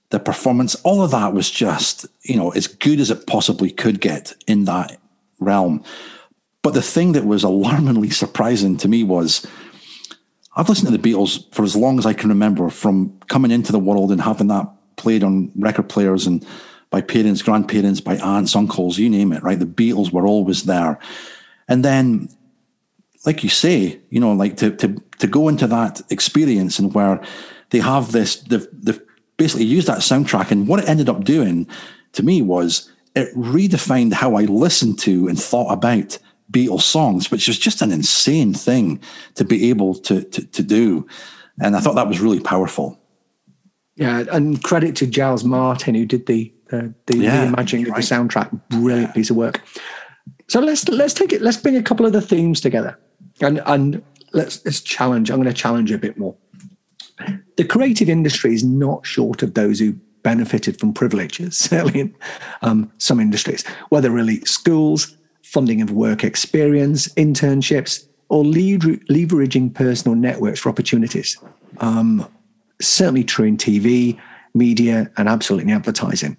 the 0.09 0.19
performance, 0.19 0.75
all 0.83 1.03
of 1.03 1.11
that 1.11 1.33
was 1.33 1.49
just 1.49 2.05
you 2.23 2.35
know 2.35 2.51
as 2.51 2.67
good 2.67 2.99
as 2.99 3.11
it 3.11 3.27
possibly 3.27 3.71
could 3.71 4.01
get 4.01 4.33
in 4.47 4.65
that 4.65 4.97
realm. 5.39 5.83
But 6.61 6.73
the 6.73 6.81
thing 6.81 7.11
that 7.11 7.25
was 7.25 7.43
alarmingly 7.43 8.09
surprising 8.23 8.77
to 8.77 8.87
me 8.87 9.03
was 9.03 9.45
I've 10.55 10.69
listened 10.69 10.91
to 10.91 10.97
the 10.97 11.11
Beatles 11.11 11.53
for 11.53 11.63
as 11.63 11.75
long 11.75 11.99
as 11.99 12.05
I 12.05 12.13
can 12.13 12.29
remember, 12.29 12.69
from 12.69 13.19
coming 13.27 13.51
into 13.51 13.71
the 13.71 13.79
world 13.79 14.11
and 14.11 14.21
having 14.21 14.47
that 14.47 14.67
played 14.95 15.23
on 15.23 15.51
record 15.55 15.89
players 15.89 16.25
and 16.25 16.45
by 16.89 17.01
parents, 17.01 17.41
grandparents, 17.41 17.99
by 17.99 18.17
aunts, 18.17 18.55
uncles, 18.55 18.97
you 18.97 19.09
name 19.09 19.33
it, 19.33 19.43
right? 19.43 19.59
The 19.59 19.65
Beatles 19.65 20.13
were 20.13 20.25
always 20.25 20.63
there. 20.63 20.97
And 21.67 21.83
then 21.83 22.29
like 23.25 23.43
you 23.43 23.49
say, 23.49 23.99
you 24.09 24.19
know, 24.19 24.33
like 24.33 24.57
to 24.57 24.71
to 24.77 25.01
to 25.19 25.27
go 25.27 25.47
into 25.47 25.67
that 25.67 26.01
experience 26.09 26.79
and 26.79 26.93
where 26.93 27.21
they 27.69 27.79
have 27.79 28.11
this, 28.11 28.37
they've, 28.41 28.67
they've 28.71 29.01
basically 29.37 29.65
used 29.65 29.87
that 29.87 29.99
soundtrack, 29.99 30.51
and 30.51 30.67
what 30.67 30.79
it 30.79 30.89
ended 30.89 31.09
up 31.09 31.23
doing 31.23 31.67
to 32.13 32.23
me 32.23 32.41
was 32.41 32.91
it 33.15 33.33
redefined 33.35 34.13
how 34.13 34.35
I 34.35 34.43
listened 34.43 34.99
to 34.99 35.27
and 35.27 35.41
thought 35.41 35.71
about 35.71 36.17
Beatles 36.51 36.81
songs, 36.81 37.31
which 37.31 37.49
is 37.49 37.57
just 37.57 37.81
an 37.81 37.91
insane 37.91 38.53
thing 38.53 38.99
to 39.35 39.43
be 39.43 39.69
able 39.69 39.95
to 39.95 40.23
to, 40.23 40.45
to 40.45 40.63
do, 40.63 41.07
and 41.59 41.75
I 41.75 41.79
thought 41.79 41.95
that 41.95 42.07
was 42.07 42.19
really 42.19 42.39
powerful. 42.39 42.99
Yeah, 43.95 44.25
and 44.31 44.61
credit 44.61 44.95
to 44.97 45.07
Giles 45.07 45.43
Martin 45.43 45.95
who 45.95 46.05
did 46.05 46.25
the 46.27 46.53
uh, 46.71 46.89
the 47.07 47.17
yeah, 47.17 47.47
reimagining 47.47 47.87
right. 47.87 48.03
of 48.03 48.07
the 48.09 48.15
soundtrack. 48.15 48.51
Brilliant 48.69 49.09
yeah. 49.09 49.13
piece 49.13 49.29
of 49.29 49.37
work. 49.37 49.61
So 50.47 50.59
let's 50.59 50.87
let's 50.89 51.13
take 51.13 51.33
it. 51.33 51.41
Let's 51.41 51.57
bring 51.57 51.75
a 51.75 51.83
couple 51.83 52.05
of 52.05 52.13
the 52.13 52.21
themes 52.21 52.61
together 52.61 52.97
and 53.41 53.61
and 53.65 54.03
let's 54.33 54.63
let's 54.65 54.81
challenge. 54.81 55.29
I'm 55.29 55.41
going 55.41 55.53
to 55.53 55.53
challenge 55.53 55.91
a 55.91 55.97
bit 55.97 56.17
more. 56.17 56.35
The 57.57 57.63
creative 57.63 58.09
industry 58.09 58.53
is 58.53 58.63
not 58.63 59.05
short 59.05 59.41
of 59.41 59.53
those 59.53 59.79
who 59.79 59.93
benefited 60.23 60.79
from 60.79 60.93
privileges, 60.93 61.57
certainly 61.57 61.99
in 61.99 62.15
um, 62.61 62.91
some 62.97 63.19
industries, 63.19 63.65
whether 63.89 64.11
really 64.11 64.41
schools, 64.41 65.15
funding 65.43 65.81
of 65.81 65.91
work 65.91 66.23
experience, 66.23 67.07
internships, 67.13 68.05
or 68.29 68.43
leveraging 68.43 69.73
personal 69.73 70.17
networks 70.17 70.59
for 70.59 70.69
opportunities. 70.69 71.37
Um, 71.77 72.27
certainly 72.81 73.23
true 73.23 73.45
in 73.45 73.57
TV, 73.57 74.19
media, 74.53 75.09
and 75.17 75.29
absolutely 75.29 75.71
advertising. 75.71 76.37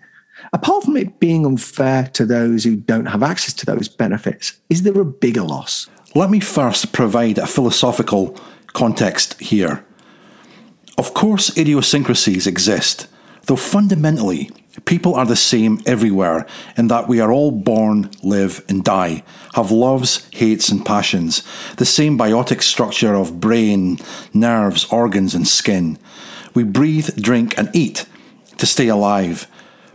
Apart 0.52 0.84
from 0.84 0.96
it 0.96 1.18
being 1.18 1.46
unfair 1.46 2.08
to 2.08 2.26
those 2.26 2.64
who 2.64 2.76
don't 2.76 3.06
have 3.06 3.22
access 3.22 3.54
to 3.54 3.66
those 3.66 3.88
benefits, 3.88 4.58
is 4.68 4.82
there 4.82 5.00
a 5.00 5.04
bigger 5.04 5.42
loss? 5.42 5.86
Let 6.16 6.30
me 6.30 6.40
first 6.40 6.94
provide 6.94 7.36
a 7.36 7.46
philosophical 7.46 8.34
context 8.68 9.38
here. 9.38 9.84
Of 10.96 11.12
course, 11.12 11.54
idiosyncrasies 11.58 12.46
exist, 12.46 13.06
though 13.44 13.56
fundamentally, 13.56 14.50
people 14.86 15.14
are 15.14 15.26
the 15.26 15.36
same 15.36 15.82
everywhere 15.84 16.46
in 16.74 16.88
that 16.88 17.06
we 17.06 17.20
are 17.20 17.30
all 17.30 17.50
born, 17.50 18.10
live, 18.22 18.64
and 18.66 18.82
die, 18.82 19.24
have 19.56 19.70
loves, 19.70 20.26
hates, 20.32 20.70
and 20.70 20.86
passions, 20.86 21.42
the 21.76 21.84
same 21.84 22.16
biotic 22.16 22.62
structure 22.62 23.14
of 23.14 23.38
brain, 23.38 23.98
nerves, 24.32 24.86
organs, 24.90 25.34
and 25.34 25.46
skin. 25.46 25.98
We 26.54 26.62
breathe, 26.62 27.14
drink, 27.20 27.58
and 27.58 27.68
eat 27.76 28.06
to 28.56 28.64
stay 28.64 28.88
alive. 28.88 29.46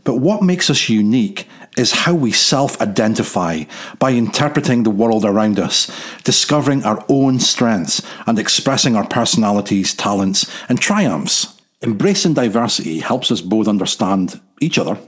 But 0.04 0.18
what 0.18 0.44
makes 0.44 0.70
us 0.70 0.88
unique 0.88 1.48
is 1.78 1.92
how 1.92 2.14
we 2.14 2.32
self 2.32 2.82
identify 2.82 3.64
by 4.00 4.12
interpreting 4.12 4.84
the 4.84 4.90
world 4.90 5.24
around 5.26 5.60
us, 5.60 5.90
discovering 6.24 6.84
our 6.84 7.04
own 7.08 7.40
strengths, 7.40 8.02
and 8.28 8.38
expressing 8.38 8.96
our 8.96 9.08
personalities, 9.08 9.94
talents, 9.94 10.52
and 10.68 10.80
triumphs. 10.80 11.58
Embracing 11.82 12.34
diversity 12.34 13.00
helps 13.00 13.32
us 13.32 13.42
both 13.42 13.68
understand 13.68 14.40
each 14.60 14.78
other 14.78 15.00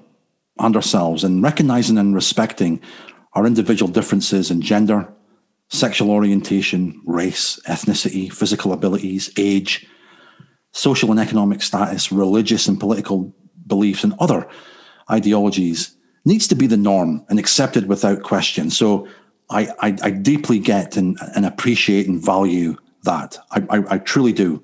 and 0.60 0.76
ourselves 0.76 1.24
and 1.24 1.44
recognizing 1.44 1.98
and 1.98 2.16
respecting 2.16 2.80
our 3.34 3.46
individual 3.46 3.92
differences 3.92 4.50
in 4.50 4.62
gender, 4.62 5.12
sexual 5.70 6.12
orientation, 6.12 7.02
race, 7.06 7.60
ethnicity, 7.68 8.32
physical 8.32 8.74
abilities, 8.74 9.32
age, 9.38 9.86
social 10.72 11.12
and 11.12 11.20
economic 11.20 11.62
status, 11.62 12.12
religious 12.12 12.68
and 12.68 12.80
political 12.80 13.36
beliefs, 13.68 14.04
and 14.04 14.14
other 14.20 14.48
ideologies 15.10 15.96
needs 16.26 16.48
to 16.48 16.56
be 16.56 16.68
the 16.68 16.78
norm 16.78 17.26
and 17.30 17.40
accepted 17.40 17.88
without 17.88 18.24
question. 18.24 18.70
So 18.70 19.08
I, 19.50 19.68
I, 19.80 19.98
I 20.02 20.10
deeply 20.12 20.60
get 20.60 20.98
and, 20.98 21.18
and 21.36 21.46
appreciate 21.46 22.08
and 22.08 22.24
value 22.24 22.78
that. 23.04 23.38
I, 23.52 23.64
I, 23.70 23.84
I 23.96 23.98
truly 23.98 24.34
do. 24.34 24.64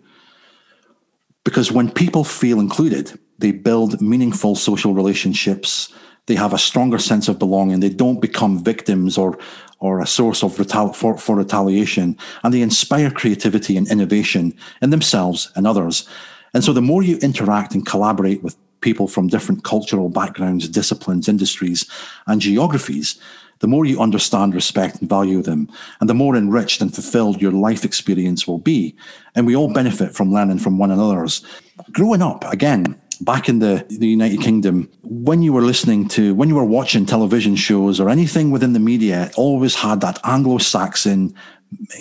Because 1.43 1.71
when 1.71 1.91
people 1.91 2.23
feel 2.23 2.59
included, 2.59 3.19
they 3.37 3.51
build 3.51 4.01
meaningful 4.01 4.55
social 4.55 4.93
relationships. 4.93 5.93
They 6.27 6.35
have 6.35 6.53
a 6.53 6.57
stronger 6.57 6.99
sense 6.99 7.27
of 7.27 7.39
belonging. 7.39 7.79
They 7.79 7.89
don't 7.89 8.21
become 8.21 8.63
victims 8.63 9.17
or 9.17 9.37
or 9.81 10.01
a 10.01 10.07
source 10.07 10.43
of 10.43 10.57
retal- 10.57 10.93
for, 10.93 11.17
for 11.17 11.37
retaliation, 11.37 12.17
and 12.43 12.53
they 12.53 12.61
inspire 12.61 13.09
creativity 13.09 13.77
and 13.77 13.89
innovation 13.89 14.53
in 14.81 14.89
themselves 14.89 15.51
and 15.55 15.65
others. 15.65 16.07
And 16.53 16.63
so, 16.63 16.73
the 16.73 16.81
more 16.81 17.01
you 17.01 17.17
interact 17.17 17.73
and 17.75 17.85
collaborate 17.85 18.43
with 18.43 18.57
people 18.81 19.07
from 19.07 19.27
different 19.27 19.63
cultural 19.63 20.09
backgrounds, 20.09 20.67
disciplines, 20.69 21.27
industries, 21.27 21.89
and 22.27 22.41
geographies, 22.41 23.19
the 23.59 23.67
more 23.67 23.85
you 23.85 23.99
understand, 23.99 24.55
respect, 24.55 25.01
and 25.01 25.09
value 25.09 25.41
them, 25.41 25.69
and 25.99 26.09
the 26.09 26.13
more 26.13 26.35
enriched 26.35 26.81
and 26.81 26.93
fulfilled 26.93 27.41
your 27.41 27.51
life 27.51 27.83
experience 27.83 28.47
will 28.47 28.57
be. 28.57 28.95
And 29.35 29.45
we 29.45 29.55
all 29.55 29.71
benefit 29.73 30.15
from 30.15 30.31
learning 30.31 30.59
from 30.59 30.77
one 30.77 30.91
another's. 30.91 31.43
Growing 31.91 32.21
up, 32.21 32.45
again, 32.45 32.99
back 33.21 33.49
in 33.49 33.59
the, 33.59 33.85
the 33.89 34.07
United 34.07 34.41
Kingdom, 34.41 34.89
when 35.03 35.41
you 35.41 35.51
were 35.51 35.61
listening 35.61 36.07
to, 36.09 36.33
when 36.35 36.47
you 36.47 36.55
were 36.55 36.63
watching 36.63 37.05
television 37.05 37.55
shows 37.55 37.99
or 37.99 38.09
anything 38.09 38.51
within 38.51 38.73
the 38.73 38.79
media, 38.79 39.25
it 39.25 39.37
always 39.37 39.75
had 39.75 39.99
that 40.01 40.19
Anglo 40.23 40.57
Saxon, 40.57 41.33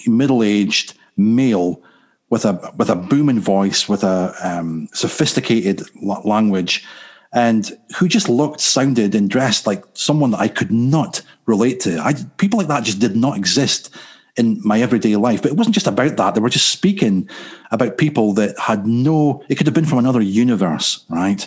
middle 0.07 0.43
aged 0.43 0.95
male 1.17 1.83
with 2.31 2.45
a 2.45 2.73
with 2.77 2.91
a 2.91 2.97
booming 2.97 3.41
voice, 3.41 3.89
with 3.89 4.05
a 4.05 4.35
um, 4.43 4.89
sophisticated 4.93 5.83
language, 6.03 6.87
and 7.33 7.79
who 7.99 8.09
just 8.09 8.29
looked, 8.29 8.61
sounded, 8.61 9.15
and 9.15 9.31
dressed 9.31 9.67
like 9.67 9.85
someone 9.95 10.31
that 10.33 10.41
I 10.41 10.49
could 10.49 10.71
not 10.71 11.23
relate 11.47 11.81
to. 11.81 11.99
I 12.01 12.15
people 12.37 12.59
like 12.59 12.69
that 12.69 12.85
just 12.85 12.99
did 12.99 13.17
not 13.17 13.37
exist 13.37 13.95
in 14.37 14.61
my 14.63 14.81
everyday 14.81 15.17
life. 15.17 15.43
But 15.43 15.51
it 15.51 15.57
wasn't 15.57 15.75
just 15.75 15.87
about 15.87 16.17
that. 16.17 16.35
They 16.35 16.41
were 16.41 16.49
just 16.49 16.71
speaking 16.71 17.29
about 17.71 17.99
people 17.99 18.33
that 18.35 18.59
had 18.59 18.87
no. 18.87 19.43
It 19.49 19.57
could 19.57 19.67
have 19.67 19.75
been 19.75 19.87
from 19.87 19.99
another 19.99 20.21
universe, 20.21 21.05
right? 21.09 21.47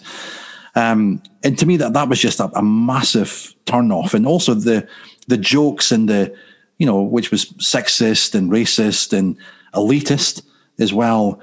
Um, 0.75 1.21
and 1.43 1.57
to 1.59 1.65
me, 1.65 1.77
that 1.77 1.93
that 1.93 2.09
was 2.09 2.19
just 2.19 2.39
a, 2.39 2.45
a 2.57 2.63
massive 2.63 3.53
turn 3.65 3.91
off, 3.91 4.13
and 4.13 4.25
also 4.25 4.53
the 4.53 4.87
the 5.27 5.37
jokes 5.37 5.91
and 5.91 6.09
the 6.09 6.35
you 6.79 6.85
know 6.85 7.01
which 7.01 7.29
was 7.29 7.45
sexist 7.53 8.33
and 8.33 8.51
racist 8.51 9.17
and 9.17 9.37
elitist 9.73 10.41
as 10.79 10.93
well. 10.93 11.39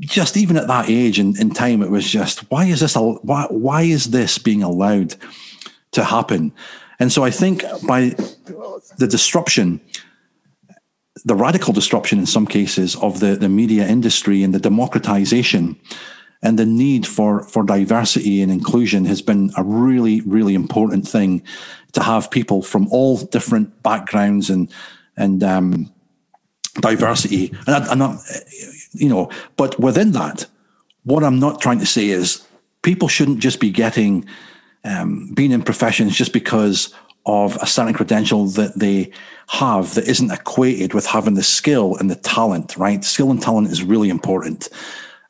Just 0.00 0.36
even 0.36 0.56
at 0.56 0.66
that 0.66 0.90
age 0.90 1.18
and 1.18 1.38
in 1.38 1.50
time, 1.50 1.82
it 1.82 1.90
was 1.90 2.08
just 2.08 2.50
why 2.50 2.64
is 2.64 2.80
this? 2.80 2.96
Why 2.96 3.46
why 3.50 3.82
is 3.82 4.10
this 4.10 4.38
being 4.38 4.62
allowed 4.62 5.14
to 5.92 6.04
happen? 6.04 6.52
And 6.98 7.12
so 7.12 7.24
I 7.24 7.30
think 7.30 7.64
by 7.86 8.14
the 8.98 9.06
disruption, 9.08 9.80
the 11.24 11.34
radical 11.34 11.72
disruption 11.72 12.18
in 12.18 12.26
some 12.26 12.46
cases 12.46 12.96
of 12.96 13.20
the, 13.20 13.36
the 13.36 13.48
media 13.48 13.86
industry 13.86 14.42
and 14.42 14.54
the 14.54 14.60
democratization 14.60 15.76
and 16.42 16.58
the 16.58 16.66
need 16.66 17.06
for, 17.06 17.44
for 17.44 17.62
diversity 17.62 18.42
and 18.42 18.50
inclusion 18.50 19.04
has 19.04 19.22
been 19.22 19.52
a 19.56 19.62
really, 19.62 20.20
really 20.22 20.54
important 20.54 21.06
thing 21.06 21.42
to 21.92 22.02
have 22.02 22.30
people 22.30 22.62
from 22.62 22.88
all 22.90 23.18
different 23.18 23.82
backgrounds 23.82 24.50
and 24.50 24.72
and 25.16 25.44
um, 25.44 25.92
diversity. 26.80 27.52
And 27.66 27.76
I, 27.76 27.94
not, 27.94 28.20
you 28.92 29.08
know, 29.08 29.30
but 29.56 29.78
within 29.78 30.12
that, 30.12 30.46
what 31.04 31.24
I'm 31.24 31.38
not 31.38 31.60
trying 31.60 31.78
to 31.80 31.86
say 31.86 32.08
is 32.08 32.46
people 32.82 33.08
shouldn't 33.08 33.40
just 33.40 33.60
be 33.60 33.70
getting 33.70 34.26
um, 34.84 35.32
being 35.34 35.52
in 35.52 35.62
professions 35.62 36.16
just 36.16 36.32
because 36.32 36.92
of 37.24 37.56
a 37.56 37.66
certain 37.66 37.94
credential 37.94 38.46
that 38.46 38.78
they 38.78 39.12
have 39.48 39.94
that 39.94 40.08
isn't 40.08 40.32
equated 40.32 40.92
with 40.92 41.06
having 41.06 41.34
the 41.34 41.42
skill 41.42 41.96
and 41.96 42.10
the 42.10 42.16
talent, 42.16 42.76
right? 42.76 43.04
Skill 43.04 43.30
and 43.30 43.40
talent 43.40 43.68
is 43.68 43.82
really 43.82 44.10
important. 44.10 44.68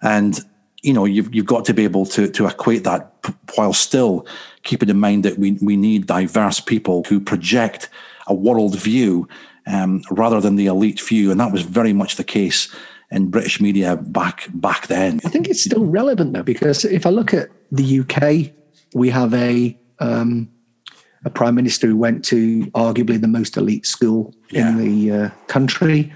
And 0.00 0.40
you 0.82 0.92
know, 0.92 1.04
you've 1.04 1.32
you've 1.34 1.46
got 1.46 1.64
to 1.66 1.74
be 1.74 1.84
able 1.84 2.06
to 2.06 2.28
to 2.28 2.46
equate 2.46 2.84
that 2.84 3.12
while 3.54 3.72
still 3.72 4.26
keeping 4.64 4.88
in 4.88 4.98
mind 4.98 5.24
that 5.24 5.38
we 5.38 5.52
we 5.62 5.76
need 5.76 6.06
diverse 6.06 6.60
people 6.60 7.04
who 7.04 7.20
project 7.20 7.88
a 8.26 8.34
world 8.34 8.78
view 8.78 9.28
um, 9.66 10.02
rather 10.10 10.40
than 10.40 10.56
the 10.56 10.66
elite 10.66 11.00
few, 11.00 11.30
and 11.30 11.40
that 11.40 11.52
was 11.52 11.62
very 11.62 11.92
much 11.92 12.16
the 12.16 12.24
case 12.24 12.74
in 13.10 13.28
British 13.28 13.60
media 13.60 13.96
back 13.96 14.48
back 14.54 14.86
then. 14.86 15.20
I 15.24 15.28
think 15.28 15.48
it's 15.48 15.62
still 15.62 15.84
relevant 15.84 16.32
though, 16.32 16.42
because 16.42 16.84
if 16.84 17.06
I 17.06 17.10
look 17.10 17.34
at 17.34 17.50
the 17.70 18.00
UK, 18.00 18.52
we 18.94 19.10
have 19.10 19.34
a 19.34 19.78
um, 20.00 20.48
a 21.24 21.30
prime 21.30 21.54
minister 21.54 21.86
who 21.86 21.96
went 21.96 22.24
to 22.26 22.66
arguably 22.72 23.20
the 23.20 23.28
most 23.28 23.56
elite 23.56 23.86
school 23.86 24.34
yeah. 24.50 24.68
in 24.68 24.78
the 24.78 25.12
uh, 25.12 25.30
country, 25.46 26.12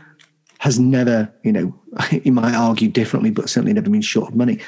has 0.58 0.78
never, 0.78 1.32
you 1.42 1.52
know, 1.52 1.74
he 2.10 2.30
might 2.30 2.54
argue 2.54 2.88
differently, 2.88 3.30
but 3.30 3.48
certainly 3.48 3.72
never 3.72 3.90
been 3.90 4.00
short 4.00 4.30
of 4.30 4.36
money. 4.36 4.58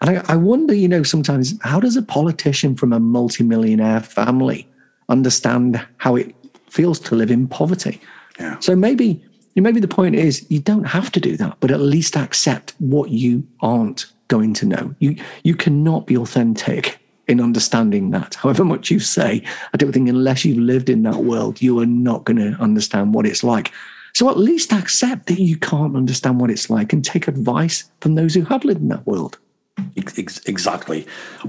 And 0.00 0.18
I, 0.18 0.32
I 0.32 0.36
wonder, 0.36 0.74
you 0.74 0.88
know, 0.88 1.02
sometimes 1.02 1.54
how 1.62 1.78
does 1.78 1.96
a 1.96 2.02
politician 2.02 2.74
from 2.74 2.92
a 2.92 3.00
multimillionaire 3.00 4.00
family 4.00 4.68
understand 5.08 5.84
how 5.98 6.16
it 6.16 6.34
feels 6.68 6.98
to 7.00 7.14
live 7.14 7.30
in 7.30 7.46
poverty? 7.46 8.00
Yeah. 8.42 8.58
So 8.58 8.76
maybe 8.76 9.24
maybe 9.54 9.80
the 9.80 9.88
point 9.88 10.16
is 10.16 10.44
you 10.50 10.60
don't 10.60 10.84
have 10.84 11.12
to 11.12 11.20
do 11.20 11.36
that, 11.36 11.56
but 11.60 11.70
at 11.70 11.80
least 11.80 12.16
accept 12.16 12.74
what 12.78 13.10
you 13.10 13.46
aren't 13.60 14.06
going 14.28 14.52
to 14.54 14.66
know. 14.66 14.94
You 14.98 15.16
you 15.44 15.54
cannot 15.54 16.06
be 16.06 16.16
authentic 16.16 16.98
in 17.28 17.40
understanding 17.40 18.10
that. 18.10 18.34
However 18.34 18.64
much 18.64 18.90
you 18.90 18.98
say, 18.98 19.42
I 19.72 19.76
don't 19.76 19.92
think 19.92 20.08
unless 20.08 20.44
you've 20.44 20.58
lived 20.58 20.88
in 20.88 21.02
that 21.04 21.18
world, 21.18 21.62
you 21.62 21.78
are 21.78 21.86
not 21.86 22.24
going 22.24 22.38
to 22.38 22.60
understand 22.60 23.14
what 23.14 23.26
it's 23.26 23.44
like. 23.44 23.72
So 24.14 24.28
at 24.28 24.36
least 24.36 24.72
accept 24.72 25.26
that 25.26 25.40
you 25.40 25.56
can't 25.56 25.96
understand 25.96 26.40
what 26.40 26.50
it's 26.50 26.68
like 26.68 26.92
and 26.92 27.04
take 27.04 27.28
advice 27.28 27.90
from 28.00 28.16
those 28.16 28.34
who 28.34 28.42
have 28.42 28.64
lived 28.64 28.80
in 28.80 28.88
that 28.88 29.06
world. 29.06 29.38
Exactly. 29.96 31.06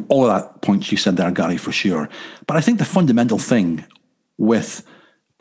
All 0.07 0.29
of 0.29 0.41
that 0.41 0.61
points 0.61 0.91
you 0.91 0.97
said 0.97 1.17
there, 1.17 1.31
Gary, 1.31 1.57
for 1.57 1.71
sure. 1.73 2.07
But 2.47 2.55
I 2.55 2.61
think 2.61 2.77
the 2.77 2.85
fundamental 2.85 3.39
thing 3.39 3.83
with 4.37 4.85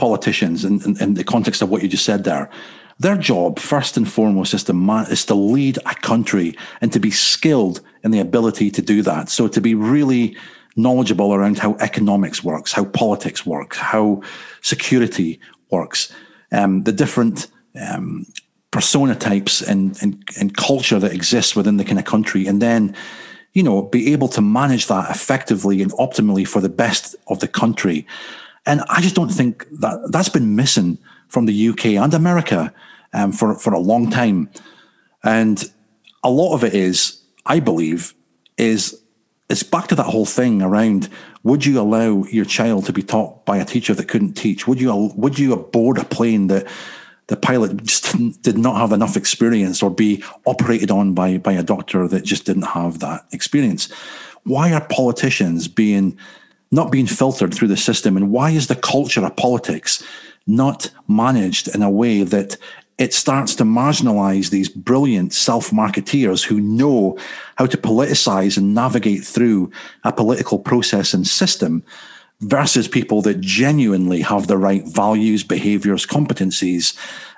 politicians 0.03 0.65
in, 0.65 0.83
in, 0.83 1.01
in 1.01 1.15
the 1.15 1.23
context 1.23 1.63
of 1.63 1.71
what 1.71 1.81
you 1.81 1.89
just 1.89 2.05
said 2.05 2.25
there, 2.25 2.51
their 2.99 3.17
job, 3.17 3.61
first 3.61 3.97
and 3.97 4.11
foremost, 4.11 4.53
is 4.53 4.65
to, 4.65 4.73
man, 4.73 5.07
is 5.13 5.25
to 5.27 5.35
lead 5.35 5.79
a 5.87 5.95
country 5.95 6.57
and 6.81 6.93
to 6.93 6.99
be 6.99 7.13
skilled 7.13 7.81
in 8.03 8.11
the 8.11 8.19
ability 8.19 8.69
to 8.73 8.83
do 8.83 9.03
that. 9.03 9.29
So 9.29 9.47
to 9.47 9.61
be 9.61 9.77
really 9.77 10.37
knowledgeable 10.75 11.33
around 11.33 11.59
how 11.59 11.77
economics 11.79 12.43
works, 12.43 12.73
how 12.73 12.85
politics 12.87 13.47
works, 13.47 13.79
how 13.79 14.23
security 14.61 15.39
works, 15.71 16.13
um, 16.51 16.83
the 16.83 16.93
different 16.93 17.47
um, 17.81 18.27
persona 18.73 19.15
types 19.15 19.63
and, 19.63 19.97
and, 20.03 20.25
and 20.41 20.57
culture 20.57 20.99
that 20.99 21.13
exists 21.13 21.55
within 21.55 21.77
the 21.77 21.85
kind 21.85 22.01
of 22.01 22.07
country, 22.07 22.49
and 22.49 22.61
then 22.61 22.97
you 23.53 23.63
know 23.63 23.83
be 23.83 24.13
able 24.13 24.29
to 24.29 24.41
manage 24.41 24.87
that 24.89 25.11
effectively 25.11 25.81
and 25.81 25.93
optimally 25.93 26.47
for 26.47 26.61
the 26.61 26.75
best 26.85 27.15
of 27.29 27.39
the 27.39 27.49
country. 27.49 28.05
And 28.67 28.83
I 28.89 29.01
just 29.01 29.15
don't 29.15 29.31
think 29.31 29.67
that 29.81 30.13
that's 30.13 30.29
been 30.29 30.55
missing 30.55 30.99
from 31.29 31.47
the 31.47 31.69
UK 31.69 31.87
and 31.87 32.15
America 32.15 32.73
um, 33.13 33.33
for 33.33 33.55
for 33.55 33.73
a 33.73 33.79
long 33.79 34.11
time. 34.11 34.51
And 35.25 35.71
a 36.23 36.31
lot 36.31 36.55
of 36.55 36.65
it 36.65 36.75
is, 36.75 37.23
I 37.47 37.61
believe, 37.61 38.15
is 38.57 39.03
it's 39.49 39.63
back 39.63 39.89
to 39.89 39.95
that 39.97 40.05
whole 40.05 40.27
thing 40.27 40.63
around 40.63 41.09
would 41.43 41.67
you 41.67 41.81
allow 41.81 42.25
your 42.25 42.45
child 42.45 42.87
to 42.87 42.93
be 42.93 43.03
taught 43.03 43.45
by 43.45 43.57
a 43.57 43.65
teacher 43.65 43.95
that 43.95 44.09
couldn't 44.09 44.35
teach? 44.35 44.69
Would 44.69 44.81
you 44.81 45.13
would 45.17 45.39
you 45.39 45.57
board 45.57 45.99
a 45.99 46.05
plane 46.05 46.47
that 46.47 46.67
the 47.27 47.37
pilot 47.37 47.83
just 47.85 48.43
did 48.43 48.59
not 48.59 48.77
have 48.77 48.93
enough 48.93 49.17
experience 49.17 49.83
or 49.83 49.91
be 49.91 50.23
operated 50.47 50.91
on 50.91 51.15
by 51.15 51.39
by 51.39 51.53
a 51.53 51.63
doctor 51.63 52.07
that 52.09 52.25
just 52.25 52.47
didn't 52.47 52.63
have 52.63 53.01
that 53.01 53.27
experience? 53.33 53.91
Why 54.45 54.73
are 54.73 54.81
politicians 54.81 55.69
being 55.69 56.17
not 56.73 56.91
being 56.91 57.07
filtered 57.07 57.55
through 57.55 57.69
the 57.69 57.77
system? 57.77 58.17
And 58.17 58.33
why 58.33 58.51
is 58.51 58.67
the 58.67 58.75
culture 58.75 59.25
of 59.25 59.37
politics 59.37 60.03
not 60.47 60.91
managed 61.07 61.73
in 61.73 61.83
a 61.83 61.91
way 61.91 62.25
that 62.25 62.57
it 62.99 63.15
starts 63.15 63.55
to 63.57 63.65
marginalize 63.65 64.51
these 64.51 64.69
brilliant 64.69 65.33
self 65.33 65.71
marketeers 65.71 66.45
who 66.45 66.61
know 66.61 67.19
how 67.57 67.67
to 67.67 67.77
politicize 67.77 68.57
and 68.57 68.75
navigate 68.75 69.25
through 69.25 69.71
a 70.05 70.13
political 70.13 70.59
process 70.59 71.15
and 71.15 71.27
system 71.27 71.83
versus 72.41 72.89
people 72.89 73.23
that 73.23 73.41
genuinely 73.41 74.21
have 74.21 74.47
the 74.47 74.59
right 74.59 74.87
values, 74.87 75.45
behaviors, 75.45 76.05
competencies, 76.05 76.97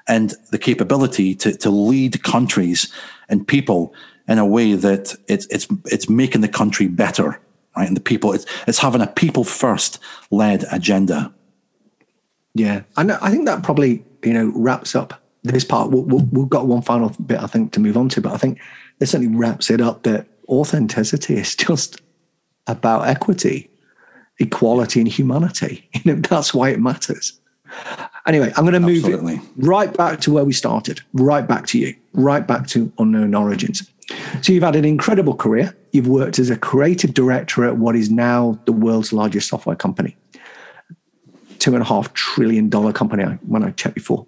and 0.08 0.34
the 0.50 0.58
capability 0.58 1.34
to, 1.34 1.56
to 1.56 1.70
lead 1.70 2.22
countries 2.22 2.92
and 3.28 3.46
people 3.46 3.94
in 4.28 4.38
a 4.38 4.46
way 4.46 4.74
that 4.74 5.14
it's, 5.28 5.46
it's, 5.46 5.66
it's 5.86 6.08
making 6.08 6.40
the 6.40 6.48
country 6.48 6.88
better, 6.88 7.38
right? 7.76 7.86
And 7.86 7.96
the 7.96 8.00
people, 8.00 8.32
it's, 8.32 8.46
it's 8.66 8.78
having 8.78 9.00
a 9.00 9.06
people 9.06 9.44
first 9.44 9.98
led 10.30 10.64
agenda. 10.70 11.32
Yeah. 12.54 12.82
And 12.96 13.12
I 13.12 13.30
think 13.30 13.46
that 13.46 13.62
probably, 13.62 14.04
you 14.22 14.32
know, 14.32 14.52
wraps 14.54 14.94
up 14.94 15.20
this 15.42 15.64
part. 15.64 15.90
we 15.90 16.00
we 16.00 16.22
we've 16.32 16.48
got 16.48 16.66
one 16.66 16.82
final 16.82 17.10
bit, 17.26 17.42
I 17.42 17.46
think, 17.46 17.72
to 17.72 17.80
move 17.80 17.96
on 17.96 18.08
to, 18.10 18.20
but 18.20 18.32
I 18.32 18.38
think 18.38 18.60
this 18.98 19.10
certainly 19.10 19.36
wraps 19.36 19.70
it 19.70 19.80
up 19.80 20.04
that 20.04 20.26
authenticity 20.48 21.36
is 21.36 21.54
just 21.56 22.00
about 22.66 23.06
equity 23.06 23.70
equality 24.38 25.00
and 25.00 25.08
humanity. 25.08 25.88
You 26.04 26.14
know, 26.14 26.20
that's 26.20 26.52
why 26.52 26.70
it 26.70 26.80
matters. 26.80 27.40
Anyway, 28.26 28.52
I'm 28.56 28.64
going 28.64 28.74
to 28.74 28.80
move 28.80 29.04
Absolutely. 29.04 29.34
it 29.34 29.40
right 29.56 29.92
back 29.96 30.20
to 30.20 30.32
where 30.32 30.44
we 30.44 30.52
started, 30.52 31.00
right 31.12 31.46
back 31.46 31.66
to 31.68 31.78
you, 31.78 31.94
right 32.12 32.46
back 32.46 32.66
to 32.68 32.92
unknown 32.98 33.34
origins. 33.34 33.90
So 34.42 34.52
you've 34.52 34.62
had 34.62 34.76
an 34.76 34.84
incredible 34.84 35.34
career. 35.34 35.74
You've 35.94 36.08
worked 36.08 36.40
as 36.40 36.50
a 36.50 36.56
creative 36.56 37.14
director 37.14 37.64
at 37.64 37.76
what 37.76 37.94
is 37.94 38.10
now 38.10 38.58
the 38.64 38.72
world's 38.72 39.12
largest 39.12 39.48
software 39.48 39.76
company, 39.76 40.16
two 41.60 41.72
and 41.74 41.82
a 41.82 41.86
half 41.86 42.12
trillion 42.14 42.68
dollar 42.68 42.92
company 42.92 43.22
when 43.46 43.62
I 43.62 43.70
checked 43.70 43.94
before. 43.94 44.26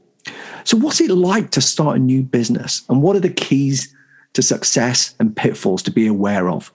So 0.62 0.76
what's 0.76 1.01
it 1.01 1.10
like 1.10 1.51
to 1.51 1.60
start 1.60 1.97
a 1.97 1.98
new 1.98 2.22
business, 2.22 2.82
and 2.88 3.02
what 3.02 3.16
are 3.16 3.20
the 3.20 3.30
keys 3.30 3.93
to 4.34 4.43
success 4.43 5.16
and 5.18 5.34
pitfalls 5.34 5.82
to 5.82 5.90
be 5.90 6.06
aware 6.06 6.48
of? 6.48 6.72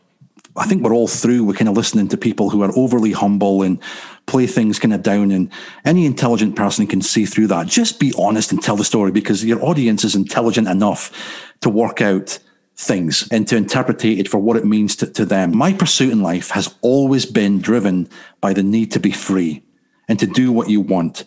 I 0.58 0.66
think 0.68 0.84
we're 0.84 0.94
all 0.94 1.08
through. 1.08 1.46
We're 1.46 1.54
kind 1.54 1.70
of 1.70 1.78
listening 1.78 2.10
to 2.10 2.18
people 2.18 2.50
who 2.50 2.62
are 2.62 2.78
overly 2.78 3.14
humble 3.14 3.62
and 3.62 3.82
play 4.26 4.46
things 4.46 4.78
kind 4.78 4.94
of 4.94 5.04
down. 5.04 5.32
And 5.32 5.50
any 5.86 6.06
intelligent 6.06 6.58
person 6.58 6.86
can 6.86 7.02
see 7.02 7.26
through 7.26 7.48
that. 7.48 7.68
Just 7.68 7.98
be 7.98 8.14
honest 8.18 8.52
and 8.52 8.62
tell 8.62 8.76
the 8.76 8.84
story 8.84 9.14
because 9.14 9.46
your 9.46 9.64
audience 9.64 10.04
is 10.04 10.16
intelligent 10.16 10.68
enough 10.68 11.48
to 11.62 11.70
work 11.70 12.02
out 12.02 12.40
things 12.76 13.28
and 13.32 13.48
to 13.48 13.56
interpret 13.56 14.04
it 14.04 14.28
for 14.28 14.40
what 14.40 14.58
it 14.58 14.66
means 14.66 14.96
to, 14.98 15.08
to 15.08 15.26
them. 15.26 15.56
My 15.56 15.74
pursuit 15.74 16.12
in 16.12 16.22
life 16.22 16.50
has 16.52 16.74
always 16.82 17.26
been 17.26 17.60
driven 17.60 18.10
by 18.40 18.54
the 18.54 18.64
need 18.64 18.92
to 18.92 19.00
be 19.00 19.12
free 19.12 19.64
and 20.08 20.20
to 20.20 20.28
do 20.28 20.52
what 20.52 20.70
you 20.70 20.82
want. 20.82 21.26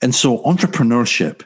And 0.00 0.14
so 0.14 0.38
entrepreneurship 0.44 1.42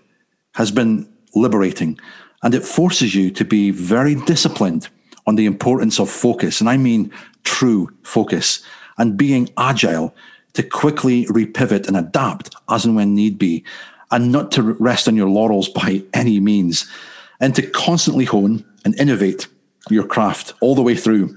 has 0.54 0.70
been 0.70 1.08
liberating 1.34 1.98
and 2.42 2.54
it 2.54 2.64
forces 2.64 3.14
you 3.14 3.30
to 3.30 3.44
be 3.44 3.70
very 3.70 4.14
disciplined 4.14 4.88
on 5.26 5.36
the 5.36 5.46
importance 5.46 5.98
of 5.98 6.10
focus. 6.10 6.60
And 6.60 6.68
I 6.68 6.76
mean 6.76 7.10
true 7.44 7.90
focus 8.02 8.62
and 8.98 9.16
being 9.16 9.50
agile 9.56 10.14
to 10.54 10.62
quickly 10.62 11.26
repivot 11.26 11.86
and 11.86 11.96
adapt 11.96 12.54
as 12.68 12.84
and 12.84 12.96
when 12.96 13.14
need 13.14 13.38
be, 13.38 13.62
and 14.10 14.32
not 14.32 14.50
to 14.52 14.62
rest 14.62 15.06
on 15.06 15.16
your 15.16 15.28
laurels 15.28 15.68
by 15.68 16.02
any 16.14 16.40
means, 16.40 16.90
and 17.40 17.54
to 17.54 17.62
constantly 17.62 18.24
hone 18.24 18.64
and 18.86 18.98
innovate 19.00 19.48
your 19.90 20.06
craft 20.06 20.54
all 20.60 20.76
the 20.76 20.82
way 20.82 20.94
through 20.94 21.36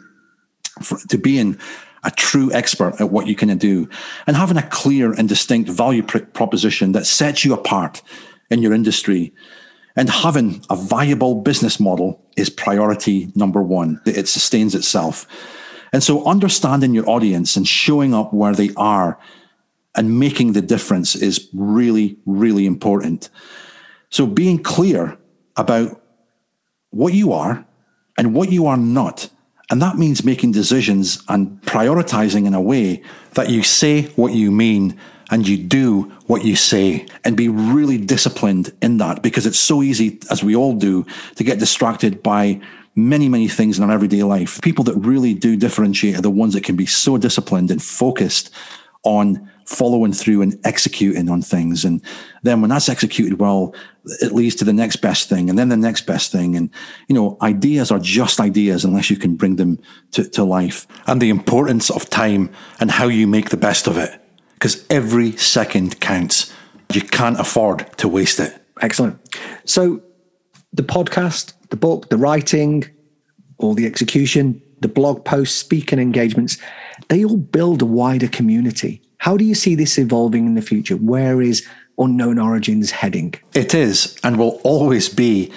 for, 0.83 0.99
to 1.09 1.17
being 1.17 1.57
a 2.03 2.11
true 2.11 2.53
expert 2.53 3.01
at 3.01 3.09
what 3.09 3.25
you 3.25 3.35
can 3.35 3.57
do 3.57 3.89
and 4.27 4.37
having 4.37 4.55
a 4.55 4.67
clear 4.69 5.11
and 5.11 5.27
distinct 5.27 5.67
value 5.67 6.03
pr- 6.03 6.19
proposition 6.19 6.91
that 6.91 7.07
sets 7.07 7.43
you 7.43 7.53
apart 7.53 8.03
in 8.51 8.61
your 8.61 8.71
industry 8.71 9.33
and 9.95 10.11
having 10.11 10.63
a 10.69 10.75
viable 10.75 11.41
business 11.41 11.79
model 11.79 12.23
is 12.37 12.51
priority 12.51 13.31
number 13.33 13.63
one. 13.63 13.99
It 14.05 14.27
sustains 14.27 14.75
itself. 14.75 15.25
And 15.91 16.03
so 16.03 16.23
understanding 16.25 16.93
your 16.93 17.09
audience 17.09 17.57
and 17.57 17.67
showing 17.67 18.13
up 18.13 18.31
where 18.31 18.53
they 18.53 18.69
are 18.77 19.19
and 19.95 20.19
making 20.19 20.53
the 20.53 20.61
difference 20.61 21.15
is 21.15 21.49
really, 21.51 22.15
really 22.27 22.67
important. 22.67 23.29
So 24.11 24.27
being 24.27 24.61
clear 24.61 25.17
about 25.57 25.98
what 26.91 27.13
you 27.13 27.33
are 27.33 27.65
and 28.17 28.33
what 28.33 28.51
you 28.51 28.67
are 28.67 28.77
not. 28.77 29.29
And 29.69 29.81
that 29.81 29.97
means 29.97 30.25
making 30.25 30.51
decisions 30.51 31.23
and 31.29 31.61
prioritizing 31.61 32.47
in 32.47 32.53
a 32.53 32.61
way 32.61 33.03
that 33.33 33.49
you 33.49 33.61
say 33.61 34.03
what 34.15 34.33
you 34.33 34.51
mean 34.51 34.99
and 35.31 35.47
you 35.47 35.57
do 35.57 36.03
what 36.25 36.43
you 36.43 36.55
say 36.55 37.05
and 37.23 37.37
be 37.37 37.49
really 37.49 37.97
disciplined 37.97 38.73
in 38.81 38.97
that 38.97 39.21
because 39.21 39.45
it's 39.45 39.59
so 39.59 39.83
easy, 39.83 40.19
as 40.31 40.43
we 40.43 40.55
all 40.55 40.73
do, 40.73 41.05
to 41.35 41.43
get 41.43 41.59
distracted 41.59 42.23
by 42.23 42.59
many, 42.95 43.29
many 43.29 43.47
things 43.47 43.77
in 43.77 43.83
our 43.83 43.91
everyday 43.91 44.23
life. 44.23 44.59
People 44.61 44.83
that 44.85 44.95
really 44.95 45.35
do 45.35 45.55
differentiate 45.55 46.17
are 46.17 46.21
the 46.21 46.31
ones 46.31 46.55
that 46.55 46.63
can 46.63 46.75
be 46.75 46.87
so 46.87 47.17
disciplined 47.17 47.69
and 47.69 47.81
focused 47.81 48.49
on 49.03 49.49
following 49.65 50.11
through 50.11 50.41
and 50.41 50.59
executing 50.63 51.29
on 51.29 51.41
things. 51.43 51.85
And 51.85 52.01
then 52.43 52.61
when 52.61 52.69
that's 52.69 52.89
executed 52.89 53.39
well, 53.39 53.73
it 54.21 54.31
leads 54.31 54.55
to 54.55 54.65
the 54.65 54.73
next 54.73 54.97
best 54.97 55.29
thing 55.29 55.49
and 55.49 55.59
then 55.59 55.69
the 55.69 55.77
next 55.77 56.05
best 56.05 56.31
thing. 56.31 56.55
And, 56.55 56.69
you 57.07 57.15
know, 57.15 57.37
ideas 57.41 57.91
are 57.91 57.99
just 57.99 58.39
ideas 58.39 58.85
unless 58.85 59.09
you 59.09 59.17
can 59.17 59.35
bring 59.35 59.57
them 59.57 59.79
to, 60.11 60.23
to 60.29 60.43
life. 60.43 60.87
And 61.07 61.21
the 61.21 61.29
importance 61.29 61.89
of 61.89 62.09
time 62.09 62.49
and 62.79 62.91
how 62.91 63.07
you 63.07 63.27
make 63.27 63.49
the 63.49 63.57
best 63.57 63.87
of 63.87 63.97
it 63.97 64.19
because 64.59 64.85
every 64.89 65.31
second 65.37 65.99
counts. 66.01 66.53
You 66.93 67.01
can't 67.01 67.39
afford 67.39 67.85
to 67.97 68.07
waste 68.07 68.39
it. 68.39 68.61
Excellent. 68.81 69.19
So, 69.65 70.01
the 70.73 70.83
podcast, 70.83 71.53
the 71.69 71.77
book, 71.77 72.09
the 72.09 72.17
writing, 72.17 72.83
all 73.57 73.73
the 73.73 73.85
execution, 73.85 74.61
the 74.81 74.87
blog 74.87 75.23
posts, 75.23 75.55
speaking 75.55 75.99
engagements, 75.99 76.57
they 77.07 77.23
all 77.23 77.37
build 77.37 77.81
a 77.81 77.85
wider 77.85 78.27
community. 78.27 79.01
How 79.17 79.37
do 79.37 79.45
you 79.45 79.55
see 79.55 79.75
this 79.75 79.97
evolving 79.97 80.45
in 80.45 80.55
the 80.55 80.61
future? 80.61 80.95
Where 80.95 81.41
is 81.41 81.65
Unknown 81.99 82.39
Origins 82.39 82.91
heading? 82.91 83.35
It 83.53 83.75
is 83.75 84.17
and 84.23 84.37
will 84.37 84.61
always 84.63 85.09
be 85.09 85.51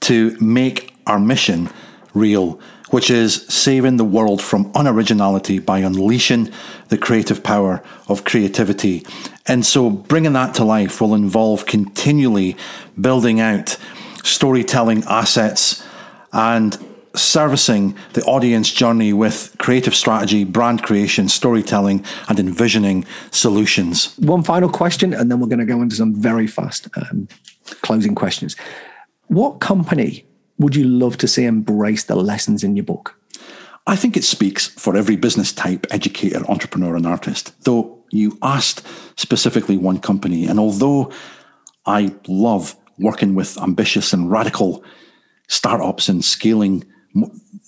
to 0.00 0.36
make 0.40 0.94
our 1.06 1.18
mission 1.18 1.70
real 2.14 2.60
which 2.90 3.10
is 3.10 3.46
saving 3.46 3.96
the 3.96 4.04
world 4.04 4.40
from 4.40 4.72
unoriginality 4.72 5.64
by 5.64 5.80
unleashing 5.80 6.50
the 6.88 6.98
creative 6.98 7.42
power 7.42 7.82
of 8.08 8.24
creativity. 8.24 9.04
And 9.46 9.66
so 9.66 9.90
bringing 9.90 10.34
that 10.34 10.54
to 10.54 10.64
life 10.64 11.00
will 11.00 11.14
involve 11.14 11.66
continually 11.66 12.56
building 13.00 13.40
out 13.40 13.76
storytelling 14.22 15.04
assets 15.04 15.84
and 16.32 16.78
servicing 17.16 17.96
the 18.12 18.22
audience 18.24 18.70
journey 18.72 19.12
with 19.12 19.54
creative 19.58 19.94
strategy, 19.94 20.44
brand 20.44 20.82
creation, 20.82 21.28
storytelling, 21.28 22.04
and 22.28 22.38
envisioning 22.38 23.04
solutions. 23.30 24.16
One 24.18 24.42
final 24.42 24.68
question, 24.68 25.14
and 25.14 25.30
then 25.30 25.40
we're 25.40 25.48
going 25.48 25.58
to 25.58 25.64
go 25.64 25.82
into 25.82 25.96
some 25.96 26.14
very 26.14 26.46
fast 26.46 26.88
um, 26.96 27.28
closing 27.82 28.14
questions. 28.14 28.56
What 29.28 29.60
company 29.60 30.26
would 30.58 30.76
you 30.76 30.84
love 30.84 31.18
to 31.18 31.28
see 31.28 31.44
embrace 31.44 32.04
the 32.04 32.16
lessons 32.16 32.62
in 32.64 32.76
your 32.76 32.84
book? 32.84 33.18
I 33.86 33.96
think 33.96 34.16
it 34.16 34.24
speaks 34.24 34.66
for 34.66 34.96
every 34.96 35.16
business 35.16 35.52
type, 35.52 35.86
educator, 35.90 36.44
entrepreneur, 36.50 36.96
and 36.96 37.06
artist. 37.06 37.52
Though 37.64 38.02
you 38.10 38.36
asked 38.42 38.84
specifically 39.16 39.76
one 39.76 40.00
company, 40.00 40.46
and 40.46 40.58
although 40.58 41.12
I 41.86 42.14
love 42.26 42.76
working 42.98 43.34
with 43.34 43.60
ambitious 43.60 44.12
and 44.12 44.30
radical 44.30 44.82
startups 45.48 46.08
and 46.08 46.24
scaling 46.24 46.84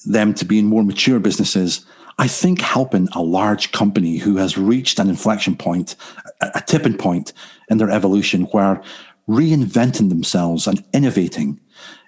them 0.06 0.34
to 0.34 0.44
be 0.44 0.58
in 0.58 0.66
more 0.66 0.82
mature 0.82 1.18
businesses, 1.18 1.84
I 2.18 2.26
think 2.26 2.60
helping 2.60 3.08
a 3.12 3.22
large 3.22 3.72
company 3.72 4.16
who 4.16 4.36
has 4.36 4.58
reached 4.58 4.98
an 4.98 5.08
inflection 5.08 5.56
point, 5.56 5.94
a 6.40 6.62
tipping 6.66 6.96
point 6.96 7.32
in 7.68 7.78
their 7.78 7.90
evolution 7.90 8.42
where 8.46 8.82
reinventing 9.28 10.08
themselves 10.08 10.66
and 10.66 10.82
innovating 10.92 11.60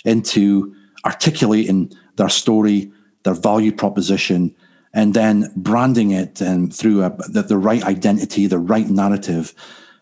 into 0.04 0.74
articulating 1.04 1.92
their 2.16 2.28
story, 2.28 2.90
their 3.22 3.34
value 3.34 3.72
proposition, 3.72 4.54
and 4.92 5.14
then 5.14 5.52
branding 5.54 6.10
it 6.10 6.42
um, 6.42 6.70
through 6.70 7.04
a, 7.04 7.10
the, 7.28 7.42
the, 7.42 7.58
right 7.58 7.84
identity, 7.84 8.46
the 8.46 8.58
right 8.58 8.88
narrative, 8.88 9.54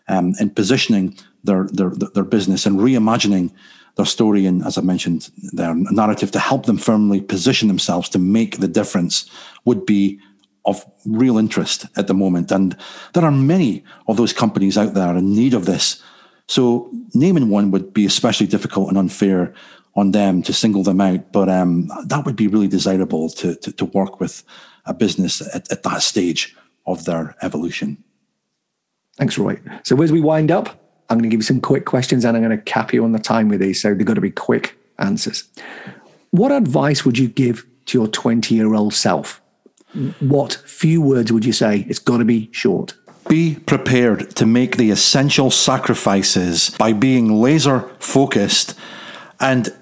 um, 0.07 0.33
and 0.39 0.55
positioning 0.55 1.15
their, 1.43 1.67
their 1.71 1.91
their 1.91 2.23
business 2.23 2.65
and 2.65 2.79
reimagining 2.79 3.51
their 3.99 4.05
story 4.05 4.45
and, 4.45 4.65
as 4.65 4.77
I 4.77 4.81
mentioned, 4.81 5.29
their 5.51 5.75
narrative 5.75 6.31
to 6.31 6.39
help 6.39 6.65
them 6.65 6.77
firmly 6.77 7.19
position 7.19 7.67
themselves 7.67 8.07
to 8.09 8.17
make 8.17 8.57
the 8.57 8.67
difference 8.67 9.29
would 9.65 9.85
be 9.85 10.21
of 10.63 10.89
real 11.05 11.37
interest 11.37 11.85
at 11.97 12.07
the 12.07 12.13
moment. 12.13 12.49
And 12.49 12.77
there 13.13 13.25
are 13.25 13.31
many 13.31 13.83
of 14.07 14.15
those 14.15 14.31
companies 14.31 14.77
out 14.77 14.93
there 14.93 15.17
in 15.17 15.33
need 15.33 15.53
of 15.53 15.65
this. 15.65 16.01
So 16.47 16.89
naming 17.13 17.49
one 17.49 17.71
would 17.71 17.93
be 17.93 18.05
especially 18.05 18.47
difficult 18.47 18.87
and 18.87 18.97
unfair 18.97 19.53
on 19.95 20.11
them 20.11 20.43
to 20.43 20.53
single 20.53 20.83
them 20.83 21.01
out. 21.01 21.33
But 21.33 21.49
um, 21.49 21.91
that 22.05 22.23
would 22.25 22.37
be 22.37 22.47
really 22.47 22.69
desirable 22.69 23.29
to, 23.31 23.55
to, 23.55 23.71
to 23.73 23.85
work 23.85 24.21
with 24.21 24.45
a 24.85 24.93
business 24.93 25.41
at, 25.53 25.69
at, 25.73 25.83
that 25.83 26.01
stage 26.01 26.55
of 26.87 27.03
their 27.03 27.35
evolution. 27.41 28.01
Thanks, 29.17 29.37
Roy. 29.37 29.59
So, 29.83 30.01
as 30.01 30.11
we 30.11 30.21
wind 30.21 30.51
up, 30.51 30.78
I'm 31.09 31.17
going 31.17 31.29
to 31.29 31.29
give 31.29 31.39
you 31.39 31.43
some 31.43 31.61
quick 31.61 31.85
questions 31.85 32.23
and 32.23 32.37
I'm 32.37 32.43
going 32.43 32.55
to 32.55 32.63
cap 32.63 32.93
you 32.93 33.03
on 33.03 33.11
the 33.11 33.19
time 33.19 33.49
with 33.49 33.61
these. 33.61 33.81
So 33.81 33.93
they've 33.93 34.05
got 34.05 34.13
to 34.13 34.21
be 34.21 34.31
quick 34.31 34.77
answers. 34.99 35.45
What 36.31 36.51
advice 36.51 37.03
would 37.03 37.17
you 37.17 37.27
give 37.27 37.65
to 37.87 37.97
your 37.97 38.07
20 38.07 38.53
year 38.53 38.73
old 38.73 38.93
self? 38.93 39.41
What 40.19 40.53
few 40.65 41.01
words 41.01 41.31
would 41.31 41.45
you 41.45 41.53
say? 41.53 41.85
It's 41.89 41.99
got 41.99 42.17
to 42.17 42.25
be 42.25 42.49
short. 42.51 42.93
Be 43.27 43.55
prepared 43.55 44.35
to 44.35 44.45
make 44.45 44.77
the 44.77 44.91
essential 44.91 45.49
sacrifices 45.49 46.69
by 46.77 46.93
being 46.93 47.41
laser 47.41 47.81
focused 47.99 48.75
and 49.39 49.75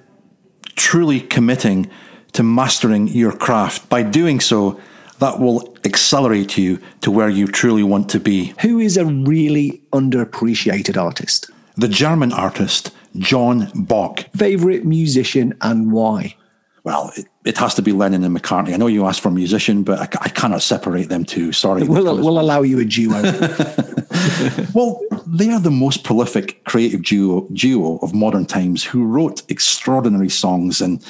truly 0.76 1.20
committing 1.20 1.90
to 2.34 2.44
mastering 2.44 3.08
your 3.08 3.32
craft. 3.32 3.90
By 3.90 4.04
doing 4.04 4.40
so, 4.40 4.80
that 5.20 5.40
will 5.40 5.76
accelerate 5.86 6.58
you 6.58 6.80
to 7.02 7.12
where 7.12 7.30
you 7.30 7.48
truly 7.48 7.84
want 7.84 8.10
to 8.10 8.20
be. 8.20 8.54
Who 8.62 8.80
is 8.80 8.98
a 8.98 9.06
really 9.06 9.82
underappreciated 9.92 11.02
artist? 11.02 11.50
The 11.76 11.88
German 11.88 12.32
artist 12.34 12.92
John 13.18 13.72
Bach. 13.74 14.26
Favorite 14.36 14.86
musician 14.86 15.58
and 15.62 15.92
why? 15.92 16.36
Well, 16.84 17.12
it, 17.18 17.26
it, 17.44 17.58
has 17.58 17.74
to 17.76 17.82
be 17.82 17.92
Lennon 17.92 18.24
and 18.24 18.38
McCartney. 18.38 18.74
I 18.74 18.78
know 18.78 18.88
you 18.88 19.06
asked 19.06 19.20
for 19.20 19.30
musician, 19.30 19.84
but 19.84 20.00
I, 20.00 20.04
I 20.22 20.30
cannot 20.30 20.62
separate 20.62 21.10
them 21.10 21.26
two. 21.26 21.52
Sorry. 21.52 21.84
We'll, 21.84 22.16
we'll 22.16 22.40
allow 22.40 22.62
you 22.62 22.80
a 22.80 22.86
duo. 22.86 23.22
well, 24.74 25.02
they 25.26 25.50
are 25.50 25.60
the 25.60 25.72
most 25.72 26.06
prolific 26.06 26.64
creative 26.64 27.04
duo, 27.04 27.46
duo 27.52 27.98
of 27.98 28.14
modern 28.14 28.46
times 28.46 28.86
who 28.86 29.04
wrote 29.04 29.42
extraordinary 29.50 30.30
songs 30.30 30.80
and 30.80 31.04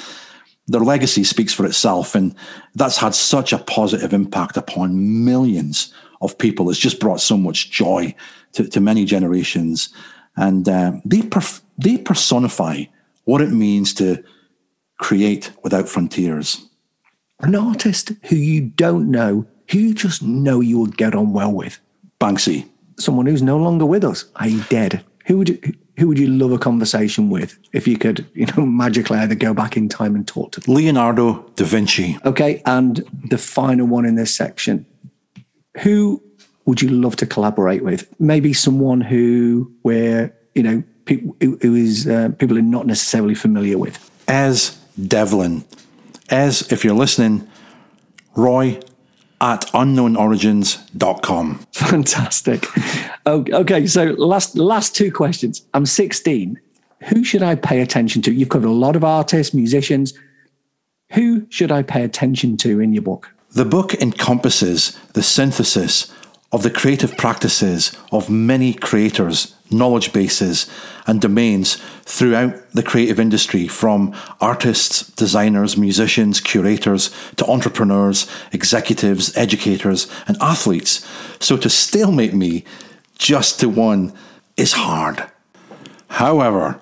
their 0.68 0.82
legacy 0.82 1.24
speaks 1.24 1.52
for 1.52 1.66
itself. 1.66 2.14
And 2.14 2.34
that's 2.74 2.98
had 2.98 3.14
such 3.14 3.52
a 3.52 3.58
positive 3.58 4.12
impact 4.12 4.56
upon 4.56 5.24
millions 5.24 5.92
of 6.20 6.38
people. 6.38 6.70
It's 6.70 6.78
just 6.78 7.00
brought 7.00 7.20
so 7.20 7.36
much 7.36 7.70
joy 7.70 8.14
to, 8.52 8.68
to 8.68 8.80
many 8.80 9.04
generations. 9.04 9.88
And 10.36 10.68
uh, 10.68 10.92
they, 11.04 11.20
perf- 11.20 11.62
they 11.78 11.98
personify 11.98 12.84
what 13.24 13.40
it 13.40 13.50
means 13.50 13.94
to 13.94 14.22
create 14.98 15.52
without 15.62 15.88
frontiers. 15.88 16.64
An 17.40 17.54
artist 17.54 18.12
who 18.24 18.36
you 18.36 18.62
don't 18.62 19.10
know, 19.10 19.46
who 19.70 19.78
you 19.78 19.94
just 19.94 20.22
know 20.22 20.60
you 20.60 20.78
will 20.78 20.86
get 20.86 21.14
on 21.14 21.32
well 21.32 21.52
with. 21.52 21.78
Banksy. 22.20 22.68
Someone 22.98 23.26
who's 23.26 23.42
no 23.42 23.56
longer 23.56 23.86
with 23.86 24.02
us, 24.02 24.24
i.e., 24.36 24.60
dead. 24.68 25.04
Who 25.26 25.38
would 25.38 25.48
you, 25.50 25.60
who 25.98 26.08
would 26.08 26.18
you 26.18 26.28
love 26.28 26.52
a 26.52 26.58
conversation 26.58 27.28
with 27.28 27.58
if 27.72 27.88
you 27.88 27.98
could, 27.98 28.26
you 28.34 28.46
know, 28.46 28.64
magically 28.84 29.18
either 29.18 29.34
go 29.34 29.52
back 29.52 29.76
in 29.76 29.88
time 29.88 30.14
and 30.14 30.26
talk 30.26 30.52
to 30.52 30.60
them? 30.60 30.74
Leonardo 30.74 31.42
da 31.56 31.64
Vinci. 31.64 32.18
Okay, 32.24 32.62
and 32.66 33.02
the 33.28 33.38
final 33.38 33.86
one 33.86 34.04
in 34.04 34.14
this 34.14 34.34
section. 34.34 34.86
Who 35.78 36.22
would 36.64 36.82
you 36.82 36.88
love 36.88 37.16
to 37.16 37.26
collaborate 37.26 37.82
with? 37.82 38.08
Maybe 38.20 38.52
someone 38.52 39.00
who, 39.00 39.72
where 39.82 40.34
you 40.54 40.62
know, 40.62 40.82
people 41.04 41.36
who 41.40 41.74
is 41.74 42.06
uh, 42.06 42.30
people 42.38 42.58
are 42.58 42.62
not 42.62 42.86
necessarily 42.86 43.34
familiar 43.34 43.78
with. 43.78 44.10
Es 44.28 44.78
Devlin. 45.06 45.64
Es, 46.30 46.70
if 46.72 46.84
you're 46.84 46.94
listening, 46.94 47.48
Roy 48.34 48.80
at 49.40 49.62
unknownorigins.com. 49.66 51.60
Fantastic. 51.72 52.66
Okay, 53.26 53.86
so 53.86 54.04
last 54.18 54.56
last 54.56 54.96
two 54.96 55.12
questions. 55.12 55.62
I'm 55.74 55.86
16. 55.86 56.58
Who 57.04 57.22
should 57.22 57.42
I 57.42 57.54
pay 57.54 57.80
attention 57.80 58.22
to? 58.22 58.32
You've 58.32 58.48
covered 58.48 58.68
a 58.68 58.72
lot 58.72 58.96
of 58.96 59.04
artists, 59.04 59.54
musicians. 59.54 60.14
Who 61.12 61.46
should 61.50 61.70
I 61.70 61.82
pay 61.82 62.04
attention 62.04 62.56
to 62.58 62.80
in 62.80 62.92
your 62.92 63.02
book? 63.02 63.30
The 63.52 63.64
book 63.64 63.94
encompasses 63.94 64.98
the 65.14 65.22
synthesis 65.22 66.12
of 66.52 66.62
the 66.62 66.70
creative 66.70 67.16
practices 67.16 67.96
of 68.10 68.30
many 68.30 68.72
creators, 68.72 69.54
knowledge 69.70 70.12
bases, 70.12 70.68
and 71.06 71.20
domains 71.20 71.78
throughout 72.08 72.54
the 72.72 72.82
creative 72.82 73.20
industry 73.20 73.68
from 73.68 74.14
artists, 74.40 75.10
designers, 75.12 75.76
musicians, 75.76 76.40
curators 76.40 77.10
to 77.36 77.46
entrepreneurs, 77.46 78.26
executives, 78.50 79.36
educators, 79.36 80.10
and 80.26 80.38
athletes. 80.40 81.06
So 81.38 81.58
to 81.58 81.68
stalemate 81.68 82.32
me 82.32 82.64
just 83.18 83.60
to 83.60 83.68
one 83.68 84.14
is 84.56 84.72
hard. 84.72 85.22
However, 86.08 86.80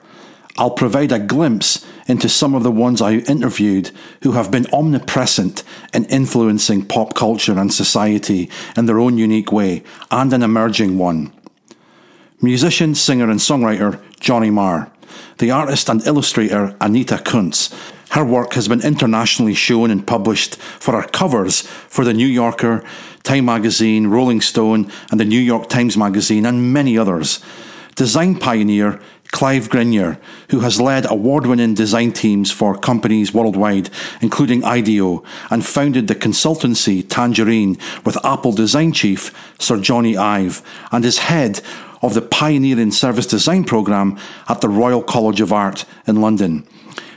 I'll 0.58 0.70
provide 0.70 1.10
a 1.10 1.18
glimpse 1.18 1.84
into 2.06 2.28
some 2.28 2.54
of 2.54 2.62
the 2.62 2.70
ones 2.70 3.02
I 3.02 3.14
interviewed 3.14 3.90
who 4.22 4.32
have 4.32 4.52
been 4.52 4.68
omnipresent 4.72 5.64
in 5.92 6.04
influencing 6.04 6.86
pop 6.86 7.16
culture 7.16 7.58
and 7.58 7.74
society 7.74 8.48
in 8.76 8.86
their 8.86 9.00
own 9.00 9.18
unique 9.18 9.50
way, 9.50 9.82
and 10.08 10.32
an 10.32 10.44
emerging 10.44 10.98
one. 10.98 11.32
Musician, 12.40 12.94
singer, 12.94 13.28
and 13.28 13.40
songwriter 13.40 14.00
Johnny 14.20 14.50
Marr, 14.50 14.92
the 15.38 15.50
artist 15.50 15.88
and 15.88 16.06
illustrator 16.06 16.76
Anita 16.80 17.16
Kunz. 17.16 17.72
Her 18.10 18.24
work 18.24 18.54
has 18.54 18.68
been 18.68 18.82
internationally 18.82 19.54
shown 19.54 19.90
and 19.90 20.06
published 20.06 20.56
for 20.56 21.00
her 21.00 21.08
covers 21.08 21.62
for 21.62 22.04
The 22.04 22.14
New 22.14 22.26
Yorker, 22.26 22.84
Time 23.22 23.46
Magazine, 23.46 24.06
Rolling 24.06 24.40
Stone, 24.40 24.90
and 25.10 25.18
the 25.18 25.24
New 25.24 25.40
York 25.40 25.68
Times 25.68 25.96
Magazine, 25.96 26.46
and 26.46 26.72
many 26.72 26.96
others. 26.96 27.40
Design 27.96 28.38
pioneer 28.38 29.00
Clive 29.32 29.68
Grinyer, 29.68 30.18
who 30.50 30.60
has 30.60 30.80
led 30.80 31.10
award 31.10 31.46
winning 31.46 31.74
design 31.74 32.12
teams 32.12 32.52
for 32.52 32.76
companies 32.76 33.34
worldwide, 33.34 33.90
including 34.20 34.64
IDEO, 34.64 35.24
and 35.50 35.66
founded 35.66 36.06
the 36.06 36.14
consultancy 36.14 37.04
Tangerine 37.06 37.76
with 38.04 38.24
Apple 38.24 38.52
design 38.52 38.92
chief 38.92 39.32
Sir 39.58 39.78
Jony 39.78 40.16
Ive, 40.16 40.62
and 40.92 41.04
is 41.04 41.18
head 41.18 41.60
of 42.06 42.14
the 42.14 42.22
pioneering 42.22 42.90
service 42.90 43.26
design 43.26 43.64
program 43.64 44.18
at 44.48 44.60
the 44.60 44.68
Royal 44.68 45.02
College 45.02 45.40
of 45.40 45.52
Art 45.52 45.84
in 46.06 46.20
London. 46.20 46.66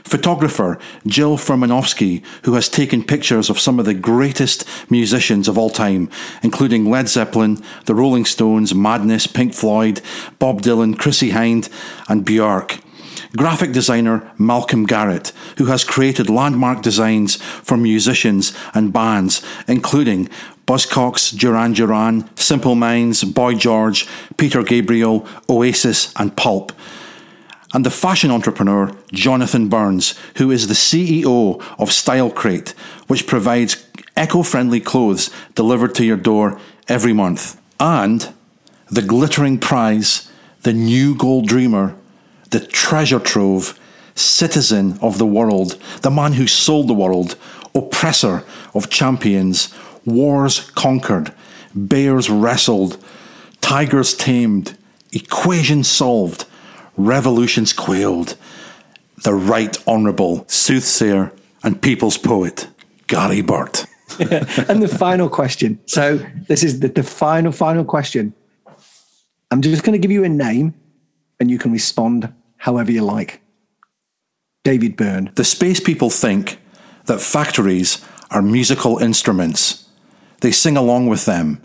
Photographer 0.04 0.78
Jill 1.06 1.36
Furmanovsky, 1.36 2.24
who 2.44 2.54
has 2.54 2.68
taken 2.68 3.04
pictures 3.04 3.48
of 3.48 3.60
some 3.60 3.78
of 3.78 3.86
the 3.86 3.94
greatest 3.94 4.66
musicians 4.90 5.46
of 5.46 5.56
all 5.56 5.70
time, 5.70 6.10
including 6.42 6.90
Led 6.90 7.08
Zeppelin, 7.08 7.62
the 7.84 7.94
Rolling 7.94 8.24
Stones, 8.24 8.74
Madness, 8.74 9.28
Pink 9.28 9.54
Floyd, 9.54 10.00
Bob 10.40 10.62
Dylan, 10.62 10.98
Chrissie 10.98 11.30
Hynde, 11.30 11.70
and 12.08 12.26
Björk 12.26 12.82
graphic 13.36 13.72
designer 13.72 14.32
Malcolm 14.38 14.86
Garrett, 14.86 15.32
who 15.58 15.66
has 15.66 15.84
created 15.84 16.28
landmark 16.28 16.82
designs 16.82 17.36
for 17.36 17.76
musicians 17.76 18.52
and 18.74 18.92
bands, 18.92 19.42
including 19.68 20.28
Buzzcocks, 20.70 21.36
Duran 21.36 21.72
Duran, 21.72 22.30
Simple 22.36 22.76
Minds, 22.76 23.24
Boy 23.24 23.54
George, 23.54 24.06
Peter 24.36 24.62
Gabriel, 24.62 25.26
Oasis, 25.48 26.14
and 26.14 26.36
Pulp 26.36 26.70
and 27.74 27.84
the 27.84 27.90
fashion 27.90 28.30
entrepreneur 28.30 28.92
Jonathan 29.12 29.68
Burns, 29.68 30.14
who 30.36 30.52
is 30.52 30.68
the 30.68 30.74
CEO 30.74 31.60
of 31.76 31.90
Style 31.90 32.30
Crate, 32.30 32.70
which 33.08 33.26
provides 33.26 33.84
eco 34.16 34.44
friendly 34.44 34.78
clothes 34.78 35.30
delivered 35.56 35.92
to 35.96 36.04
your 36.04 36.16
door 36.16 36.60
every 36.86 37.12
month. 37.12 37.60
And 37.80 38.32
the 38.88 39.02
glittering 39.02 39.58
prize, 39.58 40.30
the 40.62 40.72
new 40.72 41.16
gold 41.16 41.48
dreamer, 41.48 41.96
the 42.50 42.60
treasure 42.60 43.20
trove, 43.20 43.76
citizen 44.14 45.00
of 45.02 45.18
the 45.18 45.26
world, 45.26 45.80
the 46.02 46.10
man 46.12 46.34
who 46.34 46.46
sold 46.46 46.86
the 46.86 46.94
world, 46.94 47.36
oppressor 47.74 48.44
of 48.74 48.90
champions, 48.90 49.72
wars 50.04 50.70
conquered, 50.72 51.32
bears 51.74 52.30
wrestled, 52.30 53.02
tigers 53.60 54.14
tamed, 54.14 54.76
equations 55.12 55.88
solved 55.88 56.46
revolutions 56.96 57.72
quailed, 57.72 58.36
the 59.24 59.34
right 59.34 59.76
honourable 59.86 60.44
soothsayer 60.48 61.32
and 61.62 61.80
people's 61.80 62.18
poet, 62.18 62.68
Gary 63.06 63.42
Burt. 63.42 63.86
and 64.18 64.82
the 64.82 64.88
final 64.88 65.28
question. 65.28 65.78
So 65.86 66.18
this 66.48 66.62
is 66.62 66.80
the, 66.80 66.88
the 66.88 67.02
final, 67.02 67.52
final 67.52 67.84
question. 67.84 68.34
I'm 69.50 69.62
just 69.62 69.82
going 69.82 69.92
to 69.92 69.98
give 69.98 70.10
you 70.10 70.24
a 70.24 70.28
name 70.28 70.74
and 71.38 71.50
you 71.50 71.58
can 71.58 71.72
respond 71.72 72.32
however 72.56 72.92
you 72.92 73.02
like. 73.02 73.40
David 74.62 74.96
Byrne. 74.96 75.30
The 75.36 75.44
space 75.44 75.80
people 75.80 76.10
think 76.10 76.60
that 77.06 77.20
factories 77.20 78.04
are 78.30 78.42
musical 78.42 78.98
instruments. 78.98 79.79
They 80.40 80.52
sing 80.52 80.76
along 80.76 81.06
with 81.06 81.26
them. 81.26 81.62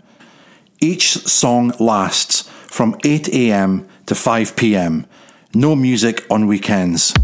Each 0.80 1.12
song 1.26 1.72
lasts 1.80 2.42
from 2.66 2.94
8 3.04 3.28
a.m. 3.30 3.88
to 4.04 4.14
5 4.14 4.54
p.m. 4.54 5.06
No 5.54 5.74
music 5.74 6.26
on 6.30 6.46
weekends. 6.46 7.14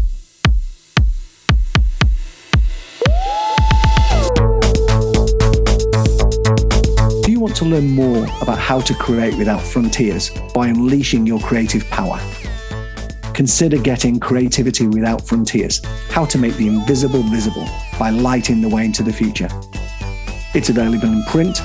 Do 7.21 7.31
you 7.31 7.39
want 7.39 7.55
to 7.57 7.65
learn 7.65 7.91
more 7.91 8.25
about 8.41 8.57
how 8.57 8.79
to 8.79 8.93
create 8.95 9.37
without 9.37 9.61
frontiers 9.61 10.31
by 10.55 10.69
unleashing 10.69 11.27
your 11.27 11.39
creative 11.39 11.87
power? 11.91 12.19
Consider 13.35 13.77
getting 13.77 14.19
Creativity 14.19 14.87
Without 14.87 15.27
Frontiers 15.27 15.81
How 16.09 16.25
to 16.25 16.39
Make 16.39 16.55
the 16.55 16.67
Invisible 16.67 17.21
Visible 17.23 17.67
by 17.99 18.09
Lighting 18.09 18.61
the 18.61 18.69
Way 18.69 18.85
into 18.85 19.03
the 19.03 19.13
Future. 19.13 19.49
It's 20.53 20.69
available 20.69 21.07
in 21.07 21.23
print, 21.23 21.61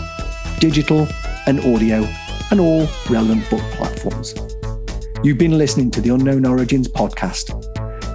digital, 0.61 1.07
and 1.47 1.61
audio, 1.61 2.09
and 2.51 2.59
all 2.59 2.89
relevant 3.11 3.49
book 3.51 3.61
platforms. 3.73 4.35
You've 5.23 5.37
been 5.37 5.59
listening 5.59 5.91
to 5.91 6.01
the 6.01 6.11
Unknown 6.11 6.47
Origins 6.47 6.89
podcast. 6.89 7.53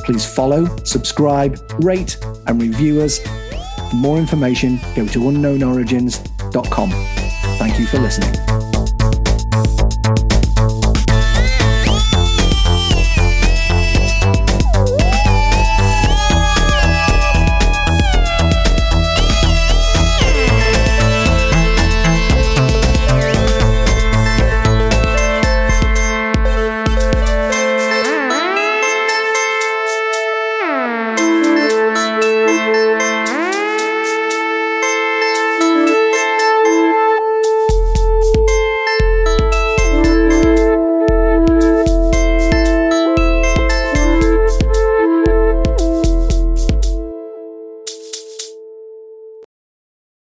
Please 0.06 0.26
follow, 0.26 0.76
subscribe, 0.84 1.60
rate, 1.80 2.18
and 2.48 2.62
review 2.62 3.02
us. 3.02 3.20
For 3.90 3.96
more 3.96 4.18
information, 4.18 4.80
go 4.96 5.06
to 5.06 5.20
unknownorigins.com. 5.20 6.90
Thank 7.60 7.80
you 7.80 7.86
for 7.86 8.00
listening. 8.00 8.43